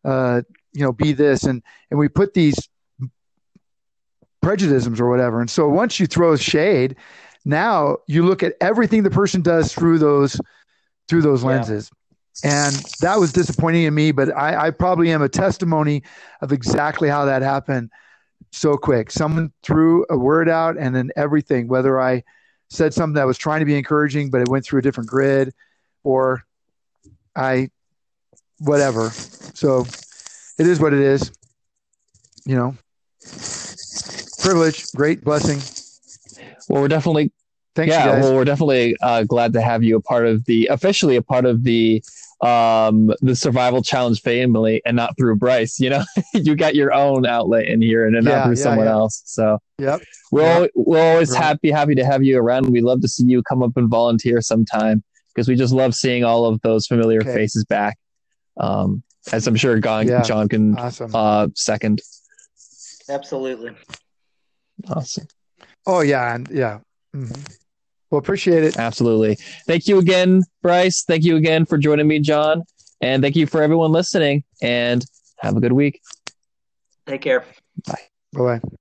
uh, 0.10 0.41
you 0.73 0.81
know, 0.81 0.91
be 0.91 1.14
this, 1.14 1.43
and 1.43 1.61
and 1.91 1.99
we 1.99 2.10
put 2.10 2.34
these 2.34 2.68
prejudices 4.41 4.99
or 4.99 5.10
whatever, 5.10 5.39
and 5.39 5.49
so 5.49 5.69
once 5.69 5.99
you 5.99 6.07
throw 6.07 6.35
shade, 6.35 6.95
now 7.45 7.97
you 8.07 8.23
look 8.23 8.43
at 8.43 8.55
everything 8.60 9.03
the 9.03 9.11
person 9.11 9.41
does 9.41 9.73
through 9.73 9.99
those 9.99 10.39
through 11.07 11.22
those 11.22 11.43
lenses. 11.43 11.91
And 12.43 12.76
that 12.99 13.19
was 13.19 13.31
disappointing 13.31 13.84
in 13.84 13.93
me, 13.93 14.11
but 14.11 14.35
I, 14.35 14.68
I 14.68 14.72
probably 14.72 15.11
am 15.11 15.22
a 15.22 15.30
testimony 15.30 16.03
of 16.41 16.51
exactly 16.51 17.07
how 17.10 17.26
that 17.26 17.41
happened 17.41 17.89
so 18.51 18.76
quick. 18.76 19.11
Someone 19.11 19.51
threw 19.61 20.05
a 20.10 20.18
word 20.18 20.49
out 20.49 20.77
and 20.77 20.95
then 20.95 21.11
everything, 21.15 21.68
whether 21.68 21.99
I 21.99 22.23
said 22.69 22.93
something 22.93 23.15
that 23.15 23.27
was 23.27 23.38
trying 23.38 23.60
to 23.60 23.65
be 23.65 23.77
encouraging, 23.77 24.30
but 24.30 24.41
it 24.41 24.49
went 24.49 24.65
through 24.65 24.80
a 24.80 24.81
different 24.81 25.10
grid 25.10 25.53
or 26.03 26.43
I, 27.35 27.69
whatever. 28.60 29.10
So 29.11 29.85
it 30.60 30.68
is 30.68 30.80
what 30.80 30.93
it 30.93 30.99
is, 30.99 31.31
you 32.45 32.55
know, 32.55 32.76
privilege, 34.41 34.91
great 34.93 35.23
blessing. 35.23 35.61
Well, 36.68 36.81
we're 36.81 36.88
definitely 36.88 37.31
Thanks, 37.76 37.89
yeah, 37.89 38.19
well, 38.19 38.35
we're 38.35 38.45
definitely 38.45 38.95
uh, 39.01 39.23
glad 39.23 39.51
to 39.53 39.61
have 39.61 39.81
you 39.81 39.95
a 39.95 40.01
part 40.01 40.27
of 40.27 40.45
the 40.45 40.68
officially 40.68 41.15
a 41.15 41.23
part 41.23 41.45
of 41.45 41.64
the 41.64 42.03
um 42.44 43.10
the 43.22 43.36
survival 43.36 43.82
challenge 43.82 44.22
family 44.22 44.82
and 44.86 44.98
not 44.98 45.15
through 45.18 45.36
Bryce. 45.38 45.80
You 45.80 45.91
know, 45.91 46.03
you 46.34 46.56
got 46.56 46.76
your 46.76 46.94
own 46.94 47.26
outlet 47.26 47.68
in 47.68 47.82
here 47.82 48.06
and 48.06 48.14
not 48.14 48.30
yeah, 48.30 48.44
through 48.44 48.56
yeah, 48.56 48.64
someone 48.64 48.86
yeah. 48.86 48.91
else. 48.91 49.22
So 49.26 49.60
yep, 49.80 50.02
we're 50.32 50.61
yep. 50.61 50.72
we're 50.76 51.11
always 51.14 51.32
right. 51.32 51.44
happy 51.44 51.72
happy 51.72 51.95
to 51.95 52.06
have 52.06 52.24
you 52.24 52.38
around. 52.38 52.70
We 52.70 52.82
love 52.82 53.02
to 53.02 53.07
see 53.07 53.26
you 53.26 53.41
come 53.44 53.64
up 53.64 53.78
and 53.78 53.90
volunteer 53.90 54.41
sometime 54.41 55.03
because 55.34 55.48
we 55.48 55.56
just 55.56 55.74
love 55.74 55.95
seeing 55.95 56.24
all 56.24 56.45
of 56.45 56.61
those 56.61 56.86
familiar 56.86 57.22
okay. 57.22 57.34
faces 57.34 57.64
back. 57.65 57.98
Um, 58.57 59.03
as 59.32 59.48
I'm 59.48 59.56
sure 59.56 59.80
John, 59.80 60.07
John 60.26 60.49
can 60.49 60.78
awesome. 60.78 61.11
uh, 61.14 61.48
second. 61.56 62.02
Absolutely. 63.10 63.72
Awesome. 64.90 65.28
Oh 65.86 66.02
yeah, 66.02 66.36
and 66.36 66.49
yeah. 66.49 66.80
Mm-hmm. 67.15 67.41
Well, 68.14 68.19
appreciate 68.19 68.64
it. 68.64 68.77
Absolutely. 68.77 69.40
Thank 69.65 69.88
you 69.88 69.98
again, 69.98 70.44
Bryce. 70.61 71.03
Thank 71.03 71.23
you 71.23 71.35
again 71.35 71.65
for 71.65 71.80
joining 71.80 72.07
me, 72.07 72.19
John. 72.19 72.61
And 73.02 73.23
thank 73.23 73.35
you 73.35 73.48
for 73.48 73.64
everyone 73.64 73.91
listening. 73.91 74.44
And 74.61 75.03
have 75.40 75.57
a 75.57 75.60
good 75.60 75.72
week. 75.72 75.99
Take 77.07 77.22
care. 77.22 77.44
Bye. 77.88 77.98
Bye 78.34 78.60
bye. 78.60 78.77